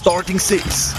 Starting 0.00 0.38
Six. 0.38 0.94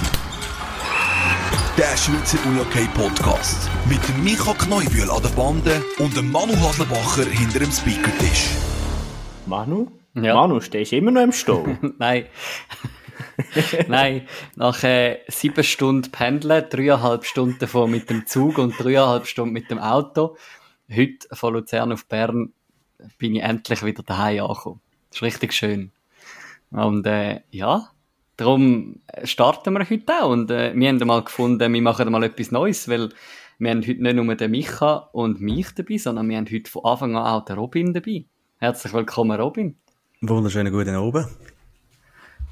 Der 1.77 1.95
Schweizer 1.95 2.37
Unihockey 2.45 2.85
Podcast. 2.93 3.69
Mit 3.87 4.05
dem 4.09 4.25
Micha 4.25 4.53
Kneubühl 4.53 5.09
an 5.09 5.23
der 5.23 5.29
Bande 5.29 5.81
und 5.99 6.17
dem 6.17 6.29
Manu 6.29 6.53
Haslebacher 6.57 7.23
hinter 7.23 7.59
dem 7.59 7.71
Speakertisch. 7.71 8.49
Manu? 9.45 9.87
Ja. 10.15 10.33
Manu, 10.33 10.59
stehst 10.59 10.91
du 10.91 10.97
immer 10.97 11.11
noch 11.11 11.21
im 11.21 11.31
Stall? 11.31 11.79
Nein. 11.97 12.25
Nein, 13.87 14.27
nach 14.57 14.83
äh, 14.83 15.19
sieben 15.29 15.63
Stunden 15.63 16.11
Pendeln, 16.11 16.65
dreieinhalb 16.69 17.23
Stunden 17.23 17.57
davon 17.57 17.91
mit 17.91 18.09
dem 18.09 18.27
Zug 18.27 18.57
und 18.57 18.77
dreieinhalb 18.77 19.27
Stunden 19.27 19.53
mit 19.53 19.71
dem 19.71 19.79
Auto, 19.79 20.35
heute 20.93 21.25
von 21.31 21.53
Luzern 21.53 21.93
auf 21.93 22.05
Bern, 22.05 22.51
bin 23.17 23.35
ich 23.35 23.43
endlich 23.43 23.81
wieder 23.81 24.03
daheim 24.03 24.43
angekommen. 24.43 24.81
Das 25.09 25.19
ist 25.19 25.23
richtig 25.23 25.53
schön. 25.53 25.93
Und 26.71 27.07
äh, 27.07 27.39
ja, 27.49 27.93
darum 28.39 29.01
starten 29.23 29.73
wir 29.73 29.89
heute 29.89 30.13
auch. 30.23 30.29
Und 30.31 30.49
äh, 30.51 30.71
wir 30.75 30.87
haben 30.89 30.97
mal 31.05 31.23
gefunden, 31.23 31.73
wir 31.73 31.81
machen 31.81 32.11
mal 32.11 32.23
etwas 32.23 32.51
Neues, 32.51 32.87
weil 32.87 33.09
wir 33.57 33.71
haben 33.71 33.81
heute 33.85 34.01
nicht 34.01 34.15
nur 34.15 34.35
den 34.35 34.51
Micha 34.51 35.09
und 35.11 35.41
mich 35.41 35.67
dabei, 35.75 35.97
sondern 35.97 36.29
wir 36.29 36.37
haben 36.37 36.47
heute 36.51 36.69
von 36.71 36.85
Anfang 36.85 37.15
an 37.15 37.25
auch 37.25 37.45
den 37.45 37.57
Robin 37.57 37.93
dabei. 37.93 38.25
Herzlich 38.57 38.93
willkommen, 38.93 39.39
Robin. 39.39 39.75
Wunderschönen 40.21 40.71
guten 40.73 40.95
Abend. 40.95 41.27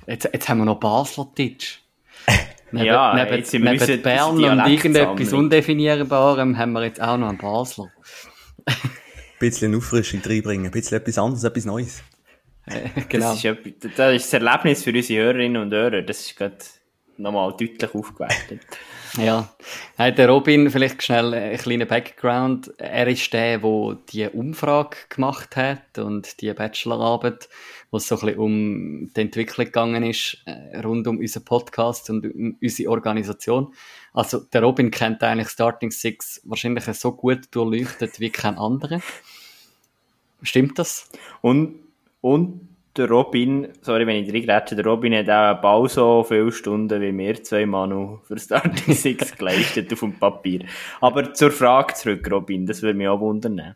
Jetzt, 0.06 0.30
jetzt 0.32 0.48
haben 0.50 0.60
wir 0.60 0.66
noch 0.66 0.80
Basler 0.80 1.28
Titsch. 1.36 1.80
Neben, 2.72 2.86
Ja, 2.86 3.14
neben, 3.16 3.38
jetzt 3.38 3.54
neben 3.54 3.68
unsere- 3.70 3.98
Bern 3.98 4.36
und 4.36 4.44
irgendetwas. 4.68 5.32
Undefinierbarem 5.32 6.58
haben 6.58 6.74
wir 6.74 6.84
jetzt 6.84 7.02
auch 7.02 7.18
noch 7.18 7.30
einen 7.30 7.38
Basler. 7.38 7.90
Ein 8.66 8.76
bisschen 9.40 9.74
Auffrischung 9.76 10.20
reinbringen, 10.26 10.66
ein 10.66 10.72
bisschen 10.72 10.98
etwas 10.98 11.18
anderes, 11.18 11.44
etwas 11.46 11.64
Neues. 11.64 12.04
genau. 13.10 13.34
Das, 13.34 13.44
ist 13.44 13.98
das 13.98 14.16
ist 14.16 14.34
das 14.34 14.34
Erlebnis 14.34 14.84
für 14.84 14.92
unsere 14.92 15.24
Hörerinnen 15.24 15.62
und 15.62 15.74
Hörer. 15.74 16.02
Das 16.02 16.22
ist 16.22 16.36
gerade 16.36 16.58
nochmal 17.18 17.52
deutlich 17.52 17.94
aufgewertet. 17.94 18.62
Ja. 19.18 19.50
Hey, 19.96 20.14
der 20.14 20.30
Robin, 20.30 20.70
vielleicht 20.70 21.02
schnell 21.02 21.34
ein 21.34 21.58
kleiner 21.58 21.86
Background. 21.86 22.72
Er 22.78 23.08
ist 23.08 23.34
der, 23.34 23.58
der 23.58 23.98
die 24.12 24.28
Umfrage 24.28 24.98
gemacht 25.10 25.56
hat 25.56 25.98
und 25.98 26.40
die 26.40 26.54
Bachelorarbeit, 26.54 27.50
wo 27.90 27.98
es 27.98 28.08
so 28.08 28.16
ein 28.16 28.22
bisschen 28.22 28.40
um 28.40 29.12
die 29.16 29.22
Entwicklung 29.22 29.66
gegangen 29.66 30.04
ist, 30.04 30.38
äh, 30.46 30.80
rund 30.82 31.08
um 31.08 31.18
unseren 31.18 31.46
Podcast 31.46 32.10
und 32.12 32.26
um 32.26 32.58
unsere 32.62 32.92
Organisation. 32.92 33.74
Also, 34.14 34.40
der 34.40 34.62
Robin 34.62 34.92
kennt 34.92 35.24
eigentlich 35.24 35.50
Starting 35.50 35.90
Six 35.90 36.42
wahrscheinlich 36.44 36.84
so 36.86 37.14
gut 37.14 37.48
durchleuchtet 37.52 38.20
wie 38.20 38.30
kein 38.30 38.58
anderer. 38.58 39.02
Stimmt 40.44 40.78
das? 40.78 41.10
Und, 41.42 41.87
und 42.22 42.68
der 42.98 43.10
Robin, 43.10 43.68
sorry, 43.82 44.08
wenn 44.08 44.24
ich 44.24 44.34
reingrätsche, 44.34 44.76
der 44.76 44.86
Robin 44.86 45.14
hat 45.14 45.30
auch 45.30 45.62
bald 45.62 45.92
so 45.92 46.24
viele 46.24 46.52
Stunden 46.52 47.00
wie 47.00 47.16
wir 47.16 47.44
zwei 47.44 47.66
Manu 47.66 48.20
für 48.24 48.40
Starting 48.40 48.96
Six 48.96 49.38
geleistet 49.38 49.92
auf 49.94 50.00
dem 50.00 50.18
Papier. 50.18 50.66
Aber 51.00 51.34
zur 51.34 51.52
Frage 51.52 51.94
zurück, 51.94 52.28
Robin, 52.32 52.66
das 52.66 52.82
würde 52.82 52.98
mich 52.98 53.08
auch 53.08 53.20
wundern. 53.20 53.76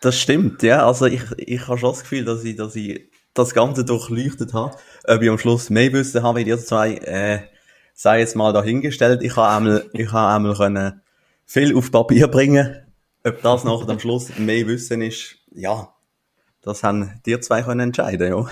Das 0.00 0.18
stimmt, 0.18 0.62
ja. 0.62 0.86
Also 0.86 1.06
ich, 1.06 1.22
ich 1.36 1.68
habe 1.68 1.78
schon 1.78 1.90
das 1.90 2.02
Gefühl, 2.02 2.24
dass 2.24 2.42
ich, 2.44 2.56
dass 2.56 2.74
ich 2.76 3.10
das 3.34 3.54
Ganze 3.54 3.84
durchleuchtet 3.84 4.54
habe. 4.54 4.76
Ob 5.04 5.22
ich 5.22 5.28
am 5.28 5.38
Schluss 5.38 5.70
mehr 5.70 5.92
wissen 5.92 6.22
habe, 6.22 6.40
wie 6.40 6.44
die 6.44 6.56
zwei, 6.56 6.94
äh, 6.94 7.40
sei 7.92 8.20
jetzt 8.20 8.36
mal 8.36 8.52
dahingestellt. 8.52 9.22
Ich 9.22 9.36
habe 9.36 9.48
einmal, 9.48 9.90
ich 9.92 10.10
habe 10.12 10.34
einmal 10.34 10.54
können 10.54 11.02
viel 11.44 11.76
auf 11.76 11.90
Papier 11.90 12.28
bringen. 12.28 12.76
Ob 13.24 13.42
das 13.42 13.64
nachher 13.64 13.90
am 13.90 13.98
Schluss 13.98 14.30
mehr 14.38 14.66
Wissen 14.66 15.02
ist, 15.02 15.36
ja. 15.52 15.92
Das 16.62 16.82
haben 16.82 17.20
die 17.26 17.38
zwei 17.40 17.62
können 17.62 17.80
entscheiden, 17.80 18.28
ja. 18.28 18.50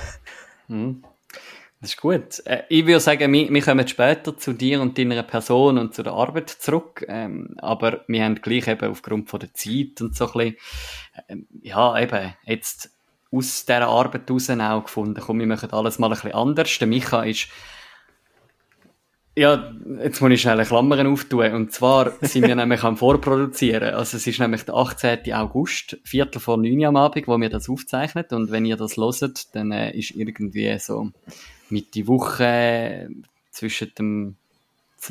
Das 1.81 1.91
ist 1.91 2.01
gut. 2.01 2.45
Äh, 2.45 2.65
ich 2.69 2.87
würde 2.87 3.01
sagen, 3.01 3.33
wir, 3.33 3.63
kommen 3.63 3.87
später 3.87 4.37
zu 4.37 4.53
dir 4.53 4.81
und 4.81 4.99
deiner 4.99 5.23
Person 5.23 5.79
und 5.79 5.95
zu 5.95 6.03
der 6.03 6.13
Arbeit 6.13 6.51
zurück. 6.51 7.05
Ähm, 7.09 7.55
aber 7.59 8.05
wir 8.09 8.25
haben 8.25 8.41
gleich 8.43 8.67
eben 8.67 8.91
aufgrund 8.91 9.31
von 9.31 9.41
der 9.41 9.55
Zeit 9.55 10.01
und 10.01 10.17
so 10.17 10.27
ein 10.27 10.33
bisschen, 10.33 10.57
ähm, 11.29 11.47
ja, 11.63 11.99
eben, 12.01 12.35
jetzt 12.45 12.91
aus 13.31 13.65
dieser 13.65 13.87
Arbeit 13.87 14.29
raus 14.29 14.51
auch 14.51 14.85
gefunden, 14.85 15.23
komm, 15.25 15.39
wir 15.39 15.47
machen 15.47 15.71
alles 15.71 15.99
mal 15.99 16.09
ein 16.09 16.15
bisschen 16.15 16.33
anders. 16.33 16.79
Der 16.79 16.89
Micha 16.89 17.23
ist, 17.23 17.49
ja, 19.39 19.73
jetzt 20.03 20.21
muss 20.21 20.33
ich 20.33 20.41
schnell 20.41 20.65
Klammern 20.65 21.07
auftun. 21.07 21.53
Und 21.53 21.73
zwar 21.73 22.13
sind 22.23 22.47
wir 22.47 22.55
nämlich 22.57 22.83
am 22.83 22.97
Vorproduzieren. 22.97 23.95
Also 23.95 24.17
es 24.17 24.27
ist 24.27 24.41
nämlich 24.41 24.65
der 24.65 24.75
18. 24.75 25.33
August, 25.33 25.97
Viertel 26.05 26.41
vor 26.41 26.57
neun 26.57 26.85
am 26.85 26.97
Abend, 26.97 27.29
wo 27.29 27.39
wir 27.39 27.49
das 27.49 27.69
aufzeichnen. 27.69 28.27
Und 28.31 28.51
wenn 28.51 28.65
ihr 28.65 28.77
das 28.77 28.97
loset, 28.97 29.55
dann 29.55 29.73
äh, 29.73 29.97
ist 29.97 30.11
irgendwie 30.11 30.77
so 30.79 31.11
Mitte 31.71 32.07
Woche 32.07 33.09
zwischen 33.51 33.93
dem 33.97 34.37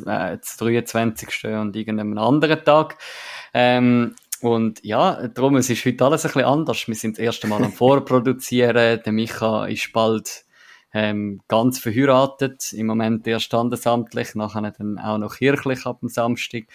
äh, 0.06 0.38
23. 0.60 1.46
und 1.46 1.76
irgendeinem 1.76 2.18
anderen 2.18 2.64
Tag. 2.64 2.98
Ähm, 3.54 4.16
und 4.42 4.84
ja, 4.84 5.28
darum, 5.30 5.56
es 5.56 5.70
ist 5.70 5.86
heute 5.86 6.06
alles 6.06 6.26
ein 6.26 6.32
bisschen 6.32 6.46
anders. 6.46 6.88
Wir 6.88 6.96
sind 6.96 7.18
das 7.18 7.24
erste 7.24 7.48
Mal 7.48 7.64
am 7.64 7.72
Vorproduzieren. 7.72 9.02
Der 9.04 9.14
Micha 9.14 9.66
ist 9.66 9.92
bald 9.94 10.46
ähm, 10.94 11.42
ganz 11.48 11.80
verheiratet. 11.80 12.74
Im 12.74 12.88
Moment 12.88 13.28
erst 13.28 13.46
standesamtlich, 13.46 14.36
nachher 14.36 14.72
dann 14.72 15.00
auch 15.00 15.18
noch 15.18 15.36
kirchlich 15.36 15.86
ab 15.86 16.00
dem 16.00 16.10
Samstag. 16.10 16.66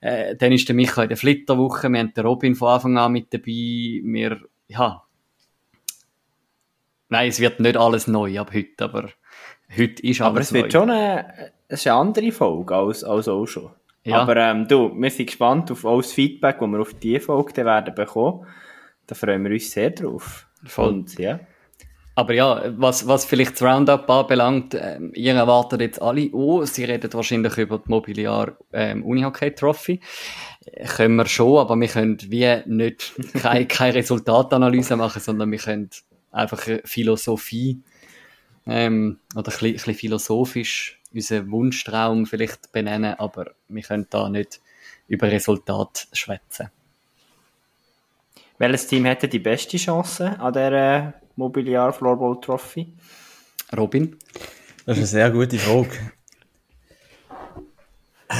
Äh, 0.00 0.36
dann 0.36 0.52
ist 0.52 0.68
der 0.68 0.74
Micha 0.74 1.02
in 1.02 1.08
der 1.08 1.16
Flitterwoche. 1.16 1.88
Wir 1.88 2.00
haben 2.00 2.12
den 2.14 2.26
Robin 2.26 2.54
von 2.54 2.68
Anfang 2.68 2.98
an 2.98 3.12
mit 3.12 3.32
dabei. 3.32 4.00
Wir, 4.04 4.40
ja. 4.68 5.02
Nein, 7.08 7.28
es 7.28 7.40
wird 7.40 7.60
nicht 7.60 7.76
alles 7.76 8.06
neu 8.06 8.38
ab 8.38 8.52
heute, 8.52 8.84
aber 8.84 9.08
heute 9.76 10.02
ist 10.02 10.20
Aber 10.20 10.36
alles 10.36 10.48
es 10.48 10.52
wird 10.52 10.64
neu. 10.64 10.70
schon 10.70 10.90
eine, 10.90 11.52
es 11.68 11.80
ist 11.80 11.86
eine 11.86 11.96
andere 11.96 12.32
Folge 12.32 12.74
als, 12.74 13.04
als 13.04 13.28
auch 13.28 13.46
schon. 13.46 13.70
Ja. 14.04 14.20
Aber 14.20 14.36
ähm, 14.36 14.68
du, 14.68 14.92
wir 14.94 15.10
sind 15.10 15.26
gespannt 15.26 15.70
auf 15.70 15.84
all 15.86 15.98
das 15.98 16.12
Feedback, 16.12 16.58
das 16.60 16.68
wir 16.68 16.80
auf 16.80 16.94
diese 16.94 17.20
Folge 17.20 17.64
werden 17.64 17.94
bekommen. 17.94 18.46
Da 19.06 19.14
freuen 19.14 19.44
wir 19.44 19.52
uns 19.52 19.70
sehr 19.70 19.90
drauf. 19.90 20.46
Voll. 20.64 20.88
Und, 20.88 21.18
ja. 21.18 21.40
Aber 22.16 22.32
ja, 22.32 22.62
was, 22.76 23.08
was 23.08 23.24
vielleicht 23.24 23.54
das 23.54 23.62
Roundup 23.62 24.08
anbelangt, 24.08 24.74
ähm, 24.74 25.10
ihr 25.14 25.34
erwartet 25.34 25.80
jetzt 25.80 26.00
alle, 26.00 26.30
oh, 26.32 26.64
sie 26.64 26.84
reden 26.84 27.12
wahrscheinlich 27.12 27.56
über 27.58 27.78
die 27.78 27.90
Mobiliar 27.90 28.56
ähm, 28.72 29.04
Unihockey 29.04 29.52
Trophy. 29.52 30.00
Äh, 30.64 30.86
Können 30.86 31.16
wir 31.16 31.26
schon, 31.26 31.58
aber 31.58 31.74
wir 31.76 31.88
können 31.88 32.18
wie 32.30 32.62
nicht 32.66 33.12
keine, 33.34 33.66
keine 33.66 33.96
Resultatanalyse 33.96 34.96
machen, 34.96 35.20
sondern 35.20 35.50
wir 35.50 35.58
können 35.58 35.90
einfach 36.30 36.62
Philosophie 36.84 37.80
ähm, 38.66 39.18
oder 39.34 39.50
ein 39.52 39.66
ein 39.66 39.72
bisschen 39.72 39.94
philosophisch 39.94 41.00
unseren 41.12 41.50
Wunschtraum 41.50 42.26
vielleicht 42.26 42.72
benennen, 42.72 43.14
aber 43.14 43.52
wir 43.68 43.82
können 43.82 44.06
da 44.10 44.28
nicht 44.28 44.60
über 45.08 45.30
Resultat 45.30 46.08
schwätzen. 46.12 46.70
Welches 48.58 48.86
Team 48.86 49.04
hätte 49.04 49.28
die 49.28 49.38
beste 49.40 49.76
Chance 49.76 50.38
an 50.38 50.52
der 50.52 51.14
Mobiliar 51.36 51.92
Floorball 51.92 52.40
Trophy? 52.40 52.92
Robin? 53.76 54.16
Das 54.86 54.96
ist 54.98 54.98
eine 54.98 55.06
sehr 55.06 55.30
gute 55.30 55.58
Frage. 55.58 55.90
Äh, 58.28 58.34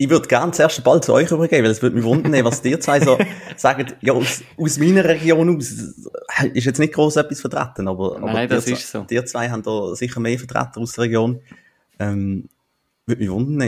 Ich 0.00 0.08
würde 0.08 0.28
gerne 0.28 0.52
zuerst 0.52 0.78
den 0.78 0.84
Ball 0.84 1.02
zu 1.02 1.12
euch 1.12 1.30
übergeben, 1.30 1.64
weil 1.64 1.72
es 1.72 1.82
würde 1.82 1.96
mich 1.96 2.04
wundern, 2.04 2.44
was 2.44 2.64
ihr 2.64 2.78
zwei 2.80 3.00
so 3.00 3.18
sagen. 3.56 3.92
Ja, 4.00 4.12
aus, 4.12 4.42
aus 4.56 4.78
meiner 4.78 5.04
Region 5.04 5.56
aus 5.56 5.70
ist 6.54 6.64
jetzt 6.64 6.78
nicht 6.78 6.94
groß 6.94 7.16
etwas 7.16 7.40
vertreten, 7.40 7.88
aber, 7.88 8.16
aber 8.16 8.32
Nein, 8.32 8.48
das 8.48 8.66
ihr, 8.68 8.74
ist 8.74 8.90
so. 8.90 9.04
zwei- 9.04 9.14
ihr 9.16 9.26
zwei 9.26 9.50
haben 9.50 9.62
da 9.64 9.94
sicher 9.96 10.20
mehr 10.20 10.38
Vertreter 10.38 10.80
aus 10.80 10.92
der 10.92 11.04
Region. 11.04 11.40
Ähm, 11.98 12.48
würde 13.06 13.20
mich 13.22 13.30
wundern. 13.30 13.60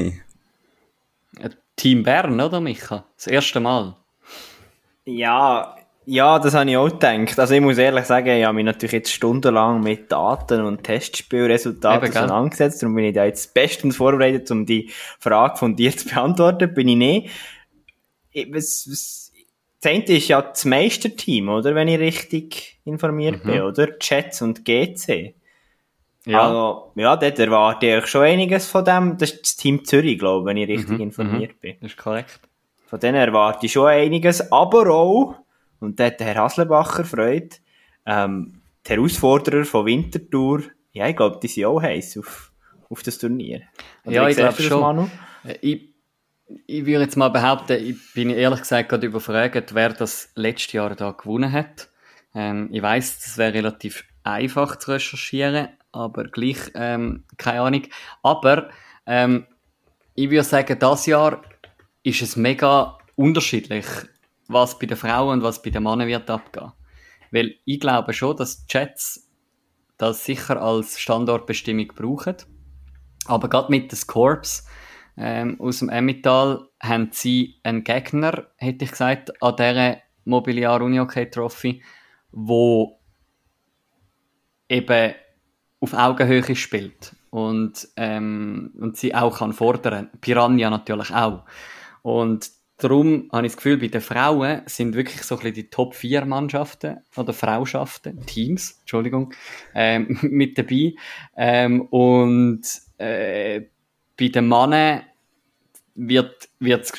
Äh, 1.39 1.51
Team 1.75 2.03
Bern, 2.05 2.41
oder 2.41 2.61
Micha? 2.61 3.05
Das 3.17 3.27
erste 3.27 3.59
Mal. 3.59 3.97
Ja, 5.07 5.77
ja, 6.11 6.41
das 6.41 6.55
habe 6.55 6.69
ich 6.69 6.77
auch 6.77 6.89
gedacht. 6.89 7.39
Also 7.39 7.55
ich 7.55 7.61
muss 7.61 7.79
ehrlich 7.79 8.05
sagen, 8.05 8.37
ich 8.37 8.45
habe 8.45 8.57
mich 8.57 8.65
natürlich 8.65 8.93
jetzt 8.93 9.13
stundenlang 9.13 9.81
mit 9.81 10.11
Daten 10.11 10.65
und 10.65 10.83
Testspielresultaten 10.83 12.11
gell? 12.11 12.23
auseinandergesetzt. 12.23 12.83
Darum 12.83 12.97
bin 12.97 13.05
ich 13.05 13.15
da 13.15 13.25
jetzt 13.25 13.55
bestens 13.55 13.97
vorbereitet, 13.97 14.51
um 14.51 14.67
die 14.67 14.91
Frage 15.21 15.57
von 15.57 15.77
dir 15.77 15.97
zu 15.97 16.09
beantworten. 16.09 16.75
Bin 16.75 16.89
ich 16.89 16.97
nicht. 16.97 17.31
Ich, 18.33 18.53
was, 18.53 18.89
was, 18.91 19.33
das 19.81 19.93
eine 19.93 20.05
ist 20.05 20.27
ja 20.27 20.43
das 20.43 20.65
Meisterteam, 20.65 21.49
oder? 21.49 21.77
Wenn 21.77 21.87
ich 21.87 22.01
richtig 22.01 22.81
informiert 22.85 23.45
bin, 23.45 23.63
oder? 23.63 23.91
Jets 24.01 24.43
und 24.43 24.65
GC. 24.65 25.35
Ja. 26.27 26.43
Also, 26.43 26.93
ja, 26.97 27.17
dort 27.17 27.39
erwarte 27.39 27.87
ich 27.87 28.07
schon 28.07 28.23
einiges 28.23 28.67
von 28.67 28.85
dem. 28.85 29.17
Das 29.17 29.31
ist 29.31 29.43
das 29.43 29.57
Team 29.57 29.85
Zürich, 29.85 30.19
glaube 30.19 30.41
ich, 30.41 30.47
wenn 30.47 30.57
ich 30.57 30.69
richtig 30.69 30.99
informiert 30.99 31.61
bin. 31.61 31.77
Das 31.81 31.93
ist 31.93 31.97
korrekt. 31.97 32.41
Von 32.87 32.99
denen 32.99 33.15
erwarte 33.15 33.67
ich 33.67 33.73
schon 33.73 33.87
einiges, 33.87 34.51
aber 34.51 34.91
auch, 34.91 35.37
und 35.81 35.99
da 35.99 36.07
hat 36.07 36.21
der 36.21 36.29
Herr 36.29 36.43
Haslebacher 36.45 37.05
Freude, 37.05 37.57
ähm, 38.07 38.61
die 38.87 38.93
Herausforderer 38.93 39.65
von 39.65 39.87
Winterthur, 39.87 40.63
ja, 40.93 41.09
ich 41.09 41.17
glaube, 41.17 41.39
die 41.43 41.49
sind 41.49 41.67
auch 41.67 41.81
heiß 41.81 42.19
auf, 42.19 42.53
auf 42.89 43.03
das 43.03 43.19
Turnier. 43.19 43.63
Oder 44.05 44.15
Ja, 44.15 44.29
ich 44.29 44.37
glaube 44.37 44.63
schon. 44.63 44.81
Manu? 44.81 45.11
Äh, 45.45 45.57
Ich, 45.61 45.95
ich 46.67 46.85
würde 46.87 47.05
jetzt 47.05 47.17
mal 47.17 47.29
behaupten, 47.29 47.81
ich 47.81 47.97
bin 48.13 48.31
ehrlich 48.31 48.61
gesagt 48.61 48.89
gerade 48.89 49.07
überfragt, 49.07 49.75
wer 49.75 49.91
das 49.91 50.31
letzte 50.35 50.79
Jahr 50.79 50.95
da 50.97 51.13
gewonnen 51.13 51.53
hat. 51.53 51.89
Ähm, 52.35 52.69
ich 52.73 52.83
weiß, 52.83 53.21
das 53.21 53.39
wäre 53.39 53.55
relativ 53.55 54.05
einfach 54.25 54.77
zu 54.77 54.93
recherchieren, 54.93 55.69
aber 55.93 56.25
gleich, 56.25 56.59
ähm, 56.75 57.25
keine 57.37 57.61
Ahnung. 57.61 57.83
Aber 58.23 58.71
ähm, 59.07 59.47
ich 60.15 60.31
würde 60.31 60.45
sagen, 60.45 60.79
das 60.79 61.07
Jahr 61.07 61.43
ist 62.03 62.23
es 62.23 62.37
mega 62.37 62.99
unterschiedlich, 63.17 63.87
was 64.53 64.79
bei 64.79 64.87
den 64.87 64.97
Frauen 64.97 65.39
und 65.39 65.43
was 65.43 65.63
bei 65.63 65.71
den 65.71 65.83
Männern 65.83 66.09
wird 66.09 66.29
abgehen. 66.29 66.73
Weil 67.31 67.57
ich 67.65 67.81
glaube 67.81 68.13
schon, 68.13 68.37
dass 68.37 68.65
Jets 68.69 69.29
das 69.97 70.25
sicher 70.25 70.61
als 70.61 70.99
Standortbestimmung 70.99 71.89
brauchen. 71.89 72.37
Aber 73.27 73.49
gerade 73.49 73.71
mit 73.71 73.93
den 73.93 73.97
Scorps 73.97 74.67
ähm, 75.17 75.61
aus 75.61 75.81
dem 75.81 75.91
Emmental 75.91 76.69
haben 76.83 77.11
sie 77.13 77.61
einen 77.63 77.85
Gegner, 77.85 78.47
hätte 78.57 78.85
ich 78.85 78.91
gesagt, 78.91 79.43
an 79.43 79.57
dieser 79.57 79.99
Mobiliar 80.25 80.81
Unihockey 80.81 81.31
Trophy, 81.31 81.83
wo 82.33 82.99
eben 84.69 85.15
auf 85.81 85.95
Augenhöhe 85.95 86.57
spielt 86.57 87.15
und, 87.31 87.89
ähm, 87.97 88.73
und 88.81 88.97
sie 88.97 89.15
auch 89.15 89.39
kann 89.39 89.53
fordern. 89.53 90.11
Piranha 90.21 90.71
natürlich 90.71 91.13
auch. 91.15 91.45
Und 92.03 92.51
darum 92.83 93.29
habe 93.33 93.47
ich 93.47 93.53
das 93.53 93.57
Gefühl, 93.57 93.79
bei 93.79 93.89
den 93.89 94.01
Frauen 94.01 94.63
sind 94.67 94.95
wirklich 94.95 95.23
so 95.23 95.37
ein 95.37 95.39
bisschen 95.41 95.55
die 95.55 95.71
Top 95.71 95.95
4 95.95 96.25
Mannschaften 96.25 96.99
oder 97.17 97.33
Frauschaften, 97.33 98.25
Teams, 98.27 98.79
Entschuldigung, 98.81 99.33
ähm, 99.75 100.19
mit 100.23 100.59
dabei. 100.59 100.95
Ähm, 101.37 101.83
und 101.83 102.63
äh, 102.99 103.63
bei 104.19 104.29
den 104.29 104.49
Männern 104.49 105.03
wird, 105.95 106.49
wird 106.59 106.93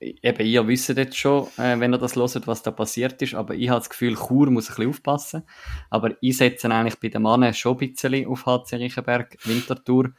eben 0.00 0.46
ihr 0.46 0.66
wisst 0.66 0.88
jetzt 0.90 1.16
schon, 1.16 1.46
äh, 1.58 1.78
wenn 1.78 1.94
ihr 1.94 1.98
das 1.98 2.16
hört, 2.16 2.46
was 2.46 2.62
da 2.62 2.70
passiert 2.70 3.20
ist, 3.22 3.34
aber 3.34 3.54
ich 3.54 3.68
habe 3.68 3.80
das 3.80 3.90
Gefühl, 3.90 4.16
Chur 4.16 4.50
muss 4.50 4.68
ein 4.68 4.76
bisschen 4.76 4.90
aufpassen. 4.90 5.42
Aber 5.90 6.16
ich 6.20 6.36
setze 6.36 6.70
eigentlich 6.70 6.98
bei 6.98 7.08
den 7.08 7.22
Männern 7.22 7.54
schon 7.54 7.78
ein 7.78 7.92
bisschen 7.92 8.26
auf 8.26 8.46
HC 8.46 8.76
Riechenberg, 8.76 9.36
Winterthur 9.44 10.12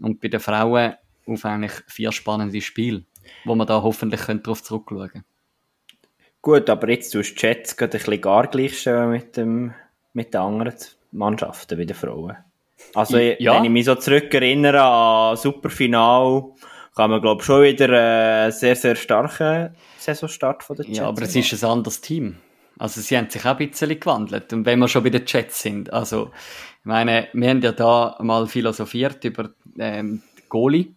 und 0.00 0.20
bei 0.20 0.28
den 0.28 0.40
Frauen 0.40 0.94
auf 1.26 1.44
eigentlich 1.44 1.72
vier 1.86 2.12
spannende 2.12 2.60
Spiele, 2.60 3.04
wo 3.44 3.54
man 3.54 3.66
da 3.66 3.82
hoffentlich 3.82 4.20
darauf 4.22 4.62
zurückschauen 4.62 5.08
können. 5.10 5.24
Gut, 6.42 6.70
aber 6.70 6.88
jetzt 6.90 7.10
tust 7.10 7.42
du 7.42 7.46
Jets 7.46 7.76
gerade 7.76 7.96
ein 7.96 7.98
bisschen 7.98 8.20
gar 8.20 8.46
gleichstellen 8.46 9.10
mit, 9.10 9.36
dem, 9.36 9.74
mit 10.12 10.32
den 10.32 10.40
anderen 10.40 10.74
Mannschaften 11.10 11.76
bei 11.76 11.84
den 11.84 11.96
Frauen. 11.96 12.36
Also, 12.94 13.18
ja. 13.18 13.54
wenn 13.54 13.64
ich 13.64 13.70
mich 13.70 13.86
so 13.86 13.94
zurückerinnere 13.94 14.80
an 14.80 15.36
Superfinal, 15.36 16.52
kann 16.94 17.10
man, 17.10 17.20
glaube 17.20 17.40
ich, 17.40 17.46
schon 17.46 17.62
wieder 17.62 17.88
einen 17.88 18.52
sehr, 18.52 18.76
sehr 18.76 18.96
starken 18.96 19.74
Saisonstart 19.98 20.62
von 20.62 20.76
den 20.76 20.86
Jets 20.86 20.98
Ja, 20.98 21.08
aber 21.08 21.22
es 21.22 21.34
ist 21.34 21.64
ein 21.64 21.70
anderes 21.70 22.00
Team. 22.00 22.36
Also 22.78 23.00
sie 23.00 23.16
haben 23.16 23.30
sich 23.30 23.44
auch 23.44 23.58
ein 23.58 23.68
bisschen 23.68 23.98
gewandelt. 23.98 24.52
Und 24.52 24.66
wenn 24.66 24.78
wir 24.78 24.88
schon 24.88 25.02
bei 25.02 25.10
den 25.10 25.24
Jets 25.26 25.62
sind, 25.62 25.92
also 25.92 26.30
ich 26.80 26.84
meine, 26.84 27.28
wir 27.32 27.50
haben 27.50 27.62
ja 27.62 27.72
da 27.72 28.16
mal 28.20 28.46
philosophiert 28.46 29.24
über 29.24 29.50
ähm, 29.78 30.22
Goalie, 30.48 30.94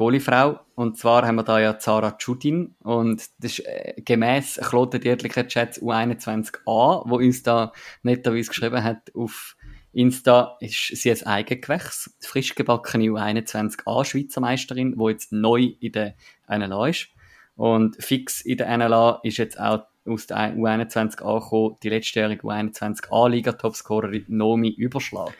Goalie-Frau. 0.00 0.60
Und 0.76 0.96
zwar 0.96 1.26
haben 1.26 1.34
wir 1.34 1.42
da 1.42 1.60
ja 1.60 1.78
Zara 1.78 2.12
Chudin 2.12 2.74
und 2.82 3.22
das 3.38 3.58
ist 3.58 3.66
äh, 3.66 4.00
gemäss 4.02 4.58
Kloten 4.58 4.98
Dietlicher 4.98 5.44
Jets 5.46 5.78
U21A, 5.82 7.02
wo 7.04 7.16
uns 7.16 7.42
da 7.42 7.70
netterweise 8.02 8.48
geschrieben 8.48 8.82
hat 8.82 9.14
auf 9.14 9.58
Insta 9.92 10.56
ist 10.60 10.96
sie 10.96 11.10
ein 11.10 11.26
Eigengewächs, 11.26 12.16
frisch 12.20 12.54
gebackene 12.54 13.08
U21A 13.08 14.06
Schweizer 14.06 14.40
Meisterin, 14.40 14.96
die 14.96 15.10
jetzt 15.10 15.32
neu 15.32 15.74
in 15.80 15.92
der 15.92 16.14
NLA 16.48 16.88
ist. 16.88 17.08
Und 17.56 18.02
fix 18.02 18.40
in 18.40 18.56
der 18.56 18.74
NLA 18.78 19.20
ist 19.22 19.36
jetzt 19.36 19.60
auch 19.60 19.84
aus 20.06 20.26
der 20.26 20.56
U21A 20.56 21.40
gekommen, 21.40 21.76
die 21.82 21.90
letztjährige 21.90 22.46
U21A 22.46 23.28
Liga 23.28 23.52
Topscorerin 23.52 24.24
Nomi 24.28 24.70
Überschlag. 24.70 25.34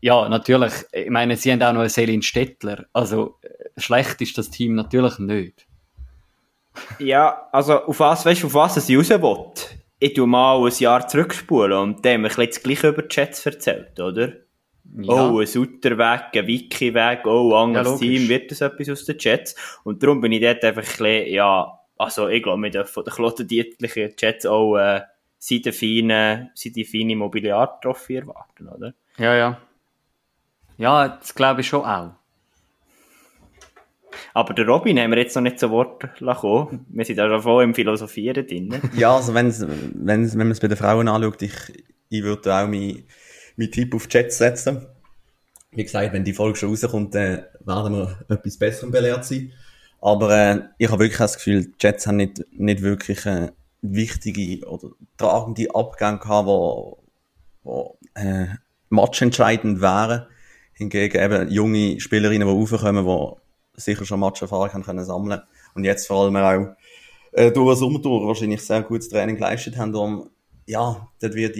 Ja, 0.00 0.28
natürlich, 0.28 0.72
ich 0.92 1.10
meine, 1.10 1.36
sie 1.36 1.52
haben 1.52 1.62
auch 1.62 1.72
noch 1.72 1.80
eine 1.80 1.90
Selin 1.90 2.22
Stettler. 2.22 2.86
Also, 2.92 3.38
äh, 3.42 3.80
schlecht 3.80 4.20
ist 4.22 4.38
das 4.38 4.50
Team 4.50 4.74
natürlich 4.74 5.18
nicht. 5.18 5.66
Ja, 6.98 7.48
also, 7.52 7.84
auf 7.84 8.00
was, 8.00 8.24
weißt 8.24 8.42
du, 8.42 8.46
auf 8.46 8.54
was 8.54 8.74
sie 8.86 8.96
raus 8.96 9.10
will? 9.10 9.76
ich 10.00 10.14
tu 10.14 10.26
mal 10.26 10.64
ein 10.64 10.72
Jahr 10.78 11.06
zurückspulen 11.06 11.78
und 11.78 12.04
dem 12.04 12.24
ein 12.24 12.28
bisschen 12.28 12.46
das 12.46 12.62
Gleiche 12.62 12.88
über 12.88 13.02
die 13.02 13.08
Chats 13.08 13.44
erzählt, 13.44 14.00
oder? 14.00 14.32
Ja. 15.02 15.30
Oh, 15.30 15.38
ein 15.38 15.46
Suterweg, 15.46 16.34
ein 16.34 16.46
Wiki-Weg, 16.46 17.26
oh, 17.26 17.54
ein 17.54 17.76
anderes 17.76 18.00
ja, 18.00 18.08
Team, 18.08 18.28
wird 18.28 18.50
das 18.50 18.62
etwas 18.62 18.88
aus 18.88 19.04
den 19.04 19.18
Chats? 19.18 19.54
Und 19.84 20.02
darum 20.02 20.20
bin 20.20 20.32
ich 20.32 20.40
dort 20.40 20.64
einfach 20.64 20.82
ein 20.82 20.88
bisschen, 20.88 21.32
ja, 21.32 21.78
also 21.96 22.28
ich 22.28 22.42
glaube, 22.42 22.62
wir 22.62 22.70
dürfen 22.70 22.92
von 22.92 23.04
den 23.04 23.12
klottendietlichen 23.12 24.16
Chats 24.16 24.46
auch 24.46 24.76
äh, 24.78 25.02
seine 25.38 25.72
feine, 25.72 26.50
seine 26.54 26.84
feine 26.84 27.14
Mobiliar-Trophy 27.14 28.16
erwarten, 28.16 28.68
oder? 28.68 28.94
Ja, 29.18 29.36
ja. 29.36 29.60
Ja, 30.80 31.08
das 31.08 31.34
glaube 31.34 31.60
ich 31.60 31.68
schon 31.68 31.84
auch. 31.84 32.12
Aber 34.32 34.54
der 34.54 34.66
Robin 34.66 34.98
haben 34.98 35.10
wir 35.10 35.18
jetzt 35.18 35.34
noch 35.34 35.42
nicht 35.42 35.60
zu 35.60 35.70
Wort 35.70 36.18
lassen. 36.20 36.86
Wir 36.88 37.04
sind 37.04 37.18
schon 37.18 37.42
voll 37.42 37.64
im 37.64 37.74
Philosophieren 37.74 38.46
drin. 38.46 38.80
ja, 38.96 39.14
also 39.14 39.34
wenn's, 39.34 39.62
wenn's, 39.66 40.32
wenn 40.32 40.46
man 40.46 40.52
es 40.52 40.60
bei 40.60 40.68
den 40.68 40.78
Frauen 40.78 41.06
anschaut, 41.06 41.42
ich, 41.42 41.52
ich 42.08 42.22
würde 42.22 42.54
auch 42.54 42.66
meinen 42.66 43.04
mein 43.56 43.70
Tipp 43.70 43.94
auf 43.94 44.08
Jets 44.10 44.38
setzen. 44.38 44.86
Wie 45.72 45.84
gesagt, 45.84 46.14
wenn 46.14 46.24
die 46.24 46.32
Folge 46.32 46.58
schon 46.58 46.70
rauskommt, 46.70 47.14
dann 47.14 47.44
werden 47.60 47.92
wir 47.92 48.18
etwas 48.30 48.56
Besserem 48.56 48.90
belehrt 48.90 49.26
sein. 49.26 49.52
Aber 50.00 50.30
äh, 50.30 50.60
ich 50.78 50.88
habe 50.90 51.00
wirklich 51.00 51.18
das 51.18 51.36
Gefühl, 51.36 51.66
die 51.66 51.74
Jets 51.78 52.06
haben 52.06 52.16
nicht, 52.16 52.42
nicht 52.52 52.80
wirklich 52.80 53.26
äh, 53.26 53.50
wichtige 53.82 54.66
oder 54.66 54.92
tragende 55.18 55.74
Abgänge 55.74 56.20
gehabt, 56.20 56.46
wo 56.46 57.98
äh, 58.14 58.46
matchentscheidend 58.88 59.82
wären. 59.82 60.26
Hingegen 60.80 61.20
eben 61.20 61.50
junge 61.50 62.00
Spielerinnen, 62.00 62.48
die 62.48 62.54
raufkommen, 62.54 63.04
die 63.04 63.80
sicher 63.80 64.06
schon 64.06 64.18
Matcherfahrung 64.18 64.72
haben 64.72 64.82
können 64.82 65.04
sammeln 65.04 65.42
und 65.74 65.84
jetzt 65.84 66.06
vor 66.06 66.24
allem 66.24 66.36
auch 66.36 66.74
äh, 67.32 67.52
durch 67.52 67.78
Sommer 67.78 67.98
durch 68.00 68.26
wahrscheinlich 68.26 68.62
sehr 68.62 68.80
gutes 68.80 69.10
Training 69.10 69.36
geleistet 69.36 69.76
haben. 69.76 69.92
Darum, 69.92 70.30
ja, 70.64 71.06
dort 71.20 71.34
wird 71.34 71.58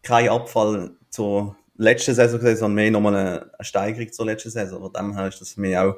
kein 0.00 0.28
Abfall 0.28 0.92
zur 1.10 1.56
letzten 1.76 2.14
Saison 2.14 2.38
gesehen, 2.38 2.56
sondern 2.56 2.74
mehr 2.76 2.90
nochmal 2.92 3.16
eine, 3.16 3.50
Steigerung 3.64 4.12
zur 4.12 4.26
letzten 4.26 4.50
Saison. 4.50 4.80
Von 4.80 4.92
dem 4.92 5.16
her 5.16 5.26
ist 5.26 5.40
das 5.40 5.54
für 5.54 5.60
mich 5.60 5.76
auch 5.76 5.96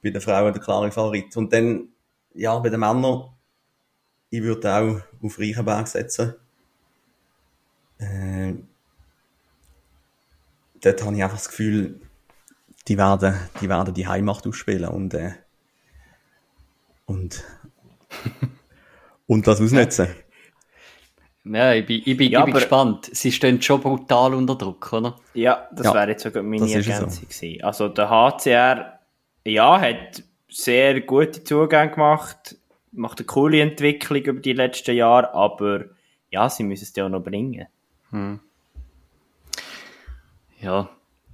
bei 0.00 0.10
den 0.10 0.20
Frauen 0.20 0.52
der 0.52 0.62
klare 0.62 0.92
Favorit. 0.92 1.36
Und 1.36 1.52
dann, 1.52 1.88
ja, 2.32 2.56
bei 2.60 2.68
den 2.68 2.78
Männern, 2.78 3.30
ich 4.30 4.40
würde 4.40 4.72
auch 4.72 5.00
auf 5.24 5.38
Reichenberg 5.40 5.88
setzen. 5.88 6.34
Äh, 7.98 8.54
dort 10.82 11.04
habe 11.04 11.16
ich 11.16 11.22
einfach 11.22 11.36
das 11.36 11.48
Gefühl, 11.48 12.00
die 12.86 12.96
werden 12.96 13.34
die, 13.60 13.68
werden 13.68 13.94
die 13.94 14.06
Heimmacht 14.06 14.46
ausspielen 14.46 14.88
und, 14.88 15.14
äh, 15.14 15.32
und, 17.06 17.44
und 19.26 19.46
das 19.46 19.60
ausnutzen. 19.60 20.08
Ja, 21.50 21.72
ich 21.72 21.86
bin, 21.86 22.02
ich 22.04 22.16
bin, 22.16 22.30
ja, 22.30 22.40
ich 22.40 22.44
bin 22.44 22.54
gespannt. 22.54 23.08
Sie 23.10 23.32
stehen 23.32 23.62
schon 23.62 23.80
brutal 23.80 24.34
unter 24.34 24.54
Druck, 24.54 24.92
oder? 24.92 25.16
Ja, 25.32 25.66
das 25.72 25.86
ja, 25.86 25.94
wäre 25.94 26.10
jetzt 26.10 26.22
sogar 26.22 26.42
meine 26.42 26.70
Ergänzung 26.70 27.08
so. 27.08 27.20
gewesen. 27.22 27.64
Also 27.64 27.88
der 27.88 28.10
HCR, 28.10 28.98
ja, 29.46 29.80
hat 29.80 30.22
sehr 30.48 31.00
gute 31.00 31.44
Zugänge 31.44 31.92
gemacht, 31.92 32.56
macht 32.92 33.20
eine 33.20 33.26
coole 33.26 33.60
Entwicklung 33.62 34.22
über 34.22 34.40
die 34.40 34.52
letzten 34.52 34.94
Jahre, 34.94 35.32
aber 35.32 35.84
ja, 36.30 36.50
sie 36.50 36.64
müssen 36.64 36.84
es 36.84 36.94
ja 36.94 37.06
auch 37.06 37.08
noch 37.08 37.22
bringen. 37.22 37.66
Hm. 38.10 38.40
Ja, 40.60 40.90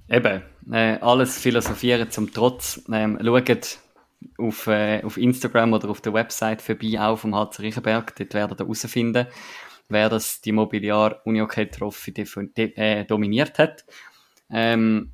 Eben, 0.09 0.41
äh, 0.71 0.97
alles 0.99 1.37
philosophieren 1.39 2.09
zum 2.11 2.31
Trotz. 2.31 2.81
Ähm, 2.91 3.19
schaut 3.23 3.79
auf, 4.37 4.67
äh, 4.67 5.01
auf 5.03 5.17
Instagram 5.17 5.73
oder 5.73 5.89
auf 5.89 6.01
der 6.01 6.13
Website 6.13 6.61
vorbei 6.61 6.99
auch 6.99 7.17
vom 7.17 7.33
HC 7.35 7.63
Riechenberg. 7.63 8.15
Dort 8.15 8.35
werdet 8.35 8.61
ihr 8.61 8.65
herausfinden, 8.65 9.25
wer 9.89 10.09
das 10.09 10.41
die 10.41 10.51
Mobiliar 10.51 11.21
Unihockey 11.25 11.65
Trophy 11.67 12.13
äh, 12.55 13.03
dominiert 13.05 13.57
hat. 13.57 13.83
Ähm, 14.51 15.11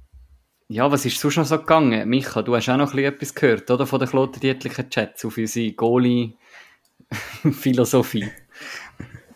ja, 0.68 0.92
was 0.92 1.06
ist 1.06 1.18
sonst 1.20 1.38
noch 1.38 1.46
so 1.46 1.60
gegangen? 1.60 2.10
Micha, 2.10 2.42
du 2.42 2.54
hast 2.56 2.68
auch 2.70 2.78
noch 2.78 2.94
etwas 2.94 3.34
gehört, 3.34 3.72
oder? 3.72 3.86
Von 3.86 4.00
den 4.00 4.10
klotendietlichen 4.10 4.90
Chats 4.90 5.24
auf 5.24 5.38
unsere 5.38 5.72
Goalie-Philosophie. 5.72 8.30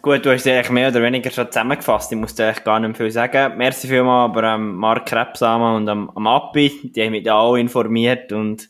Gut, 0.05 0.23
du 0.23 0.31
hast 0.31 0.45
es 0.45 0.53
eigentlich 0.53 0.69
mehr 0.69 0.89
oder 0.89 1.01
weniger 1.01 1.31
schon 1.31 1.47
zusammengefasst. 1.47 2.11
Ich 2.11 2.17
muss 2.19 2.35
dir 2.35 2.45
eigentlich 2.45 2.63
gar 2.63 2.79
nicht 2.79 2.95
viel 2.95 3.09
sagen. 3.09 3.57
Merci 3.57 3.87
vielmals, 3.87 4.29
aber 4.29 4.53
ähm, 4.53 4.75
Mark 4.75 5.07
Krebsamer 5.07 5.75
und 5.75 5.89
am, 5.89 6.11
am 6.11 6.27
Appi, 6.27 6.91
die 6.95 7.01
haben 7.01 7.09
mich 7.09 7.23
da 7.23 7.39
auch 7.39 7.55
informiert 7.55 8.31
und 8.31 8.69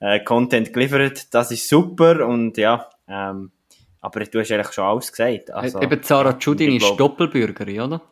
äh, 0.00 0.20
Content 0.20 0.74
geliefert. 0.74 1.32
Das 1.32 1.50
ist 1.50 1.70
super 1.70 2.28
und 2.28 2.58
ja, 2.58 2.90
ähm, 3.08 3.50
aber 4.02 4.24
du 4.26 4.40
hast 4.40 4.52
eigentlich 4.52 4.72
schon 4.72 4.84
alles 4.84 5.10
gesagt. 5.10 5.50
Also, 5.52 5.80
Eben 5.80 6.02
Zara 6.02 6.34
Chudin 6.34 6.76
ist 6.76 7.00
Doppelbürgerin, 7.00 7.80
oder? 7.80 8.02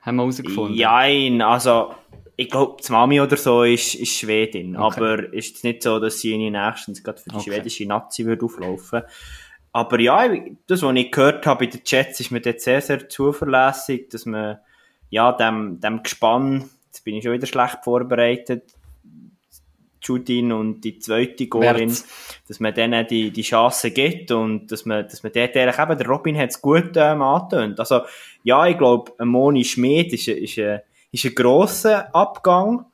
Haben 0.00 0.16
wir 0.16 0.24
herausgefunden. 0.24 0.76
Nein, 0.76 1.40
also 1.40 1.94
ich 2.36 2.50
glaube, 2.50 2.82
die 2.86 2.92
Mami 2.92 3.18
oder 3.22 3.38
so 3.38 3.62
ist, 3.62 3.94
ist 3.94 4.12
Schwedin, 4.14 4.76
okay. 4.76 5.00
aber 5.00 5.32
ist 5.32 5.56
es 5.56 5.62
nicht 5.64 5.82
so, 5.82 5.98
dass 5.98 6.20
sie 6.20 6.36
nächstens 6.36 7.02
gerade 7.02 7.18
für 7.18 7.30
die 7.30 7.36
okay. 7.36 7.50
schwedische 7.50 7.86
Nazi 7.86 8.26
würde 8.26 8.44
auflaufen 8.44 9.04
aber 9.78 10.00
ja, 10.00 10.28
das, 10.66 10.82
was 10.82 10.96
ich 10.96 11.12
gehört 11.12 11.46
habe 11.46 11.64
bei 11.64 11.70
den 11.70 11.84
Chats, 11.84 12.18
ist 12.18 12.32
mir 12.32 12.40
dort 12.40 12.60
sehr, 12.60 12.80
sehr 12.80 13.08
zuverlässig, 13.08 14.08
dass 14.10 14.26
man, 14.26 14.58
ja, 15.08 15.30
dem, 15.30 15.78
dem 15.80 16.02
Gespann, 16.02 16.68
jetzt 16.86 17.04
bin 17.04 17.14
ich 17.14 17.22
schon 17.22 17.32
wieder 17.32 17.46
schlecht 17.46 17.84
vorbereitet, 17.84 18.74
Judin 20.02 20.50
und 20.50 20.80
die 20.80 20.98
zweite 20.98 21.46
Goalin, 21.46 21.96
dass 22.48 22.58
man 22.58 22.74
denen 22.74 23.06
die, 23.06 23.30
die 23.30 23.42
Chance 23.42 23.92
gibt 23.92 24.32
und 24.32 24.72
dass 24.72 24.84
man, 24.84 25.04
dass 25.04 25.22
man 25.22 25.30
dort 25.32 25.54
ehrlich 25.54 25.78
eben, 25.78 25.98
der 25.98 26.06
Robin 26.08 26.36
hat 26.36 26.50
es 26.50 26.60
gut 26.60 26.96
ähm, 26.96 27.22
angetönt. 27.22 27.78
Also, 27.78 28.00
ja, 28.42 28.66
ich 28.66 28.78
glaube, 28.78 29.12
Moni 29.24 29.64
Schmid 29.64 30.12
ist, 30.12 30.26
ist, 30.26 30.58
ist, 30.58 30.82
ist 31.12 31.24
ein 31.24 31.34
grosser 31.36 32.12
Abgang, 32.14 32.86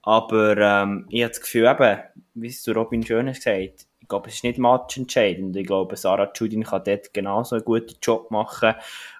aber 0.00 0.56
ähm, 0.56 1.06
ich 1.10 1.22
habe 1.22 1.30
das 1.30 1.42
Gefühl, 1.42 1.66
eben, 1.66 2.00
wie 2.34 2.46
es 2.46 2.62
zu 2.62 2.72
Robin 2.72 3.04
Schön 3.04 3.28
hat 3.28 3.36
gesagt, 3.36 3.58
ich 3.58 3.86
glaube, 4.12 4.28
es 4.28 4.36
ist 4.36 4.44
nicht 4.44 4.58
matchentscheidend. 4.58 5.56
Ich 5.56 5.66
glaube, 5.66 5.96
Sarah 5.96 6.30
Judin 6.34 6.64
kann 6.64 6.84
dort 6.84 7.12
genauso 7.14 7.56
einen 7.56 7.64
guten 7.64 7.96
Job 8.02 8.30
machen 8.30 8.74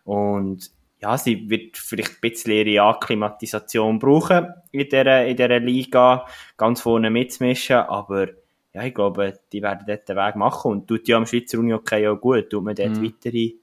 und 0.05 0.71
ja, 1.01 1.19
sie 1.19 1.51
wird 1.51 1.77
vielleicht 1.77 2.13
ein 2.13 2.21
bisschen 2.21 2.67
ihre 2.67 2.85
Akklimatisation 2.85 3.99
brauchen 3.99 4.55
in 4.71 4.89
dieser, 4.89 5.27
in 5.27 5.37
dieser 5.37 5.59
Liga, 5.59 6.27
ganz 6.57 6.81
vorne 6.81 7.11
mitzumischen, 7.11 7.77
aber 7.77 8.29
ja, 8.73 8.85
ich 8.85 8.95
glaube, 8.95 9.39
die 9.53 9.63
werden 9.63 9.85
dort 9.87 10.09
den 10.09 10.17
Weg 10.17 10.37
machen 10.37 10.71
und 10.71 10.87
tut 10.87 11.09
ja 11.09 11.17
am 11.17 11.27
Schweizer 11.27 11.59
Uni 11.59 11.75
okay 11.75 12.07
auch 12.07 12.17
gut, 12.17 12.51
tut 12.51 12.63
man 12.63 12.75
dort 12.75 12.91
mhm. 12.91 13.05
weitere 13.05 13.55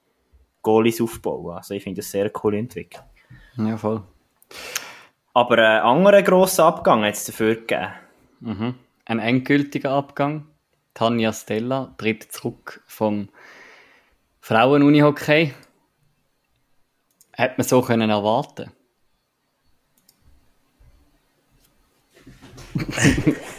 Goalies 0.62 1.01
aufbauen. 1.01 1.55
Also 1.55 1.74
ich 1.75 1.83
finde 1.83 2.01
das 2.01 2.12
sehr 2.12 2.29
cool 2.43 2.55
entwickelt. 2.55 3.03
Ja, 3.57 3.77
voll. 3.77 4.03
Aber 5.33 5.57
einen 5.57 5.83
anderen 5.83 6.24
grossen 6.24 6.62
Abgang 6.62 7.03
hat 7.03 7.13
es 7.13 7.25
dafür 7.25 7.55
gegeben. 7.55 7.93
Mhm. 8.41 8.75
Ein 9.05 9.19
endgültiger 9.19 9.91
Abgang. 9.91 10.49
Tanja 11.00 11.32
Stella 11.32 11.96
tritt 11.98 12.29
zurück 12.29 12.84
vom 12.86 13.29
Frauen-Unihockey 14.41 15.53
Hätte 17.32 17.53
man 17.56 17.65
so 17.65 17.82
können 17.82 18.10
erwarten 18.10 18.70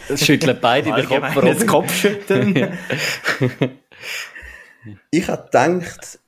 Das 0.07 0.23
schütteln 0.23 0.59
beide 0.61 0.93
den 0.93 1.07
Kopf. 1.07 1.33
Das 1.33 1.65
Kopfschütteln. 1.65 2.53
ich 5.09 5.27
habe 5.27 5.45
gedacht, 5.45 6.19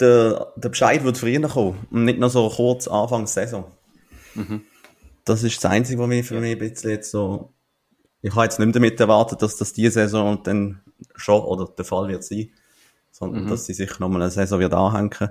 der, 0.00 0.54
der 0.56 0.68
Bescheid 0.70 1.04
wird 1.04 1.18
früher 1.18 1.46
kommen 1.46 1.86
und 1.90 2.04
nicht 2.06 2.18
nur 2.18 2.30
so 2.30 2.48
kurz 2.48 2.88
Anfang 2.88 3.26
Saison. 3.26 3.70
Mhm. 4.34 4.64
Das 5.26 5.42
ist 5.42 5.62
das 5.62 5.70
Einzige, 5.70 6.00
was 6.00 6.08
mich 6.08 6.26
für 6.26 6.40
mich 6.40 6.52
ein 6.52 6.58
bisschen 6.58 6.92
jetzt 6.92 7.10
so... 7.10 7.52
Ich 8.26 8.34
habe 8.34 8.42
jetzt 8.42 8.58
nicht 8.58 8.74
damit 8.74 8.98
erwartet, 8.98 9.40
dass 9.40 9.56
das 9.56 9.72
diese 9.72 10.00
Saison 10.00 10.42
dann 10.42 10.80
schon 11.14 11.40
oder 11.42 11.66
der 11.66 11.84
Fall 11.84 12.08
wird 12.08 12.24
sein, 12.24 12.50
sondern 13.12 13.44
mhm. 13.44 13.48
dass 13.48 13.66
sie 13.66 13.72
sich 13.72 14.00
nochmal 14.00 14.22
eine 14.22 14.32
Saison 14.32 14.58
wird 14.58 14.74
anhängen. 14.74 15.30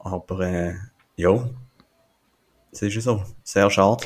Aber 0.00 0.40
äh, 0.40 0.74
ja, 1.14 1.48
es 2.72 2.82
ist 2.82 2.94
ja 2.94 3.00
so. 3.00 3.22
Sehr 3.44 3.70
schade. 3.70 4.04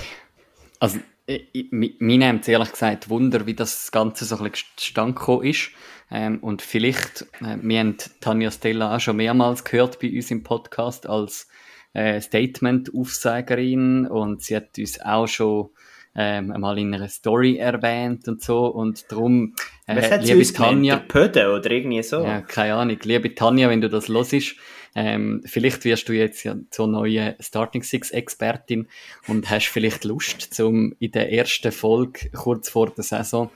Also, 0.79 0.99
ich, 1.25 1.69
mir 1.71 1.95
nimmt 1.99 2.47
ehrlich 2.47 2.71
gesagt 2.71 3.09
Wunder, 3.09 3.47
wie 3.47 3.55
das 3.55 3.91
Ganze 3.91 4.26
so 4.26 4.37
ein 4.37 4.50
bisschen 4.50 4.69
zustande 4.76 5.49
ist. 5.49 5.71
Ähm, 6.11 6.41
und 6.41 6.61
vielleicht, 6.61 7.23
äh, 7.41 7.57
wir 7.62 7.81
haben 7.81 7.97
Tanja 8.21 8.50
Stella 8.50 8.95
auch 8.95 9.00
schon 9.00 9.17
mehrmals 9.17 9.65
gehört 9.65 10.00
bei 10.00 10.15
uns 10.15 10.31
im 10.31 10.43
Podcast 10.43 11.09
als 11.09 11.49
äh, 11.95 12.21
Statement-Aufsagerin 12.21 14.07
und 14.07 14.43
sie 14.43 14.55
hat 14.57 14.76
uns 14.76 15.00
auch 15.00 15.29
schon 15.29 15.71
ähm, 16.16 16.50
einmal 16.50 16.78
in 16.78 16.94
einer 16.94 17.08
Story 17.08 17.56
erwähnt 17.58 18.26
und 18.28 18.42
so. 18.42 18.66
Und 18.66 19.11
darum 19.12 19.54
äh, 19.87 19.96
Was 19.96 20.26
liebe 20.26 20.44
sie 20.44 20.52
Tanja 20.52 20.96
Pöde 20.96 21.52
oder 21.52 21.70
irgendwie 21.70 22.02
so? 22.02 22.23
Ja 22.23 22.40
keine 22.40 22.75
Ahnung. 22.75 22.99
Liebe 23.02 23.35
Tanja 23.35 23.68
wenn 23.68 23.80
du 23.80 23.88
das 23.88 24.08
los 24.08 24.32
ist 24.32 24.56
ähm, 24.99 25.42
vielleicht 25.44 25.85
wirst 25.85 26.08
du 26.08 26.14
jetzt 26.14 26.42
ja 26.44 26.56
zur 26.70 26.88
neuen 26.88 27.35
Starting 27.38 27.82
Six 27.82 28.12
Expertin 28.12 28.88
und 29.28 29.49
hast 29.50 29.66
vielleicht 29.66 30.04
Lust, 30.04 30.40
zum 30.54 30.94
in 30.99 31.11
der 31.11 31.30
ersten 31.30 31.70
Folge 31.70 32.30
kurz 32.30 32.70
vor 32.70 32.88
der 32.88 33.04
Saison 33.04 33.50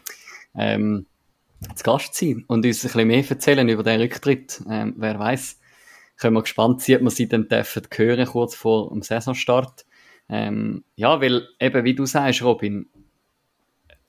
ähm, 0.54 1.06
zu 1.74 1.82
Gast 1.82 2.14
zu 2.14 2.26
sein 2.26 2.44
und 2.46 2.66
uns 2.66 2.84
ein 2.84 2.88
bisschen 2.88 3.08
mehr 3.08 3.24
erzählen 3.26 3.66
über 3.70 3.82
den 3.82 4.02
Rücktritt. 4.02 4.60
Ähm, 4.68 4.94
wer 4.98 5.18
weiß, 5.18 5.58
können 6.18 6.36
wir 6.36 6.42
gespannt 6.42 6.82
sein, 6.82 6.96
ob 6.96 7.02
wir 7.04 7.10
sie 7.10 7.26
dann 7.26 7.48
dürfen 7.48 7.84
hören 7.96 8.26
kurz 8.26 8.54
vor 8.54 8.90
dem 8.90 9.00
Saisonstart. 9.00 9.86
Ähm, 10.30 10.84
ja, 10.94 11.20
weil 11.20 11.48
eben, 11.58 11.84
wie 11.84 11.94
du 11.94 12.06
sagst, 12.06 12.42
Robin, 12.42 12.86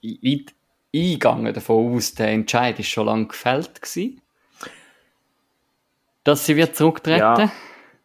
ich, 0.01 0.45
ich 0.91 1.19
gehe 1.19 1.53
davon 1.53 1.95
aus, 1.95 2.13
der 2.13 2.29
Entscheid 2.29 2.79
ist 2.79 2.89
schon 2.89 3.07
lange 3.07 3.27
gefällt 3.27 3.81
gewesen 3.81 4.21
dass 6.23 6.45
sie 6.45 6.55
wird 6.55 6.75
zurücktreten. 6.75 7.19
Ja. 7.19 7.51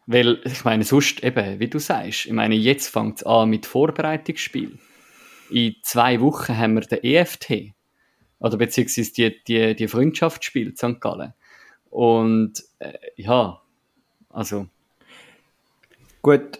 Weil, 0.05 0.39
ich 0.45 0.63
meine, 0.63 0.83
sonst 0.83 1.23
eben, 1.23 1.59
wie 1.59 1.67
du 1.67 1.79
sagst, 1.79 2.27
ich 2.27 2.31
meine, 2.31 2.55
jetzt 2.55 2.87
fängt 2.87 3.17
es 3.17 3.23
an 3.23 3.49
mit 3.49 3.65
Vorbereitungsspiel. 3.65 4.79
In 5.49 5.75
zwei 5.81 6.21
Wochen 6.21 6.57
haben 6.57 6.75
wir 6.75 6.81
den 6.81 7.03
EFT. 7.03 7.73
Oder 8.39 8.57
beziehungsweise 8.57 9.11
die, 9.11 9.43
die, 9.43 9.75
die 9.75 9.87
Freundschaftsspiel 9.87 10.75
St. 10.77 11.01
Gallen. 11.01 11.33
Und, 11.89 12.63
äh, 12.79 12.93
ja, 13.15 13.61
also. 14.29 14.67
Gut, 16.21 16.59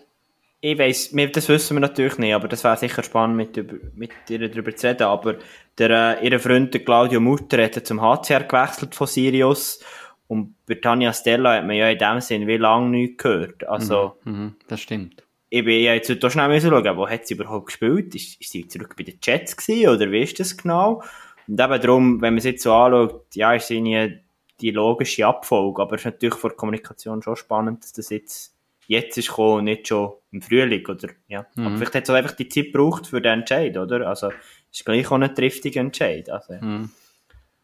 ich 0.72 0.78
weiss, 0.78 1.12
das 1.32 1.48
wissen 1.50 1.76
wir 1.76 1.82
natürlich 1.82 2.18
nicht, 2.18 2.34
aber 2.34 2.48
das 2.48 2.64
wäre 2.64 2.78
sicher 2.78 3.02
spannend, 3.04 3.38
mit, 3.38 3.96
mit 3.96 4.12
ihr 4.30 4.50
darüber 4.50 4.76
zu 4.76 4.88
reden. 4.88 5.04
Aber 5.04 5.36
der, 5.78 6.22
äh, 6.22 6.28
ihr 6.28 6.40
Freund, 6.40 6.74
der 6.74 6.84
Claudio 6.84 7.20
Mutter, 7.22 7.64
hat 7.64 7.86
zum 7.86 8.02
HCR 8.02 8.44
gewechselt 8.44 8.94
von 8.94 9.08
Sirius 9.08 9.80
und 10.28 10.56
bei 10.66 10.76
Tanja 10.76 11.14
Stella 11.14 11.58
hat 11.58 11.66
man 11.66 11.78
ja 11.78 11.90
in 11.90 11.98
dem 11.98 12.20
Sinn 12.20 12.48
wie 12.48 12.58
lange 12.58 12.90
nichts 12.90 13.24
gehört. 13.24 13.66
Also, 13.68 14.18
mhm, 14.26 14.34
mhm, 14.34 14.56
das 14.68 14.82
stimmt. 14.82 15.24
Ich 15.50 15.64
bin 15.64 15.82
ja 15.82 15.94
jetzt 15.94 16.10
heute 16.10 16.30
schnell 16.30 16.60
schauen, 16.60 16.98
wo 16.98 17.08
hat 17.08 17.26
sie 17.26 17.36
überhaupt 17.36 17.68
gespielt? 17.68 18.14
Ist, 18.16 18.42
ist 18.42 18.52
sie 18.52 18.68
zurück 18.68 18.96
bei 18.98 19.04
den 19.04 19.20
Jets 19.24 19.56
gewesen, 19.56 19.90
oder 19.90 20.12
wie 20.12 20.22
ist 20.22 20.38
das 20.40 20.58
genau? 20.58 21.02
Und 21.48 21.62
eben 21.62 21.82
darum, 21.82 22.22
wenn 22.22 22.34
man 22.34 22.40
es 22.40 22.44
jetzt 22.44 22.64
so 22.64 22.74
anschaut, 22.74 23.34
ja, 23.36 23.54
ist 23.54 23.68
sie 23.68 24.20
die 24.60 24.72
logische 24.72 25.26
Abfolge, 25.26 25.82
aber 25.82 25.96
es 25.96 26.02
ist 26.02 26.06
natürlich 26.06 26.36
vor 26.36 26.50
der 26.50 26.58
Kommunikation 26.58 27.22
schon 27.22 27.38
spannend, 27.38 27.84
dass 27.84 27.94
das 27.94 28.10
jetzt, 28.10 28.57
jetzt 28.88 29.18
ist 29.18 29.28
gekommen 29.28 29.60
und 29.60 29.64
nicht 29.66 29.88
schon 29.88 30.14
im 30.32 30.42
Frühling, 30.42 30.86
oder? 30.88 31.10
Ja. 31.28 31.46
Mhm. 31.56 31.68
Aber 31.68 31.78
vielleicht 31.78 31.96
hat 31.96 32.04
es 32.04 32.10
auch 32.10 32.16
einfach 32.16 32.36
die 32.36 32.50
Zeit 32.50 32.66
gebraucht 32.66 33.08
für 33.08 33.22
den 33.22 33.40
Entscheid, 33.40 33.78
oder? 33.78 34.08
Also, 34.08 34.32
ist 34.72 34.86
gleich 34.86 35.08
auch 35.12 35.20
ein 35.20 35.36
triftiger 35.36 35.82
Entscheid, 35.82 36.30
also. 36.30 36.54
Mhm. 36.54 36.90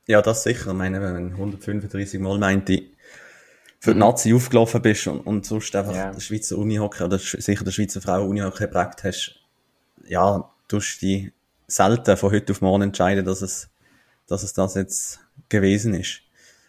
Ja, 0.05 0.21
das 0.21 0.43
sicher. 0.43 0.71
Ich 0.71 0.77
meine, 0.77 1.01
wenn 1.01 1.29
du 1.29 1.35
135 1.35 2.19
Mal 2.19 2.37
meinte, 2.37 2.83
für 3.79 3.93
die. 3.93 3.99
Nazi 3.99 4.33
aufgelaufen 4.33 4.81
bist 4.81 5.07
und, 5.07 5.21
und 5.21 5.45
sonst 5.45 5.75
einfach 5.75 5.93
yeah. 5.93 6.11
der 6.11 6.19
Schweizer 6.19 6.57
Unihockey 6.57 7.03
oder 7.03 7.17
sicher 7.17 7.63
der 7.63 7.71
Schweizer 7.71 8.01
Frau 8.01 8.25
Unihockey 8.25 8.65
geprägt 8.65 9.03
hast, 9.03 9.39
ja, 10.07 10.49
tust 10.67 11.01
die 11.01 11.31
selten 11.67 12.17
von 12.17 12.31
heute 12.31 12.53
auf 12.53 12.61
morgen 12.61 12.83
entscheiden, 12.83 13.25
dass 13.25 13.41
es, 13.41 13.69
dass 14.27 14.43
es 14.43 14.53
das 14.53 14.75
jetzt 14.75 15.19
gewesen 15.49 15.93
ist. 15.93 16.21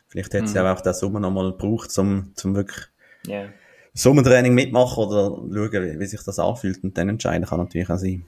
Vielleicht 0.09 0.33
hätte 0.33 0.47
sie 0.47 0.59
mhm. 0.59 0.67
auch 0.67 0.81
den 0.81 0.95
Sommer 0.95 1.21
nochmal 1.21 1.53
gebraucht, 1.53 1.97
um, 1.99 2.33
zum 2.35 2.55
wirklich 2.55 2.87
yeah. 3.27 3.49
Sommertraining 3.95 4.55
mitmachen 4.55 5.05
oder 5.05 5.37
schauen, 5.71 6.01
wie 6.01 6.07
sich 6.07 6.23
das 6.23 6.39
anfühlt 6.39 6.83
und 6.83 6.99
dann 6.99 7.09
entscheiden 7.09 7.47
kann 7.47 7.61
natürlich 7.61 7.89
auch 7.89 7.97
sein. 7.97 8.25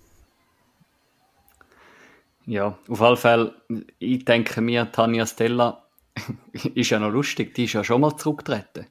Ja, 2.47 2.79
auf 2.89 3.03
alle 3.03 3.17
Fälle, 3.17 3.55
ich 3.99 4.25
denke 4.25 4.61
mir, 4.61 4.91
Tanja 4.93 5.27
Stella 5.27 5.83
ist 6.75 6.91
ja 6.91 7.01
noch 7.01 7.11
lustig, 7.11 7.55
die 7.55 7.65
ist 7.65 7.73
ja 7.73 7.83
schon 7.83 8.01
mal 8.01 8.17
zurückgetreten. 8.17 8.87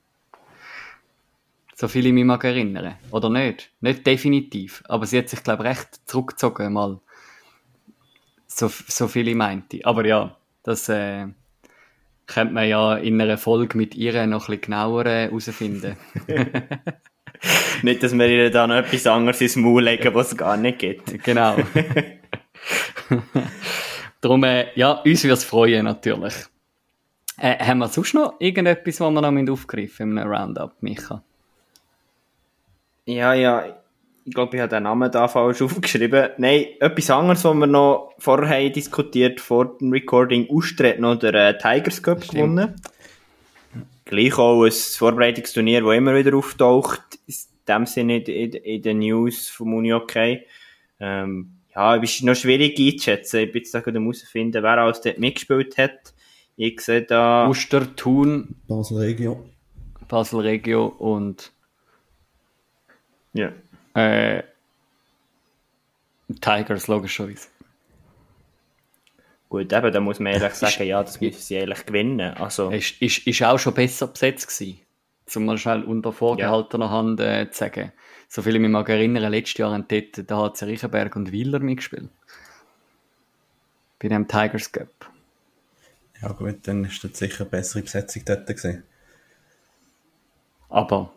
So 1.74 1.88
viel 1.88 2.06
ich 2.06 2.14
mich 2.14 2.26
mag 2.26 2.44
erinnern. 2.44 2.96
Oder 3.12 3.30
nicht? 3.30 3.72
Nicht 3.82 4.06
definitiv. 4.08 4.82
Aber 4.88 5.06
sie 5.06 5.18
hat 5.18 5.30
sich, 5.30 5.44
glaube 5.44 5.64
ich, 5.64 5.70
recht 5.70 6.00
zurückgezogen 6.06 6.72
mal. 6.72 7.00
So, 8.48 8.70
so 8.70 9.10
viel 9.10 9.28
ich 9.28 9.36
meinte. 9.36 9.80
Aber 9.84 10.06
ja, 10.06 10.38
das 10.64 10.88
äh, 10.88 11.28
könnte 12.28 12.54
man 12.54 12.68
ja 12.68 12.96
in 12.96 13.20
einer 13.22 13.38
Folge 13.38 13.78
mit 13.78 13.96
ihr 13.96 14.14
noch 14.28 14.50
ein 14.50 14.60
bisschen 14.60 14.62
genauer 14.62 15.06
herausfinden. 15.06 15.98
nicht, 17.84 18.04
dass 18.04 18.18
wir 18.18 18.28
ihr 18.28 18.52
da 18.52 18.68
noch 18.68 18.76
etwas 18.76 19.08
anderes 19.08 19.42
ins 19.42 19.56
Maul 19.56 19.84
legen, 19.84 20.14
was 20.14 20.32
es 20.32 20.38
gar 20.38 20.58
nicht 20.58 20.80
gibt. 20.80 21.14
Genau. 21.24 21.58
Darum, 24.22 24.44
äh, 24.44 24.68
ja, 24.76 24.94
uns 24.94 25.24
würde 25.24 25.34
es 25.34 25.44
freuen, 25.44 25.86
natürlich. 25.86 26.34
Äh, 27.38 27.64
haben 27.64 27.80
wir 27.80 27.88
sonst 27.90 28.14
noch 28.14 28.36
irgendetwas, 28.40 29.00
was 29.00 29.12
wir 29.12 29.22
noch 29.32 29.52
aufgreifen 29.54 30.12
in 30.12 30.18
einem 30.18 30.32
Roundup, 30.32 30.82
Micha? 30.82 31.22
Ja, 33.06 33.34
ja, 33.34 33.78
ich 34.26 34.34
glaube, 34.34 34.58
ich 34.58 34.62
habe 34.62 34.76
den 34.76 34.84
Namen 34.84 35.12
da 35.12 35.28
falsch 35.28 35.62
aufgeschrieben. 35.62 36.30
Nein, 36.38 36.66
etwas 36.80 37.10
anderes, 37.12 37.44
was 37.44 37.56
wir 37.56 37.68
noch 37.68 38.14
vorher 38.18 38.70
diskutiert, 38.72 39.40
vor 39.40 39.78
dem 39.78 39.92
Recording, 39.92 40.48
Ustret 40.50 41.00
noch 41.00 41.16
der 41.16 41.34
äh, 41.34 41.58
Tigers 41.58 42.02
Cup 42.02 42.24
Stimmt. 42.24 42.34
gewonnen. 42.34 42.82
Gleich 44.04 44.38
auch 44.38 44.64
ein 44.64 44.72
Vorbereitungsturnier, 44.72 45.82
das 45.82 45.96
immer 45.96 46.16
wieder 46.16 46.36
auftaucht, 46.36 47.20
in 47.28 47.36
dem 47.68 47.86
Sinne 47.86 48.18
in, 48.18 48.24
in, 48.26 48.54
in 48.54 48.82
den 48.82 49.00
News 49.00 49.50
vom 49.50 49.74
Uni 49.76 49.94
okay. 49.94 50.46
Ähm, 51.00 51.52
ja, 51.76 51.96
es 51.98 52.16
ist 52.16 52.24
noch 52.24 52.36
schwierig 52.36 52.80
einzuschätzen. 52.80 53.42
Ich 53.42 53.52
bin 53.52 53.62
jetzt 53.62 53.74
da 53.74 53.82
gerade 53.82 54.00
herausfinden, 54.00 54.64
wer 54.64 54.78
alles 54.78 55.02
dort 55.02 55.20
mitgespielt 55.20 55.78
hat. 55.78 56.14
Ich 56.56 56.80
sehe 56.82 57.02
da 57.02 57.48
Uster, 57.48 57.96
Thun, 57.96 58.56
Basel 58.68 59.00
Regio. 59.00 59.46
Basel 60.08 60.40
Regio 60.40 60.86
und 60.86 61.52
ja. 63.34 63.52
Äh, 63.96 64.44
Tigers 66.42 66.88
logischerweise. 66.88 67.48
Gut, 69.50 69.72
eben, 69.72 69.94
da 69.94 70.00
muss 70.00 70.20
man 70.20 70.34
ehrlich 70.34 70.54
sagen, 70.54 70.84
ja, 70.84 71.02
das 71.02 71.22
müssen 71.22 71.40
sie 71.40 71.58
eigentlich 71.58 71.86
gewinnen. 71.86 72.36
Also, 72.36 72.72
Ist, 72.72 73.02
ist, 73.02 73.26
ist 73.26 73.44
auch 73.44 73.58
schon 73.58 73.74
besser 73.74 74.08
besetzt 74.08 74.48
gewesen. 74.48 74.82
Um 75.34 75.46
mal 75.46 75.58
schnell 75.58 75.84
unter 75.84 76.12
vorgehaltener 76.12 76.92
Hand 76.92 77.20
äh, 77.20 77.50
zu 77.50 77.60
sagen. 77.60 77.92
So 78.28 78.42
viel 78.42 78.56
ich 78.56 78.62
mich 78.62 78.70
mag 78.70 78.90
erinnern, 78.90 79.32
letztes 79.32 79.58
Jahr 79.58 79.72
haben 79.72 79.88
dort 79.88 80.30
der 80.30 80.38
HC 80.38 80.66
Riechenberg 80.66 81.16
und 81.16 81.32
Wieler 81.32 81.60
mitgespielt. 81.60 82.10
Bei 84.00 84.08
dem 84.08 84.28
Tigers 84.28 84.72
Cup. 84.72 85.10
Ja 86.22 86.32
gut, 86.32 86.60
dann 86.64 86.86
ist 86.86 87.04
das 87.04 87.18
sicher 87.18 87.42
eine 87.42 87.50
bessere 87.50 87.82
Besetzung 87.84 88.24
dort 88.26 88.48
gewesen. 88.48 88.84
Aber 90.70 91.14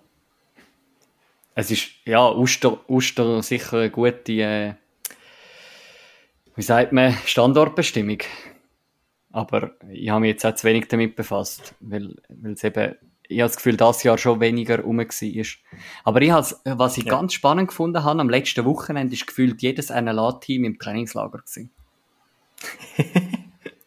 es 1.59 1.73
ist, 1.73 1.89
ja, 2.05 2.31
Uster, 2.31 2.89
Uster 2.89 3.43
sicher 3.43 3.79
eine 3.79 3.91
gute, 3.91 4.33
äh, 4.33 4.75
wie 6.55 6.63
sagt 6.63 6.93
man, 6.93 7.15
Standortbestimmung. 7.27 8.19
Aber 9.33 9.73
ich 9.91 10.09
habe 10.09 10.21
mich 10.21 10.29
jetzt 10.29 10.47
auch 10.47 10.55
zu 10.55 10.69
wenig 10.69 10.87
damit 10.87 11.17
befasst, 11.17 11.75
weil, 11.81 12.15
weil 12.29 12.53
es 12.53 12.63
eben, 12.63 12.95
ich 13.27 13.41
habe 13.41 13.49
das 13.49 13.57
Gefühl, 13.57 13.77
das 13.77 14.05
Jahr 14.05 14.19
schon 14.19 14.39
weniger 14.39 14.79
rum 14.83 14.99
war. 14.99 15.45
Aber 16.05 16.23
ich 16.23 16.31
has, 16.31 16.63
was 16.65 16.97
ich 16.97 17.07
Ja. 17.07 17.11
ganz 17.11 17.33
spannend 17.33 17.69
gefunden 17.69 18.05
habe, 18.05 18.21
am 18.21 18.31
letzten 18.31 18.65
Wochenende 18.65 19.15
ist 19.15 19.27
gefühlt 19.27 19.61
jedes 19.61 19.91
NLA-Team 19.91 20.63
im 20.63 20.79
Trainingslager 20.79 21.39
gewesen. 21.39 21.73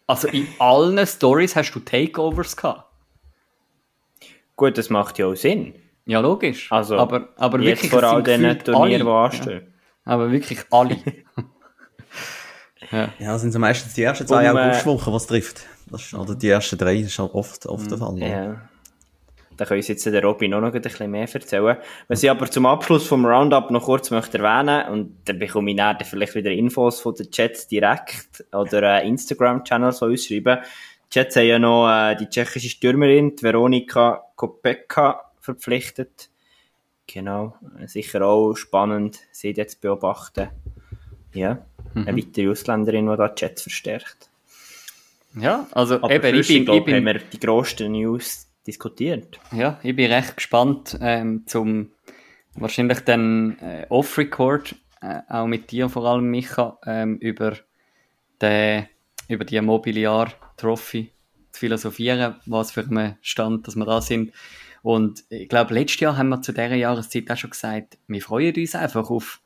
also 0.08 0.28
in 0.28 0.46
allen 0.60 1.08
Stories 1.08 1.56
hast 1.56 1.72
du 1.72 1.80
Takeovers 1.80 2.58
gehabt. 2.58 2.92
gut, 4.58 4.78
das 4.78 4.90
macht 4.90 5.20
ja 5.20 5.28
auch 5.28 5.36
Sinn. 5.36 5.74
Ja, 6.12 6.20
logisch. 6.20 6.70
Also, 6.72 6.98
aber, 6.98 7.30
aber 7.38 7.60
Jetzt 7.62 7.84
wirklich, 7.84 7.92
vor 7.92 8.04
all 8.04 8.22
diesen 8.22 8.60
Turnieren, 8.60 9.02
die 9.02 9.08
alle. 9.08 9.20
anstehen. 9.20 9.62
Ja, 10.06 10.12
aber 10.12 10.32
wirklich 10.32 10.60
alle. 10.70 10.98
Ja, 12.92 13.08
das 13.20 13.42
sind 13.42 13.54
so 13.54 13.60
meistens 13.60 13.94
die 13.94 14.04
ersten 14.04 14.28
zwei 14.28 14.52
Um, 14.52 14.58
äh, 14.58 14.60
Augustwochen, 14.60 15.14
was 15.14 15.26
trifft. 15.26 15.62
Das 15.90 16.02
ist, 16.02 16.14
oder 16.14 16.36
die 16.36 16.50
ersten 16.50 16.78
drei, 16.78 16.98
das 16.98 17.12
ist 17.12 17.20
halt 17.20 17.34
oft, 17.34 17.66
oft 17.66 17.90
der 17.90 17.98
Fall. 17.98 18.10
oder? 18.16 18.28
Ja. 18.28 18.62
Da 19.56 19.64
können 19.66 19.78
uns 19.80 19.88
jetzt 19.88 20.06
der 20.06 20.22
Robin 20.22 20.54
auch 20.56 20.60
noch 20.60 20.74
ein 20.74 20.82
bisschen 20.82 21.10
mehr 21.10 21.28
erzählen. 21.34 21.78
Was 22.10 22.22
ich 22.22 22.30
aber 22.30 22.52
zum 22.52 22.66
Abschluss 22.66 23.08
vom 23.08 23.26
Roundup 23.26 23.72
noch 23.72 23.84
kurz 23.86 24.12
möchte 24.12 24.40
erwähnen, 24.40 24.92
und 24.92 25.16
dann 25.24 25.40
bekomme 25.40 25.72
ich 25.72 25.78
nachher 25.78 26.04
vielleicht 26.04 26.36
wieder 26.36 26.52
Infos 26.52 27.00
von 27.00 27.16
den 27.16 27.32
Chats 27.32 27.68
direkt 27.70 28.44
oder 28.52 29.02
äh, 29.02 29.08
Instagram-Channels 29.08 30.00
von 30.00 30.10
uns 30.10 30.26
schreiben. 30.26 30.58
Die 31.06 31.20
Chats 31.20 31.38
haben 31.38 31.46
ja 31.48 31.60
noch 31.60 31.90
äh, 31.90 32.16
die 32.16 32.28
tschechische 32.28 32.68
Stürmerin, 32.70 33.38
die 33.38 33.44
Veronika 33.44 34.22
Kopeka, 34.36 35.31
verpflichtet. 35.42 36.30
Genau. 37.08 37.56
Sicher 37.88 38.22
auch 38.26 38.56
spannend, 38.56 39.20
sie 39.32 39.52
jetzt 39.52 39.76
zu 39.76 39.82
beobachten. 39.82 40.50
Ja. 41.34 41.66
Eine 41.94 42.16
weitere 42.18 42.50
Ausländerin, 42.50 43.08
die 43.08 43.18
da 43.18 43.28
die 43.28 43.36
Chats 43.36 43.64
verstärkt. 43.64 44.30
ja, 45.36 45.68
also 45.72 45.96
Aber 45.96 46.14
eben, 46.14 46.40
ich 46.40 46.48
bin, 46.48 46.66
glaube, 46.66 46.80
ich 46.80 46.86
bin, 46.86 46.96
haben 46.96 47.06
wir 47.06 47.20
die 47.20 47.40
grössten 47.40 47.92
News 47.92 48.48
diskutiert. 48.66 49.40
ja, 49.52 49.80
ich 49.84 49.96
bin 49.96 50.12
recht 50.12 50.38
gespannt 50.38 50.98
ähm, 51.02 51.44
zum 51.48 51.92
wahrscheinlich 52.56 53.00
dann 53.02 53.58
äh, 53.60 53.86
Off-Record, 53.90 54.76
äh, 55.02 55.22
auch 55.28 55.48
mit 55.48 55.72
dir 55.72 55.90
vor 55.90 56.06
allem, 56.06 56.30
Micha, 56.30 56.78
ähm, 56.86 57.18
über, 57.18 57.58
den, 58.42 58.88
über 59.28 59.46
die 59.46 59.60
Mobiliar-Trophy 59.60 61.12
zu 61.52 61.60
philosophieren, 61.60 62.36
was 62.46 62.72
für 62.72 62.82
einen 62.82 63.18
Stand, 63.22 63.68
dass 63.68 63.76
wir 63.76 63.86
da 63.86 64.02
sind. 64.02 64.34
Und 64.84 65.24
ich 65.30 65.48
glaube, 65.48 65.74
letztes 65.74 66.00
Jahr 66.00 66.18
haben 66.18 66.30
wir 66.30 66.42
zu 66.42 66.54
dieser 66.54 66.76
Jahreszeit 66.76 67.30
auch 67.30 67.38
schon 67.38 67.52
gesagt, 67.52 67.98
wir 68.08 68.22
freuen 68.22 68.56
uns 68.56 68.76
einfach 68.76 69.10
auf 69.10 69.42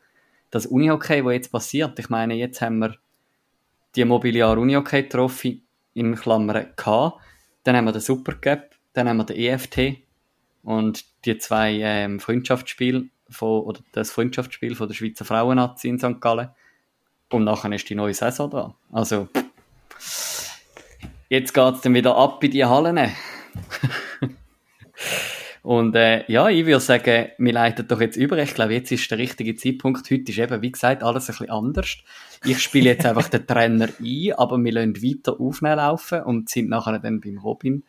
das 0.52 0.66
Unihockey, 0.66 1.26
was 1.26 1.34
jetzt 1.34 1.52
passiert. 1.52 2.00
Ich 2.00 2.10
meine, 2.10 2.36
jetzt 2.36 2.62
haben 2.62 2.80
wir 2.80 2.96
die 3.96 4.06
Mobiliar 4.06 4.58
Unihockey 4.58 5.10
Trophy 5.10 5.62
in 5.94 6.16
Klammern 6.16 6.68
gehabt. 6.76 7.22
Dann 7.64 7.76
haben 7.76 7.86
wir 7.86 7.92
den 7.92 8.02
Supercup, 8.02 8.70
dann 8.94 9.10
haben 9.10 9.18
wir 9.18 9.26
den 9.26 9.38
EFT 9.38 9.98
und 10.64 11.04
die 11.26 11.38
zwei 11.38 11.80
ähm, 11.82 12.20
Freundschaftsspiele 12.20 13.06
von, 13.30 13.62
oder 13.64 13.82
das 13.92 14.12
Freundschaftsspiel 14.12 14.76
von 14.76 14.88
der 14.88 14.96
Schweizer 14.96 15.26
Frauennazi 15.26 15.90
in 15.90 16.00
St. 16.00 16.22
Gallen. 16.22 16.50
Und 17.30 17.44
nachher 17.44 17.72
ist 17.72 17.90
die 17.90 17.96
neue 17.96 18.14
Saison 18.14 18.50
da. 18.50 18.76
Also, 18.92 19.28
jetzt 21.28 21.54
geht's 21.54 21.82
dann 21.82 21.94
wieder 21.94 22.16
ab 22.16 22.44
in 22.44 22.52
die 22.52 22.64
Hallen. 22.64 23.00
Und 25.66 25.96
äh, 25.96 26.32
ja, 26.32 26.48
ich 26.48 26.64
würde 26.68 26.80
sagen, 26.80 27.30
wir 27.40 27.54
leiten 27.54 27.88
doch 27.88 28.00
jetzt 28.00 28.18
über. 28.18 28.38
Ich 28.38 28.54
glaube, 28.54 28.76
jetzt 28.76 28.92
ist 28.92 29.10
der 29.10 29.18
richtige 29.18 29.56
Zeitpunkt. 29.56 30.12
Heute 30.12 30.32
ist 30.32 30.38
eben, 30.38 30.62
wie 30.62 30.72
gesagt, 30.72 31.02
alles 31.02 31.24
ein 31.28 31.32
bisschen 31.34 31.50
anders. 31.50 31.98
Ich 32.46 32.60
spiele 32.62 32.92
jetzt 32.92 33.04
einfach 33.04 33.30
den 33.30 33.48
Trainer 33.48 33.90
ein, 34.00 34.34
aber 34.38 34.64
wir 34.64 34.72
lassen 34.72 35.02
weiter 35.02 35.40
aufnehmen 35.40 35.78
laufen 35.78 36.22
und 36.22 36.50
sind 36.50 36.70
nachher 36.70 37.00
dann 37.00 37.20
beim 37.20 37.40
Robin 37.40 37.84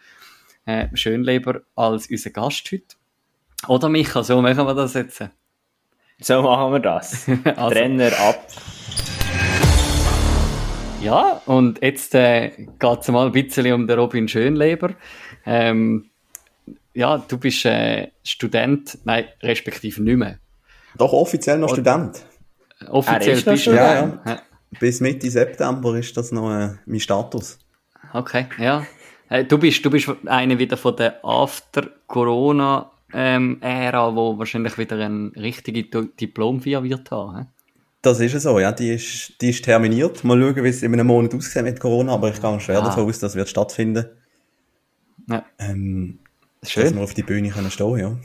äh, 0.64 0.88
Schönleber 0.94 1.60
als 1.74 2.08
unser 2.10 2.30
Gast 2.30 2.66
heute. 2.72 2.96
Oder 3.68 3.90
Micha, 3.90 4.22
so 4.22 4.40
machen 4.40 4.66
wir 4.66 4.74
das 4.74 4.94
jetzt. 4.94 5.22
So 6.18 6.40
machen 6.40 6.72
wir 6.72 6.80
das. 6.80 7.26
Also- 7.44 7.74
Trainer 7.74 8.10
ab. 8.20 8.46
Ja, 11.02 11.42
und 11.44 11.82
jetzt 11.82 12.14
äh, 12.14 12.52
geht 12.78 13.00
es 13.00 13.08
mal 13.08 13.26
ein 13.26 13.32
bisschen 13.32 13.70
um 13.74 13.86
den 13.86 13.98
Robin 13.98 14.28
Schönleber. 14.28 14.94
Ähm, 15.44 16.08
ja, 16.96 17.18
du 17.18 17.38
bist 17.38 17.64
äh, 17.64 18.08
Student, 18.24 18.98
nein, 19.04 19.24
respektive 19.42 20.02
nicht 20.02 20.16
mehr. 20.16 20.38
Doch 20.96 21.12
offiziell 21.12 21.58
noch 21.58 21.70
Student. 21.72 22.22
Offiziell 22.88 23.34
bist 23.36 23.46
du 23.46 23.56
Student. 23.58 24.18
ja. 24.26 24.40
Bis 24.80 25.00
Mitte 25.00 25.30
September 25.30 25.94
ist 25.96 26.16
das 26.16 26.32
noch 26.32 26.50
äh, 26.50 26.70
mein 26.86 27.00
Status. 27.00 27.58
Okay, 28.12 28.46
ja. 28.58 28.84
Du 29.48 29.58
bist, 29.58 29.84
du 29.84 29.90
bist 29.90 30.08
einer 30.26 30.58
wieder 30.58 30.76
von 30.76 30.94
der 30.96 31.18
After-Corona-Ära, 33.12 34.14
wo 34.14 34.38
wahrscheinlich 34.38 34.78
wieder 34.78 34.98
ein 34.98 35.32
richtige 35.36 35.82
Di- 35.84 36.08
Diplom-Vier 36.20 36.82
wird 36.82 37.10
haben. 37.10 37.36
hä? 37.38 37.44
Das 38.02 38.20
ist 38.20 38.34
es 38.34 38.44
so, 38.44 38.58
ja. 38.60 38.70
Die 38.72 38.90
ist, 38.94 39.32
die 39.40 39.50
ist 39.50 39.64
terminiert. 39.64 40.22
Mal 40.22 40.40
schauen, 40.40 40.62
wie 40.64 40.68
es 40.68 40.82
in 40.82 40.92
einem 40.92 41.06
Monat 41.08 41.34
aussieht 41.34 41.62
mit 41.64 41.80
Corona, 41.80 42.12
aber 42.14 42.28
ich 42.30 42.40
gehe 42.40 42.60
schwer 42.60 42.78
Ah. 42.80 42.84
davon 42.84 43.04
aus, 43.08 43.18
das 43.18 43.34
wird 43.34 43.48
stattfinden. 43.48 44.06
Ja, 45.28 45.44
Ähm, 45.58 46.20
dass 46.74 46.84
schön. 46.84 46.94
wir 46.96 47.02
auf 47.02 47.14
die 47.14 47.22
Bühne 47.22 47.50
können 47.50 47.70
stehen, 47.70 47.98
ja. 47.98 48.16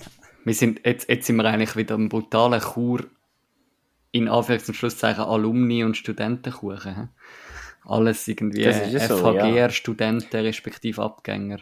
Wir 0.44 0.54
sind, 0.54 0.82
jetzt, 0.86 1.10
jetzt 1.10 1.28
sind 1.28 1.36
wir 1.36 1.46
eigentlich 1.46 1.76
wieder 1.76 1.96
im 1.96 2.10
brutalen 2.10 2.62
Chur, 2.62 3.06
in 4.12 4.28
Anführungs- 4.28 4.68
und 4.68 4.76
Schlusszeichen, 4.76 5.24
Alumni- 5.24 5.84
und 5.84 5.98
Studentenkuchen. 5.98 6.96
hä? 6.96 7.08
Alles 7.86 8.28
irgendwie 8.28 8.62
ist 8.62 8.92
ja 8.92 9.08
so, 9.08 9.18
FHGR, 9.18 9.56
ja. 9.56 9.70
Studenten, 9.70 10.38
respektive 10.38 11.02
Abgänger. 11.02 11.60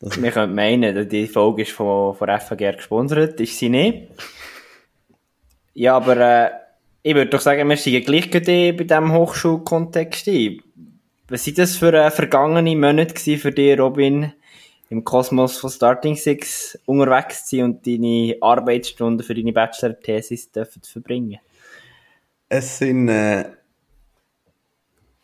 Das 0.00 0.20
Wir 0.20 0.32
können 0.32 0.54
meinen, 0.54 1.08
die 1.08 1.28
Folge 1.28 1.62
ist 1.62 1.72
von, 1.72 2.14
von 2.16 2.28
FAGR 2.28 2.72
gesponsert, 2.72 3.40
ist 3.40 3.58
sie 3.58 3.68
nicht. 3.68 4.08
Ja, 5.74 5.96
aber 5.96 6.16
äh, 6.16 6.50
ich 7.02 7.14
würde 7.14 7.30
doch 7.30 7.40
sagen, 7.40 7.68
wir 7.68 7.76
sind 7.76 8.04
gleich 8.04 8.30
bei 8.30 8.40
diesem 8.40 9.12
Hochschulkontext 9.12 10.28
ein. 10.28 10.60
Was 11.28 11.44
sind 11.44 11.58
das 11.58 11.76
für 11.76 11.92
äh, 11.92 12.10
vergangene 12.10 12.74
Monate 12.76 13.38
für 13.38 13.52
dich, 13.52 13.78
Robin, 13.78 14.32
im 14.92 15.04
Kosmos 15.04 15.56
von 15.56 15.70
Starting 15.70 16.16
Six 16.16 16.78
unterwegs 16.84 17.48
sein 17.48 17.64
und 17.64 17.86
deine 17.86 18.36
Arbeitsstunden 18.42 19.24
für 19.24 19.34
deine 19.34 19.52
Bachelor-Thesis 19.52 20.50
verbringen? 20.82 21.38
Es 22.50 22.76
sind 22.76 23.08
äh, 23.08 23.46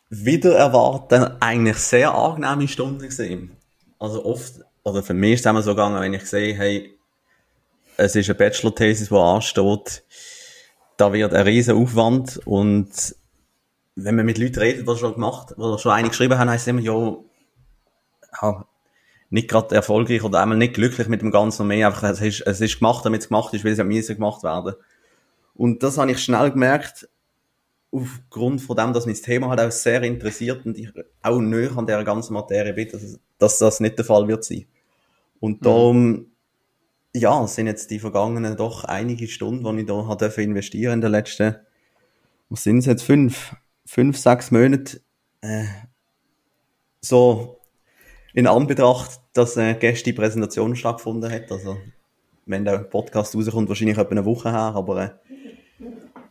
wieder 0.09 0.57
erwarten 0.57 1.37
eigentlich 1.41 1.77
sehr 1.77 2.15
angenehme 2.15 2.67
Stunden 2.67 3.01
gesehen. 3.03 3.57
Also 3.99 4.25
oft, 4.25 4.55
oder 4.85 5.03
für 5.03 5.13
mich 5.13 5.35
ist 5.35 5.41
es 5.41 5.47
immer 5.51 5.61
so 5.61 5.73
gegangen, 5.73 6.01
wenn 6.01 6.15
ich 6.15 6.25
sehe, 6.25 6.55
hey, 6.55 6.99
es 7.99 8.17
ist 8.17 8.31
eine 8.31 8.39
Bachelor-Thesis, 8.39 9.11
die 9.11 9.15
ansteht, 9.15 10.03
da 10.97 11.13
wird 11.13 11.35
ein 11.35 11.43
riesen 11.43 11.77
Aufwand 11.77 12.41
und 12.47 13.15
wenn 13.97 14.17
man 14.17 14.25
mit 14.25 14.39
Leuten 14.39 14.61
redet, 14.61 14.89
die 14.89 14.97
schon 14.97 15.13
gemacht, 15.13 15.55
die 15.59 15.79
schon 15.79 15.93
einige 15.93 16.11
geschrieben 16.11 16.39
haben, 16.39 16.49
heisst 16.49 16.63
es 16.63 16.69
immer, 16.69 16.81
ja, 16.81 17.19
nicht 19.31 19.49
gerade 19.49 19.75
erfolgreich 19.75 20.23
oder 20.25 20.41
einmal 20.41 20.57
nicht 20.57 20.75
glücklich 20.75 21.09
mit 21.09 21.21
dem 21.21 21.31
Ganzen 21.31 21.63
und 21.63 21.69
mehr, 21.69 21.89
einfach, 21.89 22.05
es 22.05 22.21
ist, 22.21 22.41
es 22.47 22.61
ist 22.61 22.79
gemacht, 22.79 23.05
damit 23.05 23.23
es 23.23 23.29
gemacht 23.29 23.53
ist, 23.55 23.65
weil 23.65 23.73
es 23.73 23.79
ja 23.79 23.85
müssen 23.85 24.15
gemacht 24.15 24.43
werden. 24.43 24.75
Und 25.55 25.83
das 25.83 25.99
habe 25.99 26.11
ich 26.13 26.19
schnell 26.19 26.51
gemerkt, 26.51 27.09
aufgrund 27.91 28.61
von 28.61 28.77
dem, 28.77 28.93
dass 28.93 29.07
mich 29.07 29.19
das 29.19 29.27
Thema 29.27 29.49
halt 29.49 29.61
auch 29.61 29.71
sehr 29.71 30.03
interessiert 30.03 30.65
und 30.67 30.79
ich 30.79 30.91
auch 31.23 31.41
näher 31.41 31.77
an 31.77 31.87
der 31.87 32.05
ganzen 32.05 32.35
Materie 32.35 32.73
bin, 32.73 32.89
dass, 32.89 33.19
dass 33.39 33.59
das 33.59 33.81
nicht 33.81 33.99
der 33.99 34.05
Fall 34.05 34.29
wird 34.29 34.45
sein. 34.45 34.67
Und 35.41 35.65
darum, 35.65 36.27
ja, 37.15 37.45
es 37.45 37.55
sind 37.55 37.67
jetzt 37.67 37.91
die 37.91 37.99
vergangenen 37.99 38.57
doch 38.57 38.85
einige 38.85 39.29
Stunden, 39.29 39.77
die 39.77 39.83
ich 39.83 39.89
da 39.89 40.07
habe 40.07 40.43
investieren 40.43 40.95
in 40.95 41.01
den 41.01 41.13
letzten, 41.13 41.57
was 42.51 42.63
sind 42.63 42.79
es 42.79 42.87
jetzt, 42.87 43.03
fünf, 43.03 43.55
fünf, 43.85 44.19
sechs 44.19 44.51
Monate, 44.51 45.01
äh, 45.41 45.65
so 47.01 47.58
in 48.35 48.47
Anbetracht, 48.47 49.21
dass 49.33 49.57
äh, 49.57 49.75
gestern 49.75 50.13
die 50.13 50.13
Präsentation 50.13 50.77
stattgefunden 50.77 51.31
hat, 51.31 51.51
also 51.51 51.77
wenn 52.47 52.65
der 52.65 52.79
Podcast 52.79 53.35
rauskommt, 53.35 53.69
wahrscheinlich 53.69 53.99
etwa 53.99 54.11
eine 54.11 54.25
Woche 54.25 54.51
her, 54.51 54.73
aber 54.75 55.03
äh, 55.03 55.11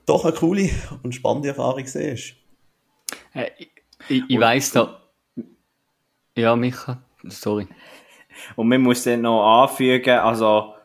doch 0.06 0.26
eine 0.26 0.34
coole 0.34 0.70
und 1.04 1.14
spannende 1.14 1.50
Erfahrung 1.50 1.84
gesehen. 1.84 2.20
Äh, 3.34 3.50
ich 3.58 3.70
ich, 4.10 4.24
ich 4.28 4.40
weiss 4.40 4.72
da. 4.72 5.02
Ja, 6.36 6.56
Micha, 6.56 7.02
sorry. 7.24 7.68
Und 8.56 8.68
man 8.68 8.82
muss 8.82 9.04
dann 9.04 9.22
noch 9.22 9.64
anfügen, 9.64 10.20
also, 10.20 10.76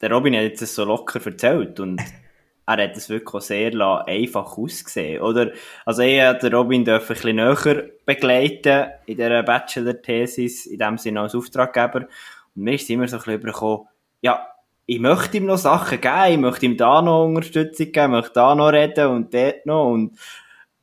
der 0.00 0.12
Robin 0.12 0.34
hat 0.34 0.42
jetzt 0.42 0.62
das 0.62 0.74
so 0.74 0.84
locker 0.84 1.24
erzählt 1.24 1.80
und 1.80 2.00
er 2.66 2.84
hat 2.84 2.96
es 2.96 3.08
wirklich 3.08 3.42
sehr 3.44 3.72
einfach 4.06 4.56
ausgesehen, 4.56 5.20
oder? 5.22 5.52
Also 5.84 6.02
ich 6.02 6.20
den 6.20 6.54
Robin 6.54 6.88
ein 6.88 7.00
bisschen 7.06 7.36
näher 7.36 7.90
begleiten 8.06 8.90
in 9.06 9.16
dieser 9.16 9.42
Bachelor-Thesis, 9.42 10.66
in 10.66 10.78
dem 10.78 10.98
Sinne 10.98 11.20
als 11.20 11.34
Auftraggeber. 11.34 12.06
Und 12.54 12.62
mir 12.62 12.74
ist 12.74 12.88
immer 12.88 13.06
so 13.06 13.16
ein 13.16 13.18
bisschen 13.18 13.34
übergekommen, 13.34 13.86
ja, 14.22 14.46
ich 14.86 15.00
möchte 15.00 15.36
ihm 15.36 15.46
noch 15.46 15.58
Sachen 15.58 16.00
geben, 16.00 16.32
ich 16.32 16.38
möchte 16.38 16.66
ihm 16.66 16.76
da 16.76 17.02
noch 17.02 17.26
Unterstützung 17.26 17.86
geben, 17.92 18.14
ich 18.14 18.20
möchte 18.20 18.32
da 18.34 18.54
noch 18.54 18.72
reden 18.72 19.08
und 19.08 19.34
dort 19.34 19.66
noch 19.66 19.90
und, 19.90 20.18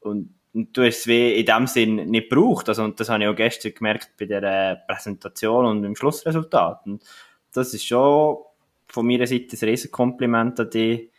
und, 0.02 0.36
und 0.54 0.78
du 0.78 0.84
hast 0.84 1.00
es 1.00 1.08
wie 1.08 1.34
in 1.34 1.46
dem 1.46 1.67
Sinn 1.67 1.96
nicht 1.96 2.30
gebraucht. 2.30 2.70
Also, 2.70 2.84
und 2.84 3.00
das 3.00 3.10
habe 3.10 3.24
ich 3.24 3.30
auch 3.30 3.36
gestern 3.36 3.74
gemerkt 3.74 4.12
bei 4.20 4.26
der 4.26 4.84
Präsentation 4.88 5.65
und 5.65 5.84
im 5.84 5.96
Schlussresultat. 5.96 6.86
Und 6.86 7.04
das 7.54 7.74
ist 7.74 7.86
schon 7.86 8.38
von 8.88 9.08
meiner 9.08 9.28
Seite 9.28 9.56
ein 9.56 9.70
riesen 9.70 9.91
Kompliment 9.91 10.60
an 10.60 10.70
dich. 10.70 11.10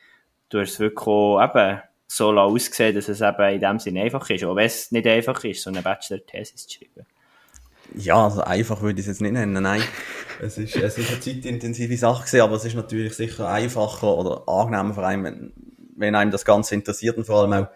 Du 0.53 0.61
hast 0.61 0.73
es 0.73 0.81
wirklich 0.81 1.07
auch 1.07 1.43
eben 1.43 1.81
so 2.07 2.31
ausgesehen, 2.31 2.95
dass 2.95 3.09
es 3.09 3.23
eben 3.23 3.55
in 3.55 3.61
dem 3.61 3.79
Sinn 3.79 3.97
einfach 3.97 4.29
ist. 4.29 4.45
Auch 4.45 4.55
wenn 4.55 4.67
es 4.67 4.93
nicht 4.93 5.07
einfach 5.07 5.43
ist, 5.45 5.63
so 5.63 5.71
eine 5.71 5.81
Bachelor-Thesis 5.81 6.67
zu 6.67 6.79
schreiben. 6.79 7.07
Ja, 7.95 8.25
also 8.25 8.43
einfach 8.43 8.83
würde 8.83 9.01
ich 9.01 9.07
es 9.07 9.15
jetzt 9.15 9.23
nicht 9.23 9.33
nennen, 9.33 9.63
nein. 9.63 9.83
Es 10.43 10.59
ist, 10.59 10.77
es 10.77 10.99
ist 10.99 11.11
eine 11.11 11.21
zeitintensive 11.21 11.97
Sache 11.97 12.27
gewesen, 12.27 12.41
aber 12.43 12.57
es 12.57 12.67
ist 12.67 12.75
natürlich 12.75 13.15
sicher 13.15 13.49
einfacher 13.49 14.15
oder 14.15 14.47
angenehmer 14.47 14.93
für 14.93 15.07
einen, 15.07 15.25
wenn, 15.25 15.53
wenn 15.97 16.15
einem 16.15 16.31
das 16.31 16.45
Ganze 16.45 16.75
interessiert 16.75 17.17
und 17.17 17.25
vor 17.25 17.41
allem 17.41 17.53
auch, 17.55 17.69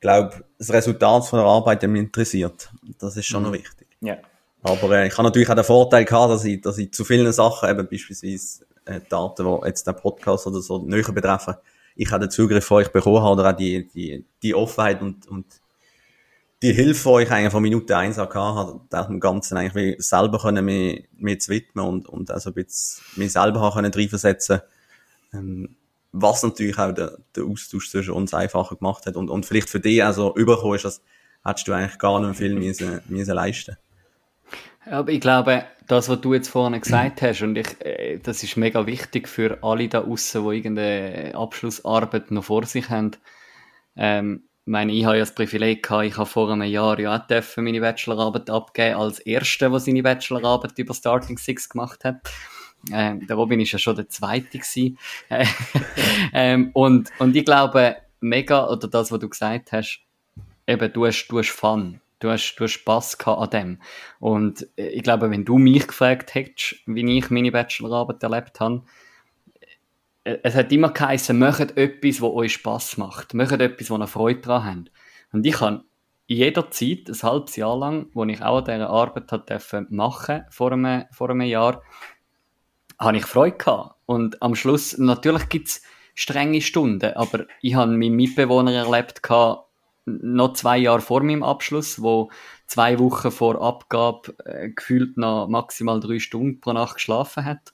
glaube 0.00 0.44
das 0.56 0.72
Resultat 0.72 1.26
von 1.26 1.40
der 1.40 1.48
Arbeit 1.48 1.82
mich 1.82 2.00
interessiert. 2.00 2.70
Das 3.00 3.16
ist 3.16 3.26
schon 3.26 3.42
mhm. 3.42 3.48
noch 3.48 3.54
wichtig. 3.54 3.88
Ja. 4.00 4.18
Aber 4.62 4.98
äh, 4.98 5.08
ich 5.08 5.14
habe 5.14 5.24
natürlich 5.24 5.50
auch 5.50 5.54
den 5.56 5.64
Vorteil 5.64 6.04
gehabt, 6.04 6.30
dass 6.30 6.44
ich, 6.44 6.60
dass 6.60 6.78
ich 6.78 6.92
zu 6.92 7.04
vielen 7.04 7.32
Sachen, 7.32 7.68
eben 7.68 7.88
beispielsweise 7.88 8.66
äh, 8.84 9.00
Daten, 9.08 9.44
die 9.44 9.66
jetzt 9.66 9.86
den 9.86 9.96
Podcast 9.96 10.46
oder 10.46 10.60
so 10.60 10.78
näher 10.78 11.10
betreffen, 11.10 11.54
ich 11.96 12.10
habe 12.10 12.26
den 12.26 12.30
Zugriff 12.30 12.64
von 12.64 12.78
euch 12.78 12.88
bekommen 12.88 13.22
habe 13.22 13.40
oder 13.40 13.50
auch 13.50 13.56
die, 13.56 13.88
die, 13.88 14.24
die 14.42 14.54
Offenheit 14.54 15.00
und, 15.00 15.26
und 15.28 15.46
die 16.62 16.72
Hilfe, 16.72 17.16
die 17.16 17.24
ich 17.24 17.30
eigentlich 17.30 17.52
von 17.52 17.62
Minute 17.62 17.96
eins 17.96 18.18
auch 18.18 18.34
hatte, 18.34 18.80
auch 18.90 19.06
dem 19.06 19.20
Ganzen 19.20 19.56
eigentlich 19.56 19.96
selber 19.98 20.38
können 20.38 20.64
mir, 20.64 21.04
mir 21.16 21.38
zu 21.38 21.50
widmen 21.50 21.86
und, 21.86 22.08
und 22.08 22.30
also 22.30 22.50
ein 22.50 22.54
bisschen 22.54 23.04
mich 23.16 23.32
selber 23.32 23.60
haben 23.60 23.74
können 23.74 23.92
reinversetzen, 23.92 24.60
ähm, 25.32 25.76
was 26.12 26.42
natürlich 26.42 26.78
auch 26.78 26.92
der, 26.92 27.18
der 27.34 27.44
Austausch 27.44 27.90
zwischen 27.90 28.14
uns 28.14 28.32
einfacher 28.34 28.76
gemacht 28.76 29.04
hat 29.06 29.16
und, 29.16 29.30
und 29.30 29.44
vielleicht 29.44 29.68
für 29.68 29.80
dich 29.80 30.02
also 30.02 30.34
überkommen 30.36 30.76
ist, 30.76 30.84
das 30.84 31.02
hättest 31.44 31.68
du 31.68 31.72
eigentlich 31.72 31.98
gar 31.98 32.20
nicht 32.20 32.38
viel 32.38 32.54
müssen, 32.58 33.00
müssen 33.08 33.34
leisten. 33.34 33.76
Aber 34.86 35.10
ich 35.10 35.20
glaube, 35.20 35.64
das, 35.86 36.08
was 36.08 36.20
du 36.20 36.34
jetzt 36.34 36.48
vorhin 36.48 36.80
gesagt 36.80 37.22
hast, 37.22 37.42
und 37.42 37.56
ich, 37.56 37.80
äh, 37.80 38.18
das 38.18 38.42
ist 38.42 38.56
mega 38.56 38.86
wichtig 38.86 39.28
für 39.28 39.58
alle 39.62 39.88
da 39.88 40.02
außen, 40.02 40.48
die 40.48 40.56
irgendeine 40.56 41.34
Abschlussarbeit 41.34 42.30
noch 42.30 42.44
vor 42.44 42.64
sich 42.64 42.88
haben. 42.90 43.12
Ähm, 43.96 44.44
meine, 44.66 44.92
ich 44.92 45.04
habe 45.04 45.16
ja 45.16 45.22
das 45.22 45.34
Privileg 45.34 45.82
gehabt, 45.82 46.04
ich 46.06 46.16
habe 46.16 46.28
vor 46.28 46.50
einem 46.50 46.62
Jahr 46.62 46.98
ja 46.98 47.16
auch 47.16 47.56
meine 47.56 47.80
Bachelorarbeit 47.80 48.48
abgeben 48.48 48.96
als 48.96 49.18
Erster, 49.18 49.70
der 49.70 49.80
seine 49.80 50.02
Bachelorarbeit 50.02 50.78
über 50.78 50.94
Starting 50.94 51.36
Six 51.36 51.68
gemacht 51.68 52.04
hat. 52.04 52.16
Ähm, 52.92 53.26
der 53.26 53.36
Robin 53.36 53.60
ist 53.60 53.72
ja 53.72 53.78
schon 53.78 53.96
der 53.96 54.08
Zweite 54.08 54.58
gewesen. 54.58 54.98
ähm, 56.32 56.70
und, 56.72 57.10
und 57.18 57.36
ich 57.36 57.44
glaube, 57.44 57.96
mega, 58.20 58.68
oder 58.68 58.88
das, 58.88 59.12
was 59.12 59.20
du 59.20 59.28
gesagt 59.28 59.72
hast, 59.72 60.00
eben, 60.66 60.92
du 60.92 61.06
hast, 61.06 61.28
du 61.28 61.38
hast 61.38 61.50
Fun. 61.50 62.00
Du 62.24 62.30
hast, 62.30 62.54
du 62.56 62.64
hast 62.64 62.72
Spass 62.72 63.18
gehabt 63.18 63.42
an 63.42 63.50
dem. 63.50 63.82
Und 64.18 64.66
äh, 64.76 64.88
ich 64.88 65.02
glaube, 65.02 65.30
wenn 65.30 65.44
du 65.44 65.58
mich 65.58 65.86
gefragt 65.86 66.34
hättest, 66.34 66.76
wie 66.86 67.18
ich 67.18 67.28
meine 67.28 67.52
Bachelorarbeit 67.52 68.22
erlebt 68.22 68.60
habe, 68.60 68.82
es 70.24 70.54
hat 70.54 70.72
immer 70.72 70.90
geheißen, 70.90 71.38
macht 71.38 71.76
etwas, 71.76 72.22
was 72.22 72.30
euch 72.30 72.54
Spass 72.54 72.96
macht. 72.96 73.34
Macht 73.34 73.60
etwas, 73.60 73.90
wo 73.90 73.98
ihr 73.98 74.06
Freude 74.06 74.40
daran 74.40 74.64
habt. 74.64 74.92
Und 75.32 75.44
ich 75.44 75.60
habe 75.60 75.84
jederzeit, 76.26 77.08
ein 77.08 77.22
halbes 77.22 77.56
Jahr 77.56 77.76
lang, 77.76 78.06
wo 78.14 78.24
ich 78.24 78.40
auch 78.40 78.56
an 78.56 78.64
dieser 78.64 78.88
Arbeit 78.88 79.30
hat 79.30 79.90
machen 79.90 80.44
vor 80.48 80.72
einem, 80.72 81.04
vor 81.10 81.28
einem 81.28 81.42
Jahr, 81.42 81.82
habe 82.98 83.18
ich 83.18 83.26
Freude 83.26 83.58
gehabt. 83.58 83.96
Und 84.06 84.40
am 84.40 84.54
Schluss, 84.54 84.96
natürlich 84.96 85.50
gibt's 85.50 85.82
strenge 86.14 86.62
Stunden, 86.62 87.12
aber 87.16 87.46
ich 87.60 87.74
habe 87.74 87.92
meinen 87.92 88.16
Mitbewohner 88.16 88.72
erlebt 88.72 89.22
gehabt, 89.22 89.63
noch 90.06 90.52
zwei 90.54 90.78
Jahre 90.78 91.00
vor 91.00 91.22
meinem 91.22 91.42
Abschluss, 91.42 92.02
wo 92.02 92.30
zwei 92.66 92.98
Wochen 92.98 93.30
vor 93.30 93.60
Abgabe 93.62 94.34
äh, 94.44 94.70
gefühlt 94.70 95.16
noch 95.16 95.48
maximal 95.48 96.00
drei 96.00 96.18
Stunden 96.18 96.60
pro 96.60 96.72
Nacht 96.72 96.96
geschlafen 96.96 97.44
hat 97.44 97.72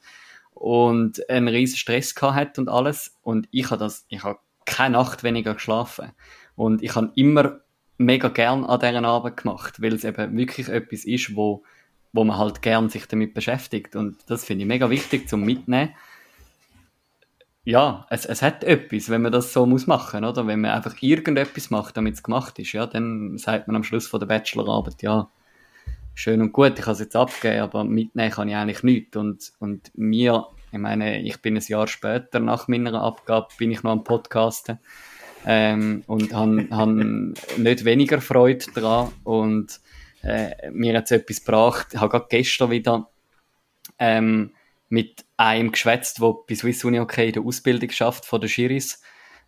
und 0.53 1.29
einen 1.31 1.49
riesen 1.49 1.77
Stress 1.77 2.15
gehabt 2.15 2.37
hat 2.37 2.59
und 2.59 2.69
alles. 2.69 3.17
Und 3.23 3.49
ich 3.51 3.71
habe 3.71 3.79
das, 3.79 4.05
ich 4.09 4.23
habe 4.23 4.39
keine 4.65 4.97
Nacht 4.97 5.23
weniger 5.23 5.55
geschlafen. 5.55 6.13
Und 6.55 6.83
ich 6.83 6.95
habe 6.95 7.13
immer 7.17 7.61
mega 7.99 8.29
gern 8.29 8.65
an 8.65 8.81
dieser 8.81 9.05
Arbeit 9.05 9.39
gemacht, 9.39 9.83
weil 9.83 9.95
es 9.95 10.05
eben 10.05 10.37
wirklich 10.37 10.69
etwas 10.69 11.05
ist, 11.05 11.35
wo, 11.35 11.65
wo 12.13 12.25
man 12.25 12.39
halt 12.39 12.63
gern 12.63 12.89
sich 12.89 13.07
damit 13.07 13.35
beschäftigt. 13.35 13.97
Und 13.97 14.19
das 14.29 14.45
finde 14.45 14.63
ich 14.63 14.69
mega 14.69 14.91
wichtig 14.91 15.29
zum 15.29 15.43
Mitnehmen. 15.43 15.95
Ja, 17.65 18.07
es, 18.09 18.25
es 18.25 18.41
hat 18.41 18.65
etwas, 18.65 19.11
wenn 19.11 19.23
man 19.23 19.33
das 19.33 19.53
so 19.53 19.67
muss 19.67 19.87
machen, 19.87 20.25
oder? 20.25 20.47
Wenn 20.47 20.63
man 20.63 20.71
einfach 20.71 20.95
irgendetwas 21.03 21.71
macht, 21.71 21.97
damit 21.97 22.15
es 22.15 22.23
gemacht 22.23 22.59
ist, 22.59 22.73
ja, 22.73 22.87
dann 22.87 23.37
sagt 23.37 23.67
man 23.67 23.77
am 23.77 23.85
Schluss 23.85 24.07
von 24.07 24.19
der 24.19 24.27
Bachelorarbeit, 24.27 25.03
ja, 25.03 25.31
schön 26.15 26.41
und 26.41 26.53
gut, 26.53 26.79
ich 26.79 26.85
kann 26.85 26.95
es 26.95 27.01
jetzt 27.01 27.17
abgeben, 27.17 27.61
aber 27.61 27.85
mitnehmen 27.85 28.31
kann 28.31 28.49
ich 28.49 28.57
eigentlich 28.57 28.83
nichts. 28.83 29.17
Und, 29.17 29.53
und 29.59 29.91
mir, 29.95 30.47
ich 30.73 30.79
meine, 30.79 31.21
ich 31.21 31.43
bin 31.43 31.57
ein 31.57 31.63
Jahr 31.63 31.87
später 31.87 32.41
nach 32.41 32.67
meiner 32.67 33.03
Abgabe, 33.03 33.49
bin 33.59 33.71
ich 33.71 33.83
noch 33.83 33.93
am 33.93 34.05
Podcasten 34.05 34.79
ähm, 35.47 36.03
und 36.07 36.33
habe 36.33 36.67
hab 36.71 36.89
nicht 37.59 37.85
weniger 37.85 38.21
Freude 38.23 38.65
daran 38.75 39.13
und 39.25 39.81
äh, 40.23 40.71
mir 40.71 40.97
hat 40.97 41.05
es 41.05 41.11
etwas 41.11 41.45
gebracht. 41.45 41.89
Ich 41.93 42.01
habe 42.01 42.11
gerade 42.11 42.27
gestern 42.29 42.71
wieder 42.71 43.11
ähm, 43.99 44.53
mit 44.91 45.25
einem 45.37 45.73
geschwätzt, 45.73 46.21
der 46.21 46.35
bei 46.47 46.55
Swiss 46.55 46.85
Uni 46.85 47.01
okay 47.01 47.29
in 47.29 47.33
der 47.33 47.43
Ausbildung 47.43 47.91
schafft 47.91 48.27
von 48.27 48.41
der 48.41 48.49
Schiris 48.49 49.01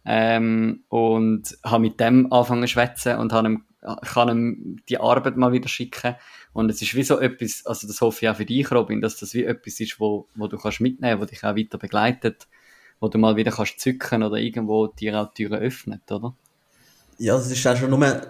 ähm, 0.07 0.85
und 0.89 1.59
habe 1.65 1.83
mit 1.83 2.01
dem 2.01 2.33
angefangen 2.33 2.63
zu 2.63 2.69
schwätzen 2.69 3.19
und 3.19 3.33
ihm 3.33 3.65
kann 4.03 4.29
ihm 4.29 4.77
die 4.89 4.99
Arbeit 4.99 5.37
mal 5.37 5.53
wieder 5.53 5.69
schicken. 5.69 6.15
Und 6.53 6.71
es 6.71 6.81
ist 6.83 6.95
wie 6.95 7.03
so 7.03 7.19
etwas, 7.19 7.67
also 7.67 7.87
das 7.87 8.01
hoffe 8.01 8.25
ich 8.25 8.29
auch 8.31 8.37
für 8.37 8.45
dich, 8.45 8.71
Robin, 8.71 9.01
dass 9.01 9.17
das 9.17 9.35
wie 9.35 9.45
etwas 9.45 9.81
ist, 9.81 9.99
wo, 9.99 10.29
wo 10.37 10.47
du 10.47 10.57
kannst 10.57 10.81
mitnehmen, 10.81 11.21
wo 11.21 11.25
dich 11.25 11.43
auch 11.43 11.57
weiter 11.57 11.79
begleitet, 11.79 12.47
wo 13.01 13.09
du 13.09 13.19
mal 13.19 13.37
wieder 13.37 13.51
kannst 13.51 13.81
zücken 13.81 14.23
oder 14.23 14.37
irgendwo 14.37 14.87
dir 14.87 15.21
auch 15.21 15.35
Türen 15.35 15.59
öffnet, 15.59 16.11
oder? 16.11 16.35
Ja, 17.19 17.37
es 17.37 17.51
ist 17.51 17.67
auch 17.67 17.77
schon 17.77 17.91
nur 17.91 18.05
ein 18.05 18.23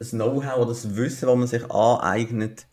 Know-how 0.00 0.56
oder 0.56 0.68
das 0.68 0.96
Wissen, 0.96 1.26
das 1.26 1.36
man 1.36 1.46
sich 1.46 1.70
aneignet, 1.70 2.66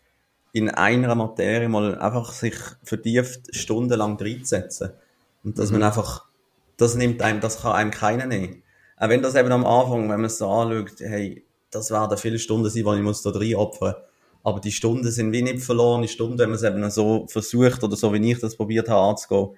in 0.54 0.70
einer 0.70 1.16
Materie 1.16 1.68
mal 1.68 1.98
einfach 1.98 2.32
sich 2.32 2.54
vertieft 2.84 3.54
stundenlang 3.54 4.16
reinzusetzen. 4.16 4.90
Und 5.42 5.58
dass 5.58 5.70
mhm. 5.70 5.80
man 5.80 5.88
einfach, 5.88 6.26
das 6.76 6.94
nimmt 6.94 7.22
einem, 7.22 7.40
das 7.40 7.60
kann 7.60 7.72
einem 7.72 7.90
keiner 7.90 8.26
nehmen. 8.26 8.62
Auch 8.96 9.08
wenn 9.08 9.20
das 9.20 9.34
eben 9.34 9.50
am 9.50 9.66
Anfang, 9.66 10.02
wenn 10.02 10.20
man 10.20 10.26
es 10.26 10.38
so 10.38 10.48
anschaut, 10.48 11.00
hey, 11.00 11.44
das 11.72 11.90
werden 11.90 12.16
viele 12.16 12.38
Stunden 12.38 12.70
sein, 12.70 12.84
die 12.84 12.96
ich 12.96 13.02
muss 13.02 13.22
da 13.22 13.30
rein 13.30 13.56
opfern. 13.56 13.96
Aber 14.44 14.60
die 14.60 14.70
Stunden 14.70 15.10
sind 15.10 15.32
wie 15.32 15.42
nicht 15.42 15.60
verlorene 15.60 16.06
Stunden, 16.06 16.38
wenn 16.38 16.50
man 16.50 16.56
es 16.56 16.62
eben 16.62 16.88
so 16.88 17.26
versucht 17.26 17.82
oder 17.82 17.96
so 17.96 18.14
wie 18.14 18.30
ich 18.30 18.38
das 18.38 18.56
probiert 18.56 18.88
habe 18.88 19.10
anzugehen, 19.10 19.56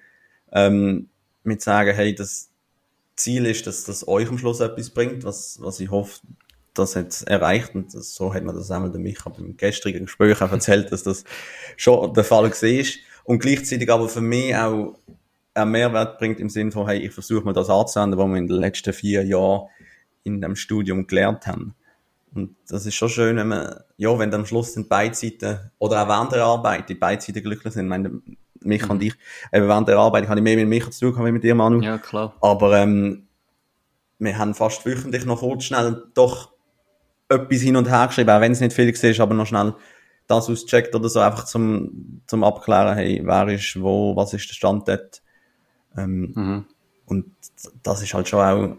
ähm, 0.51 1.09
mit 1.43 1.61
sagen, 1.61 1.93
hey, 1.93 2.15
das 2.15 2.49
Ziel 3.15 3.45
ist, 3.45 3.67
dass 3.67 3.83
das 3.83 4.07
euch 4.07 4.27
am 4.29 4.39
Schluss 4.39 4.61
etwas 4.61 4.89
bringt, 4.89 5.23
was, 5.25 5.61
was 5.61 5.79
ich 5.79 5.91
hoffe, 5.91 6.21
das 6.77 6.93
jetzt 6.93 7.27
erreicht 7.27 7.75
und 7.75 7.91
so 7.91 8.33
hat 8.33 8.43
man 8.43 8.55
das 8.55 8.71
einmal 8.71 8.91
der 8.91 8.99
Micha 8.99 9.29
beim 9.29 9.57
gestrigen 9.57 10.05
Gespräch 10.05 10.41
auch 10.41 10.51
erzählt, 10.51 10.91
dass 10.91 11.03
das 11.03 11.23
schon 11.75 12.13
der 12.13 12.23
Fall 12.23 12.49
war. 12.49 12.85
Und 13.25 13.39
gleichzeitig 13.39 13.91
aber 13.91 14.07
für 14.07 14.21
mich 14.21 14.55
auch 14.55 14.97
einen 15.53 15.71
Mehrwert 15.71 16.17
bringt 16.17 16.39
im 16.39 16.49
Sinne 16.49 16.71
von, 16.71 16.87
hey, 16.87 16.99
ich 16.99 17.11
versuche 17.11 17.43
mal 17.43 17.53
das 17.53 17.69
anzuwenden, 17.69 18.17
was 18.19 18.27
wir 18.27 18.37
in 18.37 18.47
den 18.47 18.57
letzten 18.57 18.93
vier 18.93 19.25
Jahren 19.25 19.67
in 20.23 20.41
dem 20.41 20.55
Studium 20.55 21.07
gelernt 21.07 21.47
haben. 21.47 21.73
Und 22.33 22.55
das 22.67 22.85
ist 22.85 22.95
schon 22.95 23.09
schön, 23.09 23.37
wenn 23.37 23.47
man, 23.47 23.75
ja, 23.97 24.17
wenn 24.19 24.33
am 24.33 24.45
Schluss 24.45 24.73
sind 24.73 24.89
beide 24.89 25.15
Seiten, 25.15 25.71
oder 25.79 26.03
auch 26.03 26.07
während 26.07 26.31
der 26.33 26.43
Arbeit, 26.43 26.89
die 26.89 26.95
beide 26.95 27.21
Seiten 27.21 27.41
glücklich 27.41 27.73
sind. 27.73 27.85
Ich 27.85 27.89
meine, 27.89 28.21
mich 28.61 28.83
mhm. 28.83 28.91
und 28.91 29.03
ich, 29.03 29.13
eben 29.51 29.67
während 29.67 29.87
der 29.87 29.97
Arbeit 29.97 30.27
habe 30.27 30.39
ich 30.39 30.43
mehr 30.43 30.55
mit 30.55 30.67
Micha 30.67 30.91
zu 30.91 31.11
tun, 31.11 31.21
als 31.21 31.31
mit 31.31 31.43
dir, 31.43 31.55
Manu. 31.55 31.81
Ja, 31.81 31.97
klar. 31.97 32.35
Aber, 32.41 32.77
ähm, 32.77 33.27
wir 34.19 34.37
haben 34.37 34.53
fast 34.53 34.85
wöchentlich 34.85 35.25
noch 35.25 35.39
kurz 35.39 35.65
schnell 35.65 36.03
doch 36.13 36.51
etwas 37.29 37.61
hin 37.61 37.75
und 37.75 37.89
her 37.89 38.07
geschrieben, 38.07 38.29
auch 38.29 38.41
wenn 38.41 38.51
es 38.51 38.59
nicht 38.61 38.73
viel 38.73 38.93
war, 38.93 39.23
aber 39.23 39.33
noch 39.33 39.47
schnell 39.47 39.73
das 40.27 40.49
auscheckt 40.49 40.93
oder 40.93 41.07
so, 41.07 41.21
einfach 41.21 41.45
zum, 41.45 42.21
zum 42.27 42.43
Abklären, 42.43 42.97
hey, 42.97 43.21
wer 43.23 43.47
ist 43.47 43.81
wo, 43.81 44.15
was 44.15 44.33
ist 44.33 44.49
der 44.49 44.55
Stand 44.55 44.87
dort. 44.87 45.21
Ähm, 45.97 46.33
Mhm. 46.35 46.65
Und 47.05 47.31
das 47.83 48.01
ist 48.03 48.13
halt 48.13 48.27
schon 48.27 48.41
auch 48.41 48.77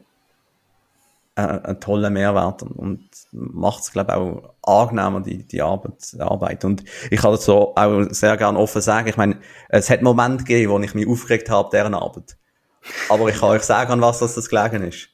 ein, 1.35 1.65
ein 1.65 1.81
toller 1.81 2.11
Mehrwert 2.11 2.63
und, 2.63 2.73
und 2.73 3.09
macht 3.33 3.83
es, 3.85 3.93
glaube 3.93 4.13
ich, 4.13 4.67
auch 4.69 4.89
angenehmer, 4.89 5.23
die, 5.23 5.45
die 5.45 5.63
Arbeit, 5.63 6.15
Arbeit. 6.19 6.65
Und 6.67 6.85
ich 7.11 7.21
kann 7.21 7.33
das 7.33 7.47
so 7.47 7.75
auch 7.75 8.07
sehr 8.11 8.37
gerne 8.37 8.59
offen 8.59 8.83
sagen. 8.83 9.09
Ich 9.09 9.17
meine, 9.17 9.41
es 9.71 9.89
hat 9.89 10.03
Momente 10.03 10.45
gegeben, 10.45 10.73
wo 10.73 10.79
ich 10.81 10.95
mich 10.95 11.09
aufgeregt 11.09 11.49
habe, 11.49 11.71
deren 11.73 11.95
Arbeit. 11.95 12.37
Aber 13.09 13.29
ich 13.31 13.39
kann 13.39 13.51
euch 13.51 13.63
sagen, 13.63 13.93
an 13.93 14.01
was 14.03 14.19
das, 14.19 14.35
das 14.35 14.51
gelegen 14.51 14.83
ist. 14.83 15.09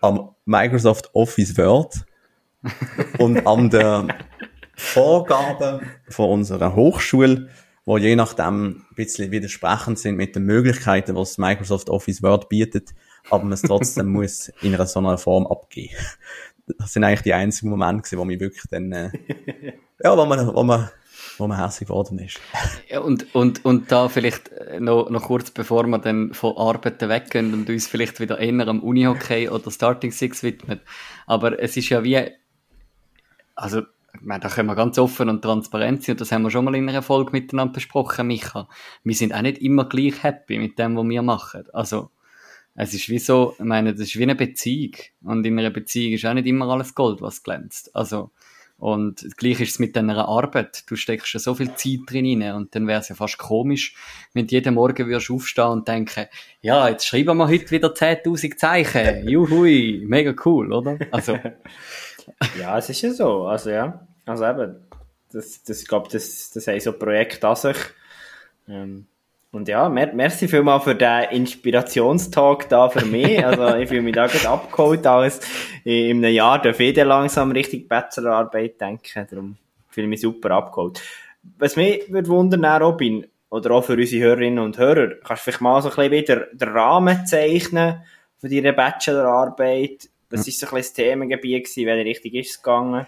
Am 0.00 0.30
Microsoft 0.44 1.10
Office 1.14 1.56
Word 1.58 2.04
und 3.18 3.46
an 3.46 3.70
der 3.70 4.08
Vorgaben 4.74 5.86
von 6.08 6.30
unserer 6.30 6.74
Hochschule, 6.74 7.48
wo 7.84 7.98
je 7.98 8.16
nachdem 8.16 8.84
ein 8.90 8.94
bisschen 8.94 9.30
widersprechend 9.30 9.98
sind 9.98 10.16
mit 10.16 10.36
den 10.36 10.44
Möglichkeiten, 10.44 11.16
was 11.16 11.38
Microsoft 11.38 11.90
Office 11.90 12.22
Word 12.22 12.48
bietet, 12.48 12.90
aber 13.30 13.44
man 13.44 13.52
es 13.52 13.62
trotzdem 13.62 14.06
muss 14.12 14.52
in 14.60 14.74
einer 14.74 14.86
so 14.86 15.00
einer 15.00 15.18
Form 15.18 15.46
abgeben. 15.46 15.94
Das 16.78 16.92
sind 16.92 17.04
eigentlich 17.04 17.22
die 17.22 17.34
einzigen 17.34 17.70
Momente, 17.70 18.02
gewesen, 18.02 18.18
wo 18.18 18.24
mich 18.24 18.40
wirklich 18.40 18.62
dann, 18.70 18.92
äh, 18.92 19.10
ja, 20.02 20.16
wo 20.16 20.24
man, 20.24 20.54
wo 20.54 20.62
man, 20.62 20.90
wo 21.38 21.46
man 21.48 21.62
hässlich 21.62 21.88
geworden 21.88 22.18
ist. 22.20 22.40
Ja, 22.88 23.00
und, 23.00 23.34
und, 23.34 23.64
und 23.64 23.90
da 23.90 24.08
vielleicht 24.08 24.50
äh, 24.50 24.78
noch, 24.78 25.10
noch 25.10 25.24
kurz, 25.24 25.50
bevor 25.50 25.86
wir 25.86 25.98
dann 25.98 26.32
von 26.34 26.56
Arbeiten 26.56 27.08
weggehen 27.08 27.52
und 27.52 27.68
uns 27.68 27.88
vielleicht 27.88 28.20
wieder 28.20 28.38
eher 28.38 28.68
am 28.68 28.80
Unihockey 28.80 29.48
oder 29.48 29.70
Starting 29.70 30.12
Six 30.12 30.44
widmen. 30.44 30.80
Aber 31.26 31.60
es 31.60 31.76
ist 31.76 31.88
ja 31.88 32.04
wie, 32.04 32.30
also, 33.62 33.82
ich 34.14 34.20
meine, 34.20 34.40
da 34.40 34.48
können 34.48 34.68
wir 34.68 34.74
ganz 34.74 34.98
offen 34.98 35.28
und 35.28 35.42
transparent 35.42 36.02
sein, 36.02 36.14
und 36.14 36.20
das 36.20 36.32
haben 36.32 36.42
wir 36.42 36.50
schon 36.50 36.64
mal 36.64 36.74
in 36.74 36.88
einer 36.88 37.02
Folge 37.02 37.32
miteinander 37.32 37.74
besprochen, 37.74 38.26
Micha. 38.26 38.68
Wir 39.04 39.14
sind 39.14 39.32
auch 39.32 39.42
nicht 39.42 39.58
immer 39.58 39.88
gleich 39.88 40.22
happy 40.22 40.58
mit 40.58 40.78
dem, 40.78 40.96
was 40.96 41.08
wir 41.08 41.22
machen. 41.22 41.64
Also, 41.72 42.10
es 42.74 42.92
ist 42.92 43.08
wie 43.08 43.18
so, 43.18 43.54
ich 43.58 43.64
meine, 43.64 43.92
das 43.92 44.02
ist 44.02 44.18
wie 44.18 44.24
eine 44.24 44.34
Beziehung. 44.34 44.96
Und 45.22 45.46
in 45.46 45.58
einer 45.58 45.70
Beziehung 45.70 46.14
ist 46.14 46.26
auch 46.26 46.34
nicht 46.34 46.46
immer 46.46 46.68
alles 46.68 46.94
Gold, 46.94 47.20
was 47.22 47.42
glänzt. 47.42 47.94
Also, 47.94 48.32
und 48.78 49.24
gleich 49.36 49.60
ist 49.60 49.70
es 49.70 49.78
mit 49.78 49.94
deiner 49.94 50.26
Arbeit. 50.26 50.90
Du 50.90 50.96
steckst 50.96 51.32
ja 51.34 51.38
so 51.38 51.54
viel 51.54 51.72
Zeit 51.76 52.00
drin 52.06 52.42
rein 52.42 52.56
und 52.56 52.74
dann 52.74 52.88
wäre 52.88 53.00
es 53.00 53.10
ja 53.10 53.14
fast 53.14 53.38
komisch, 53.38 53.94
wenn 54.32 54.48
du 54.48 54.56
jeden 54.56 54.74
Morgen 54.74 55.06
würdest 55.06 55.30
aufstehen 55.30 55.68
und 55.68 55.86
denken, 55.86 56.26
ja, 56.62 56.88
jetzt 56.88 57.06
schreiben 57.06 57.36
wir 57.38 57.46
heute 57.46 57.70
wieder 57.70 57.94
10.000 57.94 58.56
Zeichen. 58.56 59.28
Juhui, 59.28 60.02
mega 60.04 60.34
cool, 60.44 60.72
oder? 60.72 60.98
Also, 61.12 61.38
Ja, 62.58 62.78
es 62.78 62.88
ist 62.88 63.02
ja 63.02 63.10
so. 63.10 63.46
Also 63.46 63.70
ja, 63.70 64.06
also 64.26 64.44
eben, 64.46 64.76
das, 65.32 65.62
das, 65.62 65.82
ich 65.82 65.88
glaube, 65.88 66.08
das, 66.10 66.50
das 66.50 66.66
haben 66.66 66.80
so 66.80 66.92
Projekte 66.92 67.46
an 67.48 67.56
sich. 67.56 67.76
Ähm, 68.68 69.06
und 69.50 69.68
ja, 69.68 69.88
mer 69.90 70.14
merci 70.14 70.48
vielmal 70.48 70.80
für 70.80 70.94
den 70.94 71.24
Inspirationstalk 71.30 72.68
da 72.70 72.88
für 72.88 73.04
mich. 73.04 73.38
Also 73.44 73.76
ich 73.76 73.88
fühle 73.88 74.02
mich 74.02 74.14
da 74.14 74.26
gerade 74.26 74.48
abgeholt, 74.48 75.06
als 75.06 75.40
in 75.84 76.24
einem 76.24 76.34
Jahr 76.34 76.60
darf 76.60 76.80
ich 76.80 76.94
dann 76.94 77.08
langsam 77.08 77.52
richtig 77.52 77.88
Bachelorarbeit 77.88 78.80
denken. 78.80 79.26
Darum 79.30 79.56
fühle 79.88 80.06
ich 80.06 80.10
mich 80.10 80.20
super 80.22 80.52
abgeholt. 80.52 81.02
Was 81.58 81.76
mich 81.76 82.10
würde 82.10 82.28
wundern, 82.28 82.64
Robin, 82.82 83.26
oder 83.50 83.72
auch 83.72 83.84
für 83.84 83.92
unsere 83.92 84.24
Hörerinnen 84.24 84.64
und 84.64 84.78
Hörer, 84.78 85.16
kannst 85.22 85.42
du 85.42 85.44
vielleicht 85.44 85.60
mal 85.60 85.82
so 85.82 85.90
ein 85.90 85.96
bisschen 85.96 86.12
wieder 86.12 86.46
den 86.52 86.68
Rahmen 86.70 87.26
zeichnen 87.26 88.02
von 88.38 88.48
deiner 88.48 88.72
Bachelorarbeit? 88.72 90.08
Was 90.32 90.48
ist 90.48 90.58
so 90.58 90.66
ein 90.66 90.74
bisschen 90.74 90.82
das 90.82 90.92
Themengebiet 90.94 91.64
gewesen? 91.64 91.86
Welche 91.86 92.04
Richtung 92.04 92.32
ist 92.32 92.50
es 92.50 92.62
gegangen? 92.62 93.06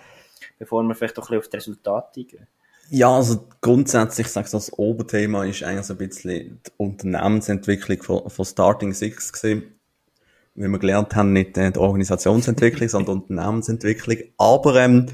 Bevor 0.58 0.82
wir 0.82 0.94
vielleicht 0.94 1.18
auch 1.18 1.30
ein 1.30 1.38
bisschen 1.38 1.38
auf 1.38 1.48
die 1.48 1.56
Resultate 1.56 2.20
eingehen. 2.20 2.46
Ja, 2.90 3.16
also 3.16 3.48
grundsätzlich, 3.60 4.26
ich 4.26 4.32
sage 4.32 4.48
das 4.52 4.72
Oberthema 4.78 5.44
ist 5.44 5.62
eigentlich 5.62 5.87
so 5.87 5.94
ein 5.94 5.98
bisschen 5.98 6.60
die 6.66 6.70
Unternehmensentwicklung 6.76 8.02
von, 8.02 8.28
von 8.28 8.44
Starting 8.44 8.92
Six 8.92 9.32
gesehen. 9.32 9.74
Wie 10.54 10.68
wir 10.68 10.78
gelernt 10.78 11.16
haben, 11.16 11.32
nicht 11.32 11.56
äh, 11.56 11.72
die 11.72 11.78
Organisationsentwicklung, 11.78 12.88
sondern 12.90 13.16
die 13.26 13.32
Unternehmensentwicklung. 13.32 14.18
Aber 14.37 14.76
ähm, 14.76 15.06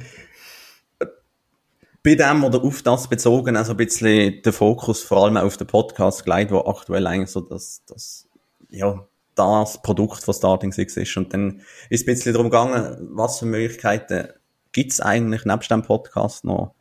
bei 2.03 2.15
dem 2.15 2.45
oder 2.45 2.63
auf 2.63 2.83
das 2.83 3.09
bezogen, 3.09 3.57
also 3.57 3.73
ein 3.73 3.77
bisschen 3.77 4.43
der 4.43 4.53
Fokus 4.53 5.03
vor 5.03 5.25
allem 5.25 5.37
auf 5.37 5.57
den 5.57 5.67
Podcast 5.67 6.25
gelegt, 6.25 6.51
wo 6.51 6.61
aktuell 6.61 7.07
eigentlich 7.07 7.31
so 7.31 7.41
das, 7.41 7.83
das, 7.87 8.27
ja, 8.69 9.07
das 9.41 9.83
Produkt 9.83 10.23
von 10.23 10.35
Starting 10.35 10.73
Six 10.73 10.97
ist. 10.97 11.17
Und 11.17 11.33
dann 11.33 11.63
ist 11.89 12.03
ein 12.03 12.15
bisschen 12.15 12.33
darum 12.33 12.51
gegangen, 12.51 13.09
was 13.13 13.39
für 13.39 13.47
Möglichkeiten 13.47 14.29
gibt's 14.73 15.01
eigentlich 15.01 15.45
nebst 15.45 15.71
dem 15.71 15.83
Podcast 15.83 16.45
noch 16.45 16.75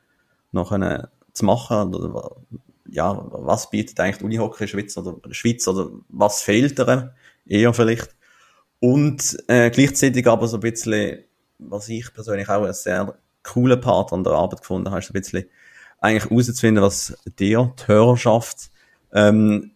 noch 0.52 0.70
können 0.70 1.08
zu 1.34 1.46
machen 1.46 1.94
oder 1.94 2.36
ja, 2.92 3.26
was 3.32 3.70
bietet 3.70 4.00
eigentlich 4.00 4.18
die 4.18 4.26
Unihockey 4.26 4.68
Schweiz 4.68 4.98
oder 4.98 5.16
Schweiz 5.32 5.68
oder 5.68 5.90
was 6.10 6.42
fehlt 6.42 6.78
daran 6.80 7.12
eher 7.46 7.74
vielleicht 7.74 8.16
und 8.80 9.38
äh, 9.48 9.70
gleichzeitig 9.70 10.26
aber 10.28 10.48
so 10.48 10.58
ein 10.58 10.62
bisschen, 10.62 11.24
was 11.60 11.90
ich 11.90 12.14
persönlich 12.14 12.50
auch 12.50 12.64
einen 12.64 12.74
sehr 12.74 13.16
coolen 13.44 13.80
Part 13.80 14.14
an 14.14 14.24
der 14.24 14.34
Arbeit 14.34 14.62
gefunden 14.62 14.90
habe, 14.90 15.00
ist 15.00 15.10
ein 15.10 15.22
bisschen 15.22 15.46
eigentlich 16.00 16.30
herauszufinden, 16.30 16.84
was 16.84 17.18
dir, 17.38 17.74
die 17.78 17.88
Hörerschaft, 17.88 18.72
ähm, 19.14 19.72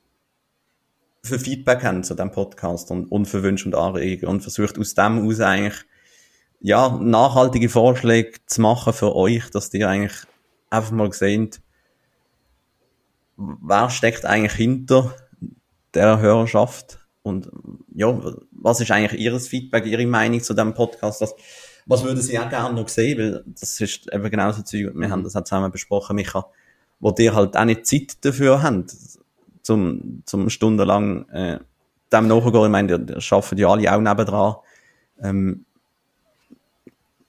für 1.25 1.39
Feedback 1.39 1.83
haben 1.83 2.03
zu 2.03 2.15
dem 2.15 2.31
Podcast 2.31 2.91
und, 2.91 3.05
und 3.05 3.25
für 3.25 3.43
Wünsche 3.43 3.65
und 3.65 3.75
Anregungen 3.75 4.36
und 4.36 4.41
versucht 4.41 4.77
aus 4.77 4.93
dem 4.93 5.19
heraus 5.19 5.39
eigentlich 5.39 5.86
ja, 6.59 6.97
nachhaltige 7.01 7.69
Vorschläge 7.69 8.33
zu 8.45 8.62
machen 8.62 8.93
für 8.93 9.15
euch, 9.15 9.49
dass 9.49 9.73
ihr 9.73 9.88
eigentlich 9.88 10.13
einfach 10.69 10.91
mal 10.91 11.09
gesehen, 11.09 11.51
wer 13.38 13.89
steckt 13.89 14.25
eigentlich 14.25 14.53
hinter 14.53 15.15
der 15.93 16.19
Hörerschaft 16.19 16.99
und 17.21 17.49
ja, 17.95 18.19
was 18.51 18.81
ist 18.81 18.91
eigentlich 18.91 19.19
Ihres 19.19 19.47
Feedback, 19.47 19.86
Ihre 19.86 20.05
Meinung 20.05 20.41
zu 20.41 20.53
dem 20.53 20.73
Podcast? 20.73 21.21
Das, 21.21 21.33
was 21.86 22.03
würden 22.03 22.21
Sie 22.21 22.38
auch 22.38 22.49
gerne 22.49 22.75
noch 22.75 22.89
sehen? 22.89 23.17
Weil 23.17 23.43
das 23.47 23.79
ist 23.79 24.12
eben 24.12 24.29
genauso 24.29 24.62
Zeug, 24.63 24.91
wir 24.93 25.09
haben 25.09 25.23
das 25.23 25.36
auch 25.36 25.43
zusammen 25.43 25.71
besprochen, 25.71 26.15
Micha, 26.15 26.45
wo 26.99 27.12
die 27.12 27.31
halt 27.31 27.55
auch 27.55 27.65
nicht 27.65 27.86
Zeit 27.86 28.25
dafür 28.25 28.62
haben, 28.62 28.86
zum, 29.63 30.21
zum 30.26 30.49
stundenlang 30.49 31.28
äh, 31.30 31.60
dem 32.12 32.28
nachgehen. 32.28 32.63
Ich 32.63 32.69
meine, 32.69 32.99
die, 32.99 33.15
die 33.15 33.34
arbeiten 33.34 33.58
ja 33.58 33.69
alle 33.69 33.95
auch 33.95 34.02
nebendran. 34.02 34.56
Ähm, 35.21 35.65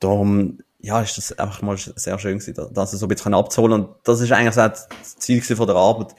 darum 0.01 0.59
ja, 0.81 1.01
ist 1.01 1.17
das 1.17 1.39
einfach 1.39 1.63
mal 1.63 1.79
sehr 1.79 2.19
schön 2.19 2.39
gewesen, 2.39 2.69
das 2.75 2.91
so 2.91 3.07
ein 3.07 3.09
bisschen 3.09 3.33
abzuholen. 3.33 3.73
Und 3.73 3.89
das 4.05 4.21
ist 4.21 4.31
eigentlich 4.33 4.55
so 4.55 4.61
das 4.61 5.17
Ziel 5.17 5.41
von 5.41 5.67
der 5.67 5.77
Arbeit. 5.77 6.15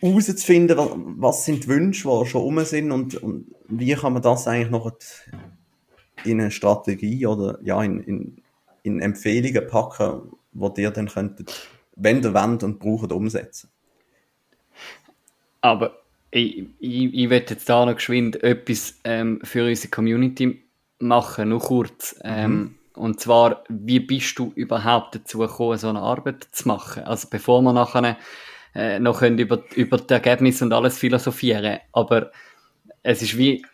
herauszufinden, 0.00 0.76
was, 0.76 0.90
was 0.94 1.44
sind 1.44 1.64
die 1.64 1.68
Wünsche, 1.68 2.08
die 2.08 2.26
schon 2.26 2.40
rum 2.40 2.64
sind 2.64 2.92
und, 2.92 3.16
und 3.16 3.46
wie 3.68 3.94
kann 3.94 4.12
man 4.12 4.22
das 4.22 4.46
eigentlich 4.46 4.70
noch 4.70 4.92
in 6.24 6.40
eine 6.40 6.52
Strategie 6.52 7.26
oder 7.26 7.58
ja, 7.62 7.82
in, 7.82 8.00
in, 8.00 8.42
in 8.84 9.00
Empfehlungen 9.00 9.66
packen, 9.66 10.32
die 10.52 10.82
ihr 10.82 10.90
dann 10.92 11.08
könntet, 11.08 11.68
wenn 11.96 12.22
ihr 12.22 12.34
wollt 12.34 12.62
und 12.62 12.78
braucht, 12.78 13.10
umsetzen. 13.10 13.71
Aber 15.62 15.98
ich, 16.30 16.66
ich, 16.78 17.14
ich 17.14 17.30
jetzt 17.30 17.68
da 17.68 17.86
noch 17.86 17.94
geschwind 17.94 18.42
etwas 18.42 19.00
ähm, 19.04 19.40
für 19.42 19.66
unsere 19.66 19.90
Community 19.90 20.62
machen, 20.98 21.48
nur 21.48 21.60
kurz. 21.60 22.16
Ähm, 22.22 22.52
Mhm. 22.52 22.74
Und 22.94 23.20
zwar, 23.20 23.64
wie 23.68 24.00
bist 24.00 24.38
du 24.38 24.52
überhaupt 24.54 25.14
dazu 25.14 25.38
gekommen, 25.38 25.78
so 25.78 25.88
eine 25.88 26.00
Arbeit 26.00 26.48
zu 26.52 26.68
machen? 26.68 27.04
Also 27.04 27.28
bevor 27.30 27.62
wir 27.62 27.72
nachher 27.72 28.18
äh, 28.74 28.98
noch 28.98 29.20
können 29.20 29.38
über, 29.38 29.62
über 29.74 29.96
die 29.96 30.12
Ergebnisse 30.12 30.64
und 30.64 30.72
alles 30.72 30.98
philosophieren. 30.98 31.78
Aber 31.92 32.32
es 33.02 33.22
ist 33.22 33.36
wie, 33.38 33.64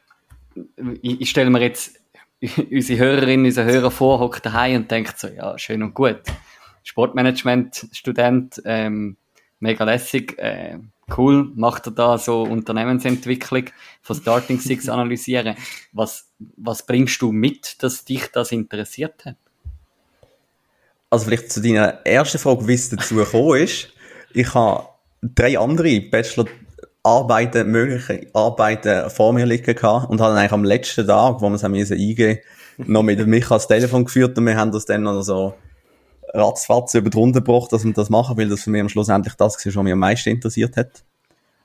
ich, 1.03 1.20
ich 1.20 1.31
stelle 1.31 1.51
mir 1.51 1.61
jetzt 1.61 2.01
unsere 2.70 2.98
Hörerinnen, 2.98 3.46
unsere 3.46 3.70
Hörer 3.70 3.90
vor, 3.90 4.20
hockt 4.20 4.46
daheim 4.46 4.83
und 4.83 4.90
denkt 4.90 5.18
so, 5.18 5.29
ja, 5.29 5.59
schön 5.59 5.83
und 5.83 5.94
gut. 5.94 6.20
Sportmanagement-Student, 6.85 8.62
ähm, 8.64 9.16
mega 9.59 9.85
lässig, 9.85 10.38
äh, 10.38 10.79
cool, 11.16 11.51
macht 11.55 11.87
er 11.87 11.92
da 11.92 12.18
so 12.18 12.42
Unternehmensentwicklung 12.42 13.64
von 14.03 14.16
Starting 14.16 14.61
Six 14.61 14.88
analysieren. 14.88 15.57
Was, 15.92 16.29
was 16.57 16.85
bringst 16.85 17.23
du 17.23 17.33
mit, 17.33 17.83
dass 17.83 18.05
dich 18.05 18.27
das 18.33 18.53
interessiert 18.53 19.25
hat? 19.25 19.37
Also 21.11 21.27
vielleicht 21.27 21.51
zu 21.51 21.62
deiner 21.62 22.05
ersten 22.05 22.38
Frage, 22.38 22.68
wie 22.68 22.75
es 22.75 22.90
dazu 22.90 23.14
gekommen 23.14 23.62
ist. 23.62 23.88
Ich 24.35 24.53
habe 24.55 24.88
drei 25.23 25.59
andere 25.59 26.01
Bachelorarbeiten, 26.03 27.71
mögliche 27.71 28.29
Arbeiten 28.35 29.09
vor 29.09 29.33
mir 29.33 29.47
liegen 29.47 29.75
gehabt 29.75 30.11
und 30.11 30.21
habe 30.21 30.31
dann 30.31 30.38
eigentlich 30.38 30.53
am 30.53 30.64
letzten 30.64 31.07
Tag, 31.07 31.40
wo 31.40 31.49
wir 31.49 31.55
es 31.55 31.62
haben 31.62 31.73
müssen 31.73 31.99
eingehen, 31.99 32.40
noch 32.77 33.03
mit 33.03 33.27
Micha 33.27 33.55
das 33.55 33.66
Telefon 33.66 34.05
geführt 34.05 34.37
und 34.38 34.47
wir 34.47 34.57
haben 34.57 34.71
das 34.71 34.85
dann 34.85 35.03
noch 35.03 35.23
so 35.23 35.55
ratzfatz 36.35 36.95
über 36.95 37.11
die 37.11 37.17
Runde 37.17 37.41
gebracht, 37.41 37.73
dass 37.73 37.85
wir 37.85 37.93
das 37.93 38.11
machen, 38.11 38.37
weil 38.37 38.49
das 38.49 38.62
für 38.62 38.71
mich 38.71 38.81
am 38.81 38.88
Schluss 38.88 39.09
endlich 39.09 39.35
das 39.35 39.55
war, 39.55 39.75
was 39.75 39.85
mich 39.85 39.93
am 39.93 39.99
meisten 39.99 40.31
interessiert 40.31 40.77
hat. 40.77 41.05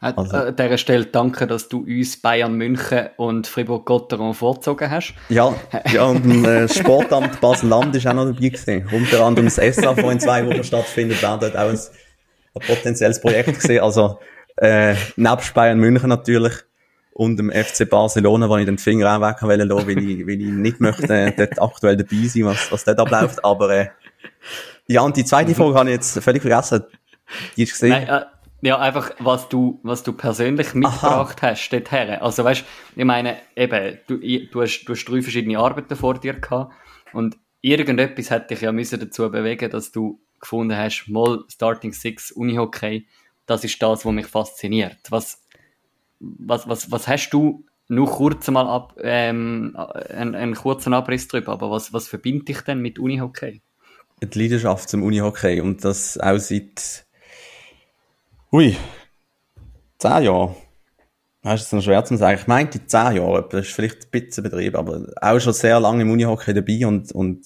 Also, 0.04 0.36
an 0.36 0.54
dieser 0.54 0.78
Stelle 0.78 1.06
danke, 1.06 1.48
dass 1.48 1.70
du 1.70 1.80
uns 1.80 2.18
Bayern 2.18 2.56
München 2.56 3.08
und 3.16 3.48
Fribourg-Gotteron 3.48 4.34
vorgezogen 4.34 4.92
hast. 4.92 5.14
Ja, 5.30 5.56
ja 5.94 6.04
und 6.04 6.44
äh, 6.44 6.62
das 6.64 6.78
Sportamt 6.78 7.40
Basel-Land 7.40 7.96
ist 7.96 8.06
auch 8.06 8.14
noch 8.14 8.26
dabei 8.26 8.50
gewesen. 8.50 8.86
Unter 8.92 9.24
anderem 9.24 9.46
das 9.46 9.58
ESSA, 9.58 9.94
das 9.94 10.12
in 10.12 10.20
zwei 10.20 10.46
Wochen 10.46 10.64
stattfindet, 10.64 11.22
wäre 11.22 11.40
dort 11.40 11.56
auch 11.56 11.70
ein, 11.70 11.78
ein 11.78 12.68
potenzielles 12.68 13.22
Projekt 13.22 13.56
gesehen. 13.56 13.82
Also, 13.82 14.20
äh, 14.58 14.96
nebst 15.16 15.54
Bayern 15.54 15.80
München 15.80 16.10
natürlich 16.10 16.54
und 17.14 17.38
dem 17.38 17.50
FC 17.50 17.90
Barcelona, 17.90 18.50
wo 18.50 18.58
ich 18.58 18.66
den 18.66 18.78
Finger 18.78 19.16
auch 19.16 19.22
weg 19.22 19.42
wollte, 19.42 19.70
weil 19.70 19.98
ich, 20.00 20.28
weil 20.28 20.42
ich 20.42 20.48
nicht 20.48 20.82
möchte 20.82 21.14
äh, 21.14 21.32
dort 21.32 21.62
aktuell 21.62 21.96
dabei 21.96 22.28
sein, 22.28 22.46
was, 22.46 22.72
was 22.72 22.84
dort 22.84 23.00
abläuft. 23.00 23.46
Aber 23.46 23.70
äh, 23.70 23.88
ja, 24.88 25.02
und 25.02 25.18
die 25.18 25.26
zweite 25.26 25.56
Folge 25.56 25.80
habe 25.80 25.90
ich 25.90 25.96
jetzt 25.96 26.20
völlig 26.24 26.42
vergessen. 26.42 26.84
Die 27.58 27.64
ist 27.64 27.72
gesehen. 27.72 27.90
Nein, 27.90 28.08
äh, 28.08 28.26
ja, 28.62 28.80
einfach, 28.80 29.12
was 29.20 29.50
du, 29.50 29.80
was 29.84 30.04
du 30.04 30.14
persönlich 30.14 30.74
mitgebracht 30.74 31.44
Aha. 31.44 31.52
hast, 31.52 31.70
dorthin. 31.70 32.10
Also, 32.22 32.44
weißt, 32.44 32.64
ich 32.96 33.06
meine, 33.06 33.38
eben, 33.56 33.98
du, 34.08 34.18
du 34.18 34.62
hast, 34.62 34.86
du 34.86 34.94
hast 34.94 35.06
drei 35.06 35.22
verschiedene 35.22 35.60
Arbeiten 35.60 35.96
vor 35.96 36.14
dir 36.14 36.34
gehabt 36.34 36.74
und 37.12 37.38
irgendetwas 37.62 38.32
hat 38.32 38.50
dich 38.50 38.62
ja 38.62 38.72
müssen 38.72 39.00
dazu 39.00 39.30
bewegen, 39.30 39.70
dass 39.70 39.92
du 39.92 40.22
gefunden 40.40 40.78
hast, 40.78 41.08
mal 41.08 41.44
Starting 41.50 41.92
Six 41.92 42.32
Unihockey, 42.32 43.08
das 43.46 43.64
ist 43.64 43.82
das, 43.82 44.06
was 44.06 44.14
mich 44.14 44.28
fasziniert. 44.28 45.00
Was, 45.10 45.42
was, 46.20 46.68
was, 46.68 46.90
was 46.90 47.08
hast 47.08 47.32
du 47.32 47.66
nur 47.90 48.08
kurz 48.08 48.50
mal 48.50 48.68
ab, 48.68 48.96
ähm, 49.02 49.76
einen, 49.76 50.36
einen 50.36 50.56
kurzen 50.56 50.94
Abriss 50.94 51.28
drüber, 51.28 51.52
aber 51.52 51.70
was, 51.70 51.92
was 51.92 52.08
verbindet 52.08 52.48
dich 52.48 52.62
denn 52.62 52.80
mit 52.80 52.98
Unihockey? 52.98 53.62
Die 54.26 54.40
Leidenschaft 54.40 54.90
zum 54.90 55.04
Unihockey 55.04 55.62
und 55.62 55.84
das 55.84 56.18
auch 56.18 56.38
seit 56.38 57.06
Ui, 58.52 58.78
zehn 59.98 60.24
Jahre. 60.24 60.56
Das 61.42 61.62
ist 61.62 61.74
noch 61.74 61.82
schwer 61.82 62.06
zu 62.06 62.16
sagen. 62.18 62.40
Ich 62.40 62.48
meinte 62.48 62.86
zehn 62.86 63.16
Jahre, 63.16 63.48
das 63.50 63.68
ist 63.68 63.74
vielleicht 63.74 64.06
ein 64.06 64.12
bisschen 64.12 64.44
Betrieb, 64.44 64.76
aber 64.76 65.08
auch 65.20 65.40
schon 65.40 65.54
sehr 65.54 65.80
lange 65.80 66.04
im 66.04 66.12
Unihockey 66.12 66.54
dabei 66.54 66.86
und, 66.86 67.12
und 67.12 67.46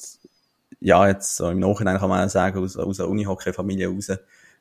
ja, 0.80 1.08
jetzt 1.08 1.38
so 1.38 1.50
im 1.50 1.60
Nachhinein 1.60 1.98
kann 1.98 2.10
man 2.10 2.26
auch 2.26 2.30
sagen, 2.30 2.60
aus, 2.60 2.76
aus 2.76 3.00
einer 3.00 3.10
Unihockey-Familie 3.10 3.88
raus. 3.88 4.12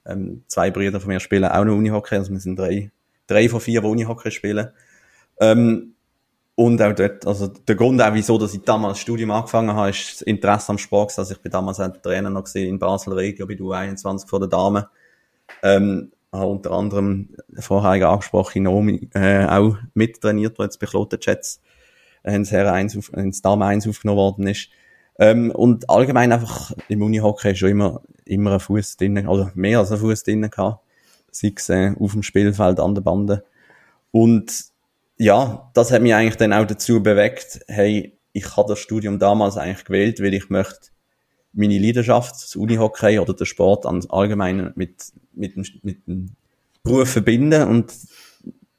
Ähm, 0.07 0.45
zwei 0.47 0.71
Brüder 0.71 1.01
von 1.01 1.09
mir 1.09 1.21
spielen 1.21 1.45
auch 1.45 1.65
noch 1.65 1.75
Unihockey, 1.75 2.15
also 2.15 2.33
wir 2.33 2.39
sind 2.39 2.59
drei, 2.59 2.93
drei 3.27 3.49
von 3.49 3.61
vier, 3.61 3.81
die 3.81 3.87
Unihockey 3.89 4.31
spielen. 4.31 4.69
Ähm, 5.41 5.96
und 6.57 6.81
auch 6.81 6.95
dort, 6.95 7.27
also 7.27 7.49
der 7.49 7.77
Grund 7.77 8.01
auch, 8.01 8.15
wieso, 8.15 8.39
dass 8.39 8.55
ich 8.55 8.63
damals 8.63 8.95
das 8.95 9.01
Studium 9.03 9.31
angefangen 9.31 9.75
habe, 9.75 9.91
ist 9.91 10.13
das 10.15 10.23
Interesse 10.23 10.71
am 10.71 10.79
Sport. 10.79 11.17
Also 11.19 11.35
ich 11.35 11.41
bin 11.41 11.53
damals 11.53 11.79
auch 11.81 11.95
Trainer 11.99 12.31
noch 12.31 12.45
gesehen 12.45 12.71
in 12.71 12.79
Basel 12.79 13.13
Regio 13.13 13.47
bei 13.47 13.55
U21 13.55 14.27
vor 14.27 14.41
der 14.41 14.49
Dame. 14.49 14.89
Ähm, 15.63 16.13
habe 16.33 16.47
unter 16.47 16.71
anderem 16.71 17.29
vorher 17.59 18.09
angesprochen, 18.09 18.63
Naomi 18.63 19.11
äh, 19.13 19.45
auch 19.45 19.77
mittrainiert, 19.93 20.59
wo 20.59 20.63
jetzt 20.63 20.81
bei 20.81 20.87
Kloten 20.87 21.19
Jets 21.21 21.61
äh, 22.23 22.35
ins, 22.35 22.51
Herren 22.51 22.75
1 22.75 22.97
auf, 22.97 23.13
ins 23.13 23.43
Dame 23.43 23.67
1 23.67 23.87
aufgenommen 23.87 24.19
worden 24.19 24.47
ist. 24.47 24.71
Ähm, 25.19 25.51
und 25.51 25.91
allgemein 25.91 26.33
einfach 26.33 26.73
im 26.89 27.03
Unihockey 27.03 27.55
schon 27.55 27.69
immer, 27.69 28.01
immer 28.25 28.55
ein 28.55 28.61
Fuß 28.61 28.97
drinnen, 28.97 29.29
oder 29.29 29.53
mehr 29.55 29.81
als 29.81 29.93
ein 29.93 29.99
Fuß 29.99 30.23
drinnen 30.23 30.51
gehabt. 30.51 30.83
Sei 31.31 31.53
es 31.55 31.69
äh, 31.69 31.93
auf 32.01 32.13
dem 32.13 32.23
Spielfeld, 32.23 32.81
an 32.81 32.95
der 32.95 33.03
Bande. 33.03 33.45
Und 34.11 34.75
ja, 35.19 35.71
das 35.75 35.93
hat 35.93 36.03
mich 36.03 36.15
eigentlich 36.15 36.37
dann 36.37 36.53
auch 36.53 36.67
dazu 36.67 37.03
bewegt, 37.03 37.61
hey, 37.69 38.19
ich 38.33 38.57
habe 38.57 38.69
das 38.69 38.79
Studium 38.79 39.19
damals 39.19 39.57
eigentlich 39.57 39.85
gewählt, 39.85 40.21
weil 40.21 40.35
ich 40.35 40.51
möchte 40.51 40.91
meine 41.53 41.79
Leidenschaft, 41.79 42.35
das 42.35 42.55
Unihockey 42.55 43.19
oder 43.19 43.33
der 43.33 43.47
Sport 43.47 43.87
allgemein 43.87 44.73
mit, 44.77 45.13
mit, 45.33 45.57
mit 45.83 46.07
dem 46.07 46.37
Beruf 46.83 47.11
verbinden 47.11 47.67
und 47.69 47.93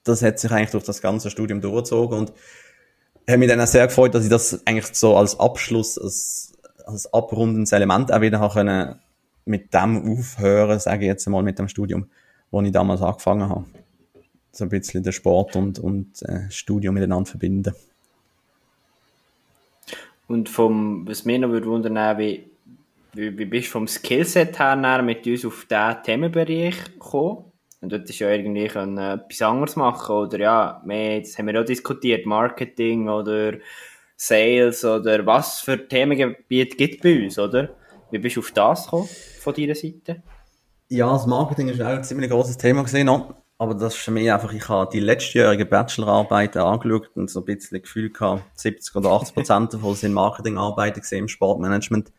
das 0.04 0.22
hat 0.22 0.40
sich 0.40 0.52
eigentlich 0.52 0.72
durch 0.72 0.84
das 0.84 1.02
ganze 1.02 1.30
Studium 1.32 1.60
durchgezogen 1.60 2.20
und 2.20 2.34
habe 3.28 3.40
mich 3.40 3.50
dann 3.50 3.60
auch 3.60 3.68
sehr 3.68 3.88
gefreut, 3.88 4.14
dass 4.16 4.24
ich 4.24 4.30
das 4.30 4.66
eigentlich 4.66 4.94
so 4.94 5.18
als 5.18 5.40
Abschluss, 5.40 5.98
als, 5.98 6.54
als 6.86 7.12
abrundendes 7.14 7.72
Element 7.72 8.14
auch 8.14 8.22
wieder 8.22 8.48
können 8.50 8.96
mit 9.46 9.74
dem 9.74 10.18
aufhören, 10.18 10.80
sage 10.80 11.02
ich 11.02 11.08
jetzt 11.08 11.28
mal, 11.28 11.44
mit 11.44 11.60
dem 11.60 11.68
Studium, 11.68 12.08
wo 12.52 12.62
ich 12.62 12.72
damals 12.72 13.02
angefangen 13.02 13.50
habe. 13.50 13.66
So 14.52 14.64
ein 14.64 14.70
bisschen 14.70 15.04
den 15.04 15.14
Sport 15.14 15.56
und, 15.56 15.80
und 15.80 16.22
äh, 16.24 16.50
Studium 16.50 16.96
miteinander 16.96 17.30
verbinden. 17.30 17.74
Und 20.28 20.50
vom, 20.50 21.08
was 21.08 21.26
mir 21.26 21.40
noch 21.40 21.50
würde 21.50 21.68
wundern, 21.68 22.18
wie 22.18 22.50
wie, 23.18 23.38
wie 23.38 23.46
bist 23.46 23.68
du 23.68 23.72
vom 23.72 23.88
Skillset 23.88 24.60
her 24.60 25.02
mit 25.02 25.26
uns 25.26 25.46
auf 25.46 25.66
diesen 25.66 26.04
Themenbereich 26.04 26.84
gekommen? 26.94 27.46
Und 27.82 27.92
dort 27.92 28.10
ist 28.10 28.20
ja 28.20 28.30
irgendwie 28.30 28.68
können, 28.68 28.98
äh, 28.98 29.14
etwas 29.16 29.42
anderes 29.42 29.76
machen 29.76 30.16
oder 30.16 30.40
ja, 30.40 30.82
mehr, 30.86 31.20
das 31.20 31.38
haben 31.38 31.48
wir 31.48 31.62
auch 31.62 31.66
diskutiert, 31.66 32.26
Marketing 32.26 33.08
oder 33.08 33.54
Sales 34.16 34.84
oder 34.84 35.26
was 35.26 35.60
für 35.60 35.88
Themengebiete 35.88 36.76
gibt 36.76 36.96
es 36.96 37.02
bei 37.02 37.24
uns, 37.24 37.38
oder? 37.38 37.70
Wie 38.10 38.18
bist 38.18 38.36
du 38.36 38.40
auf 38.40 38.52
das 38.52 38.86
gekommen, 38.86 39.08
von 39.40 39.54
deiner 39.54 39.76
Seite? 39.76 40.24
Ja, 40.90 41.12
das 41.12 41.28
Marketing 41.28 41.68
ist 41.68 41.82
auch 41.82 41.88
ein 41.88 42.04
ziemlich 42.04 42.32
großes 42.32 42.58
Thema 42.58 42.84
gesehen, 42.84 43.10
aber 43.60 43.74
das 43.74 43.96
ist 43.96 44.02
für 44.02 44.12
mich 44.12 44.32
einfach, 44.32 44.54
ich 44.54 44.70
habe 44.70 44.90
die 44.92 45.00
letztjährigen 45.00 45.68
Bachelorarbeiten 45.68 46.62
angeschaut 46.62 47.10
und 47.16 47.30
so 47.30 47.40
ein 47.40 47.46
bisschen 47.46 47.82
Gefühl 47.82 48.12
gehabt, 48.12 48.44
70 48.60 48.96
oder 48.96 49.12
80 49.12 49.34
Prozent 49.34 49.74
davon 49.74 49.96
sind 49.96 50.14
Marketingarbeiten 50.14 51.02
gesehen 51.02 51.20
im 51.20 51.28
Sportmanagement. 51.28 52.12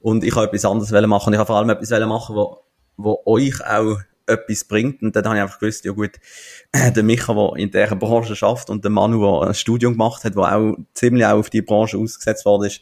Und 0.00 0.24
ich 0.24 0.34
habe 0.34 0.46
etwas 0.46 0.64
anderes 0.64 0.90
machen. 1.06 1.32
Ich 1.32 1.38
habe 1.38 1.46
vor 1.46 1.56
allem 1.56 1.70
etwas 1.70 1.90
machen, 1.90 2.34
wo, 2.34 2.64
wo 2.96 3.22
euch 3.26 3.64
auch 3.64 3.98
etwas 4.26 4.64
bringt. 4.64 5.02
Und 5.02 5.14
dann 5.14 5.24
habe 5.24 5.36
ich 5.36 5.42
einfach 5.42 5.60
gewusst, 5.60 5.84
ja 5.84 5.92
gut, 5.92 6.18
der 6.74 7.02
Micha, 7.04 7.32
der 7.32 7.56
in 7.56 7.70
dieser 7.70 7.94
Branche 7.94 8.34
schafft 8.34 8.68
und 8.68 8.82
der 8.82 8.90
Manu, 8.90 9.20
der 9.20 9.48
ein 9.48 9.54
Studium 9.54 9.92
gemacht 9.92 10.24
hat, 10.24 10.34
der 10.34 10.56
auch 10.56 10.76
ziemlich 10.94 11.24
auch 11.24 11.38
auf 11.38 11.50
die 11.50 11.62
Branche 11.62 11.96
ausgesetzt 11.96 12.44
worden 12.44 12.66
ist, 12.66 12.80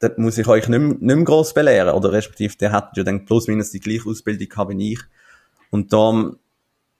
dort 0.00 0.16
muss 0.16 0.38
ich 0.38 0.48
euch 0.48 0.66
nicht 0.68 0.80
mehr, 0.80 0.88
nicht 0.88 1.02
mehr 1.02 1.24
gross 1.24 1.52
belehren. 1.52 1.94
Oder 1.94 2.12
respektive, 2.12 2.56
der 2.56 2.72
hat 2.72 2.96
ja 2.96 3.02
dann 3.02 3.26
plus 3.26 3.48
minus 3.48 3.70
die 3.70 3.80
gleiche 3.80 4.08
Ausbildung 4.08 4.48
gehabt 4.48 4.70
wie 4.70 4.94
ich. 4.94 5.00
Und 5.70 5.92
da 5.92 6.32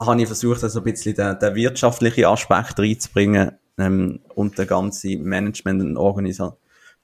habe 0.07 0.21
ich 0.21 0.27
versucht, 0.27 0.62
also 0.62 0.81
ein 0.81 0.85
bisschen 0.85 1.15
den, 1.15 1.38
den 1.38 1.55
wirtschaftlichen 1.55 2.25
Aspekt 2.25 2.79
reinzubringen 2.79 3.53
ähm, 3.79 4.21
und 4.35 4.59
den 4.59 4.67
ganzen 4.67 5.23
Management- 5.23 5.83
und 5.83 5.97
Organisation 5.97 6.57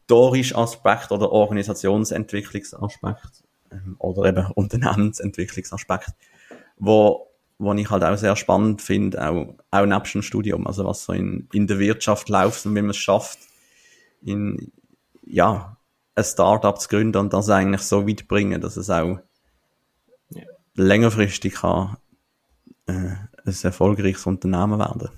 organisatorischer 0.09 0.59
Aspekt 0.59 1.13
oder 1.13 1.31
Organisationsentwicklungsaspekt 1.31 3.45
ähm, 3.71 3.97
oder 3.99 4.29
eben 4.29 4.47
Unternehmensentwicklungsaspekt, 4.55 6.15
wo, 6.79 7.29
wo 7.59 7.75
ich 7.75 7.91
halt 7.91 8.05
auch 8.05 8.17
sehr 8.17 8.37
spannend 8.37 8.81
finde, 8.83 9.29
auch, 9.29 9.55
auch 9.71 9.87
nebst 9.87 10.15
dem 10.15 10.23
Studium, 10.23 10.67
also 10.67 10.85
was 10.85 11.05
so 11.05 11.13
in, 11.13 11.49
in 11.53 11.67
der 11.67 11.79
Wirtschaft 11.79 12.29
läuft 12.29 12.67
und 12.67 12.75
wie 12.75 12.83
man 12.83 12.91
es 12.91 12.97
schafft, 12.97 13.39
in, 14.23 14.73
ja, 15.25 15.77
ein 16.15 16.25
Startup 16.25 16.81
zu 16.81 16.89
gründen 16.89 17.19
und 17.19 17.33
das 17.33 17.51
eigentlich 17.51 17.83
so 17.83 18.09
weit 18.09 18.27
bringen, 18.27 18.61
dass 18.61 18.77
es 18.77 18.91
auch 18.91 19.21
ja. 20.31 20.43
längerfristig 20.75 21.55
kann, 21.55 21.97
äh, 22.89 22.93
ein 22.93 23.57
erfolgreiches 23.63 24.27
Unternehmen 24.27 24.79
werden. 24.79 25.11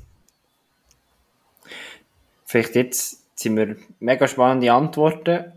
Vielleicht 2.44 2.74
jetzt 2.74 3.38
sind 3.38 3.56
wir 3.56 3.76
mega 4.00 4.26
spannende 4.28 4.72
Antworten. 4.72 5.52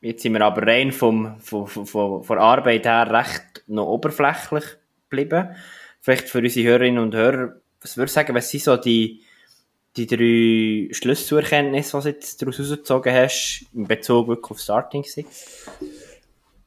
Jetzt 0.00 0.22
sind 0.22 0.32
wir 0.32 0.42
aber 0.42 0.66
rein 0.66 0.92
vom, 0.92 1.38
vom, 1.40 1.66
vom, 1.66 1.86
von 1.86 2.36
der 2.36 2.40
Arbeit 2.40 2.86
her 2.86 3.10
recht 3.10 3.64
noch 3.66 3.86
oberflächlich 3.86 4.64
geblieben. 5.08 5.56
Vielleicht 6.00 6.28
für 6.28 6.38
unsere 6.38 6.68
Hörerinnen 6.68 7.02
und 7.02 7.14
Hörer, 7.14 7.56
was 7.82 7.96
würde 7.96 8.06
ich 8.06 8.12
sagen, 8.12 8.34
was 8.34 8.48
sind 8.48 8.62
so 8.62 8.76
die, 8.76 9.22
die 9.96 10.06
drei 10.06 10.94
Schlüsselerkenntnisse, 10.94 11.98
die 11.98 12.02
du 12.04 12.08
jetzt 12.10 12.40
daraus 12.40 12.58
herausgezogen 12.58 13.12
hast, 13.12 13.66
in 13.74 13.86
Bezug 13.86 14.28
wirklich 14.28 14.50
auf 14.52 14.60
Starting 14.60 15.04
Six? 15.04 15.66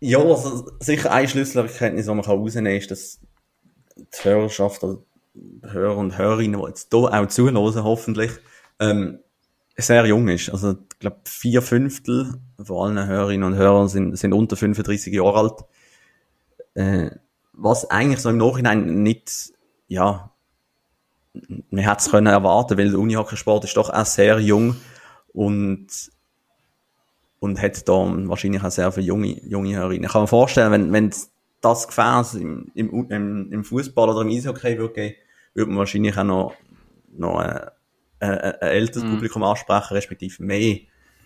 Ja, 0.01 0.19
also 0.19 0.69
sicher 0.79 1.11
eine 1.11 1.27
Schlüsselerkenntnis, 1.27 2.05
die 2.05 2.11
man 2.11 2.25
herausnehmen 2.25 2.71
kann, 2.71 2.77
ist, 2.77 2.91
dass 2.91 3.19
die 3.95 4.23
Hörerschaft, 4.23 4.83
also 4.83 5.05
Hörer 5.63 5.97
und 5.97 6.17
Hörerinnen, 6.17 6.59
die 6.59 6.67
jetzt 6.67 6.89
hier 6.91 7.13
auch 7.13 7.27
zuhören, 7.27 7.83
hoffentlich, 7.83 8.31
ähm, 8.79 9.19
sehr 9.75 10.05
jung 10.05 10.27
ist. 10.27 10.49
Also, 10.49 10.71
ich 10.71 10.99
glaube, 10.99 11.17
vier 11.25 11.61
Fünftel 11.61 12.35
von 12.63 12.97
allen 12.97 13.07
Hörerinnen 13.07 13.43
und 13.43 13.55
Hörern 13.55 13.87
sind, 13.87 14.17
sind 14.17 14.33
unter 14.33 14.55
35 14.55 15.13
Jahre 15.13 15.39
alt. 15.39 15.63
Äh, 16.75 17.11
was 17.53 17.89
eigentlich 17.89 18.19
so 18.19 18.29
im 18.29 18.37
Nachhinein 18.37 19.03
nicht, 19.03 19.53
ja, 19.87 20.31
man 21.33 21.83
hätte 21.83 21.97
es 21.99 22.11
können 22.11 22.27
erwarten, 22.27 22.77
weil 22.77 22.91
der 22.91 22.99
Unihockeysport 22.99 23.63
ist 23.63 23.77
doch 23.77 23.89
auch 23.89 24.05
sehr 24.05 24.39
jung 24.39 24.75
und, 25.33 25.87
und 27.39 27.61
hat 27.61 27.87
da 27.87 27.93
wahrscheinlich 27.93 28.63
auch 28.63 28.71
sehr 28.71 28.91
viele 28.91 29.07
junge, 29.07 29.41
junge 29.47 29.75
Hörerinnen. 29.75 30.05
Ich 30.05 30.11
kann 30.11 30.21
mir 30.21 30.27
vorstellen, 30.27 30.71
wenn, 30.71 30.93
wenn 30.93 31.13
das 31.63 31.87
Gefäß 31.87 32.35
im, 32.35 32.69
im, 32.75 33.09
im, 33.09 33.51
im 33.51 33.63
Fußball 33.63 34.09
oder 34.09 34.21
im 34.21 34.27
Eishockey 34.27 34.77
würde 34.77 34.93
geben, 34.93 35.15
würde 35.53 35.71
man 35.71 35.79
wahrscheinlich 35.79 36.17
auch 36.17 36.23
noch, 36.25 36.53
noch 37.15 37.41
äh, 37.41 37.67
äh, 38.19 38.25
ein 38.25 38.55
älteres 38.59 39.05
mm. 39.05 39.11
Publikum 39.11 39.43
ansprechen, 39.43 39.93
respektive 39.93 40.43
mehr 40.43 40.79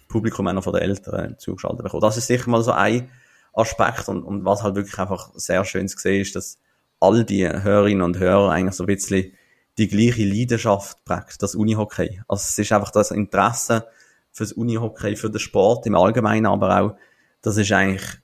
Publikum 0.08 0.48
auch 0.48 0.54
noch 0.54 0.64
von 0.64 0.74
den 0.74 0.84
Eltern 0.84 1.40
zugeschaltet 1.40 1.84
bekommen. 1.84 2.02
Das 2.02 2.18
ist 2.18 2.28
sicher 2.28 2.50
mal 2.52 2.62
so 2.62 2.72
ein 2.72 3.10
Aspekt 3.54 4.08
und, 4.10 4.24
und 4.24 4.46
was 4.46 4.62
halt 4.62 4.76
wirklich 4.76 4.98
einfach 5.00 5.32
sehr 5.34 5.66
schön 5.66 5.88
zu 5.88 5.98
sehen 5.98 6.22
ist, 6.22 6.36
dass 6.36 6.60
all 7.00 7.26
die 7.26 7.48
Hörerinnen 7.48 8.04
und 8.04 8.20
Hörer 8.20 8.52
eigentlich 8.52 8.76
so 8.76 8.84
ein 8.84 8.88
bisschen 8.88 9.34
die 9.80 9.88
gleiche 9.88 10.24
Leidenschaft 10.24 11.04
prägt, 11.04 11.42
das 11.42 11.56
Unihockey. 11.56 12.22
Also 12.28 12.42
es 12.48 12.58
ist 12.60 12.72
einfach 12.72 12.92
das 12.92 13.10
Interesse 13.10 13.88
fürs 14.32 14.52
Unihockey, 14.52 15.16
für 15.16 15.32
den 15.32 15.40
Sport 15.40 15.88
im 15.88 15.96
Allgemeinen, 15.96 16.46
aber 16.46 16.80
auch, 16.80 16.96
das 17.42 17.58
ist 17.58 17.72
eigentlich 17.72 18.20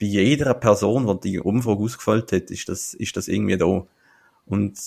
bei 0.00 0.06
jeder 0.06 0.54
Person, 0.54 1.06
die 1.06 1.30
die 1.30 1.40
Umfrage 1.40 1.82
ausgefüllt 1.82 2.32
hat, 2.32 2.50
ist 2.50 2.68
das, 2.68 2.94
ist 2.94 3.16
das 3.16 3.28
irgendwie 3.28 3.58
da. 3.58 3.86
Und 4.46 4.78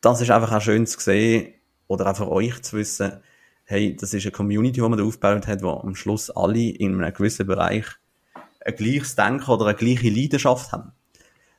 das 0.00 0.20
ist 0.20 0.30
einfach 0.30 0.52
auch 0.52 0.60
schön 0.60 0.86
zu 0.86 1.00
sehen, 1.00 1.54
oder 1.88 2.10
auch 2.10 2.16
für 2.16 2.30
euch 2.30 2.62
zu 2.62 2.76
wissen, 2.76 3.20
hey, 3.64 3.96
das 3.96 4.12
ist 4.12 4.24
eine 4.24 4.32
Community, 4.32 4.74
die 4.74 4.80
man 4.80 4.98
da 4.98 5.04
aufgebaut 5.04 5.46
hat, 5.46 5.62
wo 5.62 5.70
am 5.70 5.94
Schluss 5.94 6.30
alle 6.30 6.70
in 6.70 7.02
einem 7.02 7.14
gewissen 7.14 7.46
Bereich 7.46 7.86
ein 8.64 8.74
gleiches 8.74 9.14
Denken 9.14 9.50
oder 9.50 9.66
eine 9.66 9.76
gleiche 9.76 10.10
Leidenschaft 10.10 10.72
haben. 10.72 10.92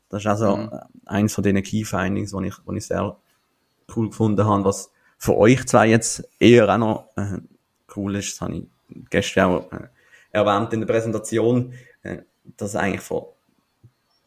Das 0.09 0.21
ist 0.21 0.27
also 0.27 0.57
mhm. 0.57 0.71
eins 1.05 1.33
von 1.33 1.43
diesen 1.43 1.63
Key 1.63 1.83
Findings, 1.83 2.31
die 2.31 2.47
ich, 2.47 2.55
ich 2.75 2.85
sehr 2.85 3.17
cool 3.95 4.09
gefunden 4.09 4.45
habe, 4.45 4.65
was 4.65 4.91
für 5.17 5.35
euch 5.37 5.65
zwei 5.65 5.89
jetzt 5.89 6.27
eher 6.39 6.69
auch 6.69 6.77
noch 6.77 7.09
äh, 7.15 7.39
cool 7.95 8.15
ist, 8.15 8.33
das 8.33 8.41
habe 8.41 8.55
ich 8.55 8.63
gestern 9.09 9.45
auch 9.45 9.71
äh, 9.71 9.87
erwähnt 10.31 10.73
in 10.73 10.81
der 10.81 10.87
Präsentation, 10.87 11.73
äh, 12.03 12.19
dass 12.55 12.75
eigentlich 12.75 13.01
von 13.01 13.23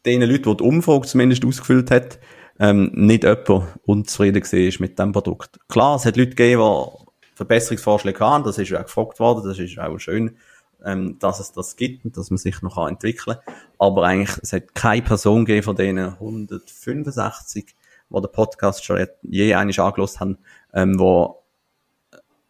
den 0.05 0.23
Leuten, 0.23 0.51
die 0.51 0.57
die 0.57 0.65
Umfrage 0.65 1.07
zumindest 1.07 1.45
ausgefüllt 1.45 1.91
hat, 1.91 2.19
ähm, 2.59 2.91
nicht 2.95 3.25
jemand 3.25 3.79
unzufrieden 3.87 4.43
war 4.43 4.81
mit 4.81 4.99
dem 4.99 5.13
Produkt. 5.13 5.59
Klar, 5.69 5.97
es 5.97 6.05
hat 6.05 6.17
Leute 6.17 6.31
gegeben, 6.31 6.63
die 7.23 7.37
Verbesserungsvorschläge 7.37 8.21
haben, 8.21 8.45
das 8.45 8.59
ist 8.59 8.69
ja 8.69 8.81
auch 8.81 8.85
gefragt 8.85 9.19
worden, 9.19 9.49
das 9.49 9.59
ist 9.59 9.79
auch 9.79 9.99
schön, 9.99 10.37
ähm, 10.85 11.19
dass 11.19 11.41
es 11.41 11.53
das 11.53 11.77
gibt 11.77 12.05
und 12.05 12.17
dass 12.17 12.31
man 12.31 12.39
sich 12.39 12.61
noch 12.63 12.77
entwickeln 12.87 13.37
kann. 13.45 13.55
Aber 13.79 14.05
eigentlich, 14.05 14.37
es 14.43 14.53
hat 14.53 14.75
keine 14.75 15.03
Person 15.03 15.45
gegeben 15.45 15.65
von 15.65 15.77
denen 15.77 16.13
165, 16.15 17.75
die 18.11 18.21
den 18.21 18.33
Podcast 18.33 18.85
schon 18.85 19.07
je 19.23 19.55
einmal 19.55 19.81
angelost 19.81 20.21
haben, 20.21 20.39
ähm, 20.75 20.99
die 20.99 21.27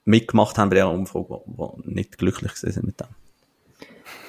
mitgemacht 0.05 0.59
haben 0.59 0.71
bei 0.71 0.77
dieser 0.77 0.91
Umfrage, 0.91 1.41
die 1.47 1.95
nicht 1.95 2.19
glücklich 2.19 2.53
sind 2.55 2.85
mit 2.85 3.01
dem. 3.01 3.20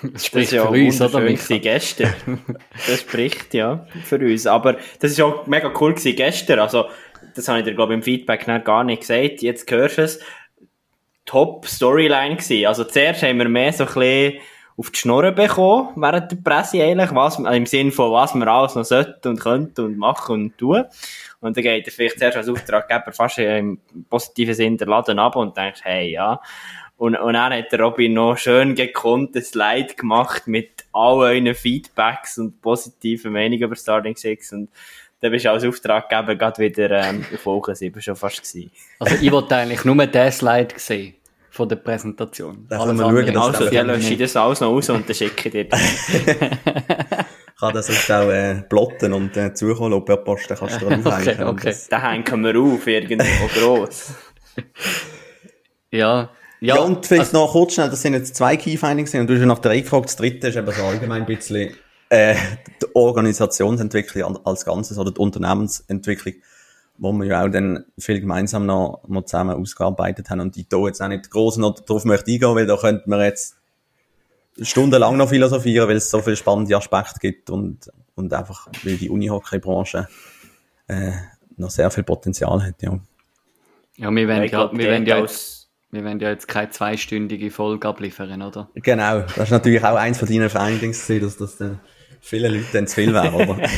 Das 0.02 0.26
spricht 0.26 0.52
ja 0.52 0.66
für 0.66 0.72
uns, 0.72 1.02
oder? 1.02 1.22
Gestern. 1.24 2.14
das 2.88 3.02
spricht 3.02 3.54
ja 3.54 3.86
für 4.04 4.18
uns. 4.20 4.48
Aber 4.48 4.78
das 5.00 5.12
ist 5.12 5.22
auch 5.22 5.48
mega 5.48 5.72
cool 5.80 5.94
gewesen 5.94 6.16
gestern. 6.16 6.60
Also, 6.60 6.86
das 7.36 7.48
habe 7.48 7.60
ich 7.60 7.66
dir, 7.66 7.74
glaube 7.74 7.94
ich, 7.94 7.98
im 7.98 8.04
Feedback 8.04 8.46
gar 8.66 8.84
nicht 8.84 9.02
gesagt. 9.02 9.42
Jetzt 9.42 9.70
hörst 9.70 9.98
du 9.98 10.02
es. 10.04 10.20
Top 11.26 11.68
Storyline 11.68 12.36
gewesen. 12.36 12.66
Also, 12.66 12.84
zuerst 12.84 13.24
haben 13.24 13.38
wir 13.38 13.48
mehr 13.48 13.74
so 13.74 13.84
ein 13.84 13.94
bisschen 13.94 14.42
auf 14.78 14.90
die 14.90 15.00
Schnurren 15.00 15.36
bekommen, 15.36 15.90
während 15.96 16.32
der 16.32 16.38
Presse 16.38 16.82
eigentlich, 16.84 17.14
was, 17.14 17.38
im 17.38 17.66
Sinn 17.66 17.92
von, 17.92 18.12
was 18.12 18.34
wir 18.34 18.48
alles 18.48 18.76
noch 18.76 18.84
sollten 18.84 19.28
und 19.28 19.40
könnten 19.40 19.86
und 19.86 19.98
machen 19.98 20.34
und 20.34 20.58
tun. 20.58 20.86
Und 21.40 21.58
dann 21.58 21.64
geht 21.64 21.86
er 21.86 21.92
vielleicht 21.92 22.20
zuerst 22.20 22.38
als 22.38 22.50
Auftraggeber 22.50 23.12
fast 23.12 23.38
im 23.38 23.80
positiven 24.10 24.54
Sinn 24.54 24.78
der 24.78 24.88
Laden 24.88 25.20
ab 25.20 25.36
und 25.36 25.56
denkt, 25.58 25.82
hey, 25.84 26.12
ja. 26.12 26.42
Und, 27.02 27.16
und 27.16 27.34
dann 27.34 27.52
hat 27.52 27.72
der 27.72 27.80
Robin 27.80 28.14
noch 28.14 28.38
schön 28.38 28.76
gekonnt 28.76 29.36
ein 29.36 29.42
Slide 29.42 29.96
gemacht 29.96 30.46
mit 30.46 30.86
all 30.94 31.16
euren 31.16 31.56
Feedbacks 31.56 32.38
und 32.38 32.62
positiven 32.62 33.34
Meinungen 33.34 33.64
über 33.64 33.76
Starting 33.76 34.16
Six 34.16 34.54
und 34.54 34.70
dann 35.20 35.32
bist 35.32 35.46
du 35.46 35.50
als 35.50 35.66
Auftraggeber 35.66 36.36
gerade 36.36 36.62
wieder 36.62 36.92
ähm, 36.92 37.26
auf 37.34 37.44
Woche 37.48 37.74
7 37.74 38.00
schon 38.04 38.16
fast 38.16 38.44
gewesen. 38.44 38.70
Also 39.00 39.16
ich 39.20 39.32
wollte 39.32 39.56
eigentlich 39.56 39.84
nur 39.84 39.96
den 40.06 40.32
Slide 40.32 40.76
sehen 40.76 41.16
von 41.50 41.68
der 41.68 41.78
Präsentation. 41.78 42.68
Da 42.70 42.78
können 42.78 43.00
wir 43.00 43.04
schauen, 43.04 43.34
dass 43.34 43.62
also, 43.62 43.74
ja, 43.74 43.82
lösche 43.82 44.14
ich 44.14 44.20
das 44.20 44.36
alles 44.36 44.60
noch 44.60 44.70
aus 44.70 44.88
und 44.92 45.10
dann 45.10 45.16
schicke 45.16 45.48
ich 45.48 45.52
dir 45.54 45.70
das. 45.70 45.82
kann 47.60 47.74
das 47.74 47.88
sonst 47.88 48.12
auch 48.12 48.30
äh, 48.30 48.62
plotten 48.62 49.14
und 49.14 49.36
äh, 49.38 49.52
zukommen 49.56 50.06
per 50.06 50.18
Post, 50.18 50.52
dann 50.52 50.58
kannst 50.60 50.80
du 50.80 50.86
dran 50.88 51.04
aufhängen. 51.04 51.46
Okay, 51.46 51.70
okay. 51.70 51.76
Da 51.90 52.12
hängen 52.12 52.44
wir 52.44 52.62
auf, 52.62 52.86
irgendwo 52.86 53.48
gross. 53.60 54.14
ja, 55.90 56.30
ja, 56.62 56.76
ja, 56.76 56.82
und 56.82 57.08
vielleicht 57.08 57.34
also, 57.34 57.46
noch 57.46 57.52
kurz 57.54 57.74
schnell, 57.74 57.90
das 57.90 58.04
sind 58.04 58.14
jetzt 58.14 58.36
zwei 58.36 58.56
Key 58.56 58.78
Findings 58.78 59.14
und 59.16 59.26
du 59.26 59.34
hast 59.34 59.40
ja 59.40 59.48
nach 59.48 59.60
drei 59.60 59.80
gefragt, 59.80 60.06
das 60.06 60.16
dritte 60.16 60.48
ist 60.48 60.56
eben 60.56 60.72
so 60.72 60.84
allgemein 60.84 61.24
ein 61.24 61.26
bisschen 61.26 61.74
äh, 62.10 62.36
die 62.82 62.96
Organisationsentwicklung 62.96 64.46
als 64.46 64.64
Ganzes 64.64 65.00
oder 65.00 65.12
die 65.12 65.20
Unternehmensentwicklung, 65.20 66.36
wo 67.00 67.14
wir 67.14 67.26
ja 67.26 67.44
auch 67.44 67.50
dann 67.50 67.86
viel 67.98 68.20
gemeinsam 68.20 68.68
noch, 68.68 69.02
noch 69.08 69.26
zusammen 69.26 69.56
ausgearbeitet 69.56 70.30
haben 70.30 70.40
und 70.40 70.56
ich 70.56 70.68
da 70.68 70.78
jetzt 70.86 71.02
auch 71.02 71.08
nicht 71.08 71.32
groß 71.32 71.58
noch 71.58 71.80
drauf 71.80 72.06
möchte 72.06 72.30
eingehen, 72.30 72.54
weil 72.54 72.68
da 72.68 72.78
könnte 72.78 73.10
man 73.10 73.22
jetzt 73.22 73.56
stundenlang 74.62 75.18
noch 75.18 75.30
philosophieren, 75.30 75.90
weil 75.90 75.98
es 75.98 76.12
so 76.12 76.22
viele 76.22 76.36
spannende 76.36 76.78
Aspekte 76.78 77.20
gibt 77.20 77.50
und, 77.50 77.90
und 78.14 78.32
einfach, 78.34 78.68
weil 78.84 78.98
die 78.98 79.10
Unihockey-Branche 79.10 80.08
äh, 80.90 81.12
noch 81.58 81.72
sehr 81.72 81.90
viel 81.90 82.04
Potenzial 82.04 82.62
hat, 82.64 82.82
ja. 82.84 83.00
Ja, 83.98 84.12
wir 84.12 84.28
werden 84.28 84.50
ja, 84.50 84.72
wir 84.72 84.86
werden 84.86 85.06
ja 85.08 85.18
aus 85.18 85.61
wir 85.92 86.04
werden 86.04 86.20
ja 86.20 86.30
jetzt 86.30 86.48
keine 86.48 86.70
zweistündige 86.70 87.52
Folge 87.52 87.88
abliefern, 87.88 88.42
oder? 88.42 88.70
Genau, 88.76 89.22
das 89.22 89.38
ist 89.38 89.52
natürlich 89.52 89.84
auch 89.84 89.96
eins 89.96 90.18
von 90.18 90.28
deinen 90.28 90.50
Findings, 90.50 91.06
dass 91.08 91.38
das 91.38 91.62
äh, 91.62 91.76
vielen 92.22 92.54
Leuten 92.54 92.68
dann 92.74 92.88
zu 92.88 92.96
viel 92.96 93.14
wäre, 93.14 93.34
oder? 93.34 93.58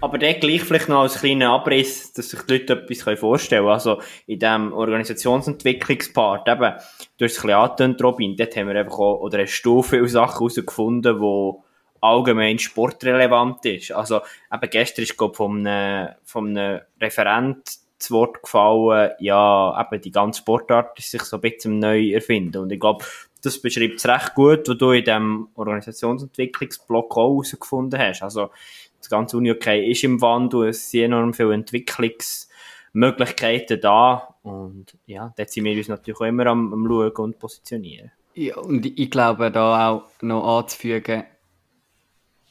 Aber 0.00 0.18
der 0.18 0.34
gleich 0.34 0.62
vielleicht 0.62 0.88
noch 0.88 1.02
als 1.02 1.20
kleiner 1.20 1.50
Abriss, 1.50 2.12
dass 2.12 2.30
sich 2.30 2.40
die 2.42 2.54
Leute 2.54 2.72
etwas 2.74 3.18
vorstellen 3.18 3.62
können. 3.62 3.74
Also 3.74 4.00
in 4.26 4.38
diesem 4.38 4.72
Organisationsentwicklungspart, 4.72 6.48
eben, 6.48 6.74
du 7.18 7.24
hast 7.24 7.32
es 7.32 7.38
ein 7.38 7.42
bisschen 7.42 7.50
angetönt, 7.50 8.02
Robin, 8.02 8.36
dort 8.36 8.56
haben 8.56 8.68
wir 8.68 8.76
einfach 8.76 8.98
auch, 8.98 9.20
oder 9.20 9.38
eine 9.38 9.46
Stufe 9.46 10.02
aus 10.02 10.12
Sachen 10.12 10.38
herausgefunden, 10.38 11.20
die 11.20 11.52
allgemein 12.00 12.58
sportrelevant 12.58 13.64
ist. 13.66 13.92
Also 13.92 14.20
eben 14.52 14.70
gestern 14.70 15.02
ist, 15.02 15.16
glaube 15.16 15.32
ich, 15.32 15.36
von 15.36 15.66
einem, 15.66 16.08
von 16.24 16.56
einem 16.56 16.80
Referent 17.00 17.85
zu 17.98 18.14
Wort 18.14 18.42
gefallen, 18.42 19.12
ja, 19.18 19.78
eben 19.80 20.00
die 20.00 20.10
ganze 20.10 20.40
Sportart 20.40 20.98
ist 20.98 21.10
sich 21.10 21.22
so 21.22 21.36
ein 21.36 21.40
bisschen 21.40 21.78
neu 21.78 22.12
erfinden. 22.12 22.58
Und 22.58 22.72
ich 22.72 22.80
glaube, 22.80 23.04
das 23.42 23.60
beschreibt 23.60 23.96
es 23.96 24.06
recht 24.06 24.34
gut, 24.34 24.66
was 24.68 24.78
du 24.78 24.92
in 24.92 25.04
diesem 25.04 25.48
Organisationsentwicklungsblock 25.54 27.16
auch 27.16 27.30
herausgefunden 27.30 27.98
hast. 27.98 28.22
Also, 28.22 28.50
das 28.98 29.10
ganze 29.10 29.36
uni 29.36 29.52
okay 29.52 29.90
ist 29.90 30.04
im 30.04 30.20
Wandel, 30.20 30.68
es 30.68 30.90
sind 30.90 31.04
enorm 31.04 31.32
viele 31.32 31.54
Entwicklungsmöglichkeiten 31.54 33.80
da. 33.80 34.34
Und 34.42 34.98
ja, 35.06 35.32
dort 35.36 35.50
sind 35.50 35.64
wir 35.64 35.76
uns 35.76 35.88
natürlich 35.88 36.20
auch 36.20 36.24
immer 36.24 36.46
am, 36.46 36.72
am 36.72 36.86
Schauen 36.86 37.12
und 37.16 37.38
Positionieren. 37.38 38.10
Ja, 38.34 38.56
und 38.56 38.84
ich 38.84 39.10
glaube, 39.10 39.50
da 39.50 39.90
auch 39.90 40.10
noch 40.22 40.58
anzufügen, 40.58 41.24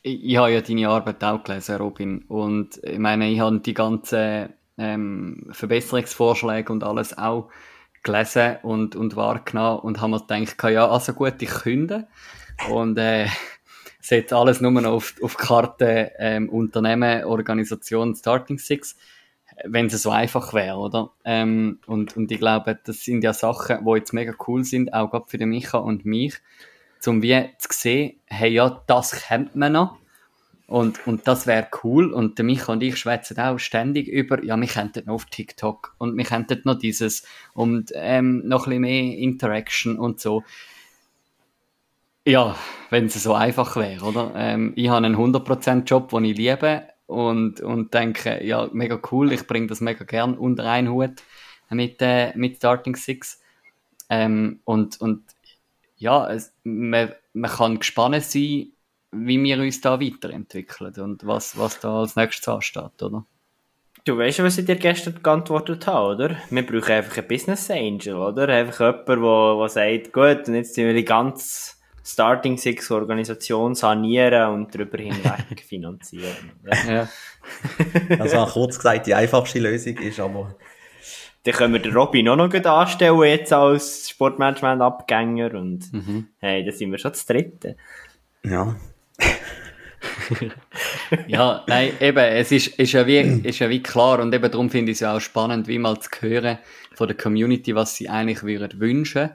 ich, 0.02 0.24
ich 0.24 0.38
habe 0.38 0.54
ja 0.54 0.62
deine 0.62 0.90
Arbeit 0.90 1.24
auch 1.24 1.44
gelesen, 1.44 1.76
Robin. 1.76 2.24
Und 2.28 2.80
ich 2.84 3.00
meine, 3.00 3.30
ich 3.30 3.40
habe 3.40 3.60
die 3.60 3.74
ganze 3.74 4.50
ähm, 4.78 5.48
Verbesserungsvorschläge 5.52 6.72
und 6.72 6.84
alles 6.84 7.18
auch 7.18 7.50
gelesen 8.04 8.58
und, 8.62 8.96
und 8.96 9.16
wahrgenommen 9.16 9.80
und 9.80 10.02
haben 10.02 10.12
mir 10.12 10.20
gedacht, 10.22 10.64
ja, 10.72 10.88
also 10.88 11.14
gut, 11.14 11.42
ich 11.42 11.50
künde 11.50 12.08
und 12.70 12.98
äh, 12.98 13.28
setze 14.00 14.38
alles 14.38 14.62
nur 14.62 14.72
noch 14.72 14.92
auf, 14.92 15.16
auf 15.22 15.38
Karte 15.38 16.12
ähm, 16.20 16.50
Unternehmen, 16.50 17.24
Organisation, 17.26 18.16
Starting 18.16 18.60
Six, 18.60 18.96
wenn 19.64 19.88
es 19.88 20.02
so 20.02 20.12
einfach 20.12 20.54
wäre, 20.54 20.78
oder? 20.78 21.12
Ähm, 21.24 21.80
und, 21.88 22.16
und 22.16 22.32
ich 22.32 22.40
glaube, 22.40 22.78
das 22.84 23.04
sind 23.04 23.24
ja 23.24 23.34
Sachen, 23.34 23.84
die 23.86 23.92
jetzt 23.96 24.14
mega 24.14 24.34
cool 24.48 24.64
sind, 24.64 24.94
auch 24.94 25.10
gerade 25.10 25.26
für 25.28 25.38
den 25.38 25.50
Micha 25.50 25.80
und 25.80 26.06
mich, 26.06 26.36
zum 27.00 27.22
wie 27.22 27.50
zu 27.58 27.70
sehen, 27.72 28.20
hey, 28.26 28.52
ja, 28.52 28.84
das 28.88 29.12
kennt 29.12 29.56
man 29.56 29.74
noch, 29.74 29.98
und, 30.68 31.06
und 31.06 31.28
das 31.28 31.46
wäre 31.46 31.68
cool. 31.84 32.12
Und 32.12 32.38
der 32.38 32.46
Micha 32.46 32.72
und 32.72 32.82
ich 32.82 32.98
schwätzen 32.98 33.40
auch 33.40 33.60
ständig 33.60 34.08
über, 34.08 34.44
ja, 34.44 34.58
wir 34.58 34.68
könnten 34.68 35.06
noch 35.06 35.16
auf 35.16 35.26
TikTok 35.26 35.96
und 36.00 36.18
wir 36.18 36.26
könnten 36.26 36.62
noch 36.64 36.80
dieses 36.80 37.26
und 37.54 37.92
ähm, 37.94 38.42
noch 38.46 38.66
ein 38.66 38.70
bisschen 38.70 38.82
mehr 38.82 39.18
Interaction 39.18 39.98
und 40.00 40.20
so. 40.20 40.44
Ja, 42.28 42.56
wenn 42.90 43.06
es 43.06 43.22
so 43.22 43.36
einfach 43.36 43.76
wäre, 43.76 44.04
oder? 44.04 44.34
Ähm, 44.36 44.74
ich 44.76 44.90
habe 44.90 45.06
einen 45.06 45.16
100% 45.16 45.84
Job, 45.84 46.10
den 46.10 46.26
ich 46.26 46.38
liebe 46.38 46.88
und, 47.06 47.62
und 47.62 47.94
denke, 47.94 48.44
ja, 48.44 48.68
mega 48.74 49.00
cool, 49.12 49.32
ich 49.32 49.46
bringe 49.46 49.68
das 49.68 49.82
mega 49.82 50.04
gern 50.04 50.36
unter 50.36 50.66
einen 50.66 50.90
Hut 50.90 51.22
mit, 51.70 52.02
äh, 52.02 52.36
mit 52.36 52.58
Starting 52.58 52.96
Six. 52.96 53.42
Ähm, 54.10 54.60
und, 54.64 55.00
und 55.02 55.24
ja, 55.98 56.28
es, 56.32 56.52
man, 56.64 57.14
man 57.34 57.52
kann 57.52 57.78
gespannt 57.78 58.24
sein, 58.24 58.72
wie 59.16 59.42
wir 59.42 59.60
uns 59.60 59.82
da 59.82 60.00
weiterentwickeln 60.00 60.94
und 61.00 61.26
was, 61.26 61.58
was 61.58 61.80
da 61.80 62.02
als 62.02 62.16
nächstes 62.16 62.48
ansteht, 62.48 63.02
oder? 63.02 63.26
Du 64.06 64.18
weißt 64.20 64.44
was 64.44 64.60
ich 64.60 64.66
dir 64.66 64.76
gestern 64.76 65.22
geantwortet 65.24 65.88
habe, 65.88 66.14
oder? 66.14 66.38
Wir 66.52 66.64
brauchen 66.64 66.92
einfach 66.92 67.18
einen 67.18 67.28
Business 67.28 67.72
Angel, 67.72 68.16
oder? 68.16 68.48
Einfach 68.50 68.80
jemand, 68.80 69.08
der, 69.08 69.58
der 69.58 69.70
sagt, 69.70 70.14
gut, 70.14 70.48
und 70.48 70.56
jetzt 70.56 70.76
sind 70.76 70.86
wir 70.86 70.94
die 70.94 71.06
ganze 71.06 71.74
Starting 72.04 72.56
Six 72.56 72.92
Organisation 72.92 73.74
sanieren 73.74 74.54
und 74.54 74.76
darüber 74.76 75.00
hinweg 75.00 75.60
finanzieren. 75.68 76.52
Ja. 76.64 76.94
ja. 76.94 77.10
also 78.20 78.46
kurz 78.46 78.78
gesagt, 78.78 79.08
die 79.08 79.16
einfachste 79.16 79.60
Lösung 79.60 79.98
ist 79.98 80.20
aber... 80.20 80.56
Dann 81.44 81.54
können 81.54 81.74
wir 81.74 81.80
den 81.80 81.94
Robin 81.94 82.28
auch 82.30 82.36
noch 82.36 82.52
anstellen, 82.54 83.22
jetzt 83.24 83.54
als 83.54 84.10
Sportmanagement-Abgänger 84.10 85.54
und 85.54 85.94
mhm. 85.94 86.28
hey, 86.40 86.66
da 86.66 86.72
sind 86.72 86.92
wir 86.92 86.98
schon 86.98 87.12
das 87.12 87.26
Dritte. 87.26 87.76
Ja, 88.44 88.76
ja, 91.28 91.64
nein, 91.68 91.94
eben, 92.00 92.18
es 92.18 92.52
ist, 92.52 92.80
ist, 92.80 92.94
ja 92.94 93.08
wie, 93.08 93.20
ist 93.20 93.60
ja 93.60 93.70
wie 93.70 93.82
klar 93.82 94.20
und 94.20 94.34
eben 94.34 94.52
darum 94.52 94.70
finde 94.70 94.92
ich 94.92 94.98
es 94.98 95.02
ja 95.02 95.16
auch 95.16 95.20
spannend, 95.20 95.68
wie 95.68 95.80
mal 95.80 96.00
zu 96.00 96.10
hören 96.20 96.58
von 96.94 97.08
der 97.08 97.18
Community, 97.18 97.76
was 97.76 97.96
sie 97.96 98.10
eigentlich 98.10 98.44
würden 98.44 98.80
wünschen. 98.80 99.32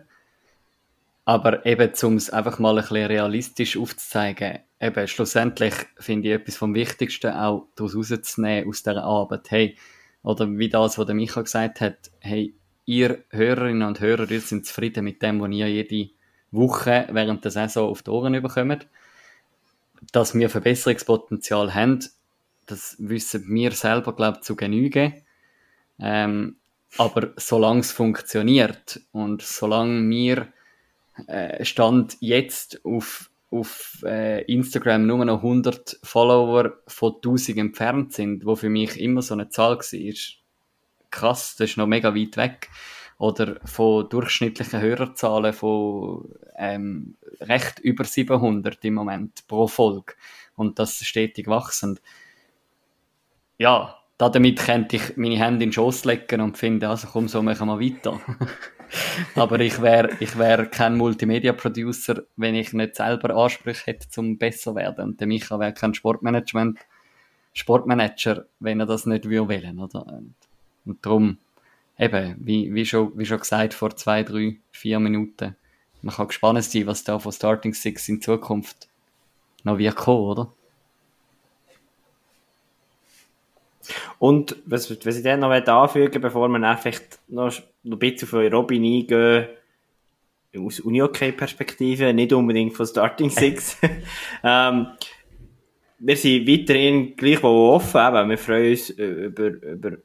Aber 1.25 1.65
eben, 1.67 1.93
um 2.03 2.17
es 2.17 2.31
einfach 2.31 2.59
mal 2.59 2.77
ein 2.77 2.83
bisschen 2.83 3.07
realistisch 3.07 3.77
aufzuzeigen, 3.77 4.61
eben, 4.81 5.09
schlussendlich 5.09 5.75
finde 5.99 6.29
ich 6.29 6.35
etwas 6.35 6.57
vom 6.57 6.75
Wichtigsten 6.75 7.33
auch 7.33 7.67
daraus 7.77 7.95
rauszunehmen 7.95 8.69
aus 8.69 8.83
dieser 8.83 9.05
Arbeit. 9.05 9.51
Hey, 9.51 9.77
oder 10.23 10.51
wie 10.51 10.69
das, 10.69 10.99
was 10.99 11.07
der 11.07 11.15
Micha 11.15 11.43
gesagt 11.43 11.81
hat, 11.81 12.11
hey, 12.21 12.55
ihr 12.85 13.25
Hörerinnen 13.31 13.87
und 13.87 14.01
Hörer, 14.01 14.31
ihr 14.31 14.41
sind 14.41 14.67
zufrieden 14.67 15.05
mit 15.05 15.23
dem, 15.23 15.41
was 15.41 15.51
ihr 15.51 15.69
jede 15.69 16.11
Woche 16.51 17.07
während 17.13 17.45
der 17.45 17.53
Saison 17.53 17.89
auf 17.89 18.03
die 18.03 18.11
Ohren 18.11 18.43
bekommt 18.43 18.87
dass 20.13 20.35
wir 20.35 20.51
Verbesserungspotenzial 20.51 21.75
haben, 21.75 22.01
das 22.67 22.97
wissen 22.99 23.45
wir 23.49 23.73
selber, 23.73 24.15
glaube 24.15 24.39
ich, 24.39 24.45
zu 24.45 24.57
genügen. 24.57 25.15
Ähm, 25.99 26.57
aber 26.99 27.33
solange 27.37 27.81
es 27.81 27.93
funktioniert 27.93 29.01
und 29.13 29.43
solange 29.43 30.09
wir 30.09 30.49
äh, 31.27 31.65
Stand 31.65 32.17
jetzt 32.21 32.85
auf, 32.85 33.31
auf 33.51 34.03
äh, 34.05 34.43
Instagram 34.45 35.07
nur 35.07 35.25
noch 35.25 35.39
100 35.39 35.99
Follower 36.03 36.73
von 36.87 37.15
1000 37.17 37.59
entfernt 37.59 38.13
sind, 38.13 38.45
wo 38.45 38.57
für 38.57 38.71
mich 38.71 38.99
immer 38.99 39.23
so 39.23 39.35
eine 39.35 39.49
Zahl 39.49 39.77
war, 39.77 40.15
krass, 41.11 41.57
das 41.57 41.71
ist 41.71 41.77
noch 41.77 41.87
mega 41.87 42.15
weit 42.15 42.37
weg. 42.37 42.71
Oder 43.21 43.61
von 43.67 44.09
durchschnittlichen 44.09 44.81
Hörerzahlen 44.81 45.53
von 45.53 46.27
ähm, 46.57 47.17
recht 47.39 47.79
über 47.79 48.05
700 48.05 48.83
im 48.83 48.95
Moment 48.95 49.47
pro 49.47 49.67
Folge. 49.67 50.15
Und 50.57 50.79
das 50.79 51.05
stetig 51.05 51.47
wachsend. 51.47 52.01
Ja, 53.59 53.99
damit 54.17 54.59
könnte 54.61 54.97
ich 54.97 55.19
meine 55.19 55.37
Hände 55.37 55.65
in 55.65 55.69
den 55.69 55.73
Schoss 55.73 56.07
legen 56.07 56.41
und 56.41 56.57
finde, 56.57 56.89
also 56.89 57.09
komm, 57.09 57.29
so 57.29 57.43
machen 57.43 57.69
wir 57.69 57.79
weiter. 57.79 58.19
Aber 59.35 59.61
ich 59.61 59.83
wäre 59.83 60.17
ich 60.19 60.39
wär 60.39 60.65
kein 60.65 60.97
Multimedia-Producer, 60.97 62.23
wenn 62.37 62.55
ich 62.55 62.73
nicht 62.73 62.97
selber 62.97 63.37
Ansprüche 63.37 63.85
hätte, 63.85 64.09
zum 64.09 64.39
besser 64.39 64.75
werden. 64.75 65.11
Und 65.11 65.21
der 65.21 65.27
Micha 65.27 65.61
wäre 65.61 65.75
kein 65.75 65.93
Sportmanagement, 65.93 66.79
Sportmanager, 67.53 68.47
wenn 68.61 68.81
er 68.81 68.87
das 68.87 69.05
nicht 69.05 69.29
will 69.29 69.43
oder? 69.43 70.07
Und 70.87 71.05
darum, 71.05 71.37
eben, 72.01 72.37
wie, 72.39 72.73
wie, 72.75 72.87
schon, 72.87 73.13
wie 73.17 73.27
schon 73.27 73.39
gesagt, 73.39 73.75
vor 73.75 73.95
zwei, 73.95 74.23
drei, 74.23 74.57
vier 74.73 74.99
Minuten, 74.99 75.55
man 76.03 76.15
kann 76.15 76.29
gespannt 76.29 76.65
sein, 76.65 76.87
was 76.87 77.05
da 77.05 77.19
von 77.19 77.31
Starting 77.31 77.75
Six 77.75 78.09
in 78.09 78.23
Zukunft 78.23 78.89
noch 79.65 79.79
wird 79.79 79.97
kommen, 79.97 80.25
oder? 80.25 80.53
Und 84.19 84.57
was, 84.65 84.91
was 85.05 85.17
ich 85.17 85.23
dann 85.23 85.41
noch 85.41 85.51
anfügen 85.51 86.23
bevor 86.23 86.49
wir 86.49 86.77
vielleicht 86.79 87.19
noch, 87.29 87.53
noch 87.83 87.97
ein 87.97 87.99
bisschen 87.99 88.29
auf 88.29 88.53
Robin 88.53 88.85
eingehen, 88.85 89.49
aus 90.57 90.81
Uni-OK-Perspektive, 90.81 92.13
nicht 92.13 92.33
unbedingt 92.33 92.75
von 92.75 92.87
Starting 92.87 93.31
Six. 93.31 93.79
ähm, 94.45 94.87
wir 95.99 96.17
sind 96.17 96.49
weiterhin 96.49 97.15
gleichwohl 97.15 97.75
offen, 97.75 98.01
eben, 98.01 98.31
wir 98.31 98.39
freuen 98.39 98.71
uns 98.71 98.91
über, 98.91 99.47
über, 99.47 99.99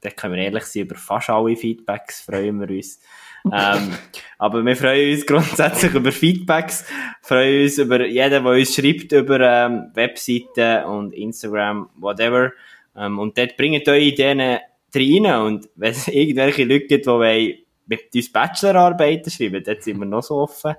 da 0.00 0.10
können 0.10 0.34
wir 0.34 0.42
ehrlich 0.42 0.64
sein, 0.64 0.82
über 0.82 0.96
fast 0.96 1.30
alle 1.30 1.56
Feedbacks 1.56 2.22
freuen 2.22 2.60
wir 2.60 2.70
uns. 2.70 3.00
ähm, 3.44 3.96
aber 4.38 4.64
wir 4.64 4.76
freuen 4.76 5.14
uns 5.14 5.26
grundsätzlich 5.26 5.94
über 5.94 6.12
Feedbacks, 6.12 6.84
freuen 7.22 7.64
uns 7.64 7.78
über 7.78 8.06
jeden, 8.06 8.44
der 8.44 8.52
uns 8.52 8.74
schreibt 8.74 9.12
über 9.12 9.40
ähm, 9.40 9.90
Webseiten 9.94 10.84
und 10.84 11.12
Instagram, 11.12 11.90
whatever. 11.96 12.52
Ähm, 12.96 13.18
und 13.18 13.36
dort 13.36 13.56
bringt 13.56 13.88
eure 13.88 14.00
Ideen 14.00 14.40
rein 14.40 15.26
und 15.42 15.68
wenn 15.76 15.92
es 15.92 16.08
irgendwelche 16.08 16.64
Leute 16.64 16.86
gibt, 16.86 17.06
die 17.06 17.64
mit 17.86 18.14
uns 18.14 18.32
Bachelorarbeiten 18.32 19.30
schreiben, 19.30 19.62
dort 19.64 19.82
sind 19.82 19.98
wir 19.98 20.06
noch 20.06 20.22
so 20.22 20.36
offen. 20.36 20.74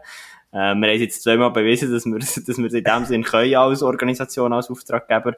Ähm, 0.53 0.82
wir 0.82 0.89
haben 0.89 0.99
jetzt 0.99 1.24
zweimal 1.24 1.51
bewiesen, 1.51 1.91
dass 1.91 2.05
wir, 2.05 2.19
dass 2.19 2.57
wir 2.57 2.74
in 2.74 2.84
dem 2.84 3.05
Sinn 3.05 3.24
können 3.24 3.55
als 3.55 3.84
Organisation, 3.84 4.53
als 4.53 4.69
Auftraggeber. 4.69 5.36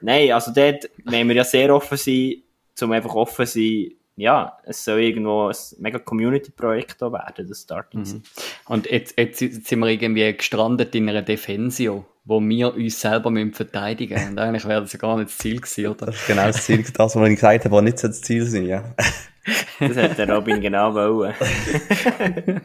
Nein, 0.00 0.32
also 0.32 0.52
dort 0.52 0.90
wollen 1.04 1.28
wir 1.28 1.36
ja 1.36 1.44
sehr 1.44 1.74
offen 1.74 1.96
sein, 1.96 2.42
um 2.82 2.92
einfach 2.92 3.14
offen 3.14 3.46
sein, 3.46 3.92
ja, 4.16 4.58
es 4.64 4.82
soll 4.82 5.00
irgendwo 5.00 5.48
ein 5.48 5.56
mega 5.78 5.98
Community-Projekt 5.98 7.02
werden, 7.02 7.46
das 7.46 7.60
Starting 7.62 8.00
mhm. 8.00 8.22
Und 8.66 8.90
jetzt, 8.90 9.18
jetzt 9.18 9.38
sind 9.38 9.78
wir 9.78 9.88
irgendwie 9.88 10.32
gestrandet 10.32 10.94
in 10.94 11.08
einer 11.08 11.20
Defensio, 11.22 12.06
wo 12.24 12.40
wir 12.40 12.74
uns 12.74 12.98
selber 12.98 13.30
müssen 13.30 13.52
verteidigen 13.52 14.14
müssen. 14.14 14.30
Und 14.30 14.38
eigentlich 14.38 14.64
wäre 14.64 14.80
das 14.80 14.92
ja 14.94 14.98
gar 14.98 15.16
nicht 15.16 15.28
das 15.28 15.38
Ziel 15.38 15.60
gewesen, 15.60 15.86
oder? 15.88 16.06
Das 16.06 16.16
ist 16.16 16.26
genau 16.26 16.46
das 16.46 16.64
Ziel, 16.64 16.82
das, 16.82 17.14
was 17.14 17.28
ich 17.28 17.34
gesagt 17.34 17.64
habe, 17.66 17.76
was 17.76 17.82
nicht 17.82 18.02
das 18.02 18.22
Ziel 18.22 18.46
sein, 18.46 18.66
ja. 18.66 18.94
das 19.80 19.96
hat 19.96 20.18
der 20.18 20.30
Robin 20.30 20.62
genau 20.62 20.94
wollen. 20.94 21.34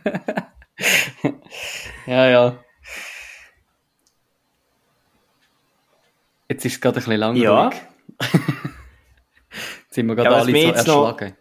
ja, 2.07 2.29
ja. 2.29 2.57
Jetzt 6.47 6.65
ist 6.65 6.73
es 6.73 6.81
gerade 6.81 6.99
ein 6.99 7.03
bisschen 7.03 7.19
langweilig. 7.19 7.43
Ja. 7.43 7.71
Jetzt 9.91 9.95
sind 9.95 10.07
wir 10.07 10.15
gerade 10.15 10.29
ja, 10.29 10.37
alle 10.37 10.51
so 10.53 11.03
erschlagen. 11.03 11.33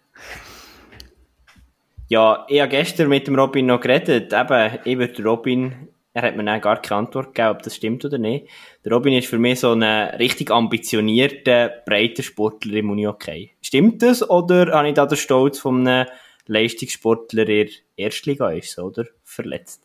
Ja, 2.08 2.44
ich 2.48 2.60
habe 2.60 2.70
gestern 2.70 3.08
mit 3.08 3.28
dem 3.28 3.36
Robin 3.36 3.66
noch 3.66 3.80
geredet. 3.80 4.32
Eben, 4.32 4.78
ich 4.84 4.98
würde 4.98 5.22
Robin, 5.22 5.88
er 6.14 6.22
hat 6.22 6.36
mir 6.36 6.42
dann 6.42 6.60
gar 6.60 6.82
keine 6.82 6.98
Antwort 6.98 7.32
gegeben, 7.32 7.50
ob 7.50 7.62
das 7.62 7.76
stimmt 7.76 8.04
oder 8.04 8.18
nicht. 8.18 8.48
Der 8.84 8.90
Robin 8.90 9.12
ist 9.12 9.28
für 9.28 9.38
mich 9.38 9.60
so 9.60 9.70
ein 9.70 9.84
richtig 9.84 10.50
ambitionierter, 10.50 11.68
breiter 11.86 12.24
Sportler 12.24 12.74
im 12.74 12.90
Uni-Hockey. 12.90 13.52
Stimmt 13.62 14.02
das 14.02 14.28
oder 14.28 14.72
habe 14.72 14.88
ich 14.88 14.94
da 14.94 15.06
den 15.06 15.16
Stolz 15.16 15.60
von 15.60 15.86
einem 15.86 16.08
Leistungssportler 16.48 17.48
in 17.48 17.66
der 17.68 17.74
Erstliga 17.94 18.50
ist, 18.50 18.80
oder? 18.80 19.04
Verletzt? 19.22 19.80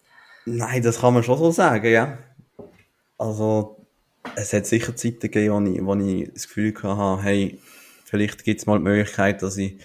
Nein, 0.47 0.81
das 0.81 1.01
kann 1.01 1.13
man 1.13 1.21
schon 1.21 1.37
so 1.37 1.51
sagen, 1.51 1.91
ja. 1.91 2.17
Also, 3.19 3.77
es 4.35 4.53
hat 4.53 4.65
sicher 4.65 4.95
Zeiten 4.95 5.19
gegeben, 5.19 5.53
wo 5.53 5.93
ich, 5.93 6.03
wo 6.03 6.03
ich 6.03 6.33
das 6.33 6.47
Gefühl 6.47 6.73
hatte, 6.81 7.21
hey, 7.21 7.59
vielleicht 8.15 8.45
gibt 8.45 8.61
es 8.61 8.65
mal 8.65 8.77
die 8.77 8.83
Möglichkeit, 8.83 9.41
dass 9.41 9.57
ich 9.57 9.77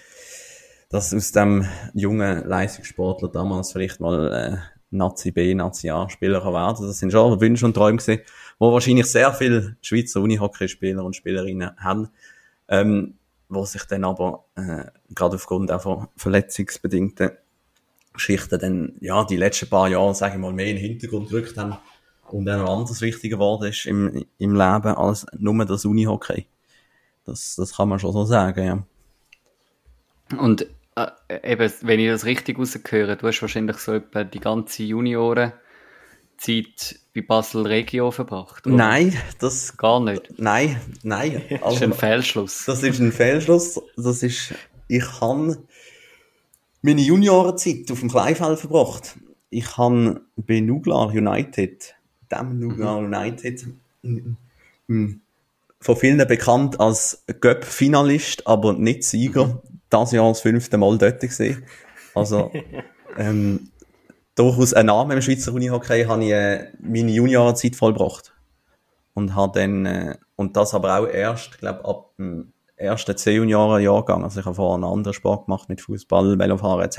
dass 0.89 1.13
aus 1.13 1.31
dem 1.31 1.65
jungen 1.93 2.45
Leistungssportler 2.45 3.29
damals 3.29 3.71
vielleicht 3.71 4.01
mal 4.01 4.33
äh, 4.33 4.57
Nazi 4.89 5.31
B, 5.31 5.53
Nazi 5.55 5.89
A 5.89 6.09
Spieler 6.09 6.43
werden. 6.43 6.85
Das 6.85 6.99
sind 6.99 7.11
schon 7.11 7.39
Wünsche 7.39 7.65
und 7.65 7.73
Träume 7.73 7.97
gewesen, 7.97 8.21
wo 8.59 8.73
wahrscheinlich 8.73 9.05
sehr 9.05 9.33
viele 9.33 9.77
Schweizer 9.81 10.21
Unihockeyspieler 10.21 11.03
und 11.03 11.15
Spielerinnen 11.15 11.77
haben, 11.77 12.09
ähm, 12.67 13.13
wo 13.47 13.63
sich 13.63 13.83
dann 13.83 14.03
aber 14.03 14.43
äh, 14.55 14.83
gerade 15.15 15.35
aufgrund 15.35 15.71
auch 15.71 15.81
von 15.81 16.07
verletzungsbedingten 16.17 17.31
Geschichten 18.13 18.59
dann 18.59 18.93
ja 18.99 19.23
die 19.23 19.37
letzten 19.37 19.69
paar 19.69 19.87
Jahre, 19.87 20.13
sage 20.13 20.35
ich 20.35 20.41
mal, 20.41 20.51
mehr 20.51 20.67
in 20.67 20.75
den 20.75 20.85
Hintergrund 20.85 21.29
gerückt 21.29 21.57
haben 21.57 21.77
und 22.29 22.45
dann 22.45 22.61
noch 22.61 22.77
anders 22.77 22.99
wichtiger 22.99 23.37
geworden 23.37 23.69
ist 23.69 23.85
im, 23.85 24.25
im 24.37 24.51
Leben 24.55 24.95
als 24.95 25.25
nur 25.37 25.65
das 25.65 25.85
Unihockey. 25.85 26.47
Das, 27.25 27.55
das 27.55 27.75
kann 27.75 27.89
man 27.89 27.99
schon 27.99 28.13
so 28.13 28.25
sagen, 28.25 28.65
ja. 28.65 28.83
Und 30.37 30.67
äh, 30.95 31.07
eben, 31.43 31.71
wenn 31.81 31.99
ich 31.99 32.07
das 32.07 32.25
richtig 32.25 32.57
rausgehöre, 32.57 33.15
du 33.15 33.27
hast 33.27 33.41
wahrscheinlich 33.41 33.77
so 33.77 33.93
etwa 33.93 34.23
die 34.23 34.39
ganze 34.39 34.83
Junioren 34.83 35.53
Zeit 36.37 36.99
bei 37.13 37.21
Basel 37.21 37.67
Regio 37.67 38.11
verbracht? 38.11 38.65
Oder? 38.65 38.75
Nein, 38.75 39.15
das 39.39 39.77
gar 39.77 39.99
nicht. 39.99 40.33
Nein, 40.37 40.79
nein. 41.03 41.43
Also, 41.61 41.61
das 41.63 41.75
ist 41.75 41.83
ein 41.83 41.93
Fehlschluss. 41.93 42.65
Das 42.65 42.83
ist 42.83 42.99
ein 42.99 43.11
Fehlschluss. 43.11 43.81
Das 43.95 44.23
ist, 44.23 44.53
ich 44.87 45.21
habe 45.21 45.57
meine 46.81 47.01
Juniorenzeit 47.01 47.91
auf 47.91 47.99
dem 47.99 48.09
Kleinfeld 48.09 48.59
verbracht. 48.59 49.17
Ich 49.49 49.77
habe 49.77 50.21
bei 50.35 50.61
Nuglar 50.61 51.09
United, 51.09 51.93
dem 52.31 52.59
Nuglar 52.59 53.01
mhm. 53.01 53.13
United, 53.13 53.67
von 55.81 55.95
vielen 55.95 56.25
bekannt 56.27 56.79
als 56.79 57.25
Göpp-Finalist, 57.41 58.47
aber 58.47 58.73
nicht 58.73 59.03
Sieger 59.03 59.61
das 59.91 60.11
Jahr 60.11 60.29
das 60.29 60.41
fünfte 60.41 60.77
Mal 60.77 60.97
dort 60.97 61.19
gesehen. 61.19 61.63
Also, 62.15 62.51
ähm, 63.17 63.71
durchaus 64.35 64.73
ein 64.73 64.87
Name 64.87 65.15
im 65.15 65.21
Schweizer 65.21 65.53
Unihockey 65.53 66.05
habe 66.05 66.23
ich 66.23 66.31
äh, 66.31 66.71
meine 66.79 67.11
Juniorzeit 67.11 67.75
vollbracht. 67.75 68.33
Und 69.13 69.35
habe 69.35 69.59
dann, 69.59 69.85
äh, 69.85 70.15
und 70.37 70.55
das 70.55 70.73
aber 70.73 70.97
auch 70.97 71.07
erst, 71.07 71.59
glaube 71.59 71.83
ab 71.83 72.11
dem 72.17 72.53
ersten 72.77 73.17
C-Junioren-Jahrgang. 73.17 74.23
Also 74.23 74.39
ich 74.39 74.45
habe 74.45 74.55
vorher 74.55 74.75
einen 74.75 74.85
anderen 74.85 75.13
Sport 75.13 75.45
gemacht 75.45 75.67
mit 75.67 75.81
Fußball, 75.81 76.39
Velofahren 76.39 76.81
etc. 76.81 76.97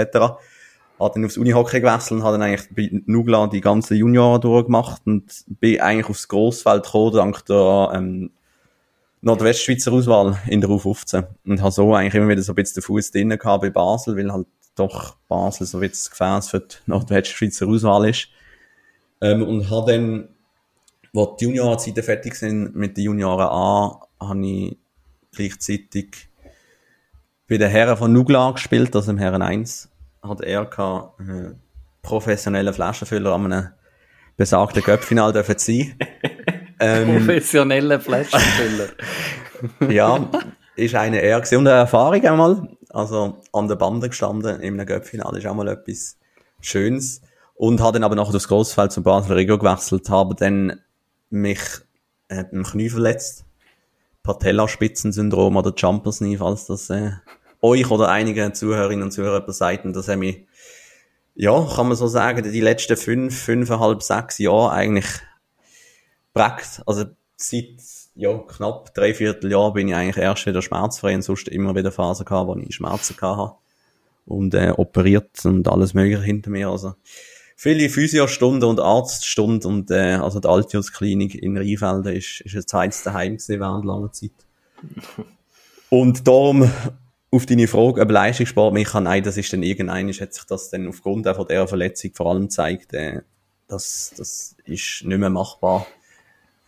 Habe 1.01 1.15
dann 1.15 1.25
aufs 1.25 1.39
Unihockey 1.39 1.81
gewechselt 1.81 2.21
und 2.21 2.25
habe 2.25 2.39
dann 2.39 2.47
eigentlich 2.47 2.69
bei 2.77 3.03
Nugla 3.07 3.47
die 3.47 3.63
ganzen 3.63 3.97
Junioren 3.97 4.41
durchgemacht 4.41 5.03
und 5.07 5.45
bin 5.47 5.81
eigentlich 5.81 6.11
aufs 6.11 6.29
Grossfeld 6.29 6.85
gekommen, 6.85 7.13
dank 7.15 7.47
der 7.47 7.93
ähm, 7.95 8.31
Nordwestschweizer 9.23 9.93
Auswahl 9.93 10.39
in 10.47 10.61
der 10.61 10.71
U15 10.71 11.25
und 11.47 11.61
habe 11.61 11.73
so 11.73 11.95
eigentlich 11.95 12.15
immer 12.15 12.29
wieder 12.29 12.43
so 12.43 12.53
ein 12.53 12.57
bisschen 12.57 12.81
den 12.81 12.83
Fuß 12.83 13.11
drinnen 13.11 13.39
gehabt 13.39 13.63
bei 13.63 13.71
Basel, 13.71 14.17
weil 14.17 14.33
halt 14.33 14.47
doch 14.75 15.17
Basel 15.29 15.67
so 15.67 15.79
bisschen 15.79 15.93
das 15.93 16.11
Gefäß 16.11 16.51
für 16.51 16.61
die 16.61 16.77
Nordwestschweizer 16.87 17.67
Auswahl 17.67 18.09
ist. 18.09 18.29
Ähm, 19.21 19.43
und 19.43 19.71
habe 19.71 19.93
dann 19.93 20.29
wo 21.13 21.37
die 21.39 21.45
Juniorenzeiten 21.45 22.03
fertig 22.03 22.35
sind 22.35 22.75
mit 22.75 22.97
den 22.97 23.05
Junioren 23.05 23.49
A, 23.49 24.01
habe 24.21 24.47
ich 24.47 24.79
gleichzeitig 25.33 26.29
bei 27.49 27.59
den 27.59 27.71
Herren 27.71 27.97
von 27.97 28.13
Nugla 28.13 28.51
gespielt, 28.53 28.97
also 28.97 29.11
im 29.11 29.19
Herren 29.19 29.43
1, 29.43 29.91
hat 30.23 30.41
er 30.41 30.63
äh, 30.63 31.55
professionellen 32.01 32.73
Flaschenfüller 32.73 33.33
an 33.33 33.53
einem 33.53 33.69
besagten 34.37 34.83
Göppfinal 34.83 35.33
dürfen 35.33 35.59
sein. 35.59 35.99
ähm, 36.83 37.17
Professionelle 37.17 38.01
Flaschenfüller. 38.01 38.89
ja, 39.89 40.29
ist 40.77 40.95
eine 40.95 41.37
und 41.37 41.53
eine 41.53 41.71
Erfahrung 41.71 42.25
einmal. 42.25 42.69
Also 42.91 43.41
an 43.53 43.69
der 43.69 43.77
Bande 43.77 44.09
gestanden 44.09 44.61
in 44.61 44.75
einem 44.75 44.87
Göppfinal 44.87 45.37
ist 45.37 45.47
auch 45.47 45.55
mal 45.55 45.69
etwas 45.69 46.19
Schönes. 46.61 47.23
Und 47.55 47.81
habe 47.81 47.93
dann 47.93 48.05
aber 48.05 48.17
nachher 48.17 48.33
das 48.33 48.49
Grossfeld 48.49 48.93
zum 48.93 49.05
Basel 49.05 49.35
Regio 49.35 49.59
gewechselt, 49.59 50.09
habe 50.11 50.35
dann 50.35 50.81
mich 51.31 51.61
äh, 52.29 52.45
im 52.51 52.65
Knie 52.65 52.89
verletzt. 52.89 53.45
Patellaspitzensyndrom 54.23 55.57
oder 55.57 55.73
Jumpers 55.77 56.19
Knee, 56.19 56.37
falls 56.37 56.67
das 56.67 56.91
äh, 56.91 57.13
euch 57.61 57.91
oder 57.91 58.09
einige 58.09 58.53
Zuhörerinnen 58.53 59.05
und 59.05 59.11
Zuhörer 59.13 59.41
beseiten, 59.41 59.93
das 59.93 60.09
haben 60.09 60.21
mich, 60.21 60.47
ja, 61.35 61.65
kann 61.75 61.89
man 61.89 61.97
so 61.97 62.07
sagen, 62.07 62.43
die 62.51 62.61
letzten 62.61 62.97
fünf, 62.97 63.39
fünfeinhalb, 63.39 64.03
sechs 64.03 64.39
Jahre 64.39 64.73
eigentlich 64.73 65.07
prägt. 66.33 66.83
Also 66.87 67.05
seit 67.37 67.81
ja, 68.15 68.37
knapp 68.39 68.95
drei 68.95 69.15
Vierteljahr 69.15 69.73
bin 69.73 69.89
ich 69.89 69.95
eigentlich 69.95 70.23
erst 70.23 70.47
wieder 70.47 70.63
schmerzfrei 70.63 71.15
und 71.15 71.23
sonst 71.23 71.49
immer 71.49 71.75
wieder 71.75 71.93
Phasen 71.93 72.25
gehabt, 72.25 72.49
wo 72.49 72.57
ich 72.57 72.75
Schmerzen 72.75 73.17
habe. 73.21 73.55
Und 74.25 74.55
äh, 74.55 74.73
operiert 74.77 75.45
und 75.45 75.69
alles 75.69 75.95
mögliche 75.95 76.23
hinter 76.23 76.51
mir. 76.51 76.69
Also 76.69 76.95
viele 77.57 77.89
Physiostunden 77.89 78.69
und 78.69 78.81
Arztstunden 78.81 79.69
und 79.69 79.91
äh, 79.91 80.15
also 80.15 80.39
die 80.39 80.49
Altius-Klinik 80.49 81.35
in 81.35 81.57
Rheinfelden 81.57 82.15
ist, 82.15 82.41
ist 82.43 82.55
ein 82.55 82.67
zweites 82.67 83.05
gewesen 83.05 83.61
während 83.61 83.85
langer 83.85 84.13
Zeit. 84.13 84.31
Und 85.91 86.27
darum 86.27 86.71
auf 87.33 87.47
deine 87.47 87.67
Frage, 87.67 88.03
ob 88.03 88.11
Leistungssport 88.11 88.75
mich 88.75 88.89
kann, 88.89 89.05
nein, 89.05 89.23
das 89.23 89.37
ist 89.37 89.53
dann 89.53 89.63
irgendein, 89.63 90.09
hat 90.09 90.35
sich 90.35 90.45
das 90.45 90.71
dann 90.71 90.87
aufgrund 90.87 91.27
von 91.27 91.47
der 91.47 91.67
Verletzung 91.67 92.13
vor 92.15 92.31
allem 92.31 92.43
gezeigt, 92.43 92.93
äh, 92.93 93.23
das, 93.69 94.13
das 94.17 94.55
ist 94.65 95.03
nicht 95.05 95.19
mehr 95.19 95.31
machbar. 95.31 95.87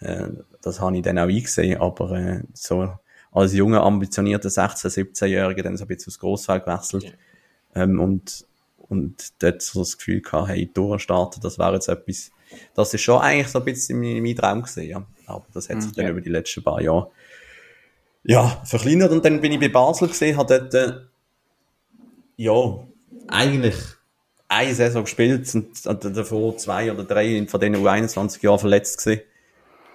Äh, 0.01 0.29
das 0.63 0.81
habe 0.81 0.97
ich 0.97 1.03
dann 1.03 1.19
auch 1.19 1.29
eingesehen, 1.29 1.81
aber 1.81 2.13
äh, 2.13 2.43
so 2.53 2.95
als 3.33 3.53
junger, 3.53 3.83
ambitionierter 3.83 4.49
16-, 4.49 4.89
17-Jähriger 4.89 5.63
dann 5.63 5.77
so 5.77 5.85
ein 5.85 5.89
bisschen 5.89 6.11
aufs 6.11 6.19
Grossfeld 6.19 6.65
gewechselt 6.65 7.05
ja. 7.05 7.83
ähm, 7.83 8.01
und, 8.01 8.47
und 8.77 9.43
dort 9.43 9.61
so 9.63 9.81
das 9.81 9.99
Gefühl 9.99 10.21
gehabt, 10.21 10.49
hey, 10.49 10.71
durchstarten, 10.73 11.43
das 11.43 11.59
wäre 11.59 11.75
jetzt 11.75 11.89
etwas, 11.89 12.31
das 12.75 12.95
ist 12.95 13.01
schon 13.01 13.21
eigentlich 13.21 13.49
so 13.49 13.59
ein 13.59 13.65
bisschen 13.65 13.99
mein, 13.99 14.23
mein 14.23 14.37
Traum 14.37 14.63
gewesen, 14.63 14.85
ja. 14.85 15.05
Aber 15.27 15.47
das 15.53 15.69
hat 15.69 15.83
sich 15.83 15.91
mhm, 15.93 15.97
dann 15.97 16.09
über 16.09 16.21
die 16.21 16.31
letzten 16.31 16.63
paar 16.63 16.81
Jahre 16.81 17.11
ja, 18.25 18.63
verkleinert 18.65 19.13
und 19.13 19.25
dann 19.25 19.41
bin 19.41 19.53
ich 19.53 19.61
bei 19.61 19.69
Basel 19.69 20.09
gesehen, 20.09 20.37
habe 20.37 20.59
dort, 20.59 20.75
äh, 20.75 20.93
ja, 22.37 22.53
eigentlich 23.29 23.77
eine 24.49 24.75
Saison 24.75 25.05
gespielt 25.05 25.55
und 25.55 26.17
davor 26.17 26.57
zwei 26.57 26.91
oder 26.91 27.05
drei 27.05 27.47
von 27.47 27.61
denen 27.61 27.85
U21 27.85 28.43
Jahren 28.43 28.59
verletzt 28.59 29.05
gewesen. 29.05 29.23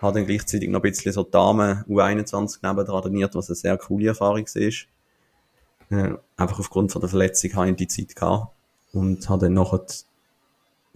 Habe 0.02 0.20
dann 0.20 0.28
gleichzeitig 0.28 0.70
noch 0.70 0.80
ein 0.80 0.90
bisschen 0.90 1.12
so 1.12 1.24
Damen 1.24 1.84
U21 1.86 2.60
nebendran 2.62 3.02
trainiert, 3.02 3.36
was 3.36 3.50
eine 3.50 3.56
sehr 3.56 3.78
coole 3.78 4.08
Erfahrung 4.08 4.46
war. 4.46 4.74
Äh, 5.92 6.18
einfach 6.38 6.60
aufgrund 6.60 6.92
von 6.92 7.02
der 7.02 7.10
Verletzung 7.10 7.54
habe 7.56 7.70
ich 7.72 7.76
die 7.76 7.88
Zeit 7.88 8.16
gehabt 8.16 8.54
und 8.94 9.28
habe 9.28 9.46
dann 9.46 9.54
nachher 9.54 9.86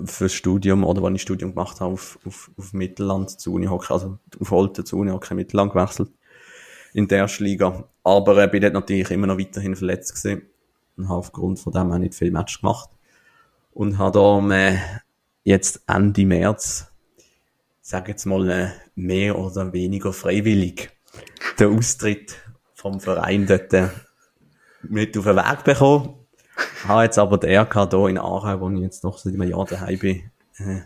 fürs 0.03 0.33
Studium 0.33 0.83
oder 0.83 1.03
wenn 1.03 1.15
ich 1.15 1.21
Studium 1.21 1.51
gemacht 1.51 1.79
habe 1.79 1.93
auf, 1.93 2.19
auf, 2.25 2.51
auf 2.57 2.73
Mittelland 2.73 3.29
zu 3.29 3.53
Uni 3.53 3.67
also 3.67 4.17
auf 4.39 4.51
Holte 4.51 4.83
zu 4.83 4.97
Uni 4.97 5.11
Hockey 5.11 5.35
Mittelland 5.35 5.73
gewechselt 5.73 6.11
in 6.93 7.07
der 7.07 7.19
ersten 7.19 7.43
Liga. 7.43 7.85
Aber 8.03 8.37
äh, 8.37 8.47
bin 8.47 8.61
dort 8.61 8.73
natürlich 8.73 9.11
immer 9.11 9.27
noch 9.27 9.39
weiterhin 9.39 9.75
verletzt 9.75 10.15
gewesen 10.15 10.43
und 10.97 11.09
habe 11.09 11.19
aufgrund 11.19 11.59
von 11.59 11.73
dem 11.73 11.91
auch 11.91 11.97
nicht 11.97 12.15
viel 12.15 12.31
Match 12.31 12.61
gemacht. 12.61 12.89
Und 13.73 13.97
habe 13.97 14.19
da 14.19 14.55
äh, 14.55 14.77
jetzt 15.43 15.81
Ende 15.87 16.25
März, 16.25 16.91
sage 17.83 18.11
jetzt 18.11 18.25
mal, 18.25 18.49
äh, 18.49 18.69
mehr 18.95 19.37
oder 19.37 19.71
weniger 19.73 20.11
freiwillig 20.11 20.89
den 21.59 21.77
Austritt 21.77 22.35
vom 22.73 22.99
Verein 22.99 23.45
dort 23.45 23.71
äh, 23.73 23.89
mit 24.81 25.15
auf 25.15 25.25
den 25.25 25.35
Weg 25.35 25.63
bekommen. 25.63 26.15
Habe 26.87 27.03
jetzt 27.03 27.19
aber 27.19 27.37
der 27.37 27.61
RK 27.61 27.89
hier 27.91 28.07
in 28.07 28.17
Aarau, 28.17 28.61
wo 28.61 28.69
ich 28.71 28.79
jetzt 28.79 29.03
noch 29.03 29.19
seit 29.19 29.35
einem 29.35 29.49
Jahr 29.49 29.65
daheim 29.65 29.99
bin, 29.99 30.31
äh, 30.57 30.81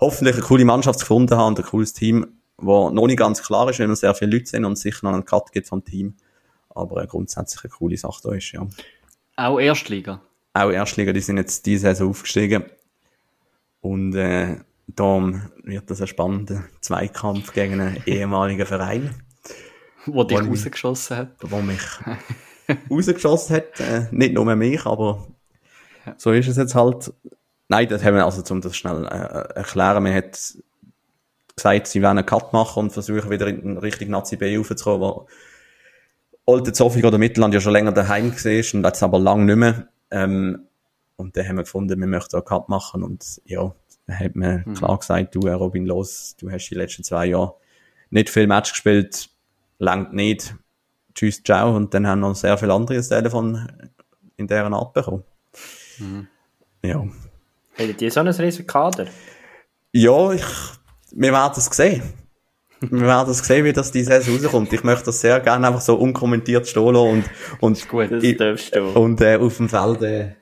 hoffentlich 0.00 0.36
eine 0.36 0.44
coole 0.44 0.64
Mannschaft 0.64 1.00
gefunden 1.00 1.36
habe 1.36 1.48
und 1.48 1.58
ein 1.58 1.66
cooles 1.66 1.92
Team 1.92 2.38
wo 2.62 2.90
noch 2.90 3.06
nicht 3.06 3.18
ganz 3.18 3.42
klar 3.42 3.68
ist, 3.68 3.78
wenn 3.78 3.88
wir 3.88 3.96
sehr 3.96 4.14
viele 4.14 4.32
Leute 4.32 4.46
sind 4.46 4.64
und 4.64 4.76
sicher 4.76 5.00
noch 5.02 5.12
einen 5.12 5.24
Cut 5.24 5.52
gibt 5.52 5.68
vom 5.68 5.84
Team. 5.84 6.14
Aber 6.70 6.98
eine 6.98 7.08
grundsätzlich 7.08 7.64
eine 7.64 7.70
coole 7.70 7.96
Sache 7.96 8.20
da 8.22 8.34
ist, 8.34 8.52
ja. 8.52 8.66
Auch 9.36 9.58
Erstliga? 9.58 10.22
Auch 10.54 10.70
Erstliga, 10.70 11.12
die 11.12 11.20
sind 11.20 11.36
jetzt 11.36 11.66
diese 11.66 11.82
Saison 11.82 12.10
aufgestiegen. 12.10 12.64
Und 13.80 14.14
äh, 14.14 14.58
darum 14.86 15.42
wird 15.62 15.90
das 15.90 16.00
ein 16.00 16.06
spannender 16.06 16.64
Zweikampf 16.80 17.52
gegen 17.52 17.80
einen 17.80 18.02
ehemaligen 18.06 18.66
Verein. 18.66 19.14
Wo 20.06 20.24
dich 20.24 20.38
rausgeschossen 20.38 21.16
hat. 21.16 21.36
Wo 21.40 21.60
mich 21.60 21.80
rausgeschossen 22.90 23.56
hat. 23.56 23.80
Äh, 23.80 24.06
nicht 24.10 24.34
nur 24.34 24.54
mich, 24.56 24.84
aber 24.84 25.26
so 26.16 26.32
ist 26.32 26.48
es 26.48 26.56
jetzt 26.56 26.74
halt. 26.74 27.12
Nein, 27.68 27.88
das 27.88 28.04
haben 28.04 28.16
wir 28.16 28.24
also, 28.24 28.42
um 28.52 28.60
das 28.60 28.76
schnell 28.76 29.06
äh, 29.06 29.54
erklären, 29.54 30.02
man 30.02 30.14
hat 30.14 30.54
gesagt, 31.54 31.86
sie 31.86 32.02
werden 32.02 32.18
einen 32.18 32.26
Cut 32.26 32.52
machen 32.52 32.84
und 32.84 32.92
versuchen 32.92 33.30
wieder 33.30 33.46
in 33.46 33.78
Richtung 33.78 34.10
Nazi 34.10 34.36
B 34.36 34.56
raufzukommen, 34.56 35.00
wo 35.00 35.26
Alte 36.44 36.72
Zofig 36.72 37.04
oder 37.04 37.18
Mittelland 37.18 37.54
ja 37.54 37.60
schon 37.60 37.72
länger 37.72 37.92
daheim 37.92 38.32
war 38.32 38.74
und 38.74 38.84
jetzt 38.84 39.02
aber 39.02 39.18
lang 39.18 39.44
nicht 39.44 39.56
mehr. 39.56 39.88
Ähm, 40.10 40.66
und 41.16 41.36
dann 41.36 41.46
haben 41.46 41.56
wir 41.56 41.62
gefunden, 41.62 42.00
wir 42.00 42.06
möchten 42.06 42.36
einen 42.36 42.44
Cut 42.44 42.68
machen 42.68 43.02
und 43.02 43.40
ja, 43.44 43.72
hat 44.18 44.36
man 44.36 44.62
mhm. 44.66 44.74
klar 44.74 44.98
gesagt, 44.98 45.34
du 45.34 45.40
Robin 45.48 45.86
Los, 45.86 46.36
du 46.38 46.50
hast 46.50 46.68
die 46.68 46.74
letzten 46.74 47.04
zwei 47.04 47.26
Jahre 47.26 47.54
nicht 48.10 48.30
viel 48.30 48.46
Match 48.46 48.72
gespielt, 48.72 49.30
langt 49.78 50.12
nicht, 50.12 50.54
tschüss, 51.14 51.42
ciao 51.42 51.74
und 51.74 51.92
dann 51.94 52.06
haben 52.06 52.20
noch 52.20 52.34
sehr 52.34 52.56
viele 52.58 52.74
andere 52.74 52.96
das 52.96 53.08
Telefon 53.08 53.66
in 54.36 54.46
deren 54.46 54.74
Art 54.74 54.92
bekommen. 54.92 55.24
Mhm. 55.98 56.28
Ja. 56.82 57.04
Hättet 57.74 58.02
ihr 58.02 58.10
so 58.10 58.20
ein 58.20 58.28
riesiges 58.28 58.66
Kader? 58.66 59.06
Ja, 59.92 60.32
ich 60.32 60.44
wir 61.14 61.32
werden 61.32 61.52
es 61.56 61.66
sehen. 61.66 62.02
wir 62.80 63.00
werden 63.02 63.30
es 63.30 63.38
sehen, 63.38 63.64
wie 63.64 63.72
das 63.72 63.92
die 63.92 64.02
Saison 64.02 64.36
rauskommt. 64.36 64.72
Ich 64.72 64.82
möchte 64.82 65.06
das 65.06 65.20
sehr 65.20 65.40
gerne 65.40 65.68
einfach 65.68 65.80
so 65.80 65.94
unkommentiert 65.94 66.66
stehen 66.66 66.96
und, 66.96 67.24
und, 67.60 67.88
gut, 67.88 68.10
und 68.10 69.20
äh, 69.20 69.36
auf 69.36 69.56
dem 69.56 69.68
Feld 69.68 70.02
äh, 70.02 70.34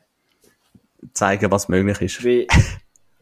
zeigen, 1.12 1.50
was 1.50 1.68
möglich 1.68 2.00
ist. 2.00 2.24
Wie, 2.24 2.46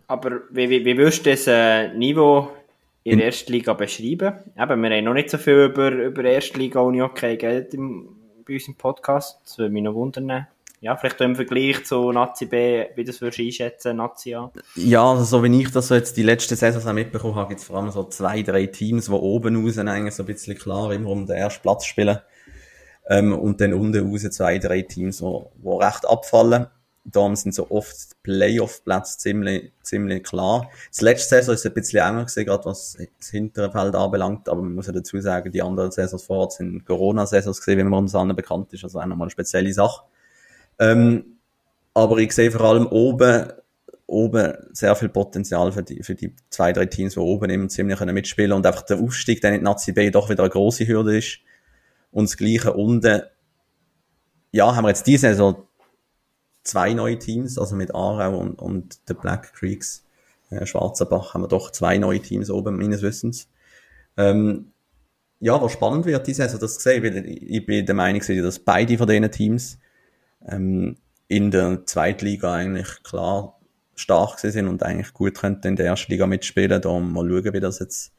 aber 0.09 0.40
wie, 0.50 0.68
wie, 0.68 0.84
wie 0.84 0.98
würdest 0.98 1.24
du 1.24 1.30
das 1.30 1.46
äh, 1.46 1.94
Niveau 1.94 2.50
in 3.04 3.18
der 3.18 3.26
ersten 3.26 3.52
Liga 3.52 3.74
beschreiben? 3.74 4.34
Eben, 4.59 4.82
wir 4.82 4.90
haben 4.90 5.04
noch 5.04 5.14
nicht 5.14 5.30
so 5.30 5.38
viel 5.38 5.66
über, 5.66 5.90
über 5.90 6.24
Erstliga 6.24 6.80
Uni 6.80 7.00
okay 7.00 7.36
Geld 7.36 7.72
im, 7.74 8.09
bei 8.44 8.54
uns 8.54 8.66
im 8.66 8.74
Podcast. 8.74 9.40
Das 9.44 9.59
würde 9.59 9.72
mich 9.72 9.82
noch 9.84 9.94
wundern 9.94 10.46
ja, 10.80 10.96
vielleicht 10.96 11.20
im 11.20 11.34
Vergleich 11.34 11.84
zu 11.84 12.12
Nazi 12.12 12.46
B, 12.46 12.86
wie 12.94 13.04
das 13.04 13.20
würdest 13.20 13.38
du 13.38 13.42
einschätzen, 13.42 13.96
Nazi 13.96 14.34
A? 14.34 14.52
Ja, 14.76 15.11
also 15.11 15.24
so 15.24 15.42
wie 15.42 15.61
ich 15.61 15.72
das 15.72 15.88
so 15.88 15.94
jetzt 15.94 16.16
die 16.16 16.22
letzte 16.22 16.54
Saison 16.54 16.88
auch 16.88 16.94
mitbekommen 16.94 17.34
habe, 17.34 17.48
gibt 17.48 17.61
es 17.61 17.66
vor 17.66 17.76
allem 17.76 17.90
so 17.90 18.04
zwei, 18.04 18.42
drei 18.42 18.66
Teams, 18.66 19.06
die 19.06 19.12
oben 19.12 19.64
raus 19.64 19.78
eigentlich 19.78 20.14
so 20.14 20.22
ein 20.22 20.26
bisschen 20.26 20.56
klar 20.56 20.92
immer 20.92 21.11
um 21.11 21.26
den 21.26 21.36
ersten 21.36 21.62
Platz 21.62 21.84
spielen. 21.84 22.18
Ähm, 23.09 23.32
und 23.32 23.61
dann 23.61 23.74
unten 23.74 24.09
raus 24.09 24.22
zwei, 24.30 24.59
drei 24.59 24.82
Teams, 24.82 25.18
die 25.18 25.24
wo 25.24 25.78
recht 25.78 26.09
abfallen. 26.09 26.66
Darum 27.11 27.36
sind 27.36 27.54
so 27.54 27.70
oft 27.70 28.22
Playoff-Plätze 28.22 29.18
ziemlich, 29.18 29.72
ziemlich 29.82 30.24
klar. 30.24 30.70
Das 30.90 31.00
letzte 31.00 31.36
Saison 31.36 31.54
ist 31.54 31.64
ein 31.64 31.72
bisschen 31.72 32.00
enger 32.00 32.24
gewesen, 32.24 32.44
gerade 32.44 32.64
was 32.66 32.98
das 33.18 33.28
hintere 33.28 33.70
Feld 33.72 33.94
anbelangt, 33.94 34.48
aber 34.48 34.62
man 34.62 34.74
muss 34.74 34.88
ja 34.88 34.92
dazu 34.92 35.18
sagen, 35.20 35.50
die 35.50 35.62
anderen 35.62 35.90
Saisons 35.90 36.24
vorher 36.24 36.50
sind 36.50 36.84
Corona-Saisons 36.84 37.59
gesehen, 37.59 37.78
wie 37.78 37.84
man 37.84 38.00
uns 38.00 38.14
allen 38.14 38.36
bekannt 38.36 38.72
ist, 38.74 38.84
also 38.84 39.00
auch 39.00 39.06
nochmal 39.06 39.26
eine 39.26 39.30
spezielle 39.30 39.72
Sache. 39.72 40.02
Ähm, 40.78 41.38
aber 41.94 42.18
ich 42.18 42.32
sehe 42.32 42.50
vor 42.50 42.61
allem 42.62 42.86
oben, 42.86 43.52
oben 44.06 44.52
sehr 44.72 44.94
viel 44.94 45.09
Potenzial 45.09 45.72
für 45.72 45.82
die, 45.82 46.02
für 46.02 46.14
die 46.14 46.34
zwei, 46.50 46.72
drei 46.72 46.86
Teams, 46.86 47.14
die 47.14 47.20
oben 47.20 47.50
eben 47.50 47.68
ziemlich 47.70 47.98
können 47.98 48.14
mitspielen 48.14 48.52
und 48.52 48.66
einfach 48.66 48.82
der 48.82 48.98
Aufstieg 48.98 49.40
dann 49.40 49.54
in 49.54 49.61
die 49.61 49.64
Nazi 49.64 49.92
B 49.92 50.11
doch 50.11 50.28
wieder 50.28 50.42
eine 50.42 50.50
grosse 50.50 50.86
Hürde 50.86 51.16
ist. 51.18 51.38
Und 52.11 52.28
das 52.28 52.36
Gleiche 52.36 52.72
unten, 52.72 53.22
ja, 54.52 54.74
haben 54.74 54.84
wir 54.84 54.88
jetzt 54.88 55.06
diese 55.06 55.28
Saison 55.28 55.67
zwei 56.68 56.92
neue 56.92 57.18
Teams, 57.18 57.58
also 57.58 57.74
mit 57.74 57.94
Aarau 57.94 58.38
und, 58.38 58.60
und 58.60 59.08
der 59.08 59.14
Black 59.14 59.54
Creeks, 59.54 60.04
äh, 60.50 60.66
Schwarzenbach, 60.66 61.34
haben 61.34 61.42
wir 61.42 61.48
doch 61.48 61.70
zwei 61.72 61.98
neue 61.98 62.20
Teams 62.20 62.50
oben, 62.50 62.76
meines 62.76 63.02
Wissens. 63.02 63.48
Ähm, 64.16 64.72
ja, 65.40 65.60
was 65.60 65.72
spannend 65.72 66.04
wird, 66.04 66.26
diese 66.26 66.42
Saison, 66.42 66.60
das 66.60 66.76
gesehen, 66.76 67.02
weil 67.02 67.26
ich 67.26 67.64
bin 67.64 67.86
der 67.86 67.94
Meinung, 67.94 68.20
dass 68.42 68.58
beide 68.58 68.98
von 68.98 69.06
diesen 69.06 69.30
Teams 69.30 69.78
ähm, 70.46 70.96
in 71.28 71.50
der 71.50 71.86
Zweitliga 71.86 72.54
eigentlich 72.54 73.02
klar 73.02 73.58
stark 73.94 74.38
sind 74.38 74.68
und 74.68 74.82
eigentlich 74.82 75.12
gut 75.12 75.36
könnten 75.36 75.68
in 75.68 75.76
der 75.76 75.86
ersten 75.86 76.12
Liga 76.12 76.26
mitspielen. 76.26 76.80
Da 76.80 76.98
mal 76.98 77.28
schauen, 77.28 77.52
wie 77.52 77.60
das 77.60 77.78
jetzt 77.78 78.12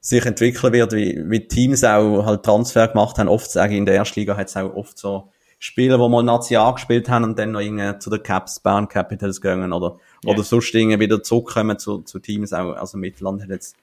sich 0.00 0.24
entwickeln 0.24 0.72
wird, 0.72 0.92
wie, 0.92 1.22
wie 1.28 1.48
Teams 1.48 1.82
auch 1.84 2.24
halt 2.24 2.44
Transfer 2.44 2.88
gemacht 2.88 3.18
haben. 3.18 3.28
Oft 3.28 3.50
sage 3.50 3.72
ich, 3.72 3.78
in 3.78 3.86
der 3.86 3.96
ersten 3.96 4.20
Liga 4.20 4.36
hat 4.36 4.48
es 4.48 4.56
auch 4.56 4.74
oft 4.74 4.98
so 4.98 5.30
Spieler, 5.58 5.96
die 5.98 6.08
mal 6.08 6.22
Nazi 6.22 6.56
A 6.56 6.70
gespielt 6.70 7.08
haben 7.08 7.24
und 7.24 7.38
dann 7.38 7.52
noch 7.52 7.60
irgendwie 7.60 7.98
zu 7.98 8.10
den 8.10 8.22
Caps, 8.22 8.60
Bern 8.60 8.88
Capitals 8.88 9.40
gehen 9.40 9.72
oder, 9.72 9.96
Ja. 10.24 10.32
oder 10.32 10.42
sonst 10.42 10.74
irgendwie 10.74 11.00
wieder 11.00 11.22
zurückkommen 11.22 11.78
zu, 11.78 12.02
zu 12.02 12.18
Teams 12.18 12.52
auch. 12.52 12.74
Also 12.74 12.98
Mittelland 12.98 13.42
hat 13.42 13.48
jetzt 13.50 13.76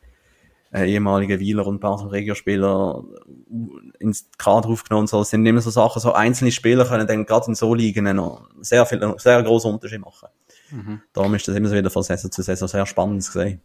äh, 0.72 0.90
ehemalige 0.92 1.40
Wieler 1.40 1.66
und 1.68 1.80
Basel 1.80 2.10
Regio-Spieler 2.10 3.04
ins 4.00 4.30
Kader 4.38 4.70
aufgenommen. 4.70 5.08
So, 5.08 5.22
es 5.22 5.30
sind 5.30 5.46
immer 5.46 5.62
so 5.62 5.70
Sachen, 5.70 6.00
so 6.00 6.14
einzelne 6.14 6.52
Spieler 6.52 6.86
können 6.86 7.08
dann 7.08 7.26
gerade 7.26 7.48
in 7.48 7.56
so 7.56 7.74
Ligen 7.74 8.16
noch 8.16 8.48
sehr 8.62 8.86
viel, 8.86 9.14
sehr 9.18 9.42
großen 9.44 9.72
Unterschied 9.72 10.02
machen. 10.02 10.30
Darum 11.14 11.36
ist 11.36 11.48
das 11.48 11.56
immer 11.56 11.70
so 11.70 11.76
wieder 11.76 11.92
von 11.92 12.02
Saison 12.02 12.32
zu 12.32 12.42
Saison 12.42 12.68
sehr 12.68 12.86
spannend 12.88 13.24
zu 13.24 13.32
sehen. 13.34 13.62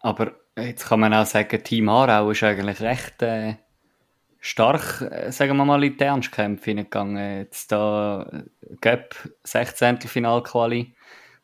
Aber 0.00 0.32
jetzt 0.58 0.86
kann 0.86 0.98
man 1.00 1.14
auch 1.14 1.26
sagen, 1.26 1.62
Team 1.62 1.88
Aarau 1.88 2.30
ist 2.30 2.42
eigentlich 2.42 2.80
recht 2.80 3.22
äh, 3.22 3.54
stark, 4.40 5.02
äh, 5.02 5.30
sagen 5.30 5.56
wir 5.56 5.64
mal, 5.64 5.84
in 5.84 5.96
die 5.96 6.04
Ernstkämpfe 6.04 6.70
hineingegangen. 6.70 7.38
Jetzt 7.38 7.70
da 7.70 8.28
äh, 8.32 8.74
Göpp 8.80 9.14
16. 9.44 10.00
Finalquali 10.00 10.94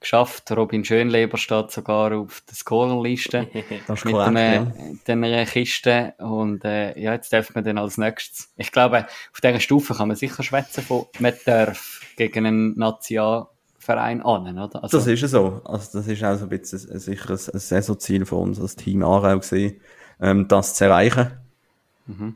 geschafft. 0.01 0.51
Robin 0.53 0.85
Schönleber 0.85 1.37
steht 1.37 1.71
sogar 1.71 2.13
auf 2.13 2.43
der 2.49 2.55
Scorerliste 2.55 3.49
Das 3.87 3.99
ist 3.99 4.05
mit 4.05 4.15
korrekt, 4.15 4.37
einem, 4.37 4.73
ja. 5.07 5.13
einer 5.13 5.47
Kiste. 5.47 6.15
Und 6.19 6.65
äh, 6.65 6.99
ja, 6.99 7.13
jetzt 7.13 7.33
darf 7.33 7.55
man 7.55 7.65
dann 7.65 7.79
als 7.79 7.99
nächstes. 7.99 8.53
Ich 8.57 8.73
glaube, 8.73 9.07
auf 9.33 9.41
dieser 9.41 9.61
Stufe 9.61 9.95
kann 9.95 10.09
man 10.09 10.17
sicher 10.17 10.43
schwätzen 10.43 10.83
von 10.83 11.07
man 11.19 11.35
darf 11.45 12.01
gegen 12.17 12.47
einen 12.47 12.79
Nationalverein 12.79 14.23
an, 14.23 14.59
oder? 14.59 14.83
Also, 14.83 14.99
Das 14.99 15.07
ist 15.07 15.21
ja 15.21 15.29
so. 15.29 15.61
Also, 15.65 15.99
das 15.99 16.09
ist 16.09 16.25
auch 16.25 16.37
so 16.37 16.45
ein 16.45 16.49
bisschen 16.49 16.79
sicher 16.99 17.31
ein, 17.31 17.39
ein 17.53 17.59
Saisonziel 17.59 18.27
von 18.27 18.49
uns 18.49 18.61
als 18.61 18.77
Team 18.77 19.03
Aarau 19.03 19.39
gewesen, 19.39 19.81
ähm, 20.21 20.49
das 20.49 20.75
zu 20.75 20.85
erreichen. 20.85 21.46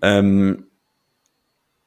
Ähm, 0.02 0.66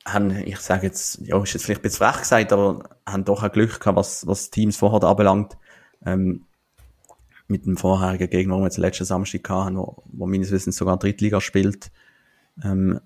haben, 0.06 0.32
ich 0.46 0.60
sage 0.60 0.88
jetzt, 0.88 1.20
ja, 1.22 1.42
ist 1.42 1.54
jetzt 1.54 1.66
vielleicht 1.66 1.82
ein 1.82 1.84
bisschen 1.84 2.06
frech 2.06 2.20
gesagt, 2.20 2.52
aber 2.52 2.90
haben 3.06 3.26
doch 3.26 3.42
ein 3.44 3.52
Glück 3.52 3.80
gehabt, 3.80 3.98
was, 3.98 4.28
was 4.28 4.50
Teams 4.50 4.78
vorher 4.78 5.08
anbelangt. 5.08 5.58
Ähm, 6.06 6.46
mit 7.48 7.66
dem 7.66 7.78
vorherigen 7.78 8.30
Gegner, 8.30 8.56
den 8.56 8.62
wir 8.62 8.68
jetzt 8.68 8.78
letzten 8.78 9.06
Samstag 9.06 9.50
hatten, 9.50 9.78
wo, 9.78 10.04
wo 10.06 10.26
meines 10.26 10.52
Wissens 10.52 10.76
sogar 10.76 10.98
Drittliga 10.98 11.40
spielt. 11.42 11.92
Ähm, 12.64 13.00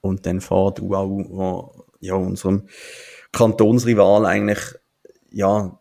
und 0.00 0.26
dann 0.26 0.40
vor 0.40 0.74
UAU, 0.80 1.24
wo, 1.28 1.84
ja, 2.00 2.14
unserem 2.14 2.68
Kantonsrival 3.32 4.26
eigentlich, 4.26 4.60
ja, 5.30 5.78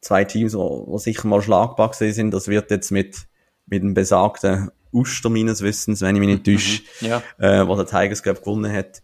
zwei 0.00 0.24
Teams, 0.24 0.54
wo 0.54 0.98
sicher 0.98 1.28
mal 1.28 1.42
schlagbar 1.42 1.92
sind. 1.92 2.32
Das 2.32 2.48
wird 2.48 2.70
jetzt 2.70 2.90
mit, 2.90 3.26
mit 3.66 3.82
dem 3.82 3.94
besagten 3.94 4.70
Uster 4.92 5.30
meines 5.30 5.62
Wissens, 5.62 6.00
wenn 6.00 6.16
ich 6.16 6.20
mich 6.20 6.28
nicht 6.28 6.44
täusche, 6.44 6.82
ja. 7.00 7.22
äh, 7.38 7.66
wo 7.66 7.76
der 7.76 7.86
Tigers 7.86 8.22
Cup 8.22 8.40
gewonnen 8.40 8.72
hat, 8.72 9.02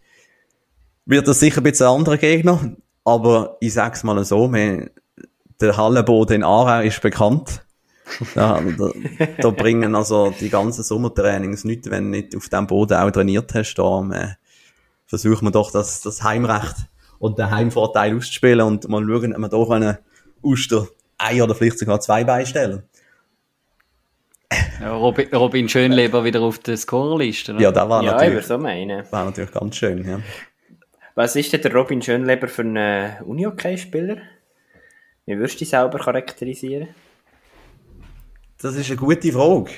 wird 1.05 1.27
das 1.27 1.39
sicher 1.39 1.61
ein 1.61 1.63
bisschen 1.63 1.87
ein 1.87 1.95
anderer 1.95 2.17
Gegner. 2.17 2.75
Aber 3.05 3.57
ich 3.61 3.73
sag's 3.73 4.03
mal 4.03 4.23
so, 4.25 4.51
wir, 4.51 4.89
der 5.61 5.77
Hallenboden 5.77 6.37
in 6.37 6.43
Aarau 6.43 6.81
ist 6.81 7.01
bekannt. 7.01 7.63
Da, 8.35 8.61
da, 8.61 8.91
da 9.37 9.49
bringen 9.49 9.93
also 9.95 10.33
die 10.39 10.49
ganzen 10.49 10.83
Sommertrainings 10.83 11.65
nichts, 11.65 11.89
wenn 11.89 12.05
du 12.05 12.17
nicht 12.17 12.35
auf 12.35 12.49
dem 12.49 12.67
Boden 12.67 12.97
auch 12.97 13.11
trainiert 13.11 13.53
hast. 13.53 13.75
Da 13.75 14.09
äh, 14.11 14.27
versuchen 15.05 15.47
wir 15.47 15.51
doch 15.51 15.71
das, 15.71 16.01
das 16.01 16.23
Heimrecht 16.23 16.75
und 17.19 17.37
den 17.37 17.51
Heimvorteil 17.51 18.15
auszuspielen 18.15 18.61
und 18.61 18.87
mal 18.87 19.03
schauen, 19.05 19.33
ob 19.33 19.41
wir 19.41 19.49
doch 19.49 19.69
einen 19.71 19.97
Uster 20.41 20.87
ein 21.17 21.41
oder 21.41 21.55
vielleicht 21.55 21.79
sogar 21.79 21.99
zwei 21.99 22.23
beistellen. 22.23 22.83
Robin, 24.81 25.27
Robin 25.33 25.67
Schönleber 25.67 26.23
wieder 26.23 26.41
auf 26.41 26.59
der 26.59 26.77
Scorerliste, 26.77 27.53
oder? 27.53 27.61
Ja, 27.61 27.71
da 27.71 27.89
war 27.89 28.03
Ja, 28.03 28.13
natürlich, 28.13 28.45
so 28.45 28.57
meinen. 28.57 29.03
war 29.11 29.25
natürlich 29.25 29.51
ganz 29.51 29.75
schön, 29.75 30.07
ja. 30.07 30.21
Was 31.15 31.35
ist 31.35 31.51
denn 31.51 31.61
der 31.61 31.73
Robin 31.73 32.01
Schönleber 32.01 32.47
für 32.47 32.61
einen 32.61 33.23
Uni-Hockey-Spieler? 33.23 34.17
Wie 35.25 35.37
würdest 35.37 35.55
du 35.55 35.59
dich 35.59 35.69
selber 35.69 35.99
charakterisieren? 35.99 36.89
Das 38.61 38.75
ist 38.75 38.87
eine 38.89 38.97
gute 38.97 39.31
Frage. 39.31 39.71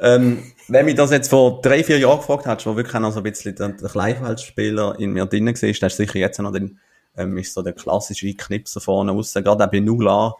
Ähm, 0.00 0.52
wenn 0.68 0.86
mich 0.86 0.96
das 0.96 1.10
jetzt 1.12 1.28
vor 1.28 1.60
drei, 1.60 1.84
vier 1.84 1.98
Jahren 1.98 2.18
gefragt 2.18 2.46
hättest, 2.46 2.66
wo 2.66 2.76
wirklich 2.76 3.00
noch 3.00 3.12
so 3.12 3.20
ein 3.20 3.22
bisschen 3.22 3.54
der, 3.54 3.70
Kleinfeldspieler 3.74 4.98
in 4.98 5.12
mir 5.12 5.26
drinnen 5.26 5.54
war, 5.54 5.72
dann 5.72 5.86
ist 5.88 5.96
sicher 5.96 6.18
jetzt 6.18 6.38
noch 6.40 6.52
den, 6.52 6.80
ähm, 7.16 7.38
ist 7.38 7.54
so 7.54 7.62
der 7.62 7.74
klassische 7.74 8.34
Knipser 8.34 8.80
vorne 8.80 9.12
raus, 9.12 9.32
gerade 9.34 9.64
auch 9.64 9.70
bei 9.70 9.80
Nugla, 9.80 10.34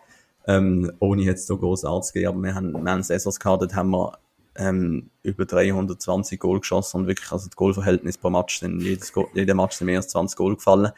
ähm, 0.46 0.92
ohne 1.00 1.22
jetzt 1.22 1.46
so 1.46 1.56
groß 1.56 1.84
anzugehen, 1.84 2.28
aber 2.28 2.42
wir 2.42 2.54
haben, 2.54 2.72
wir 2.72 2.90
haben 2.90 3.02
Saisons 3.02 3.40
gehabt, 3.40 3.74
haben 3.74 3.90
wir, 3.90 4.18
ähm, 4.56 5.10
über 5.22 5.46
320 5.46 6.38
Goal 6.38 6.60
geschossen 6.60 6.98
und 7.00 7.06
wirklich, 7.06 7.32
also 7.32 7.46
das 7.48 7.56
Goalverhältnis 7.56 8.18
pro 8.18 8.30
Match 8.30 8.60
sind 8.60 8.80
jedes, 8.80 9.12
Go- 9.12 9.28
jeder 9.34 9.54
Match 9.54 9.76
sind 9.76 9.86
mehr 9.86 9.96
als 9.98 10.08
20 10.08 10.36
Goal 10.36 10.54
gefallen. 10.56 10.92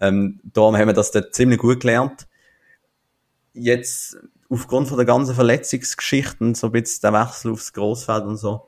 Ähm, 0.00 0.40
darum 0.44 0.76
haben 0.76 0.88
wir 0.88 0.94
das 0.94 1.10
dort 1.10 1.34
ziemlich 1.34 1.58
gut 1.58 1.80
gelernt. 1.80 2.26
Jetzt, 3.52 4.16
aufgrund 4.48 4.88
von 4.88 4.96
der 4.96 5.06
ganzen 5.06 5.34
Verletzungsgeschichten, 5.34 6.54
so 6.54 6.68
ein 6.68 6.72
bisschen 6.72 7.00
der 7.02 7.12
Wechsel 7.12 7.52
aufs 7.52 7.72
Grossfeld 7.72 8.24
und 8.24 8.36
so, 8.38 8.66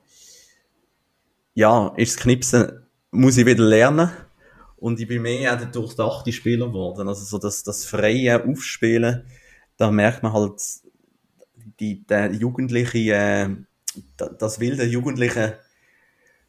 ja, 1.55 1.89
ist 1.97 2.17
das 2.17 2.23
Knipsen, 2.23 2.87
muss 3.11 3.37
ich 3.37 3.47
wieder 3.47 3.65
lernen. 3.65 4.11
Und 4.77 5.01
ich 5.01 5.09
bin 5.09 5.23
mehr 5.23 5.55
auch 5.55 5.59
der 5.59 5.69
durchdachte 5.69 6.33
Spieler 6.33 6.67
geworden. 6.67 7.09
Also 7.09 7.25
so 7.25 7.39
das, 7.39 7.63
das 7.63 7.87
freie 7.87 8.45
Aufspielen, 8.45 9.25
da 9.77 9.91
merkt 9.91 10.23
man 10.23 10.33
halt, 10.33 10.61
die, 11.81 12.07
der 12.07 12.33
jugendliche, 12.33 12.99
äh, 12.99 13.49
da- 14.17 14.29
das 14.29 14.61
wilde 14.61 14.85
Jugendliche 14.85 15.59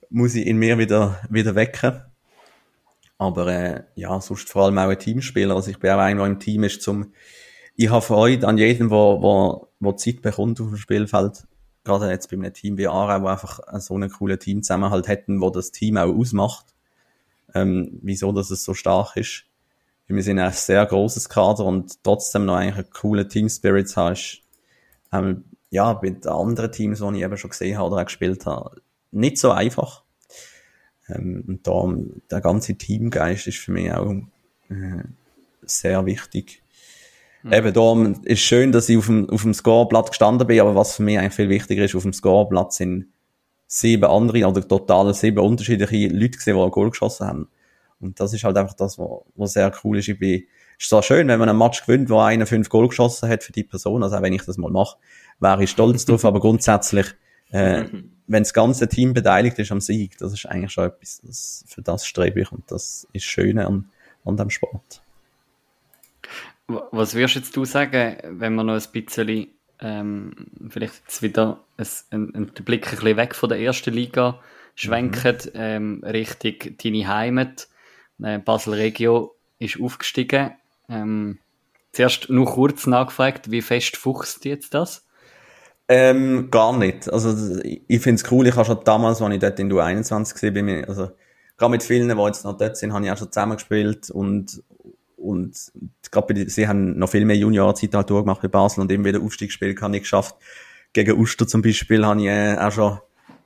muss 0.09 0.35
ich 0.35 0.45
in 0.47 0.57
mir 0.57 0.77
wieder, 0.77 1.19
wieder 1.29 1.55
wecken. 1.55 2.01
Aber 3.17 3.47
äh, 3.47 3.83
ja, 3.95 4.19
sonst 4.19 4.49
vor 4.49 4.65
allem 4.65 4.77
auch 4.77 4.89
ein 4.89 4.99
Teamspieler. 4.99 5.55
Also 5.55 5.71
ich 5.71 5.79
bin 5.79 5.91
auch 5.91 5.99
einer, 5.99 6.21
der 6.23 6.31
im 6.31 6.39
Team 6.39 6.63
ist, 6.63 6.81
zum 6.81 7.13
ich 7.77 7.89
habe 7.89 8.01
Freude 8.01 8.47
an 8.47 8.57
jedem, 8.57 8.89
wo, 8.89 9.21
wo, 9.21 9.67
wo 9.79 9.91
Zeit 9.93 10.21
bekommt 10.21 10.61
auf 10.61 10.69
dem 10.69 10.77
Spielfeld. 10.77 11.45
Gerade 11.83 12.09
jetzt 12.09 12.29
bei 12.29 12.37
einem 12.37 12.53
Team 12.53 12.77
wie 12.77 12.87
Aarau, 12.87 13.23
wo 13.23 13.27
einfach 13.27 13.59
so 13.79 13.95
einen 13.95 14.09
coolen 14.09 14.39
Teamzusammenhalt 14.39 15.07
hätten, 15.07 15.41
wo 15.41 15.49
das 15.49 15.71
Team 15.71 15.97
auch 15.97 16.13
ausmacht. 16.13 16.67
Ähm, 17.53 17.99
wieso, 18.01 18.31
dass 18.31 18.49
es 18.51 18.63
so 18.63 18.73
stark 18.73 19.17
ist. 19.17 19.45
Wir 20.07 20.23
sind 20.23 20.39
ein 20.39 20.51
sehr 20.51 20.85
großes 20.85 21.29
Kader 21.29 21.65
und 21.65 22.03
trotzdem 22.03 22.45
noch 22.45 22.55
eigentlich 22.55 22.75
einen 22.75 22.89
coolen 22.91 23.27
Team 23.27 23.49
Spirit 23.49 23.89
zu 23.89 23.95
haben, 23.97 24.13
ist, 24.13 24.41
ähm, 25.11 25.45
ja, 25.71 25.93
bei 25.93 26.09
den 26.11 26.27
anderen 26.27 26.71
Teams, 26.71 26.99
die 26.99 27.17
ich 27.17 27.23
eben 27.23 27.37
schon 27.37 27.49
gesehen 27.49 27.77
habe 27.77 27.89
oder 27.89 28.01
auch 28.01 28.05
gespielt 28.05 28.45
habe, 28.45 28.81
nicht 29.11 29.37
so 29.37 29.51
einfach. 29.51 30.03
Ähm, 31.09 31.43
und 31.47 31.67
darum, 31.67 32.21
der 32.29 32.41
ganze 32.41 32.75
Teamgeist 32.75 33.47
ist 33.47 33.57
für 33.57 33.71
mich 33.71 33.91
auch 33.91 34.11
äh, 34.69 35.03
sehr 35.63 36.05
wichtig. 36.05 36.61
Eben 37.51 37.73
darum 37.73 38.23
ist 38.23 38.39
schön, 38.39 38.71
dass 38.71 38.89
ich 38.89 38.97
auf 38.97 39.05
dem, 39.05 39.29
auf 39.29 39.43
dem 39.43 39.53
Scoreblatt 39.53 40.09
gestanden 40.09 40.47
bin, 40.47 40.59
aber 40.59 40.73
was 40.73 40.95
für 40.95 41.03
mich 41.03 41.19
eigentlich 41.19 41.33
viel 41.33 41.49
wichtiger 41.49 41.85
ist, 41.85 41.93
auf 41.93 42.01
dem 42.01 42.13
Scoreblatt 42.13 42.73
sind 42.73 43.07
sieben 43.67 44.05
andere 44.05 44.47
oder 44.47 44.67
total 44.67 45.13
sieben 45.13 45.39
unterschiedliche 45.39 46.07
Leute 46.07 46.37
gesehen, 46.37 46.57
die 46.57 46.63
ein 46.63 46.71
Goal 46.71 46.89
geschossen 46.89 47.27
haben. 47.27 47.49
Und 47.99 48.19
das 48.19 48.33
ist 48.33 48.43
halt 48.43 48.57
einfach 48.57 48.73
das, 48.75 48.97
was, 48.99 49.53
sehr 49.53 49.71
cool 49.83 49.97
ist. 49.99 50.07
Ich 50.07 50.19
bin, 50.19 50.43
ist 50.77 50.89
zwar 50.89 51.01
schön, 51.03 51.27
wenn 51.27 51.39
man 51.39 51.49
einen 51.49 51.57
Match 51.57 51.81
gewinnt, 51.85 52.09
wo 52.09 52.19
einer 52.19 52.45
fünf 52.45 52.69
Goal 52.69 52.87
geschossen 52.89 53.29
hat 53.29 53.43
für 53.43 53.53
die 53.53 53.63
Person, 53.63 54.03
also 54.03 54.17
auch 54.17 54.21
wenn 54.21 54.33
ich 54.33 54.43
das 54.43 54.57
mal 54.57 54.71
mache, 54.71 54.97
wäre 55.39 55.63
ich 55.63 55.69
stolz 55.71 56.05
drauf, 56.05 56.25
aber 56.25 56.39
grundsätzlich, 56.39 57.07
äh, 57.51 57.85
wenn 58.27 58.43
das 58.43 58.53
ganze 58.53 58.87
Team 58.89 59.13
beteiligt 59.13 59.57
ist 59.59 59.71
am 59.71 59.79
Sieg, 59.81 60.17
das 60.17 60.33
ist 60.33 60.45
eigentlich 60.45 60.71
schon 60.71 60.85
etwas, 60.85 61.21
das, 61.23 61.63
für 61.67 61.81
das 61.81 62.05
strebe 62.05 62.41
ich 62.41 62.51
und 62.51 62.69
das 62.71 63.07
ist 63.13 63.23
schön 63.25 63.57
an, 63.59 63.89
an 64.25 64.35
dem 64.37 64.49
Sport. 64.49 65.01
Wa- 66.67 66.87
Was 66.91 67.13
würdest 67.15 67.35
jetzt 67.35 67.55
du 67.55 67.65
sagen, 67.65 68.17
wenn 68.39 68.55
wir 68.55 68.63
noch 68.63 68.73
ein 68.73 69.03
bisschen, 69.03 69.47
ähm, 69.79 70.33
vielleicht 70.69 70.95
jetzt 71.05 71.21
wieder 71.21 71.59
ein, 71.77 71.87
ein, 72.11 72.35
ein, 72.35 72.53
den 72.53 72.65
Blick 72.65 72.87
ein 72.87 72.97
bisschen 72.97 73.17
weg 73.17 73.35
von 73.35 73.49
der 73.49 73.59
ersten 73.59 73.93
Liga 73.93 74.39
schwenken, 74.75 75.37
ähm, 75.53 76.03
Richtung 76.03 76.55
deine 76.83 77.07
Heimat. 77.07 77.67
Äh, 78.21 78.39
Basel 78.39 78.73
Regio 78.73 79.35
ist 79.59 79.79
aufgestiegen. 79.81 80.51
Ähm, 80.89 81.39
zuerst 81.91 82.29
nur 82.29 82.45
kurz 82.45 82.87
nachgefragt, 82.87 83.51
wie 83.51 83.61
fest 83.61 83.97
fuchst 83.97 84.45
jetzt 84.45 84.73
das? 84.73 85.05
Ähm, 85.87 86.49
gar 86.51 86.75
nicht. 86.77 87.11
Also, 87.11 87.59
ich 87.63 87.81
ich 87.87 88.01
find's 88.01 88.29
cool. 88.31 88.47
Ich 88.47 88.55
habe 88.55 88.65
schon 88.65 88.79
damals, 88.83 89.21
als 89.21 89.33
ich 89.33 89.39
dort 89.39 89.59
in 89.59 89.69
der 89.69 89.83
21 89.83 90.33
gesehen 90.33 90.53
bin, 90.53 90.65
mir- 90.65 90.87
also, 90.89 91.11
gerade 91.57 91.71
mit 91.71 91.83
vielen, 91.83 92.09
die 92.09 92.23
jetzt 92.23 92.43
noch 92.43 92.57
dort 92.57 92.77
sind, 92.77 92.93
habe 92.93 93.05
ich 93.05 93.11
auch 93.11 93.17
schon 93.17 93.31
zusammengespielt 93.31 94.09
und, 94.09 94.63
und, 95.17 95.71
gerade 96.11 96.49
sie 96.49 96.67
haben 96.67 96.97
noch 96.97 97.09
viel 97.09 97.25
mehr 97.25 97.37
Juniorzeit 97.37 97.93
halt 97.93 98.09
durchgemacht 98.09 98.41
bei 98.41 98.47
Basel 98.47 98.81
und 98.81 98.91
eben 98.91 99.05
wieder 99.05 99.21
Aufstiegsspiel 99.21 99.75
habe 99.79 99.95
ich 99.95 100.03
geschafft. 100.03 100.35
Gegen 100.93 101.19
Uster 101.19 101.47
zum 101.47 101.61
Beispiel 101.61 102.05
habe 102.05 102.19
ich 102.21 102.27
äh, 102.27 102.57
auch 102.57 102.71
schon 102.71 102.99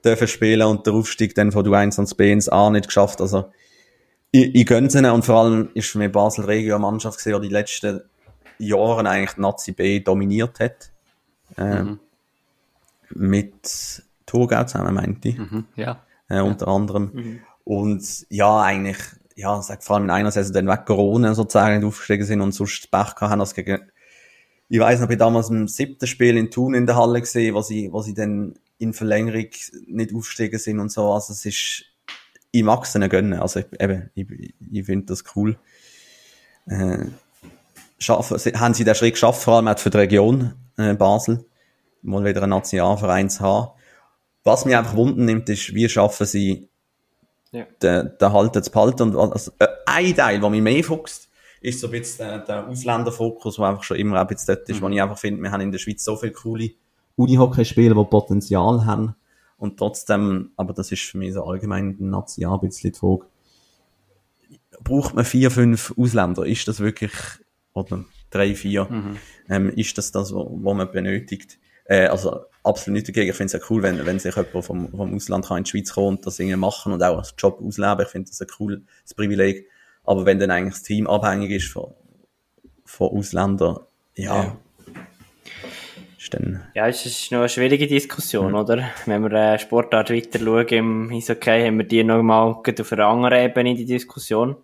dürfen 0.05 0.27
spielen 0.27 0.61
und 0.67 0.85
der 0.85 0.93
Aufstieg 0.93 1.35
dann 1.35 1.51
von 1.51 1.63
du 1.65 1.73
21 1.73 2.15
B 2.15 2.31
ins 2.31 2.47
A 2.47 2.69
nicht 2.69 2.87
geschafft. 2.87 3.19
Also, 3.19 3.51
ich, 4.31 4.55
ich 4.55 4.65
gönn's 4.65 4.95
ihnen 4.95 5.11
und 5.11 5.25
vor 5.25 5.35
allem 5.35 5.69
ist 5.73 5.95
mich 5.95 6.11
Basel 6.11 6.45
Regio 6.45 6.75
eine 6.75 6.81
Mannschaft 6.81 7.17
gesehen, 7.17 7.41
die 7.41 7.47
die 7.47 7.53
letzten 7.53 8.01
Jahre 8.57 9.09
eigentlich 9.09 9.35
die 9.35 9.41
Nazi 9.41 9.71
B 9.71 9.99
dominiert 9.99 10.59
hat. 10.59 10.91
Ähm, 11.57 11.99
mit 13.11 14.03
Thurgau 14.25 14.63
zusammen, 14.65 14.93
meinte 14.93 15.29
ich. 15.29 15.37
Mhm, 15.37 15.65
ja. 15.75 16.03
äh, 16.29 16.41
unter 16.41 16.67
anderem. 16.67 17.11
Mhm. 17.13 17.39
Und 17.63 18.25
ja, 18.29 18.61
eigentlich, 18.61 18.97
ja, 19.35 19.61
sag 19.61 19.83
vor 19.83 19.95
allem 19.95 20.05
in 20.05 20.11
einer 20.11 20.31
Saison 20.31 20.53
dann 20.53 20.67
weg 20.67 20.85
Corona 20.85 21.33
sozusagen 21.33 21.77
nicht 21.77 21.85
aufgestiegen 21.85 22.25
sind 22.25 22.41
und 22.41 22.51
sonst 22.51 22.89
Pech 22.91 23.15
haben, 23.19 23.39
als 23.39 23.53
gegen, 23.53 23.91
ich 24.69 24.79
weiß 24.79 25.01
noch, 25.01 25.09
ich 25.09 25.17
damals 25.17 25.49
im 25.49 25.67
siebten 25.67 26.07
Spiel 26.07 26.37
in 26.37 26.51
Thun 26.51 26.73
in 26.73 26.85
der 26.85 26.95
Halle 26.95 27.19
gesehen, 27.19 27.55
wo 27.55 27.61
sie, 27.61 27.91
wo 27.91 28.01
sie 28.01 28.13
dann 28.13 28.55
in 28.77 28.93
Verlängerung 28.93 29.49
nicht 29.87 30.13
aufgestiegen 30.13 30.59
sind 30.59 30.79
und 30.79 30.91
so, 30.91 31.11
also 31.11 31.33
es 31.33 31.45
ist, 31.45 31.85
ich 32.51 32.63
mag 32.63 32.83
es 32.83 32.95
ihnen 32.95 33.09
gönnen, 33.09 33.39
also 33.39 33.59
ich, 33.59 33.65
eben, 33.79 34.09
ich, 34.15 34.53
ich 34.71 34.85
finde 34.85 35.05
das 35.07 35.23
cool. 35.35 35.57
Äh, 36.67 37.05
schaffen, 37.99 38.37
haben 38.59 38.73
sie 38.73 38.83
den 38.83 38.95
Schritt 38.95 39.13
geschafft, 39.13 39.43
vor 39.43 39.55
allem 39.55 39.67
auch 39.67 39.79
für 39.79 39.89
die 39.89 39.97
Region 39.97 40.53
äh, 40.77 40.93
Basel, 40.93 41.45
mal 42.01 42.23
wieder 42.23 42.43
einen 42.43 42.51
Nationalverein 42.51 43.29
zu 43.29 43.41
haben. 43.41 43.71
Was 44.43 44.65
mich 44.65 44.75
einfach 44.75 44.95
wundern 44.95 45.25
nimmt, 45.25 45.49
ist, 45.49 45.73
wie 45.73 45.87
schaffen 45.89 46.25
sie, 46.25 46.69
ja. 47.51 47.65
den, 47.81 48.11
den 48.19 48.33
Halten 48.33 48.63
zu 48.63 48.71
behalten. 48.71 49.15
Und 49.15 49.31
also, 49.33 49.51
äh, 49.59 49.67
ein 49.85 50.15
Teil, 50.15 50.39
der 50.39 50.49
mich 50.49 50.61
mehr 50.61 50.83
fuchst, 50.83 51.29
ist 51.61 51.81
so 51.81 51.87
ein 51.87 51.91
bisschen 51.91 52.27
der, 52.27 52.39
der 52.39 52.67
Ausländerfokus, 52.67 53.57
der 53.57 53.65
einfach 53.65 53.83
schon 53.83 53.97
immer 53.97 54.19
ein 54.19 54.27
bisschen 54.27 54.55
dort 54.55 54.69
ist, 54.69 54.77
mhm. 54.77 54.85
wo 54.85 54.89
ich 54.89 55.01
einfach 55.01 55.17
finde, 55.17 55.41
wir 55.41 55.51
haben 55.51 55.61
in 55.61 55.71
der 55.71 55.79
Schweiz 55.79 56.03
so 56.03 56.15
viele 56.15 56.31
coole 56.31 56.71
Unihockey-Spieler, 57.15 57.95
die 57.95 58.09
Potenzial 58.09 58.85
haben. 58.85 59.15
Und 59.59 59.77
trotzdem, 59.77 60.51
aber 60.55 60.73
das 60.73 60.91
ist 60.91 61.03
für 61.03 61.17
mich 61.17 61.33
so 61.33 61.43
allgemein 61.43 61.97
ein 61.99 62.23
die 62.35 62.91
Frage, 62.91 63.25
braucht 64.83 65.13
man 65.13 65.25
vier, 65.25 65.51
fünf 65.51 65.93
Ausländer? 65.97 66.45
Ist 66.45 66.67
das 66.67 66.79
wirklich 66.79 67.11
oder 67.73 68.05
drei, 68.29 68.55
vier, 68.55 68.85
mhm. 68.85 69.17
ähm, 69.49 69.69
ist 69.69 69.97
das 69.97 70.11
das, 70.11 70.33
was 70.33 70.75
man 70.75 70.91
benötigt. 70.91 71.59
Äh, 71.85 72.07
also 72.07 72.45
absolut 72.63 72.95
nicht 72.95 73.07
dagegen. 73.07 73.29
Ich 73.29 73.35
finde 73.35 73.55
es 73.55 73.61
ja 73.61 73.67
cool, 73.69 73.81
wenn, 73.83 74.05
wenn 74.05 74.19
sich 74.19 74.35
jemand 74.35 74.65
vom, 74.65 74.89
vom 74.89 75.15
Ausland 75.15 75.45
kann 75.45 75.57
in 75.57 75.63
die 75.63 75.69
Schweiz 75.71 75.93
kommen 75.93 76.17
und 76.17 76.25
das 76.25 76.39
irgendwie 76.39 76.57
machen 76.57 76.93
und 76.93 77.03
auch 77.03 77.17
als 77.17 77.33
Job 77.37 77.59
ausleben. 77.61 78.01
Ich 78.01 78.09
finde 78.09 78.29
das 78.29 78.41
ein 78.41 78.47
cooles 78.47 78.81
Privileg. 79.15 79.67
Aber 80.03 80.25
wenn 80.25 80.39
dann 80.39 80.51
eigentlich 80.51 80.75
das 80.75 80.83
Team 80.83 81.07
abhängig 81.07 81.51
ist 81.51 81.71
von, 81.71 81.93
von 82.85 83.09
Ausländern, 83.09 83.79
ja, 84.15 84.43
ja. 84.43 84.57
Ist 86.29 86.33
dann 86.33 86.61
ja, 86.75 86.87
es 86.87 87.05
ist 87.05 87.31
noch 87.31 87.39
eine 87.39 87.49
schwierige 87.49 87.87
Diskussion, 87.87 88.49
mhm. 88.49 88.57
oder? 88.57 88.89
Wenn 89.05 89.23
wir 89.23 89.31
äh, 89.31 89.59
Sportart 89.59 90.11
weiter 90.11 90.39
schauen 90.39 90.67
im 90.67 91.11
Eishockey, 91.11 91.65
haben 91.65 91.77
wir 91.79 91.85
die 91.85 92.03
noch 92.03 92.21
mal 92.21 92.51
auf 92.51 92.91
einer 92.91 93.05
anderen 93.05 93.45
Ebene, 93.45 93.75
die 93.75 93.85
Diskussion. 93.85 94.55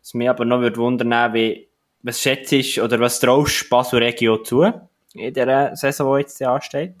Was 0.00 0.14
mich 0.14 0.28
aber 0.28 0.44
noch 0.44 0.60
würde 0.60 0.76
wundern, 0.76 1.32
wie 1.32 1.68
was 2.02 2.20
schätzt 2.20 2.52
du 2.52 2.82
oder 2.82 3.00
was 3.00 3.20
traust 3.20 3.68
Basel 3.70 4.02
Regio 4.02 4.38
zu 4.38 4.70
in 5.14 5.34
der 5.34 5.74
Saison, 5.76 6.16
die 6.16 6.20
jetzt 6.22 6.42
ansteht? 6.42 6.94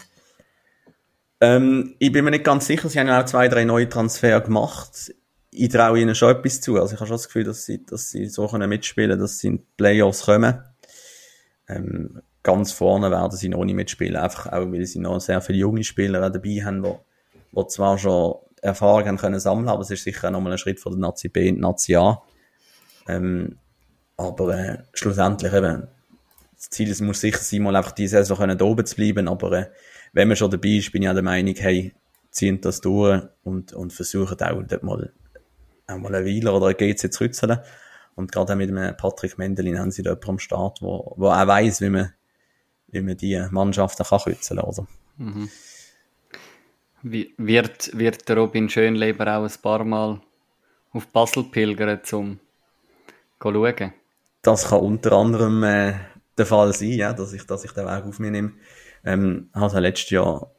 Ähm, 1.40 1.94
ich 1.98 2.10
bin 2.10 2.24
mir 2.24 2.32
nicht 2.32 2.44
ganz 2.44 2.66
sicher, 2.66 2.88
sie 2.88 2.98
haben 2.98 3.06
ja 3.06 3.20
auch 3.20 3.26
zwei, 3.26 3.48
drei 3.48 3.64
neue 3.64 3.88
Transfer 3.88 4.40
gemacht. 4.40 5.12
Ich 5.50 5.68
traue 5.68 6.00
ihnen 6.00 6.14
schon 6.14 6.34
etwas 6.34 6.60
zu. 6.60 6.80
Also 6.80 6.94
ich 6.94 7.00
habe 7.00 7.08
schon 7.08 7.16
das 7.16 7.26
Gefühl, 7.26 7.44
dass 7.44 7.64
sie, 7.64 7.84
dass 7.84 8.10
sie 8.10 8.26
so 8.26 8.48
können 8.48 8.68
mitspielen, 8.68 9.18
dass 9.20 9.38
sie 9.38 9.48
in 9.48 9.56
die 9.58 9.66
Playoffs 9.76 10.24
kommen. 10.24 10.62
Ähm, 11.68 12.22
ganz 12.48 12.72
vorne 12.72 13.10
werden 13.10 13.36
sie 13.36 13.50
noch 13.50 13.62
nicht 13.62 13.74
mitspielen, 13.74 14.16
einfach 14.16 14.46
auch, 14.46 14.72
weil 14.72 14.86
sie 14.86 15.00
noch 15.00 15.20
sehr 15.20 15.42
viele 15.42 15.58
junge 15.58 15.84
Spieler 15.84 16.30
dabei 16.30 16.64
haben, 16.64 16.82
die, 16.82 16.94
die 17.52 17.66
zwar 17.66 17.98
schon 17.98 18.36
Erfahrung 18.62 19.06
haben 19.06 19.18
können 19.18 19.38
sammeln, 19.38 19.68
aber 19.68 19.82
es 19.82 19.90
ist 19.90 20.02
sicher 20.02 20.30
nochmal 20.30 20.52
ein 20.52 20.58
Schritt 20.58 20.80
von 20.80 20.92
der 20.92 21.00
Nazi 21.00 21.28
B 21.28 21.46
in 21.46 21.56
die 21.56 21.60
Nazi 21.60 21.94
A. 21.96 22.22
Ähm, 23.06 23.58
aber 24.16 24.58
äh, 24.58 24.78
schlussendlich 24.94 25.52
eben, 25.52 25.88
das 26.56 26.70
Ziel 26.70 26.88
ist, 26.88 27.02
muss 27.02 27.20
sicher 27.20 27.42
sein, 27.42 27.60
mal 27.60 27.76
einfach 27.76 27.92
diese 27.92 28.16
Saison 28.16 28.38
können 28.38 28.62
oben 28.62 28.86
zu 28.86 28.96
bleiben. 28.96 29.28
Aber 29.28 29.52
äh, 29.52 29.66
wenn 30.14 30.28
man 30.28 30.36
schon 30.38 30.50
dabei 30.50 30.70
ist, 30.70 30.90
bin 30.90 31.02
ich 31.02 31.08
auch 31.10 31.14
der 31.14 31.22
Meinung, 31.22 31.54
hey, 31.54 31.94
ziehen 32.30 32.62
das 32.62 32.80
durch 32.80 33.24
und, 33.44 33.74
und 33.74 33.92
versuchen 33.92 34.40
auch 34.40 34.62
dort 34.66 34.82
mal, 34.82 35.12
auch 35.86 35.98
mal 35.98 36.14
einen 36.14 36.24
Weiler 36.24 36.54
oder 36.54 36.68
einen 36.68 36.78
GC 36.78 37.12
zu 37.12 37.24
rützeln. 37.24 37.58
Und 38.14 38.32
gerade 38.32 38.56
mit 38.56 38.70
dem 38.70 38.96
Patrick 38.96 39.36
Mendelin 39.36 39.78
haben 39.78 39.90
sie 39.90 40.02
da 40.02 40.12
jemanden 40.12 40.30
am 40.30 40.38
Start, 40.38 40.80
wo, 40.80 41.12
wo 41.18 41.28
auch 41.28 41.46
weiss, 41.46 41.82
wie 41.82 41.90
man, 41.90 42.14
wie 42.90 43.00
man 43.00 43.16
die 43.16 43.44
Mannschaften 43.50 44.04
kann 44.04 44.20
rützeln, 44.20 44.60
oder? 44.60 44.86
Mhm. 45.16 45.48
Wird, 47.02 47.96
wird 47.96 48.28
der 48.28 48.36
Robin 48.36 48.68
Schönleber 48.68 49.38
auch 49.38 49.44
ein 49.44 49.62
paar 49.62 49.84
Mal 49.84 50.20
auf 50.92 51.06
Basel 51.08 51.44
pilgern, 51.44 52.00
um 52.12 52.38
zu 53.40 53.52
schauen? 53.52 53.92
das 54.42 54.68
kann 54.68 54.80
unter 54.80 55.12
anderem 55.12 55.62
äh, 55.62 55.94
der 56.36 56.46
Fall 56.46 56.72
sein, 56.72 56.92
ja, 56.92 57.12
dass 57.12 57.32
ich, 57.32 57.46
dass 57.46 57.64
ich 57.64 57.72
den 57.72 57.86
Weg 57.86 58.04
auf 58.04 58.18
mich 58.18 58.30
nehme. 58.30 58.52
Ähm, 59.04 59.50
habe 59.54 59.80
letztes 59.80 60.10
Jahr, 60.10 60.50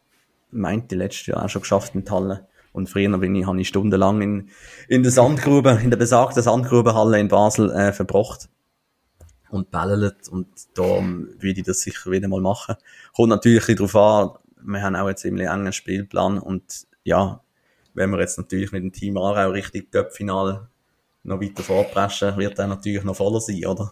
meinte 0.52 0.96
letztes 0.96 1.28
Jahr 1.28 1.46
auch 1.46 1.50
schon 1.50 1.62
geschafft 1.62 1.96
in 1.96 2.10
Halle. 2.10 2.48
Und 2.72 2.88
früher 2.88 3.18
bin 3.18 3.36
ich, 3.36 3.48
habe 3.48 3.60
ich 3.60 3.68
stundenlang 3.68 4.22
in, 4.22 4.50
in 4.88 5.04
der 5.04 5.12
Sandgrube, 5.12 5.80
in 5.84 5.90
der 5.90 5.98
besagten 5.98 6.44
Sandgrubenhalle 6.44 7.20
in 7.20 7.28
Basel 7.28 7.72
äh, 7.72 7.94
verbracht 7.94 8.50
und 9.52 9.72
bällelt 9.72 10.28
und 10.30 10.47
da 10.76 10.84
würde 10.84 11.60
ich 11.60 11.64
das 11.64 11.82
sicher 11.82 12.12
wieder 12.12 12.28
mal 12.28 12.41
machen. 12.41 12.76
Kommt 13.16 13.30
natürlich 13.30 13.66
darauf 13.66 13.95
an, 13.95 14.30
wir 14.62 14.82
haben 14.82 14.95
auch 14.95 15.06
einen 15.06 15.18
ziemlich 15.18 15.47
engen 15.47 15.74
Spielplan 15.74 16.39
und 16.39 16.88
ja, 17.04 17.41
wenn 17.93 18.10
wir 18.12 18.20
jetzt 18.20 18.38
natürlich 18.38 18.72
mit 18.72 18.84
dem 18.84 18.91
Team 18.91 19.18
Aarau 19.18 19.52
richtig 19.52 19.91
Göppfinal 19.91 20.68
noch 21.24 21.41
weiter 21.41 21.64
vorpreschen, 21.64 22.38
wird 22.38 22.60
er 22.60 22.68
natürlich 22.68 23.04
noch 23.04 23.16
voller 23.16 23.39
sein, 23.39 23.66
oder? 23.66 23.91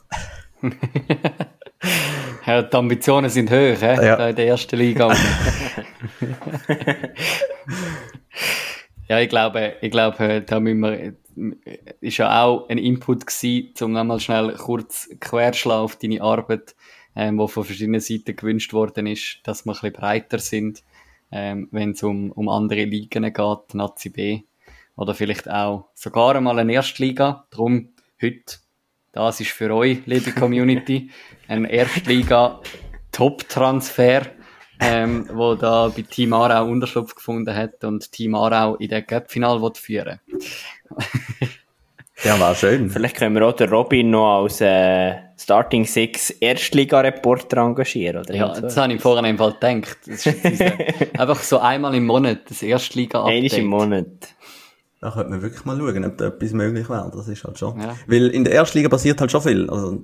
ja, 2.46 2.62
die 2.62 2.76
Ambitionen 2.76 3.30
sind 3.30 3.52
hoch, 3.52 3.80
he? 3.80 3.86
Ja. 3.86 4.30
in 4.30 4.36
der 4.36 4.48
ersten 4.48 4.78
Liga. 4.78 5.14
ja, 9.08 9.20
ich 9.20 9.30
glaube, 9.30 9.76
ich 9.82 9.92
glaube, 9.92 10.44
da 10.46 10.60
müssen 10.60 10.80
wir, 10.80 11.14
ist 12.02 12.18
ja 12.18 12.44
auch 12.44 12.70
ein 12.70 12.78
Input 12.78 13.26
gewesen, 13.26 13.74
um 13.82 13.92
nochmal 13.92 14.20
schnell 14.20 14.54
kurz 14.54 15.10
querschlagen 15.20 15.84
auf 15.84 15.96
deine 15.96 16.22
Arbeit, 16.22 16.76
ähm, 17.16 17.38
wo 17.38 17.48
von 17.48 17.64
verschiedenen 17.64 18.02
Seiten 18.02 18.36
gewünscht 18.36 18.74
worden 18.74 19.08
ist, 19.08 19.40
dass 19.44 19.66
wir 19.66 19.72
ein 19.72 19.74
bisschen 19.74 19.94
breiter 19.94 20.40
sind, 20.40 20.84
ähm, 21.32 21.68
wenn 21.72 21.92
es 21.92 22.04
um, 22.04 22.32
um 22.32 22.50
andere 22.50 22.86
Ligen 22.86 23.34
geht, 23.34 23.74
Nazi 23.74 24.10
B 24.10 24.42
oder 24.96 25.14
vielleicht 25.14 25.50
auch 25.50 25.90
sogar 25.94 26.36
einmal 26.36 26.60
eine 26.60 26.74
Erstliga. 26.74 27.46
Drum 27.52 27.90
heute, 28.22 28.58
das 29.14 29.40
ist 29.40 29.52
für 29.52 29.74
euch, 29.74 30.00
liebe 30.06 30.32
Community, 30.32 31.10
ein 31.48 31.66
Erstliga 31.66 32.60
Top-Transfer, 33.12 34.28
ähm, 34.80 35.28
wo 35.34 35.56
da 35.56 35.88
bei 35.88 36.04
Team 36.04 36.34
Aarau 36.34 36.68
Unterschlupf 36.68 37.16
gefunden 37.16 37.56
hat 37.56 37.84
und 37.84 38.12
Team 38.12 38.36
Aarau 38.36 38.76
in 38.76 38.90
der 38.90 39.02
Cup-Final 39.02 39.72
führen 39.74 40.20
Ja, 42.24 42.40
war 42.40 42.56
schön. 42.56 42.90
Vielleicht 42.90 43.16
können 43.16 43.36
wir 43.36 43.46
auch 43.46 43.54
den 43.54 43.70
Robin 43.70 44.10
noch 44.10 44.42
als 44.42 44.60
äh, 44.60 45.16
Starting 45.38 45.86
Six 45.86 46.32
Erstliga-Reporter 46.32 47.58
engagieren, 47.58 48.18
oder? 48.18 48.34
Ja, 48.34 48.60
das 48.60 48.76
habe 48.76 48.94
ich 48.94 49.02
vorhin 49.02 49.26
einfach 49.26 49.60
gedacht. 49.60 49.98
Das 50.08 50.26
ist 50.26 50.62
einfach 51.20 51.42
so 51.42 51.60
einmal 51.60 51.94
im 51.94 52.08
Monat, 52.08 52.40
das 52.50 52.64
Erstliga-Update. 52.64 53.54
Einmal 53.54 53.60
im 53.60 53.68
Monat. 53.68 54.36
Da 55.00 55.12
könnte 55.12 55.30
man 55.30 55.42
wirklich 55.44 55.64
mal 55.64 55.78
schauen, 55.78 56.06
ob 56.06 56.18
da 56.18 56.28
etwas 56.28 56.54
möglich 56.54 56.90
wäre. 56.90 57.12
Das 57.16 57.28
ist 57.28 57.44
halt 57.44 57.60
schon. 57.60 57.80
Ja. 57.80 57.96
Weil 58.08 58.28
in 58.30 58.44
der 58.44 58.54
Erstliga 58.54 58.90
passiert 58.90 59.22
halt 59.22 59.32
schon 59.32 59.44
viel. 59.44 59.70
Also, 59.70 60.02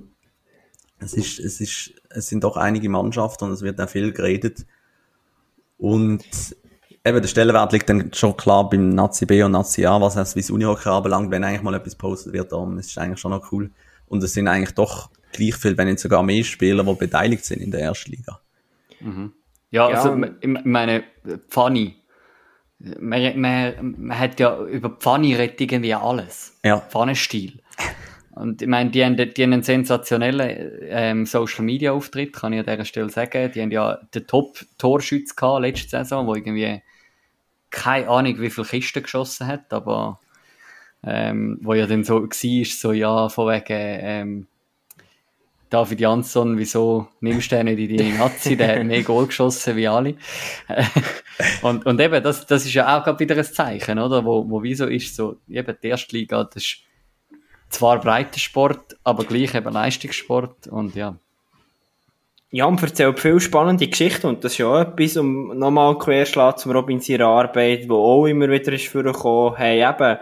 es 1.00 1.14
ist, 1.14 1.40
es 1.40 1.60
ist, 1.60 1.94
es 2.10 2.28
sind 2.28 2.44
doch 2.44 2.56
einige 2.56 2.88
Mannschaften 2.88 3.46
und 3.46 3.50
es 3.50 3.62
wird 3.62 3.80
auch 3.80 3.88
viel 3.88 4.12
geredet. 4.12 4.64
Und 5.78 6.24
eben, 7.04 7.20
der 7.20 7.28
Stellenwert 7.28 7.72
liegt 7.72 7.88
dann 7.88 8.12
schon 8.12 8.36
klar 8.36 8.68
beim 8.68 8.90
Nazi 8.90 9.26
B 9.26 9.42
und 9.42 9.52
Nazi 9.52 9.84
A, 9.86 10.00
was 10.00 10.16
heißt, 10.16 10.36
wie 10.36 10.40
das 10.40 10.50
Unihockey 10.50 10.88
anbelangt, 10.88 11.30
wenn 11.30 11.44
eigentlich 11.44 11.62
mal 11.62 11.74
etwas 11.74 11.96
postet 11.96 12.32
wird, 12.32 12.52
dann 12.52 12.78
ist 12.78 12.90
es 12.90 12.98
eigentlich 12.98 13.20
schon 13.20 13.30
noch 13.30 13.52
cool. 13.52 13.70
Und 14.06 14.22
es 14.22 14.32
sind 14.34 14.48
eigentlich 14.48 14.74
doch 14.74 15.10
gleich 15.32 15.56
viel, 15.56 15.76
wenn 15.76 15.88
nicht 15.88 16.00
sogar 16.00 16.22
mehr 16.22 16.44
Spieler, 16.44 16.84
die 16.84 16.94
beteiligt 16.94 17.44
sind 17.44 17.60
in 17.60 17.70
der 17.70 17.80
Erstliga. 17.80 18.40
Mhm. 19.00 19.32
Ja, 19.70 19.90
ja, 19.90 19.96
also, 19.96 20.16
ich 20.40 20.48
meine, 20.64 21.02
Pfanny, 21.48 21.96
man, 22.78 23.40
man, 23.40 23.94
man 23.98 24.18
hat 24.18 24.38
ja 24.38 24.62
über 24.64 24.90
Pfanne 24.90 25.38
redet 25.38 25.60
irgendwie 25.60 25.94
alles. 25.94 26.56
Ja. 26.64 26.78
Pfannenstil. 26.78 27.60
Und 28.30 28.62
ich 28.62 28.68
meine, 28.68 28.90
die 28.90 29.04
haben, 29.04 29.16
die 29.16 29.42
haben 29.42 29.52
einen 29.52 29.62
sensationellen 29.62 30.72
ähm, 30.82 31.26
Social 31.26 31.64
Media 31.64 31.92
Auftritt, 31.92 32.32
kann 32.32 32.52
ich 32.52 32.60
an 32.60 32.66
dieser 32.66 32.84
Stelle 32.84 33.10
sagen. 33.10 33.52
Die 33.52 33.62
haben 33.62 33.70
ja 33.70 33.98
den 34.14 34.26
Top-Torschütz 34.26 35.36
gehabt 35.36 35.62
letzte 35.62 35.90
Saison, 35.90 36.26
wo 36.26 36.34
irgendwie 36.34 36.82
keine 37.74 38.08
Ahnung, 38.08 38.40
wie 38.40 38.50
viele 38.50 38.66
Kisten 38.66 39.02
geschossen 39.02 39.46
hat, 39.46 39.72
aber 39.72 40.20
ähm, 41.02 41.58
wo 41.60 41.74
ja 41.74 41.86
dann 41.86 42.04
so 42.04 42.22
war, 42.22 42.64
so 42.64 42.92
ja, 42.92 43.28
von 43.28 43.48
wegen 43.48 43.64
ähm, 43.68 44.46
David 45.68 46.00
Jansson, 46.00 46.56
wieso 46.56 47.08
nimmst 47.20 47.50
du 47.50 47.56
den 47.56 47.66
nicht 47.66 47.90
in 47.90 47.96
die 47.96 48.12
Nazi? 48.18 48.56
Der 48.56 48.78
hat 48.78 48.86
mehr 48.86 49.02
Goal 49.02 49.26
geschossen 49.26 49.76
wie 49.76 49.88
alle. 49.88 50.14
und, 51.62 51.84
und 51.84 52.00
eben, 52.00 52.22
das, 52.22 52.46
das 52.46 52.64
ist 52.64 52.74
ja 52.74 52.96
auch 52.96 53.18
wieder 53.18 53.36
ein 53.36 53.44
Zeichen, 53.44 53.98
oder? 53.98 54.24
Wo, 54.24 54.48
wo 54.48 54.62
wieso 54.62 54.86
ist 54.86 55.16
so, 55.16 55.40
eben 55.48 55.76
die 55.82 55.88
erste 55.88 56.16
Liga, 56.16 56.44
das 56.44 56.62
ist 56.62 56.76
zwar 57.70 58.00
breiter 58.00 58.38
Sport, 58.38 58.96
aber 59.02 59.24
gleich 59.24 59.54
eben 59.54 59.72
Leistungssport 59.72 60.68
und 60.68 60.94
ja. 60.94 61.18
Ja, 62.56 62.66
und 62.66 62.80
erzählt 62.80 63.18
viel 63.18 63.40
spannende 63.40 63.88
Geschichten. 63.88 64.28
Und 64.28 64.44
das 64.44 64.52
ist 64.52 64.58
ja 64.58 64.68
auch 64.68 64.80
etwas, 64.80 65.16
um 65.16 65.58
nochmal 65.58 65.98
querschlagen 65.98 66.56
zum 66.56 66.70
Robin 66.70 67.00
seiner 67.00 67.26
Arbeit, 67.26 67.88
wo 67.88 67.96
auch 67.96 68.26
immer 68.26 68.48
wieder 68.48 68.72
ist 68.72 68.86
vorgekommen, 68.86 69.56
hey 69.56 69.82
eben, 69.84 70.18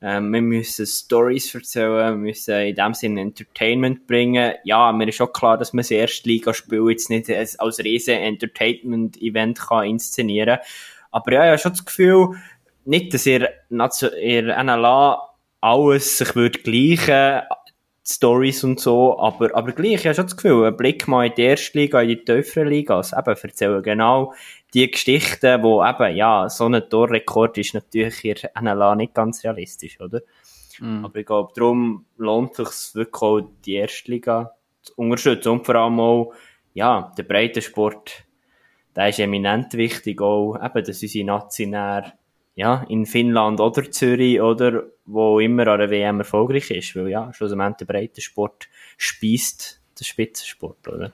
ähm, 0.00 0.32
wir 0.32 0.42
müssen 0.42 0.86
Stories 0.86 1.52
erzählen, 1.52 2.14
wir 2.14 2.30
müssen 2.30 2.54
in 2.54 2.76
dem 2.76 2.94
Sinne 2.94 3.22
Entertainment 3.22 4.06
bringen. 4.06 4.54
Ja, 4.62 4.92
mir 4.92 5.08
ist 5.08 5.20
auch 5.20 5.32
klar, 5.32 5.58
dass 5.58 5.72
man 5.72 5.80
das 5.80 5.90
Erstligaspiel 5.90 6.88
jetzt 6.88 7.10
nicht 7.10 7.28
als 7.28 7.80
riesen 7.80 8.14
Entertainment-Event 8.14 9.58
kann 9.58 9.84
inszenieren. 9.84 10.60
Aber 11.10 11.32
ja, 11.32 11.42
ich 11.42 11.48
habe 11.48 11.58
schon 11.58 11.72
das 11.72 11.84
Gefühl, 11.84 12.28
nicht, 12.84 13.12
dass 13.12 13.26
ihr, 13.26 13.50
ihr 13.70 14.62
NLA 14.62 15.20
alles 15.60 16.18
sich 16.18 16.36
würde 16.36 16.60
gleichen 16.60 17.42
Stories 18.04 18.64
und 18.64 18.80
so, 18.80 19.18
aber, 19.18 19.54
aber 19.54 19.72
gleich, 19.72 19.92
ich 19.92 20.06
habe 20.06 20.14
schon 20.14 20.26
das 20.26 20.36
Gefühl, 20.36 20.66
ein 20.66 20.76
Blick 20.76 21.06
mal 21.06 21.26
in 21.26 21.34
die 21.36 21.42
erste 21.42 21.78
Liga, 21.78 22.02
in 22.02 22.08
die 22.08 22.24
tiefere 22.24 22.68
Liga, 22.68 22.96
also 22.96 23.16
eben 23.16 23.36
erzählen 23.36 23.82
genau 23.82 24.34
die 24.74 24.90
Geschichten, 24.90 25.62
wo 25.62 25.84
eben, 25.84 26.16
ja, 26.16 26.48
so 26.48 26.66
ein 26.66 26.82
Torrekord 26.88 27.58
ist 27.58 27.74
natürlich 27.74 28.24
in 28.24 28.36
NLA 28.60 28.96
nicht 28.96 29.14
ganz 29.14 29.44
realistisch, 29.44 30.00
oder? 30.00 30.20
Mm. 30.80 31.04
Aber 31.04 31.16
ich 31.16 31.26
glaube, 31.26 31.52
darum 31.54 32.06
lohnt 32.16 32.58
es 32.58 32.86
sich 32.86 32.94
wirklich 32.96 33.22
auch, 33.22 33.40
die 33.64 33.74
erste 33.74 34.10
Liga 34.10 34.54
zu 34.80 34.94
unterstützen 34.96 35.50
und 35.50 35.66
vor 35.66 35.76
allem 35.76 36.00
auch, 36.00 36.32
ja, 36.74 37.12
der 37.16 37.22
Breitensport, 37.22 38.24
der 38.96 39.10
ist 39.10 39.20
eminent 39.20 39.74
wichtig 39.74 40.20
auch, 40.20 40.56
eben, 40.56 40.84
dass 40.84 41.02
unsere 41.02 41.24
Nationäre 41.24 42.14
ja, 42.54 42.84
in 42.88 43.06
Finnland 43.06 43.60
oder 43.60 43.90
Zürich 43.90 44.40
oder 44.40 44.84
wo 45.04 45.40
immer 45.40 45.66
an 45.68 45.80
der 45.80 45.90
WM 45.90 46.20
erfolgreich 46.20 46.70
ist, 46.70 46.94
weil 46.94 47.08
ja, 47.08 47.32
schlussendlich 47.32 47.78
der 47.78 47.86
Breitensport 47.86 48.68
speist 48.96 49.80
den 49.98 50.04
Spitzensport, 50.04 50.88
oder? 50.88 51.12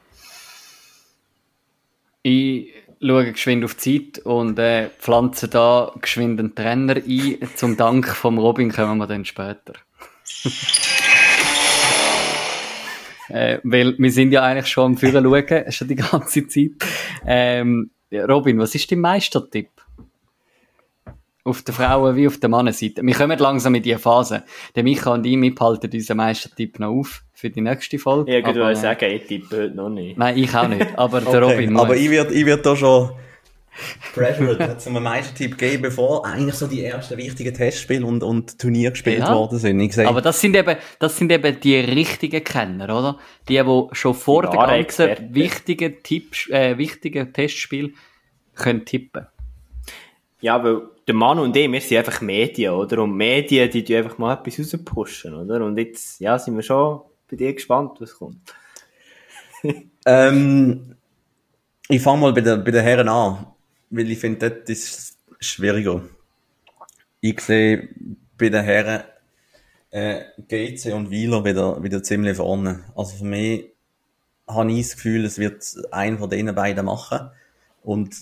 Ich 2.22 2.74
schaue 3.00 3.32
geschwind 3.32 3.64
auf 3.64 3.74
die 3.76 4.12
Zeit 4.12 4.24
und 4.24 4.58
äh, 4.58 4.90
pflanze 4.98 5.48
da 5.48 5.92
geschwind 6.00 6.40
einen 6.40 6.54
Trainer 6.54 6.96
ein. 6.96 7.38
Zum 7.54 7.76
Dank 7.76 8.08
vom 8.08 8.38
Robin 8.38 8.72
kommen 8.72 8.98
wir 8.98 9.06
dann 9.06 9.24
später. 9.24 9.74
äh, 13.28 13.58
weil 13.62 13.96
wir 13.98 14.10
sind 14.10 14.32
ja 14.32 14.42
eigentlich 14.42 14.66
schon 14.66 14.92
am 14.92 14.96
Führer 14.96 15.22
schauen, 15.22 15.72
schon 15.72 15.88
die 15.88 15.94
ganze 15.94 16.48
Zeit. 16.48 16.72
Ähm, 17.24 17.90
Robin, 18.12 18.58
was 18.58 18.74
ist 18.74 18.90
dein 18.90 19.00
Meistertipp? 19.00 19.70
Auf 21.48 21.62
der 21.62 21.74
Frauen- 21.74 22.14
wie 22.16 22.26
auf 22.26 22.38
der 22.38 22.48
Mannenseite. 22.50 23.02
Wir 23.02 23.14
kommen 23.14 23.38
langsam 23.38 23.74
in 23.74 23.82
diese 23.82 23.98
Phase. 23.98 24.44
Der 24.76 24.82
Micha 24.82 25.14
und 25.14 25.24
ich, 25.26 25.40
wir 25.40 25.54
behalten 25.54 25.90
unseren 25.92 26.16
Meistertipp 26.18 26.78
noch 26.78 26.90
auf 26.90 27.22
für 27.32 27.48
die 27.50 27.60
nächste 27.60 27.98
Folge. 27.98 28.36
Ich 28.38 28.44
würde 28.44 28.76
sagen, 28.76 29.10
ich 29.10 29.26
tippe 29.26 29.56
heute 29.64 29.74
noch 29.74 29.88
nicht. 29.88 30.18
Nein, 30.18 30.36
ich 30.36 30.54
auch 30.54 30.68
nicht. 30.68 30.86
Aber 30.98 31.20
der 31.20 31.28
Okay, 31.42 31.52
Robin 31.54 31.72
muss. 31.72 31.82
aber 31.82 31.96
ich 31.96 32.10
würde 32.10 32.34
ich 32.34 32.44
würd 32.44 32.66
da 32.66 32.76
schon 32.76 33.10
pressured 34.14 34.80
zum 34.80 35.00
Meistertipp 35.02 35.56
geben, 35.56 35.82
bevor 35.82 36.26
eigentlich 36.26 36.54
so 36.56 36.66
die 36.66 36.84
ersten 36.84 37.16
wichtigen 37.16 37.54
Testspiele 37.54 38.04
und, 38.04 38.22
und 38.22 38.58
Turniere 38.58 38.92
gespielt 38.92 39.20
Ja. 39.20 39.34
worden 39.34 39.58
sind. 39.58 39.80
Ich 39.80 39.98
Aber 40.06 40.20
das 40.20 40.40
sind 40.40 40.56
eben, 40.56 40.76
das 40.98 41.16
sind 41.16 41.30
eben 41.30 41.60
die 41.60 41.76
richtigen 41.76 42.42
Kenner, 42.42 42.84
oder? 42.86 43.18
Die, 43.48 43.54
die 43.62 43.86
schon 43.92 44.14
vor 44.14 44.42
Die 44.42 44.48
der 44.50 44.58
wahren 44.58 44.80
ganzen 44.82 45.34
wichtigen 45.34 46.02
Tipps, 46.02 46.48
äh, 46.50 46.76
wichtigen 46.76 47.32
Testspiel 47.32 47.94
können 48.54 48.84
tippen. 48.84 49.26
Ja, 50.40 50.62
weil 50.62 50.82
der 51.08 51.14
Mann 51.14 51.38
und 51.38 51.56
ich, 51.56 51.70
wir 51.70 51.80
sind 51.80 51.98
einfach 51.98 52.20
Medien, 52.20 52.74
oder? 52.74 53.02
Und 53.02 53.16
Medien, 53.16 53.70
die 53.70 53.82
tun 53.82 53.96
einfach 53.96 54.18
mal 54.18 54.34
etwas 54.34 54.58
rauspushen, 54.60 55.34
oder? 55.34 55.64
Und 55.64 55.78
jetzt, 55.78 56.20
ja, 56.20 56.38
sind 56.38 56.54
wir 56.54 56.62
schon 56.62 57.00
bei 57.28 57.36
dir 57.36 57.54
gespannt, 57.54 58.00
was 58.00 58.14
kommt. 58.14 58.54
Ähm, 60.06 60.94
ich 61.86 62.00
fange 62.00 62.22
mal 62.22 62.32
bei 62.32 62.40
den, 62.40 62.64
bei 62.64 62.70
den 62.70 62.82
Herren 62.82 63.10
an, 63.10 63.46
weil 63.90 64.10
ich 64.10 64.18
finde, 64.18 64.48
dort 64.48 64.70
ist 64.70 65.18
schwieriger. 65.38 66.02
Ich 67.20 67.40
sehe 67.40 67.90
bei 68.38 68.48
den 68.48 68.64
Herren 68.64 69.02
äh, 69.90 70.20
GC 70.48 70.94
und 70.94 71.10
Wieler 71.10 71.44
wieder, 71.44 71.82
wieder 71.82 72.02
ziemlich 72.02 72.38
vorne. 72.38 72.84
Also 72.96 73.16
für 73.16 73.24
mich 73.24 73.70
habe 74.46 74.72
ich 74.72 74.86
das 74.86 74.96
Gefühl, 74.96 75.26
es 75.26 75.38
wird 75.38 75.62
einer 75.90 76.16
von 76.16 76.30
denen 76.30 76.54
beiden 76.54 76.86
machen. 76.86 77.30
Und 77.82 78.14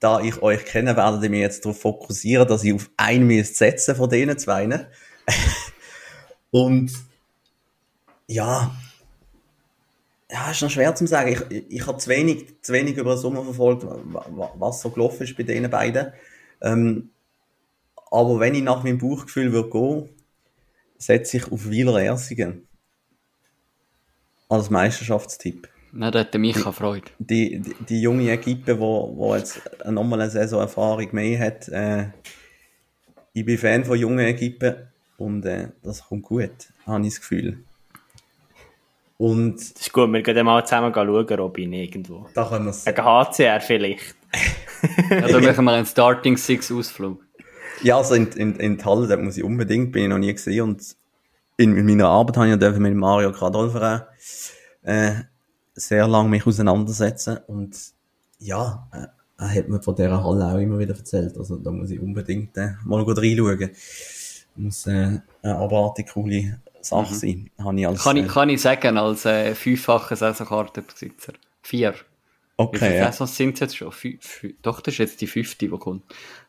da 0.00 0.20
ich 0.20 0.42
euch 0.42 0.64
kenne, 0.64 0.96
werdet 0.96 1.22
ihr 1.22 1.30
mich 1.30 1.40
jetzt 1.40 1.64
darauf 1.64 1.80
fokussieren, 1.80 2.48
dass 2.48 2.64
ich 2.64 2.72
auf 2.72 2.90
einen 2.96 3.26
müsst 3.26 3.56
setzen 3.56 3.94
von 3.94 4.08
denen 4.10 4.38
zwei. 4.38 4.66
Und 6.50 6.90
ja, 8.26 8.74
ja, 10.30 10.50
ist 10.50 10.62
noch 10.62 10.70
schwer 10.70 10.94
zu 10.94 11.06
sagen. 11.06 11.32
Ich, 11.50 11.64
ich, 11.68 11.86
habe 11.86 11.98
zu 11.98 12.08
wenig, 12.08 12.62
zu 12.62 12.72
wenig 12.72 12.96
über 12.96 13.14
den 13.14 13.20
Sommer 13.20 13.42
verfolgt, 13.44 13.84
wa- 13.84 14.24
wa- 14.28 14.54
was 14.56 14.80
so 14.80 14.90
gelaufen 14.90 15.24
ist 15.24 15.36
bei 15.36 15.42
denen 15.42 15.70
beiden. 15.70 16.12
Ähm, 16.62 17.10
aber 18.10 18.40
wenn 18.40 18.54
ich 18.54 18.62
nach 18.62 18.82
meinem 18.84 18.98
Bauchgefühl 18.98 19.52
würde 19.52 19.70
gehen, 19.70 20.08
setze 20.98 21.38
ich 21.38 21.50
auf 21.50 21.68
Wieler 21.68 22.00
Ersingen. 22.02 22.66
Als 24.48 24.70
Meisterschaftstipp. 24.70 25.68
Na, 25.92 26.10
da 26.10 26.20
hat 26.20 26.34
Micha 26.34 26.72
Freude. 26.72 27.10
Die, 27.18 27.60
die, 27.60 27.74
die 27.88 28.00
junge 28.00 28.30
Equipe, 28.30 28.78
wo, 28.78 29.12
wo 29.16 29.34
jetzt 29.34 29.60
nochmal 29.84 30.20
eine 30.20 30.30
Saisonerfahrung 30.30 31.08
mehr 31.12 31.38
hat, 31.38 31.68
äh, 31.68 32.06
ich 33.32 33.44
bin 33.44 33.58
Fan 33.58 33.84
von 33.84 33.98
jungen 33.98 34.20
Equipen 34.20 34.74
und 35.18 35.44
äh, 35.46 35.68
das 35.82 36.04
kommt 36.06 36.22
gut, 36.24 36.50
habe 36.86 37.02
ich 37.02 37.14
das 37.14 37.20
Gefühl. 37.20 37.58
Und 39.18 39.56
Das 39.56 39.72
ist 39.72 39.92
gut, 39.92 40.10
wir 40.12 40.22
gehen 40.22 40.46
mal 40.46 40.64
zusammen 40.64 40.94
schauen, 40.94 41.28
Robin, 41.38 41.72
irgendwo. 41.72 42.26
da 42.34 42.48
können 42.48 42.64
wir 42.66 42.70
es 42.70 42.84
Gegen 42.84 43.04
HCR 43.04 43.60
vielleicht. 43.60 44.14
Ja, 45.10 45.28
da 45.28 45.40
machen 45.40 45.64
wir 45.64 45.72
einen 45.72 45.86
Starting 45.86 46.36
Six 46.36 46.72
Ausflug. 46.72 47.22
Ja, 47.82 47.98
also 47.98 48.14
in, 48.14 48.28
in, 48.28 48.56
in 48.56 48.78
die 48.78 48.84
Halle, 48.84 49.06
da 49.06 49.16
muss 49.16 49.36
ich 49.36 49.44
unbedingt, 49.44 49.92
bin 49.92 50.04
ich 50.04 50.08
noch 50.08 50.18
nie 50.18 50.32
gesehen 50.32 50.62
und 50.62 50.96
in, 51.56 51.76
in 51.76 51.84
meiner 51.84 52.08
Arbeit 52.08 52.36
habe 52.38 52.48
ich 52.48 52.60
ja 52.60 52.70
mit 52.78 52.94
Mario 52.94 53.32
Kradolfer 53.32 54.08
äh, 54.82 55.12
sehr 55.74 56.06
lange 56.08 56.28
mich 56.28 56.46
auseinandersetzen 56.46 57.38
und 57.46 57.76
ja, 58.38 58.88
äh, 58.92 59.06
er 59.38 59.54
hat 59.54 59.68
mir 59.68 59.82
von 59.82 59.94
dieser 59.94 60.22
Halle 60.22 60.46
auch 60.46 60.58
immer 60.58 60.78
wieder 60.78 60.94
erzählt, 60.94 61.36
also 61.38 61.56
da 61.56 61.70
muss 61.70 61.90
ich 61.90 62.00
unbedingt 62.00 62.56
äh, 62.56 62.72
mal 62.84 63.04
gut 63.04 63.18
reinschauen. 63.18 63.70
Muss 64.56 64.86
äh, 64.86 65.20
eine 65.42 65.56
abartig 65.56 66.08
coole 66.12 66.60
Sache 66.80 67.14
sein, 67.14 67.50
habe 67.58 67.80
ich 67.80 67.86
als... 67.86 68.02
Kann 68.02 68.16
ich, 68.16 68.24
äh, 68.24 68.28
kann 68.28 68.48
ich 68.48 68.60
sagen, 68.60 68.98
als 68.98 69.24
äh, 69.24 69.54
fünffacher 69.54 70.16
Saisonkartenbesitzer. 70.16 71.32
Vier. 71.62 71.92
Wie 71.92 71.96
viele 71.96 72.06
okay, 72.56 72.98
ja. 72.98 73.06
Saisons 73.06 73.36
sind 73.36 73.54
es 73.54 73.60
jetzt 73.60 73.76
schon? 73.76 73.92
Fü 73.92 74.18
fü 74.20 74.54
Doch, 74.60 74.80
das 74.82 74.94
ist 74.94 74.98
jetzt 74.98 75.20
die 75.22 75.26
fünfte, 75.26 75.66
die 75.66 75.70
kommt. 75.70 76.02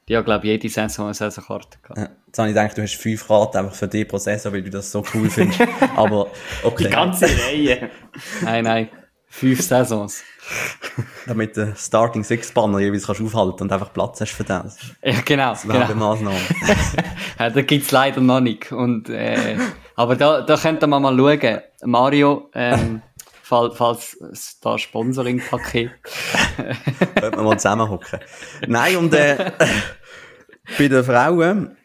Die 0.09 0.17
hat, 0.17 0.25
glaube 0.25 0.45
ich, 0.45 0.51
jede 0.51 0.67
Saison 0.67 1.05
eine 1.05 1.13
Saisonkarte 1.13 1.77
gehabt. 1.81 1.99
Äh, 1.99 2.09
Jetzt 2.27 2.39
habe 2.39 2.49
ich 2.49 2.55
gedacht, 2.55 2.77
du 2.77 2.81
hast 2.81 2.95
fünf 2.95 3.27
Karten 3.27 3.57
einfach 3.57 3.75
für 3.75 3.87
die 3.87 4.03
Prozessor, 4.05 4.51
weil 4.51 4.63
du 4.63 4.69
das 4.69 4.91
so 4.91 5.03
cool 5.13 5.29
findest. 5.29 5.61
Aber 5.95 6.27
okay, 6.63 6.85
Die 6.85 6.89
ganze 6.89 7.25
Reihe. 7.25 7.89
Nein, 8.41 8.63
nein. 8.63 8.89
Fünf 9.31 9.61
Saisons. 9.61 10.23
damit 11.25 11.55
der 11.55 11.75
Starting 11.75 12.23
Six 12.23 12.51
Banner 12.51 12.79
jeweils 12.79 13.05
kannst 13.05 13.21
aufhalten 13.21 13.63
und 13.63 13.71
einfach 13.71 13.93
Platz 13.93 14.21
hast 14.21 14.31
für 14.31 14.43
das. 14.43 14.77
Ja, 15.01 15.21
genau. 15.21 15.55
genau. 15.61 15.73
Werbemaßnahmen. 15.73 16.41
Ja, 17.39 17.49
da 17.49 17.61
gibt's 17.63 17.89
leider 17.89 18.21
noch 18.21 18.39
nicht. 18.39 18.71
Und, 18.71 19.09
äh, 19.09 19.57
aber 19.95 20.15
da, 20.15 20.41
da 20.41 20.57
könnte 20.57 20.85
man 20.85 21.01
mal 21.01 21.17
schauen. 21.17 21.61
Mario, 21.83 22.51
ähm, 22.53 23.01
fall, 23.41 23.71
falls 23.71 24.15
es 24.31 24.59
da 24.59 24.77
Sponsoring-Paket. 24.77 25.91
Könnte 27.15 27.35
man 27.37 27.45
mal 27.45 27.57
zusammenhocken. 27.57 28.19
Nein, 28.67 28.97
und 28.97 29.13
äh, 29.15 29.53
bei 30.77 30.87
den 30.87 31.03
Frauen, 31.03 31.77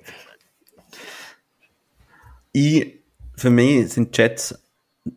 ich, 2.52 3.02
für 3.36 3.50
mich 3.50 3.94
sind 3.94 4.14
Jets 4.16 4.62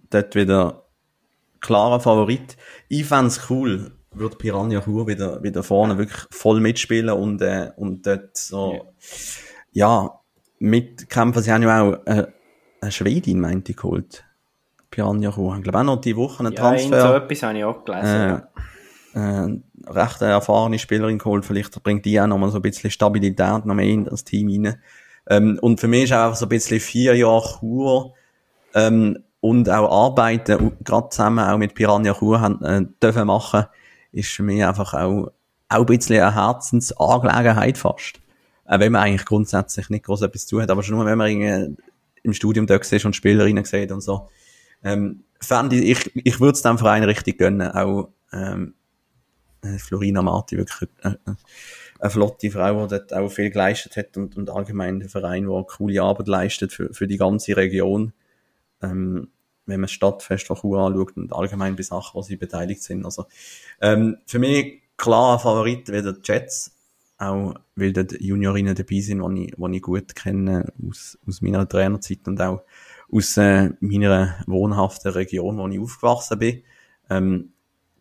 dort 0.09 0.35
wieder 0.35 0.88
klarer 1.61 1.99
Favorit. 1.99 2.57
Ich 2.87 3.05
fände 3.05 3.33
cool, 3.49 3.91
würde 4.11 4.35
Piranha 4.37 4.81
Chur 4.81 5.07
wieder, 5.07 5.41
wieder 5.43 5.63
vorne 5.63 5.97
wirklich 5.97 6.23
voll 6.31 6.59
mitspielen 6.59 7.09
und, 7.11 7.41
äh, 7.41 7.71
und 7.75 8.05
dort 8.05 8.35
so, 8.37 8.93
ja, 9.71 10.19
mitkämpfen. 10.59 11.43
Sie 11.43 11.51
haben 11.51 11.63
ja 11.63 11.81
auch 11.83 11.93
äh, 12.05 12.27
eine 12.81 12.91
Schwedin, 12.91 13.39
meinte 13.39 13.71
ich, 13.71 13.77
geholt. 13.77 14.25
Piranha 14.91 15.31
Chur. 15.31 15.55
Ich 15.57 15.63
glaube 15.63 15.79
auch 15.79 15.83
noch 15.83 16.01
die 16.01 16.15
Woche 16.15 16.39
einen 16.43 16.53
Ja, 16.53 16.61
Transfer 16.61 17.01
so 17.01 17.13
etwas 17.15 17.43
habe 17.43 17.57
ich 17.57 17.63
auch 17.63 17.85
gelesen. 17.85 18.05
äh, 18.07 18.27
ja. 18.27 19.45
äh, 19.45 19.59
recht 19.87 20.21
eine 20.23 20.31
erfahrene 20.31 20.79
Spielerin 20.79 21.19
geholt. 21.19 21.45
Vielleicht 21.45 21.81
bringt 21.83 22.05
die 22.05 22.19
auch 22.19 22.27
nochmal 22.27 22.49
so 22.49 22.57
ein 22.57 22.61
bisschen 22.63 22.89
Stabilität 22.89 23.65
noch 23.65 23.75
mehr 23.75 23.85
in 23.85 24.05
das 24.05 24.23
Team 24.23 24.49
rein. 24.49 24.81
Ähm, 25.29 25.59
und 25.61 25.79
für 25.79 25.87
mich 25.87 26.05
ist 26.05 26.13
auch 26.13 26.35
so 26.35 26.45
ein 26.45 26.49
bisschen 26.49 26.79
vier 26.79 27.15
Jahre 27.15 27.59
Chur 27.59 28.13
ähm, 28.73 29.19
und 29.41 29.69
auch 29.69 30.07
Arbeiten, 30.07 30.77
gerade 30.83 31.09
zusammen 31.09 31.39
auch 31.39 31.57
mit 31.57 31.73
Piranha 31.73 32.13
Chur 32.13 32.41
haben, 32.41 32.63
äh, 32.63 32.85
dürfen 33.01 33.27
machen, 33.27 33.65
ist 34.11 34.29
für 34.29 34.43
mich 34.43 34.63
einfach 34.63 34.93
auch, 34.93 35.31
auch 35.69 35.79
ein 35.79 35.85
bisschen 35.85 36.21
eine 36.21 36.35
Herzensangelegenheit 36.35 37.77
fast. 37.77 38.19
Auch 38.65 38.79
wenn 38.79 38.91
man 38.91 39.03
eigentlich 39.03 39.25
grundsätzlich 39.25 39.89
nicht 39.89 40.05
groß 40.05 40.23
etwas 40.23 40.45
zu 40.45 40.61
hat, 40.61 40.69
aber 40.69 40.83
schon 40.83 40.97
nur, 40.97 41.05
wenn 41.05 41.17
man 41.17 41.29
irgendwie 41.29 41.77
im 42.23 42.33
Studium 42.33 42.67
da 42.67 42.81
sieht 42.83 43.05
und 43.05 43.15
Spielerinnen 43.15 43.65
sieht 43.65 43.91
und 43.91 44.01
so. 44.01 44.29
Ähm, 44.83 45.23
fände 45.39 45.77
ich, 45.77 46.07
ich, 46.15 46.25
ich 46.25 46.39
würde 46.39 46.53
es 46.53 46.61
dem 46.61 46.77
Verein 46.77 47.03
richtig 47.03 47.37
gönnen, 47.37 47.71
auch, 47.71 48.09
Ähm, 48.31 48.75
äh, 49.61 49.77
Florina 49.77 50.21
Marti 50.21 50.57
wirklich 50.57 50.89
eine, 51.01 51.19
eine 51.99 52.09
flotte 52.09 52.51
Frau, 52.51 52.85
die 52.85 52.89
dort 52.89 53.13
auch 53.13 53.29
viel 53.29 53.49
geleistet 53.49 53.97
hat 53.97 54.17
und, 54.17 54.37
und 54.37 54.49
allgemein 54.49 54.99
der 54.99 55.09
Verein, 55.09 55.47
der 55.47 55.63
coole 55.63 56.01
Arbeit 56.01 56.27
leistet 56.27 56.73
für, 56.73 56.93
für 56.93 57.07
die 57.07 57.17
ganze 57.17 57.57
Region. 57.57 58.13
Ähm, 58.81 59.29
wenn 59.65 59.79
man 59.79 59.87
das 59.87 59.91
Stadtfest 59.91 60.47
von 60.47 60.57
Chur 60.57 60.79
anschaut 60.79 61.15
und 61.15 61.31
allgemein 61.31 61.75
bei 61.75 61.83
Sachen, 61.83 62.15
wo 62.15 62.21
sie 62.21 62.35
beteiligt 62.35 62.83
sind. 62.83 63.05
Also, 63.05 63.25
ähm, 63.81 64.17
für 64.25 64.39
mich 64.39 64.81
klar 64.97 65.33
ein 65.33 65.39
Favorit 65.39 65.87
wieder 65.89 66.13
die 66.13 66.21
Jets, 66.23 66.75
auch 67.17 67.55
weil 67.75 67.93
dort 67.93 68.19
Juniorinnen 68.19 68.75
dabei 68.75 68.99
sind, 68.99 69.21
die 69.35 69.45
ich, 69.45 69.55
die 69.55 69.75
ich 69.75 69.81
gut 69.81 70.15
kenne 70.15 70.73
aus, 70.87 71.17
aus 71.27 71.41
meiner 71.41 71.67
Trainerzeit 71.67 72.27
und 72.27 72.41
auch 72.41 72.63
aus 73.11 73.37
äh, 73.37 73.71
meiner 73.79 74.35
wohnhaften 74.47 75.11
Region, 75.11 75.57
wo 75.57 75.67
ich 75.67 75.79
aufgewachsen 75.79 76.39
bin. 76.39 76.63
Ähm, 77.09 77.53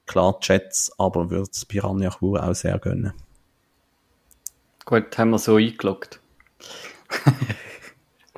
klar 0.07 0.39
Jets, 0.43 0.93
aber 0.99 1.31
würde 1.31 1.51
es 1.53 1.65
Piranha 1.65 2.11
Chur 2.11 2.43
auch 2.43 2.55
sehr 2.55 2.79
gönnen. 2.79 3.13
Gut, 4.85 5.17
haben 5.19 5.31
wir 5.31 5.39
so 5.39 5.57
eingeloggt. 5.57 6.21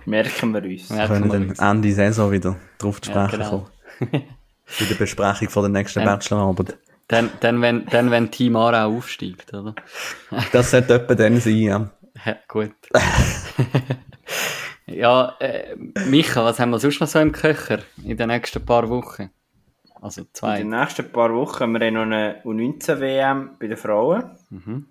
Merken 0.06 0.52
wir 0.54 0.62
uns. 0.62 0.90
Wir 0.90 1.06
können 1.06 1.28
dann. 1.56 1.70
Ende 1.76 1.92
Saison 1.92 2.30
wieder 2.32 2.56
drauf 2.78 3.00
zu 3.00 3.10
Ja, 3.10 3.28
sprechen 3.28 3.42
genau. 3.44 3.68
kommen. 4.00 4.10
Bei 4.78 4.84
der 4.88 4.94
Besprechung 4.94 5.48
von 5.48 5.62
der 5.64 5.70
nächsten 5.80 6.00
Ja. 6.00 6.06
Bachelorarbeit. 6.06 6.78
Dann, 7.08 7.28
dann, 7.40 7.60
wenn, 7.60 7.86
dann, 7.86 8.10
wenn 8.12 8.30
Team 8.30 8.54
Aarau 8.56 8.96
aufsteigt, 8.96 9.52
oder? 9.52 9.74
Das 10.52 10.70
sollte 10.70 10.94
etwa 10.94 11.14
dann 11.14 11.40
sein, 11.40 11.56
ja. 11.56 11.90
Ja, 12.24 12.36
gut. 12.46 12.72
ja, 14.86 15.34
äh, 15.40 15.76
Micha, 16.06 16.44
was 16.44 16.60
haben 16.60 16.70
wir 16.70 16.78
sonst 16.78 17.00
noch 17.00 17.08
so 17.08 17.18
im 17.18 17.32
Köcher 17.32 17.80
in 18.04 18.16
den 18.16 18.28
nächsten 18.28 18.64
paar 18.64 18.88
Wochen? 18.88 19.30
Also 20.00 20.22
In 20.22 20.28
zwei. 20.32 20.58
den 20.58 20.70
nächsten 20.70 21.10
paar 21.10 21.34
Wochen 21.34 21.60
haben 21.60 21.78
wir 21.80 21.90
noch 21.90 22.02
eine 22.02 22.40
U19-WM 22.44 23.50
bei 23.58 23.66
den 23.66 23.76
Frauen. 23.76 24.30
Mhm. 24.50 24.86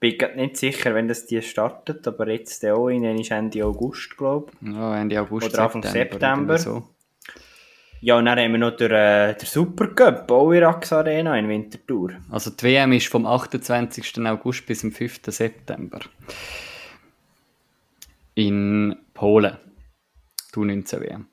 Bin 0.00 0.16
grad 0.16 0.36
nicht 0.36 0.56
sicher, 0.56 0.94
wenn 0.94 1.08
das 1.08 1.26
die 1.26 1.42
startet, 1.42 2.06
aber 2.06 2.28
jetzt 2.28 2.62
der 2.62 2.76
auch 2.76 2.88
in 2.88 3.04
ist 3.04 3.30
Ende 3.32 3.64
August, 3.64 4.16
glaube 4.16 4.52
ich. 4.60 4.68
Ja, 4.68 4.96
Ende 4.96 5.20
August, 5.20 5.48
Oder 5.48 5.64
Anfang 5.64 5.82
September. 5.82 6.58
So. 6.58 6.88
Ja, 8.00 8.16
und 8.16 8.26
dann 8.26 8.38
haben 8.38 8.52
wir 8.52 8.58
noch 8.58 8.76
den, 8.76 8.92
äh, 8.92 9.34
den 9.34 9.46
Supercup, 9.46 10.30
auch 10.30 10.52
in 10.52 10.62
Rax 10.62 10.92
Arena 10.92 11.36
in 11.36 11.48
Winterthur. 11.48 12.12
Also 12.30 12.50
die 12.50 12.62
WM 12.62 12.92
ist 12.92 13.08
vom 13.08 13.26
28. 13.26 14.24
August 14.24 14.66
bis 14.66 14.80
zum 14.80 14.92
5. 14.92 15.20
September. 15.26 15.98
In 18.36 18.96
Polen. 19.14 19.56
Du 20.52 20.64
19 20.64 21.00
WM. 21.00 21.26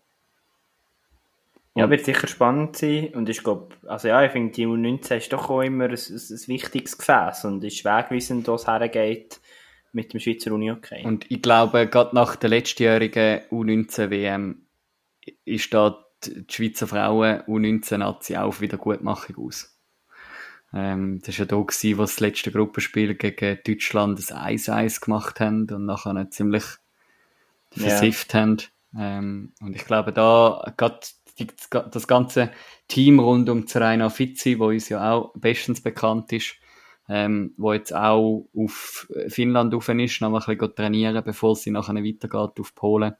Ja, 1.77 1.89
wird 1.89 2.05
sicher 2.05 2.27
spannend 2.27 2.77
sein. 2.77 3.09
Und 3.13 3.27
ich 3.27 3.43
glaube, 3.43 3.75
also 3.85 4.07
ja, 4.07 4.23
ich 4.23 4.31
finde, 4.31 4.53
die 4.53 4.65
U19 4.65 5.17
ist 5.17 5.33
doch 5.33 5.49
auch 5.49 5.61
immer 5.61 5.85
ein, 5.85 5.91
ein, 5.91 5.97
ein 5.97 6.47
wichtiges 6.47 6.97
Gefäß 6.97 7.45
und 7.45 7.63
ist 7.65 7.83
wegweisend, 7.83 8.47
es 8.47 8.65
hergeht 8.65 9.41
mit 9.91 10.13
dem 10.13 10.19
Schweizer 10.21 10.53
Uni-Hockey. 10.53 11.05
Und 11.05 11.29
ich 11.29 11.41
glaube, 11.41 11.87
gerade 11.87 12.15
nach 12.15 12.37
der 12.37 12.49
letztjährigen 12.49 13.41
U19 13.51 14.09
WM 14.09 14.65
ist 15.43 15.73
da 15.73 16.05
die 16.23 16.45
Schweizer 16.49 16.87
Frauen 16.87 17.41
U19-Nazi 17.41 18.37
auch 18.37 18.47
auf 18.47 18.61
Wiedergutmachung 18.61 19.45
aus. 19.45 19.77
Ähm, 20.73 21.21
das 21.25 21.39
war 21.39 21.45
ja 21.45 21.45
da, 21.45 21.61
gewesen, 21.61 21.97
wo 21.97 22.01
das 22.01 22.19
letzte 22.19 22.51
Gruppenspiel 22.51 23.15
gegen 23.15 23.59
Deutschland 23.65 24.31
ein 24.31 24.57
1-1 24.57 25.01
gemacht 25.01 25.39
haben 25.39 25.67
und 25.69 25.85
nachher 25.85 26.13
nicht 26.13 26.33
ziemlich 26.33 26.63
Ja. 27.75 27.89
versifft 27.89 28.33
haben. 28.33 28.57
Ähm, 28.97 29.53
und 29.61 29.75
ich 29.75 29.85
glaube, 29.85 30.13
da 30.13 30.73
gerade 30.77 30.99
die, 31.39 31.47
das 31.69 32.07
ganze 32.07 32.51
Team 32.87 33.19
rund 33.19 33.49
um 33.49 33.67
Zeraina 33.67 34.09
Fizzi, 34.09 34.59
wo 34.59 34.67
uns 34.67 34.89
ja 34.89 35.11
auch 35.11 35.33
bestens 35.35 35.81
bekannt 35.81 36.31
ist, 36.31 36.55
ähm, 37.09 37.53
wo 37.57 37.73
jetzt 37.73 37.93
auch 37.93 38.47
auf 38.55 39.07
Finnland 39.27 39.73
rauf 39.73 39.89
ist, 39.89 40.21
noch 40.21 40.47
ein 40.47 40.57
bisschen 40.57 40.75
trainieren, 40.75 41.23
bevor 41.23 41.55
sie 41.55 41.71
nachher 41.71 41.95
weitergeht 41.95 42.59
auf 42.59 42.73
Polen, 42.75 43.15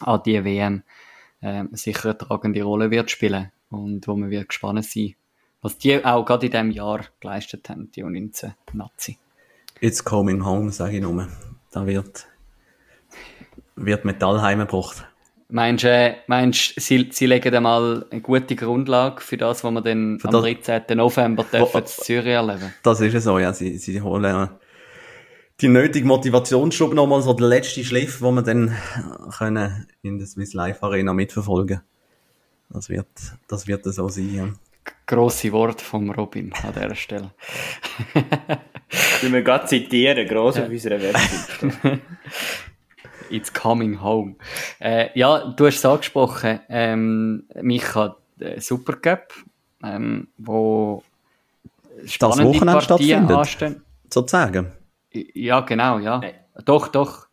an 0.00 0.22
die 0.24 0.44
WM, 0.44 0.82
ähm, 1.42 1.68
sicher 1.72 2.10
eine 2.10 2.18
tragende 2.18 2.62
Rolle 2.62 2.90
wird 2.90 3.10
spielen 3.10 3.52
und 3.70 4.06
wo 4.08 4.16
man 4.16 4.30
wird 4.30 4.48
gespannt 4.48 4.84
sein, 4.84 5.14
was 5.60 5.78
die 5.78 6.04
auch 6.04 6.24
gerade 6.24 6.46
in 6.46 6.52
diesem 6.52 6.70
Jahr 6.70 7.04
geleistet 7.20 7.68
haben, 7.68 7.90
die 7.92 8.04
U19 8.04 8.52
Nazi. 8.72 9.18
It's 9.80 10.02
coming 10.02 10.44
home, 10.44 10.70
sage 10.70 10.96
ich 10.96 11.02
nur. 11.02 11.28
Da 11.70 11.86
wird, 11.86 12.26
wird 13.76 14.04
Metall 14.04 14.40
heimgebracht. 14.40 15.06
Meinst 15.48 15.84
du, 15.84 15.88
äh, 15.88 16.16
meinst, 16.26 16.80
sie, 16.80 17.08
sie 17.12 17.26
legen 17.26 17.54
einmal 17.54 18.06
eine 18.10 18.20
gute 18.20 18.56
Grundlage 18.56 19.20
für 19.20 19.36
das, 19.36 19.62
was 19.62 19.70
wir 19.72 19.82
dann 19.82 20.18
Für 20.18 20.28
am 20.28 20.32
das- 20.32 20.42
13. 20.42 20.96
November 20.96 21.44
dürfen 21.44 21.80
in 21.80 21.86
Zürich 21.86 22.32
erleben? 22.32 22.72
Das 22.82 23.00
ist 23.00 23.14
es 23.14 23.24
so, 23.24 23.38
ja. 23.38 23.52
Sie, 23.52 23.76
sie 23.78 24.00
holen 24.00 24.24
äh, 24.24 24.48
die 25.60 25.68
nötige 25.68 26.06
Motivationsschub 26.06 26.94
nochmal, 26.94 27.22
so 27.22 27.34
der 27.34 27.46
letzte 27.46 27.84
Schliff, 27.84 28.20
wo 28.22 28.32
wir 28.32 28.42
dann 28.42 28.74
können 29.38 29.86
in 30.02 30.18
der 30.18 30.26
Swiss 30.26 30.54
Life 30.54 30.82
Arena 30.82 31.12
mitverfolgen. 31.12 31.80
Das 32.70 32.88
wird, 32.88 33.06
das 33.46 33.66
wird 33.68 33.84
so 33.84 34.08
sein, 34.08 34.34
ja. 34.34 34.48
Grosse 35.06 35.52
Wort 35.52 35.80
vom 35.80 36.10
Robin 36.10 36.52
an 36.62 36.72
dieser 36.72 36.94
Stelle. 36.94 37.30
Ich 39.22 39.32
wir 39.32 39.42
gerade 39.42 39.66
zitieren, 39.66 40.28
gross 40.28 40.56
auf 40.58 40.68
unserer 40.68 41.00
Webseite. 41.00 42.00
It's 43.30 43.52
coming 43.52 44.00
home. 44.02 44.36
Äh, 44.80 45.08
ja, 45.18 45.52
du 45.56 45.66
hast 45.66 45.76
es 45.76 45.84
angesprochen, 45.84 46.60
ähm, 46.68 47.44
Micha, 47.60 48.16
der 48.36 48.60
Supercup, 48.60 49.32
ähm, 49.82 50.28
wo 50.38 51.02
spannende 52.06 52.44
Wochenende 52.44 52.72
Partien 52.72 53.06
stattfindet. 53.06 53.36
anstehen. 53.36 53.82
Sozusagen. 54.12 54.72
Ja, 55.12 55.60
genau, 55.60 55.98
ja. 55.98 56.18
Nein. 56.18 56.34
Doch, 56.64 56.88
doch. 56.88 57.26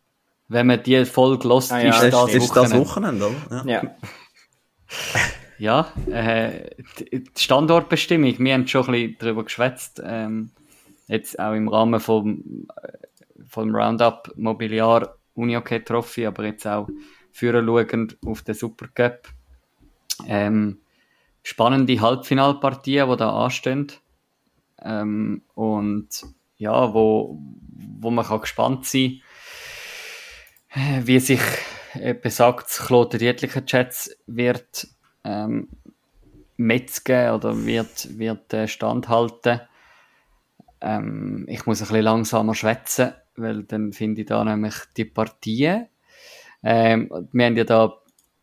Wenn 0.48 0.66
man 0.66 0.82
die 0.82 1.04
Folge 1.04 1.48
lost, 1.48 1.72
Ah, 1.72 1.80
ja, 1.80 1.90
ist 1.90 2.02
das 2.02 2.10
das 2.10 2.34
ist, 2.34 2.44
ist 2.44 2.56
das 2.56 2.74
Wochenende. 2.76 3.26
Oder? 3.26 3.64
Ja. 3.66 3.82
ja. 3.82 3.90
Ja, 5.58 5.92
äh, 6.10 6.70
die 6.98 7.22
die 7.22 7.30
Standortbestimmung, 7.40 8.36
wir 8.36 8.54
haben 8.54 8.66
schon 8.66 8.84
ein 8.86 8.90
bisschen 8.92 9.16
darüber 9.20 9.44
geschwätzt, 9.44 10.02
ähm, 10.04 10.50
jetzt 11.06 11.38
auch 11.38 11.52
im 11.52 11.68
Rahmen 11.68 12.00
vom, 12.00 12.66
äh, 12.82 12.88
vom 13.48 13.72
Roundup 13.72 14.32
Mobiliar 14.34 15.14
Unihockey 15.34 15.82
Trophy, 15.84 16.26
aber 16.26 16.44
jetzt 16.44 16.66
auch 16.66 16.88
führen 17.30 17.68
auf 18.26 18.42
den 18.42 18.54
Supercup. 18.54 19.28
Ähm, 20.26 20.78
spannende 21.42 22.00
Halbfinalpartien, 22.00 23.10
die 23.10 23.16
da 23.16 23.44
anstehen. 23.44 23.92
Ähm, 24.82 25.42
und 25.54 26.08
ja, 26.58 26.92
wo, 26.92 27.38
wo 28.00 28.10
man 28.10 28.24
kann 28.24 28.40
gespannt 28.40 28.86
sein 28.86 29.22
äh, 30.74 31.02
wie 31.04 31.20
sich 31.20 31.40
äh, 31.94 32.14
besagt 32.14 32.68
Claude 32.68 33.18
Dietlicher 33.18 33.64
Chats 33.64 34.16
wird 34.26 34.88
ähm, 35.24 35.68
metzgen 36.56 37.30
oder 37.30 37.64
wird, 37.64 38.18
wird 38.18 38.52
äh, 38.54 38.68
standhalten. 38.68 39.60
Ähm, 40.80 41.44
ich 41.48 41.66
muss 41.66 41.80
ein 41.80 41.88
bisschen 41.88 42.04
langsamer 42.04 42.54
schwätzen, 42.54 43.12
weil 43.36 43.64
dann 43.64 43.92
finde 43.92 44.22
ich 44.22 44.26
da 44.26 44.44
nämlich 44.44 44.74
die 44.96 45.04
Partien. 45.04 45.88
Ähm, 46.62 47.10
wir 47.32 47.46
haben 47.46 47.56
ja 47.56 47.64
da 47.64 47.98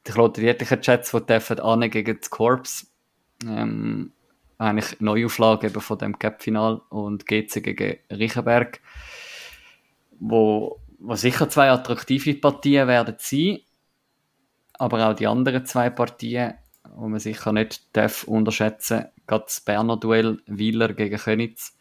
die 0.08 0.12
Claude 0.12 0.42
Dietlicher 0.42 0.82
Chats, 0.82 1.12
die 1.12 1.26
dürfen 1.26 1.60
an 1.60 1.90
gegen 1.90 2.18
das 2.20 2.30
Corps. 2.30 2.86
Ähm, 3.46 4.12
eigentlich 4.60 5.00
Neuauflage 5.00 5.68
eben 5.68 5.82
von 5.82 5.98
dem 5.98 6.20
Cup-Final 6.20 6.82
und 6.90 7.26
GC 7.26 7.64
gegen 7.64 7.98
Riechenberg, 8.12 8.82
wo, 10.20 10.80
wo 11.00 11.16
sicher 11.16 11.50
zwei 11.50 11.72
attraktive 11.72 12.36
Partien 12.36 12.88
werden 12.88 13.16
sein, 13.20 13.60
aber 14.74 15.08
auch 15.08 15.16
die 15.16 15.28
anderen 15.28 15.66
zwei 15.66 15.90
Partien, 15.90 16.56
wo 16.94 17.08
man 17.08 17.20
sicher 17.20 17.54
nicht 17.54 17.96
darf 17.96 18.26
unterschätzen, 18.26 19.06
gerade 19.26 19.46
das 19.46 19.62
Berner 19.62 19.96
Duell 19.96 20.42
Wieler 20.46 20.94
gegen 20.94 21.18
Könitz 21.18 21.78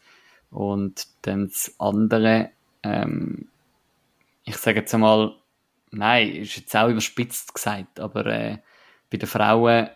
und 0.49 1.05
dann 1.23 1.49
das 1.49 1.75
andere, 1.79 2.51
ähm, 2.83 3.47
ich 4.43 4.57
sage 4.57 4.79
jetzt 4.79 4.93
einmal, 4.93 5.35
nein, 5.91 6.29
ist 6.35 6.57
jetzt 6.57 6.75
auch 6.75 6.89
überspitzt 6.89 7.53
gesagt, 7.53 7.99
aber 7.99 8.25
äh, 8.25 8.57
bei 9.09 9.17
den 9.17 9.27
Frauen 9.27 9.89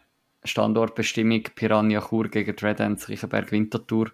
Standortbestimmung 0.44 1.44
Piranha 1.56 2.02
Chur 2.02 2.28
gegen 2.28 2.58
Red 2.58 2.82
Ants 2.82 3.08
Riechenberg 3.08 3.52
Winterthur, 3.52 4.12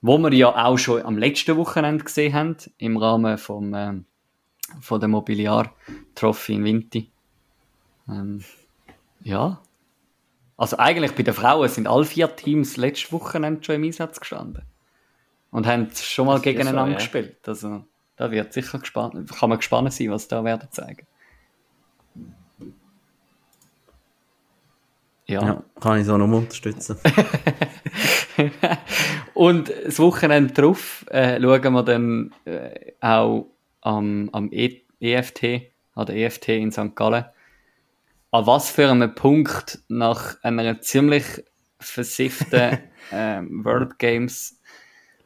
wo 0.00 0.18
wir 0.18 0.32
ja 0.32 0.64
auch 0.64 0.78
schon 0.78 1.02
am 1.02 1.18
letzten 1.18 1.56
Wochenende 1.56 2.04
gesehen 2.04 2.32
haben, 2.34 2.56
im 2.78 2.96
Rahmen 2.96 3.36
vom, 3.38 3.74
ähm, 3.74 4.06
von 4.80 5.00
der 5.00 5.08
Mobiliar 5.08 5.74
Trophy 6.14 6.54
in 6.54 6.64
Winti. 6.64 7.10
Ähm, 8.08 8.42
ja. 9.22 9.60
Also 10.56 10.78
eigentlich 10.78 11.12
bei 11.12 11.22
den 11.22 11.34
Frauen 11.34 11.68
sind 11.68 11.86
alle 11.86 12.04
vier 12.04 12.34
Teams 12.34 12.76
letztes 12.76 13.12
Wochenende 13.12 13.62
schon 13.62 13.76
im 13.76 13.84
Einsatz 13.84 14.20
gestanden. 14.20 14.62
Und 15.50 15.66
haben 15.66 15.90
schon 15.94 16.26
mal 16.26 16.40
gegeneinander 16.40 16.84
so, 16.84 16.90
ja. 16.90 16.96
gespielt. 16.98 17.48
Also 17.48 17.84
da 18.20 18.30
wird 18.30 18.52
sicher 18.52 18.78
gespannt, 18.78 19.14
kann 19.32 19.48
man 19.48 19.56
gespannt 19.56 19.90
sein, 19.94 20.10
was 20.10 20.28
da 20.28 20.44
werden 20.44 20.68
zeigen. 20.70 21.06
Ja. 25.26 25.42
Ja, 25.42 25.64
kann 25.80 26.00
ich 26.00 26.04
so 26.04 26.18
nur 26.18 26.36
unterstützen. 26.36 26.98
Und 29.34 29.72
das 29.86 29.98
Wochenende 29.98 30.52
drauf 30.52 31.06
äh, 31.08 31.40
schauen 31.40 31.72
wir 31.72 31.82
dann 31.82 32.34
äh, 32.44 32.92
auch 33.00 33.46
am, 33.80 34.28
am 34.32 34.52
e 34.52 34.82
EFT, 35.00 35.72
an 35.94 36.04
der 36.04 36.16
EFT 36.16 36.48
in 36.48 36.72
St. 36.72 36.94
Gallen. 36.94 37.24
An 38.32 38.46
was 38.46 38.68
für 38.68 38.90
einem 38.90 39.14
Punkt 39.14 39.78
nach 39.88 40.36
einer 40.42 40.82
ziemlich 40.82 41.24
versifften 41.78 42.80
ähm, 43.12 43.64
World 43.64 43.98
Games, 43.98 44.60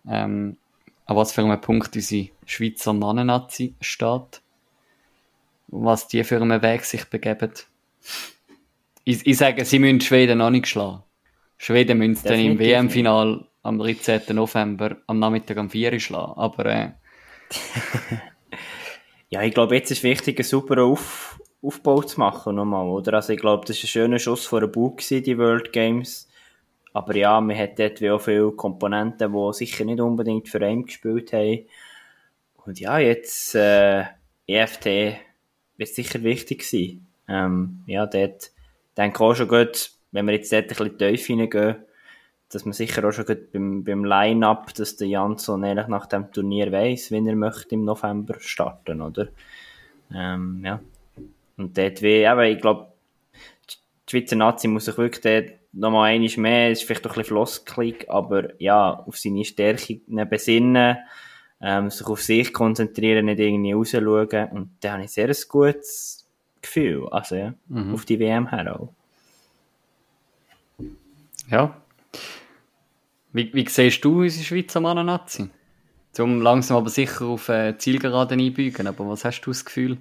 ähm, 0.08 0.58
an 1.06 1.16
was 1.16 1.32
für 1.32 1.42
einem 1.42 1.60
Punkt 1.60 1.94
unsere 1.94 2.28
Schweizer 2.46 2.92
Mannennazi 2.92 3.74
steht. 3.80 4.42
Was 5.68 6.08
die 6.08 6.24
für 6.24 6.40
einen 6.40 6.62
Weg 6.62 6.84
sich 6.84 7.04
begeben. 7.06 7.52
Ich, 9.04 9.26
ich 9.26 9.36
sage, 9.36 9.64
sie 9.64 9.78
müssen 9.78 10.00
Schweden 10.00 10.38
noch 10.38 10.50
nicht 10.50 10.68
schlagen. 10.68 11.02
Schweden 11.58 11.98
müssen 11.98 12.26
dann 12.26 12.38
im 12.38 12.58
WM-Final 12.58 13.46
am 13.62 13.78
13. 13.78 14.22
November 14.34 14.96
am 15.06 15.18
Nachmittag 15.18 15.56
am 15.56 15.70
4 15.70 15.92
Uhr 15.92 16.00
schlagen. 16.00 16.32
Aber 16.36 16.66
äh, 16.66 16.90
Ja, 19.34 19.42
ich 19.42 19.52
glaube, 19.52 19.74
jetzt 19.74 19.90
ist 19.90 20.04
wichtig, 20.04 20.38
einen 20.38 20.44
super 20.44 20.84
Auf 20.84 21.40
Aufbau 21.60 22.02
zu 22.02 22.20
machen 22.20 22.54
nochmal, 22.54 22.86
oder? 22.86 23.14
Also 23.14 23.32
ich 23.32 23.40
glaube, 23.40 23.66
das 23.66 23.78
war 23.78 23.84
ein 23.84 23.88
schöner 23.88 24.18
Schuss 24.20 24.46
vor 24.46 24.60
den 24.60 24.70
Bug, 24.70 24.98
die 24.98 25.38
World 25.38 25.72
Games. 25.72 26.28
Aber 26.94 27.16
ja, 27.16 27.40
man 27.40 27.58
hat 27.58 27.78
dort 27.78 28.00
wie 28.00 28.10
auch 28.10 28.20
viele 28.20 28.52
Komponenten, 28.52 29.32
die 29.32 29.52
sicher 29.52 29.84
nicht 29.84 30.00
unbedingt 30.00 30.48
für 30.48 30.64
einen 30.64 30.86
gespielt 30.86 31.32
haben. 31.32 31.66
Und 32.64 32.78
ja, 32.78 32.98
jetzt 32.98 33.56
äh, 33.56 34.04
EFT 34.46 34.86
wird 35.76 35.88
sicher 35.88 36.22
wichtig 36.22 36.62
sein. 36.62 37.04
Ähm, 37.28 37.82
ja, 37.86 38.06
dort 38.06 38.52
denke 38.96 39.16
ich 39.16 39.20
auch 39.20 39.34
schon 39.34 39.48
gut, 39.48 39.90
wenn 40.12 40.26
wir 40.26 40.34
jetzt 40.34 40.52
dort 40.52 40.64
ein 40.64 40.68
bisschen 40.68 40.98
tief 40.98 41.26
hineingehen, 41.26 41.76
dass 42.50 42.64
man 42.64 42.72
sicher 42.72 43.04
auch 43.04 43.12
schon 43.12 43.26
gut 43.26 43.50
beim, 43.50 43.82
beim 43.82 44.04
Line-Up, 44.04 44.72
dass 44.74 44.94
der 44.94 45.08
Jansson 45.08 45.64
ehrlich 45.64 45.88
nach 45.88 46.06
dem 46.06 46.30
Turnier 46.30 46.70
weiss, 46.70 47.10
wenn 47.10 47.26
er 47.26 47.34
möchte 47.34 47.74
im 47.74 47.84
November 47.84 48.36
starten, 48.38 49.02
oder? 49.02 49.28
Ähm, 50.14 50.62
ja. 50.64 50.80
Und 51.56 51.76
dort 51.76 52.02
wie, 52.02 52.24
aber 52.24 52.46
ich 52.46 52.60
glaube, 52.60 52.92
die 53.68 54.10
Schweizer 54.10 54.36
Nazi 54.36 54.68
muss 54.68 54.84
sich 54.84 54.96
wirklich 54.96 55.22
dort 55.22 55.58
nochmal 55.74 56.12
einmal 56.12 56.30
mehr, 56.36 56.70
es 56.70 56.80
ist 56.80 56.86
vielleicht 56.86 57.06
auch 57.06 57.10
ein 57.10 57.18
bisschen 57.18 57.36
floskelig, 57.36 58.08
aber 58.08 58.60
ja, 58.60 59.04
auf 59.06 59.18
seine 59.18 59.44
Stärke 59.44 60.00
besinnen, 60.06 60.98
ähm, 61.60 61.90
sich 61.90 62.06
auf 62.06 62.22
sich 62.22 62.52
konzentrieren, 62.52 63.26
nicht 63.26 63.40
irgendwie 63.40 63.72
rausschauen. 63.72 64.48
Und 64.50 64.70
da 64.80 64.92
habe 64.92 65.04
ich 65.04 65.10
sehr 65.10 65.28
ein 65.28 65.36
gutes 65.48 66.26
Gefühl, 66.60 67.08
also 67.10 67.34
ja, 67.36 67.54
auf 67.92 68.04
die 68.04 68.18
WM 68.18 68.48
her 68.48 68.80
auch. 68.80 68.92
ja. 71.50 71.76
Wie, 73.32 73.52
wie 73.52 73.68
siehst 73.68 74.04
du 74.04 74.20
unsere 74.20 74.44
Schweizer 74.44 74.80
Mannennazi? 74.80 75.50
Zum 76.12 76.40
langsam 76.40 76.76
aber 76.76 76.90
sicher 76.90 77.24
auf 77.24 77.48
äh, 77.48 77.76
Zielgeraden 77.76 78.40
einbügen, 78.40 78.86
aber 78.86 79.08
was 79.08 79.24
hast 79.24 79.40
du 79.40 79.50
das 79.50 79.64
Gefühl? 79.64 79.98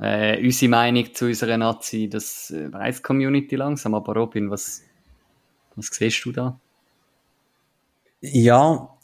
Äh, 0.00 0.42
unsere 0.42 0.70
Meinung 0.70 1.14
zu 1.14 1.26
unserer 1.26 1.56
Nazi, 1.56 2.08
das 2.08 2.50
äh, 2.50 2.72
weiss 2.72 2.96
die 2.96 3.02
Community 3.02 3.56
langsam, 3.56 3.94
aber 3.94 4.14
Robin, 4.14 4.50
was, 4.50 4.82
was 5.76 5.88
siehst 5.88 6.24
du 6.24 6.32
da? 6.32 6.58
Ja, 8.20 8.96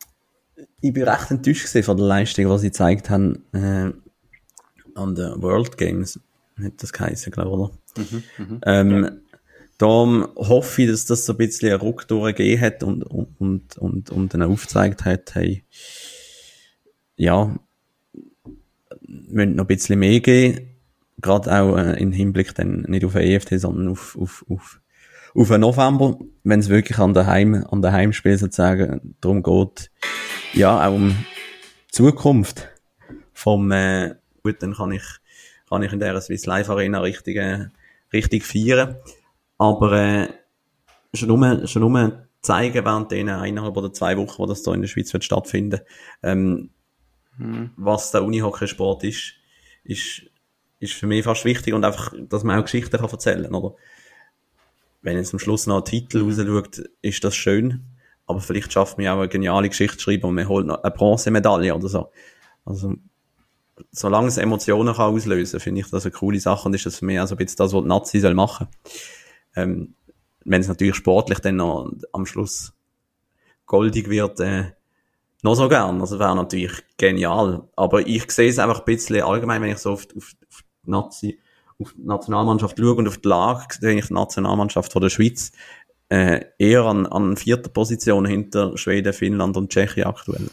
ich 0.81 0.93
bin 0.93 1.03
recht 1.03 1.31
enttäuscht 1.31 1.69
von 1.85 1.97
der 1.97 2.07
Leistung, 2.07 2.49
was 2.49 2.63
sie 2.63 2.69
gezeigt 2.69 3.11
haben 3.11 3.45
äh, 3.53 3.93
an 4.95 5.15
den 5.15 5.43
World 5.43 5.77
Games. 5.77 6.19
Hat 6.63 6.83
das 6.83 6.93
geheißen, 6.93 7.31
glaube 7.31 7.71
ich, 7.97 8.05
oder? 8.05 8.59
ähm, 8.65 9.21
Darum 9.79 10.29
hoffe 10.37 10.83
ich, 10.83 10.89
dass 10.89 11.05
das 11.05 11.27
so 11.27 11.35
ein 11.35 11.37
bisschen 11.37 11.71
einen 11.71 11.81
Ruck 11.81 12.09
durchgegeben 12.09 12.61
hat 12.61 12.83
und, 12.83 13.03
und, 13.03 13.77
und, 13.77 14.11
und 14.11 14.35
dann 14.35 14.43
aufgezeigt 14.43 15.05
hat, 15.05 15.35
hey, 15.35 15.65
ja, 17.17 17.55
müssen 19.03 19.55
noch 19.55 19.65
ein 19.65 19.67
bisschen 19.67 19.99
mehr 19.99 20.21
gehen. 20.21 20.76
Gerade 21.21 21.53
auch 21.53 21.77
äh, 21.77 22.01
im 22.01 22.13
Hinblick 22.13 22.55
dann 22.55 22.83
nicht 22.89 23.05
auf 23.05 23.13
den 23.13 23.23
EFT, 23.23 23.61
sondern 23.61 23.89
auf, 23.89 24.17
auf, 24.21 24.45
auf, 24.49 24.81
auf 25.35 25.49
den 25.49 25.61
November, 25.61 26.19
wenn 26.45 26.61
es 26.61 26.69
wirklich 26.69 26.99
an 26.99 27.15
der 27.15 27.27
Heim, 27.27 27.65
an 27.71 27.83
der 27.83 27.93
Heimspiel 27.93 28.37
sozusagen 28.37 29.17
darum 29.21 29.43
geht, 29.43 29.91
ja, 30.53 30.87
auch 30.87 30.95
um 30.95 31.17
Zukunft 31.91 32.69
vom, 33.33 33.71
äh, 33.73 34.15
gut, 34.43 34.63
dann 34.63 34.75
kann 34.75 34.93
ich, 34.93 35.05
kann 35.69 35.83
ich 35.83 35.93
in 35.93 36.01
der 36.01 36.21
Swiss 36.21 36.47
Life 36.47 36.71
Arena 36.71 37.01
richtig, 37.01 37.37
äh, 37.37 37.67
richtig 38.13 38.45
feiern. 38.45 38.97
Aber, 39.59 39.93
äh, 39.93 40.29
schon 41.15 41.29
nur, 41.29 41.67
schon 41.67 41.83
nur 41.83 42.27
zeigen 42.43 42.85
während 42.85 43.11
den 43.11 43.29
eineinhalb 43.29 43.77
oder 43.77 43.93
zwei 43.93 44.17
Wochen, 44.17 44.39
wo 44.39 44.47
das 44.47 44.63
da 44.63 44.73
in 44.73 44.83
der 44.83 44.89
Schweiz 44.89 45.13
wird 45.13 45.25
stattfinden, 45.25 45.81
ähm, 46.23 46.71
was 47.77 48.13
der 48.13 48.25
Unihockeysport 48.25 49.05
ist, 49.05 49.35
ist, 49.85 50.23
ist 50.79 50.95
für 50.95 51.07
mich 51.07 51.25
fast 51.25 51.45
wichtig 51.45 51.75
und 51.75 51.85
einfach, 51.85 52.13
dass 52.29 52.45
man 52.45 52.59
auch 52.59 52.65
Geschichten 52.65 52.97
kann 52.97 53.11
erzählen, 53.11 53.55
oder? 53.55 53.75
Wenn 55.03 55.17
jetzt 55.17 55.33
am 55.33 55.39
Schluss 55.39 55.67
noch 55.67 55.79
ein 55.79 55.85
Titel 55.85 56.23
rausschaut, 56.23 56.83
ist 57.01 57.23
das 57.23 57.35
schön, 57.37 57.85
aber 58.27 58.41
vielleicht 58.41 58.73
schafft 58.73 58.99
man 58.99 59.07
auch 59.09 59.19
eine 59.19 59.29
geniale 59.29 59.69
Geschichte 59.69 60.01
schreiben 60.01 60.25
und 60.25 60.35
man 60.35 60.49
holt 60.49 60.67
noch 60.67 60.83
eine 60.83 60.91
Bronzemedaille 60.91 61.75
oder 61.75 61.89
so. 61.89 62.11
Also, 62.65 62.95
solange 63.93 64.29
es 64.29 64.39
Emotionen 64.39 64.95
kann 64.95 65.15
auslösen, 65.15 65.61
finde 65.61 65.83
ich 65.83 65.91
das 65.91 66.05
eine 66.05 66.13
coole 66.13 66.41
Sache 66.41 66.67
und 66.67 66.75
ist 66.75 66.87
das 66.87 66.99
für 66.99 67.05
mich 67.05 67.21
also 67.21 67.35
ein 67.35 67.39
bisschen 67.39 67.59
das, 67.59 67.73
was 67.73 67.83
die 67.83 67.89
Nazi 67.89 68.21
soll 68.21 68.35
machen. 68.35 68.67
Ähm, 69.55 69.95
wenn 70.45 70.61
es 70.61 70.69
natürlich 70.69 70.97
sportlich 70.97 71.39
dann 71.41 71.57
noch 71.57 71.91
am 72.13 72.27
Schluss 72.27 72.73
goldig 73.67 74.09
wird, 74.09 74.41
äh, 74.41 74.73
noch 75.43 75.55
so 75.55 75.69
gern. 75.69 76.01
Also 76.01 76.19
wäre 76.19 76.35
natürlich 76.37 76.83
genial. 76.97 77.69
Aber 77.77 78.07
ich 78.07 78.31
sehe 78.31 78.49
es 78.49 78.59
einfach 78.59 78.81
ein 78.81 78.85
bisschen 78.85 79.23
allgemein, 79.23 79.63
wenn 79.63 79.71
ich 79.71 79.79
so 79.79 79.93
auf, 79.93 80.07
auf, 80.17 80.33
auf 80.49 80.63
Nazi, 80.91 81.39
auf 81.79 81.93
die 81.97 82.07
Nationalmannschaft 82.07 82.79
schaue 82.79 82.95
und 82.95 83.09
auf 83.09 83.19
die 83.19 83.29
Lage, 83.29 83.67
sehe 83.79 83.99
ich 83.99 84.07
die 84.07 84.15
Nationalmannschaft 84.15 84.93
von 84.93 85.03
der 85.03 85.11
Schweiz 85.11 85.53
äh, 86.09 86.45
eher 86.59 86.85
an, 86.85 87.07
an 87.07 87.37
vierter 87.37 87.69
Position 87.69 88.25
hinter 88.27 88.77
Schweden, 88.79 89.13
Finnland 89.13 89.57
und 89.57 89.71
Tschechien 89.71 90.07
aktuell. 90.07 90.49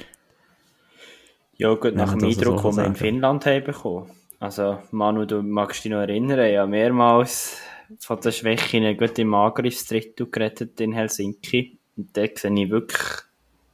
Ja, 1.57 1.73
gut, 1.76 1.95
nach 1.95 2.14
dem 2.14 2.27
Eindruck, 2.27 2.61
den 2.61 2.76
wir 2.76 2.85
in 2.85 2.95
Finnland 2.95 3.45
haben 3.45 3.64
bekommen. 3.64 4.10
Also, 4.39 4.80
Manu, 4.91 5.26
du 5.26 5.41
magst 5.41 5.85
dich 5.85 5.91
noch 5.91 5.99
erinnern, 5.99 6.51
ja, 6.51 6.65
mehrmals 6.65 7.57
von 7.99 8.19
den 8.19 8.31
Schwächen 8.31 8.97
gut 8.97 9.18
im 9.19 9.34
Angriffsdrittel 9.34 10.27
gerettet 10.30 10.81
in 10.81 10.91
Helsinki. 10.91 11.77
Und 11.95 12.18
da 12.18 12.23
sehe 12.35 12.51
ich 12.51 12.69
wirklich 12.69 12.99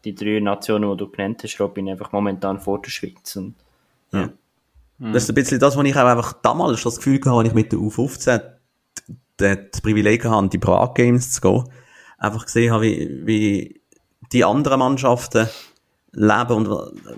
die 0.03 0.14
drei 0.14 0.40
Nationen, 0.40 0.91
die 0.91 0.98
du 0.98 1.10
genannt 1.10 1.41
hast, 1.44 1.60
Robin, 1.60 1.90
einfach 1.90 2.11
momentan 2.11 2.60
vor 2.60 2.81
der 2.81 2.91
Schweiz. 2.91 3.36
Und, 3.36 3.56
Ja. 4.11 4.30
Das 4.99 5.23
ist 5.23 5.30
ein 5.30 5.35
bisschen 5.35 5.59
das, 5.59 5.77
was 5.77 5.85
ich 5.85 5.95
auch 5.95 6.05
einfach 6.05 6.34
damals 6.41 6.84
das 6.84 6.97
Gefühl 6.97 7.19
hatte, 7.19 7.31
als 7.31 7.47
ich 7.47 7.53
mit 7.53 7.71
der 7.71 7.80
U15 7.80 8.41
d- 9.39 9.57
das 9.71 9.81
Privileg 9.81 10.26
hatte, 10.26 10.35
an 10.35 10.49
die 10.49 10.57
Prag 10.57 10.93
Games 10.93 11.31
zu 11.31 11.41
gehen. 11.41 11.63
Einfach 12.17 12.45
gesehen 12.45 12.73
habe, 12.73 12.84
wie, 12.84 13.21
wie 13.26 13.81
die 14.34 14.43
anderen 14.43 14.80
Mannschaften 14.80 15.47
leben 16.11 16.51
und 16.51 16.65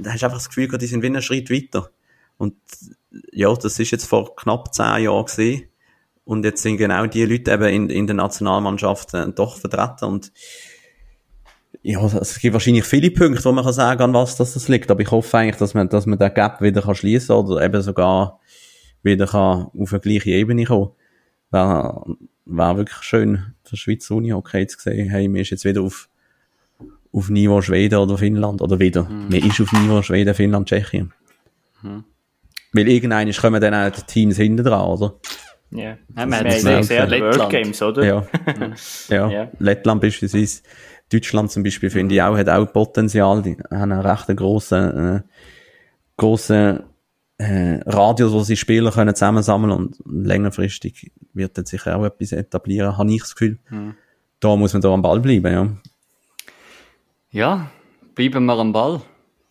da 0.01 0.11
hast 0.11 0.21
du 0.21 0.25
einfach 0.25 0.37
das 0.37 0.49
Gefühl 0.49 0.67
gehabt, 0.67 0.81
die 0.83 0.87
sind 0.87 1.01
wie 1.01 1.07
einen 1.07 1.21
Schritt 1.21 1.49
weiter. 1.49 1.89
Und 2.37 2.55
ja, 3.31 3.53
das 3.53 3.79
ist 3.79 3.91
jetzt 3.91 4.05
vor 4.05 4.35
knapp 4.35 4.73
zehn 4.73 5.03
Jahren 5.03 5.25
gesehen. 5.25 5.63
Und 6.23 6.45
jetzt 6.45 6.61
sind 6.61 6.77
genau 6.77 7.07
die 7.07 7.25
Leute 7.25 7.51
eben 7.51 7.63
in, 7.65 7.89
in 7.89 8.05
der 8.07 8.15
Nationalmannschaft 8.15 9.13
äh, 9.15 9.31
doch 9.31 9.57
vertreten 9.57 10.05
und 10.05 10.31
ja, 11.83 12.05
es 12.05 12.39
gibt 12.39 12.53
wahrscheinlich 12.53 12.85
viele 12.85 13.11
Punkte, 13.11 13.43
wo 13.45 13.51
man 13.51 13.63
kann 13.63 13.73
sagen, 13.73 14.01
an 14.03 14.13
was 14.13 14.35
das, 14.35 14.67
liegt. 14.67 14.91
Aber 14.91 15.01
ich 15.01 15.11
hoffe 15.11 15.37
eigentlich, 15.37 15.57
dass 15.57 15.73
man, 15.73 15.89
dass 15.89 16.05
man 16.05 16.19
den 16.19 16.33
Gap 16.33 16.61
wieder 16.61 16.81
kann 16.81 16.95
schließen 16.95 17.35
oder 17.35 17.63
eben 17.63 17.81
sogar 17.81 18.39
wieder 19.03 19.25
kann 19.25 19.67
auf 19.77 19.91
eine 19.91 19.99
gleiche 19.99 20.31
Ebene 20.31 20.65
kommen. 20.65 20.91
Wäre, 21.49 22.05
wäre 22.45 22.77
wirklich 22.77 23.01
schön 23.01 23.53
für 23.63 23.77
Schweizer 23.77 24.15
Unihockey 24.15 24.67
zu 24.67 24.79
sehen, 24.79 25.09
hey, 25.09 25.27
man 25.27 25.41
ist 25.41 25.49
jetzt 25.49 25.65
wieder 25.65 25.81
auf, 25.81 26.07
auf 27.11 27.29
Niveau 27.29 27.61
Schweden 27.61 27.97
oder 27.99 28.17
Finnland 28.17 28.61
oder 28.61 28.79
wieder. 28.79 29.03
Man 29.03 29.33
ist 29.33 29.59
auf 29.59 29.71
Niveau 29.71 30.01
Schweden, 30.01 30.33
Finnland, 30.33 30.69
Tschechien. 30.69 31.13
Weil 32.73 32.87
irgendwann 32.87 33.31
kommen 33.31 33.59
dann 33.59 33.73
auch 33.73 33.89
die 33.89 34.03
Teams 34.03 34.37
hinten 34.37 34.63
dran, 34.63 34.85
oder? 34.85 35.15
ja. 35.71 35.97
Ja, 36.15 36.25
wir 36.25 36.37
haben 36.37 36.45
gesehen, 36.45 36.77
gesehen, 36.77 37.09
die 37.09 37.19
World 37.21 37.35
Lettland. 37.37 37.51
Games, 37.51 37.81
oder? 37.81 38.05
Ja. 38.05 38.27
ja. 39.09 39.29
Ja. 39.29 39.51
Lettland 39.59 40.01
beispielsweise. 40.01 40.61
Deutschland 41.11 41.51
zum 41.51 41.63
Beispiel 41.63 41.89
finde 41.89 42.15
ich 42.15 42.21
auch, 42.21 42.37
hat 42.37 42.49
auch 42.49 42.71
Potenzial. 42.71 43.41
Die 43.41 43.57
haben 43.69 43.91
einen 43.91 44.01
recht 44.01 44.27
grossen, 44.35 44.97
äh, 44.97 45.21
grossen, 46.17 46.83
äh, 47.37 47.79
Radius, 47.85 48.31
wo 48.31 48.41
sie 48.43 48.57
Spieler 48.57 48.91
können 48.91 49.15
zusammensammeln 49.15 49.71
und 49.71 49.97
längerfristig 50.05 51.11
wird 51.33 51.57
dann 51.57 51.65
sicher 51.65 51.97
auch 51.97 52.05
etwas 52.05 52.31
etablieren, 52.31 52.97
habe 52.97 53.11
ich 53.11 53.21
das 53.21 53.35
Gefühl. 53.35 53.57
Da 54.39 54.55
muss 54.55 54.73
man 54.73 54.81
da 54.81 54.89
am 54.89 55.01
Ball 55.01 55.19
bleiben, 55.19 55.53
ja. 55.53 55.69
Ja, 57.31 57.71
bleiben 58.15 58.45
wir 58.45 58.57
am 58.57 58.73
Ball. 58.73 59.01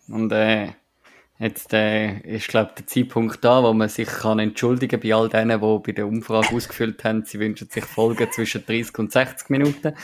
Und 0.09 0.33
äh, 0.33 0.69
Jetzt 1.41 1.73
äh, 1.73 2.19
ist, 2.19 2.49
glaube 2.49 2.73
der 2.77 2.87
Zeitpunkt 2.87 3.43
da, 3.43 3.63
wo 3.63 3.73
man 3.73 3.89
sich 3.89 4.07
kann 4.07 4.39
entschuldigen 4.39 5.01
bei 5.01 5.15
all 5.15 5.31
denen, 5.31 5.59
die 5.59 5.79
bei 5.87 5.93
der 5.93 6.07
Umfrage 6.07 6.49
ausgefüllt 6.55 7.03
haben, 7.03 7.25
sie 7.25 7.41
wünschen 7.41 7.71
sich 7.71 7.87
Folgen 7.87 8.31
zwischen 8.31 8.63
30 8.67 8.99
und 8.99 9.11
60 9.11 9.49
Minuten. 9.49 9.95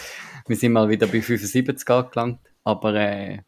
Wir 0.46 0.56
sind 0.56 0.72
mal 0.72 0.88
wieder 0.88 1.06
bei 1.06 1.22
75 1.22 1.88
angelangt. 1.90 2.40
Aber 2.64 2.94
äh, 2.94 3.40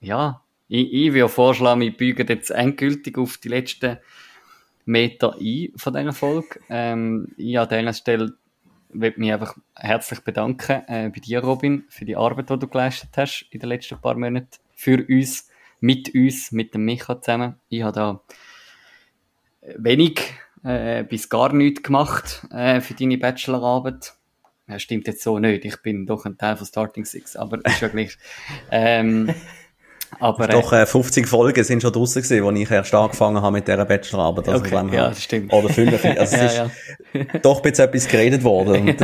ja, 0.00 0.42
ich, 0.68 0.92
ich 0.92 1.12
würde 1.12 1.28
vorschlagen, 1.28 1.80
wir 1.80 1.96
beugen 1.96 2.26
jetzt 2.28 2.50
endgültig 2.50 3.18
auf 3.18 3.36
die 3.38 3.48
letzten 3.48 3.98
Meter 4.84 5.36
ein 5.40 5.72
von 5.76 5.94
dieser 5.94 6.12
Folge. 6.12 6.60
Ähm, 6.68 7.28
ich 7.36 7.58
an 7.58 7.68
dieser 7.68 7.92
Stelle 7.92 8.34
möchte 8.92 9.20
mich 9.20 9.32
einfach 9.32 9.56
herzlich 9.74 10.20
bedanken 10.20 10.82
äh, 10.86 11.10
bei 11.10 11.20
dir, 11.20 11.40
Robin, 11.40 11.84
für 11.88 12.04
die 12.04 12.16
Arbeit, 12.16 12.50
die 12.50 12.58
du 12.58 12.68
geleistet 12.68 13.10
hast 13.16 13.46
in 13.50 13.60
den 13.60 13.68
letzten 13.68 14.00
paar 14.00 14.16
Monaten 14.16 14.48
für 14.74 15.04
uns 15.08 15.50
mit 15.80 16.14
uns, 16.14 16.52
mit 16.52 16.74
dem 16.74 16.84
Micha 16.84 17.20
zusammen. 17.20 17.56
Ich 17.68 17.82
habe 17.82 17.92
da 17.92 18.20
wenig 19.76 20.20
äh, 20.62 21.04
bis 21.04 21.28
gar 21.28 21.52
nichts 21.52 21.82
gemacht 21.82 22.46
äh, 22.50 22.80
für 22.80 22.94
deine 22.94 23.18
Bachelorarbeit. 23.18 24.14
Ja, 24.68 24.78
stimmt 24.78 25.06
jetzt 25.06 25.22
so 25.22 25.38
nicht. 25.38 25.64
Ich 25.64 25.82
bin 25.82 26.06
doch 26.06 26.24
ein 26.24 26.38
Teil 26.38 26.56
von 26.56 26.66
Starting 26.66 27.04
Six, 27.04 27.36
aber 27.36 27.64
ist 27.64 27.80
ja 27.80 27.88
gleich. 27.88 28.16
Ähm, 28.70 29.34
aber, 30.20 30.48
doch, 30.48 30.72
äh, 30.72 30.86
50 30.86 31.28
Folgen 31.28 31.62
sind 31.64 31.82
schon 31.82 31.92
draussen 31.92 32.22
gewesen, 32.22 32.44
wo 32.44 32.50
ich 32.50 32.70
erst 32.70 32.94
angefangen 32.94 33.42
habe 33.42 33.52
mit 33.52 33.68
dieser 33.68 33.84
Bachelorarbeit. 33.84 34.48
Also 34.48 34.64
okay, 34.64 34.94
ja, 34.94 35.08
das 35.08 35.22
stimmt. 35.22 35.52
Oder 35.52 35.68
5. 35.68 36.04
Also 36.04 36.20
es 36.36 36.56
ja, 36.56 36.70
ist 37.12 37.28
doch 37.42 37.60
bisschen 37.60 37.84
etwas 37.86 38.08
geredet 38.08 38.42
worden. 38.42 38.96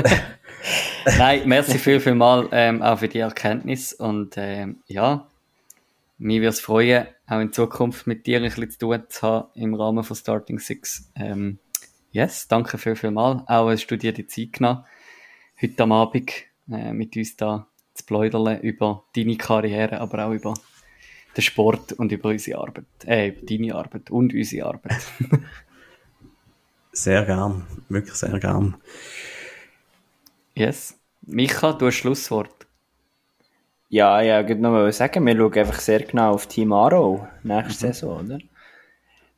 Nein, 1.18 1.42
merci 1.46 1.78
viel, 1.78 2.00
viel 2.00 2.14
mal 2.14 2.48
ähm, 2.52 2.82
auch 2.82 2.98
für 2.98 3.08
die 3.08 3.18
Erkenntnis 3.18 3.92
und 3.92 4.34
ähm, 4.36 4.82
ja, 4.86 5.26
mir 6.18 6.40
würde 6.40 6.50
es 6.50 6.60
freuen, 6.60 7.06
auch 7.26 7.40
in 7.40 7.52
Zukunft 7.52 8.06
mit 8.06 8.26
dir 8.26 8.38
ein 8.38 8.44
bisschen 8.44 8.70
zu 8.70 8.78
tun 8.78 9.02
zu 9.08 9.22
haben 9.22 9.48
im 9.54 9.74
Rahmen 9.74 10.04
von 10.04 10.16
Starting 10.16 10.58
Six. 10.58 11.10
Ähm, 11.16 11.58
yes, 12.12 12.46
danke 12.48 12.76
viel, 12.76 12.94
viel 12.94 13.10
mal. 13.10 13.42
Auch 13.46 13.70
hast 13.70 13.86
du 13.86 13.96
dir 13.96 14.12
die 14.12 14.26
Zeit 14.26 14.52
genommen, 14.52 14.84
heute 15.62 15.82
am 15.82 15.92
Abend 15.92 16.32
äh, 16.70 16.92
mit 16.92 17.16
uns 17.16 17.36
da 17.36 17.66
zu 17.94 18.04
pläudern 18.04 18.60
über 18.60 19.04
deine 19.14 19.36
Karriere, 19.36 20.00
aber 20.00 20.26
auch 20.26 20.32
über 20.32 20.54
den 21.36 21.42
Sport 21.42 21.92
und 21.92 22.12
über 22.12 22.30
unsere 22.30 22.60
Arbeit. 22.60 22.84
Äh, 23.06 23.28
über 23.28 23.46
deine 23.46 23.74
Arbeit 23.74 24.10
und 24.10 24.32
unsere 24.32 24.66
Arbeit. 24.66 25.00
sehr 26.92 27.24
gern, 27.24 27.66
wirklich 27.88 28.14
sehr 28.14 28.38
gern. 28.38 28.76
Yes. 30.54 30.96
Micha, 31.22 31.72
du 31.72 31.86
hast 31.86 31.96
Schlusswort. 31.96 32.66
Ja, 33.88 34.20
ja, 34.20 34.40
ich 34.40 34.48
wollte 34.48 34.62
noch 34.62 34.90
sagen, 34.92 35.26
wir 35.26 35.36
schauen 35.36 35.58
einfach 35.58 35.80
sehr 35.80 36.00
genau 36.00 36.32
auf 36.32 36.46
Team 36.46 36.72
Aro 36.72 37.26
nächste 37.42 37.88
mhm. 37.88 37.92
Saison, 37.92 38.24
oder? 38.24 38.38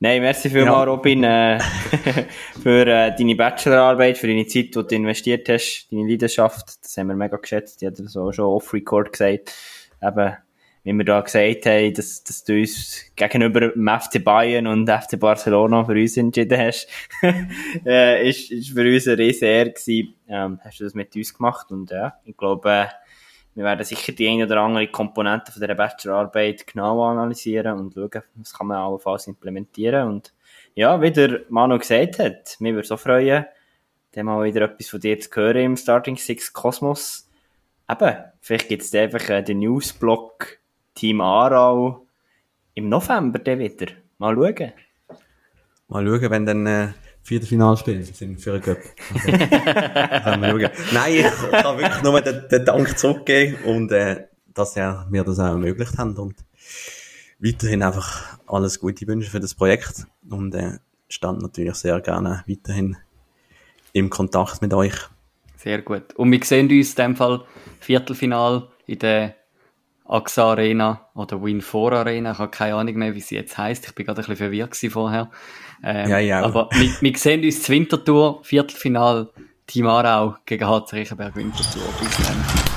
Nein, 0.02 0.20
merci 0.20 0.50
vielmals, 0.50 0.78
ja. 0.78 0.82
Robin, 0.82 1.22
äh, 1.22 1.60
für 2.60 2.84
äh, 2.88 3.14
deine 3.16 3.36
Bachelorarbeit, 3.36 4.18
für 4.18 4.26
deine 4.26 4.44
Zeit, 4.46 4.74
die 4.74 4.82
du 4.82 4.94
investiert 4.96 5.48
hast, 5.48 5.86
deine 5.92 6.08
Leidenschaft. 6.08 6.82
Das 6.82 6.96
haben 6.96 7.06
wir 7.06 7.14
mega 7.14 7.36
geschätzt. 7.36 7.80
Ich 7.80 7.86
habe 7.86 8.02
das 8.02 8.16
auch 8.16 8.32
schon 8.32 8.46
off-record 8.46 9.12
gesagt. 9.12 9.54
Eben, 10.02 10.36
wie 10.82 10.92
wir 10.92 11.04
da 11.04 11.20
gesagt 11.20 11.66
haben, 11.66 11.94
dass, 11.94 12.24
dass 12.24 12.42
du 12.42 12.58
uns 12.58 13.12
gegenüber 13.14 13.60
dem 13.60 13.88
FC 13.88 14.24
Bayern 14.24 14.66
und 14.66 14.90
FC 14.90 15.20
Barcelona 15.20 15.84
für 15.84 15.92
uns 15.92 16.16
entschieden 16.16 16.58
hast, 16.58 16.88
äh, 17.86 18.28
ist, 18.28 18.50
ist 18.50 18.70
für 18.70 18.80
uns 18.80 19.06
eine 19.06 19.18
riesen 19.18 19.44
Ehre 19.44 19.70
gewesen. 19.70 20.14
Ähm, 20.26 20.58
hast 20.64 20.80
du 20.80 20.84
das 20.84 20.94
mit 20.94 21.14
uns 21.14 21.32
gemacht 21.32 21.70
und 21.70 21.92
ja, 21.92 22.14
ich 22.24 22.36
glaube, 22.36 22.68
äh, 22.68 22.86
wir 23.54 23.64
werden 23.64 23.84
sicher 23.84 24.12
die 24.12 24.28
eine 24.28 24.46
oder 24.46 24.60
andere 24.60 24.88
Komponente 24.88 25.52
von 25.52 25.60
dieser 25.60 25.74
Bachelorarbeit 25.74 26.66
genau 26.66 27.02
analysieren 27.04 27.78
und 27.78 27.94
schauen, 27.94 28.22
was 28.36 28.54
kann 28.54 28.66
man 28.66 28.78
allenfalls 28.78 29.26
implementieren 29.26 30.08
und 30.08 30.32
ja, 30.74 31.00
wie 31.02 31.10
der 31.10 31.42
Manu 31.50 31.78
gesagt 31.78 32.18
hat, 32.18 32.56
mir 32.58 32.74
würde 32.74 32.88
so 32.88 32.96
freuen, 32.96 33.44
dann 34.12 34.26
mal 34.26 34.44
wieder 34.44 34.62
etwas 34.62 34.88
von 34.88 35.00
dir 35.00 35.20
zu 35.20 35.28
hören 35.34 35.56
im 35.62 35.76
Starting 35.76 36.16
Six 36.16 36.52
Kosmos. 36.52 37.28
Eben, 37.90 38.16
vielleicht 38.40 38.68
gibt 38.68 38.82
es 38.82 38.94
einfach 38.94 39.28
äh, 39.28 39.42
den 39.42 39.58
Newsblock 39.58 40.58
Team 40.94 41.20
Aarau 41.20 42.06
im 42.74 42.88
November 42.88 43.38
dann 43.38 43.58
wieder. 43.58 43.86
Mal 44.18 44.34
schauen. 44.34 44.72
Mal 45.88 46.06
schauen, 46.06 46.30
wenn 46.30 46.46
dann 46.46 46.66
äh, 46.66 46.88
Viertelfinalspiele 47.22 48.02
sind 48.04 48.40
für 48.40 48.54
einen 48.54 48.62
Cup. 48.62 48.78
Okay. 50.52 50.70
Nein, 50.92 51.14
ich 51.14 51.50
kann 51.50 51.78
wirklich 51.78 52.02
nur 52.02 52.20
den, 52.20 52.48
den 52.50 52.64
Dank 52.64 52.98
zurückgeben 52.98 53.56
und 53.64 53.92
äh, 53.92 54.26
dass 54.54 54.74
ja, 54.74 55.06
wir 55.10 55.24
das 55.24 55.38
auch 55.38 55.46
ermöglicht 55.46 55.98
haben 55.98 56.16
und 56.16 56.44
weiterhin 57.38 57.82
einfach 57.82 58.38
alles 58.46 58.80
Gute 58.80 59.06
wünschen 59.06 59.30
für 59.30 59.40
das 59.40 59.54
Projekt 59.54 60.06
und 60.28 60.54
äh, 60.54 60.78
stand 61.08 61.42
natürlich 61.42 61.74
sehr 61.74 62.00
gerne 62.00 62.44
weiterhin 62.46 62.96
im 63.92 64.10
Kontakt 64.10 64.62
mit 64.62 64.74
euch. 64.74 64.94
Sehr 65.56 65.82
gut. 65.82 66.14
Und 66.14 66.32
wir 66.32 66.44
sehen 66.44 66.68
uns 66.70 66.90
in 66.90 66.96
dem 66.96 67.16
Fall 67.16 67.44
Viertelfinal 67.80 68.68
in 68.86 68.98
der 68.98 69.36
AXA 70.04 70.50
Arena 70.50 71.08
oder 71.14 71.36
Win4 71.36 71.92
Arena. 71.92 72.32
Ich 72.32 72.38
habe 72.38 72.50
keine 72.50 72.74
Ahnung 72.74 72.96
mehr, 72.96 73.14
wie 73.14 73.20
sie 73.20 73.36
jetzt 73.36 73.56
heißt. 73.56 73.86
Ich 73.86 73.94
bin 73.94 74.06
gerade 74.06 74.20
ein 74.20 74.26
bisschen 74.26 74.36
verwirrt 74.36 74.76
vorher. 74.92 75.30
Ähm, 75.82 76.10
ja, 76.10 76.18
ja. 76.18 76.42
Aber 76.42 76.68
wir, 76.72 76.90
wir 77.00 77.18
sehen 77.18 77.44
uns 77.44 77.62
zur 77.62 77.74
Wintertour, 77.74 78.40
Viertelfinal, 78.44 79.28
Team 79.66 79.86
Aarau 79.86 80.36
gegen 80.46 80.66
HC 80.66 80.92
Riechenberg 80.92 81.36
Wintertour. 81.36 81.82
Bis 82.00 82.16
dann. 82.18 82.71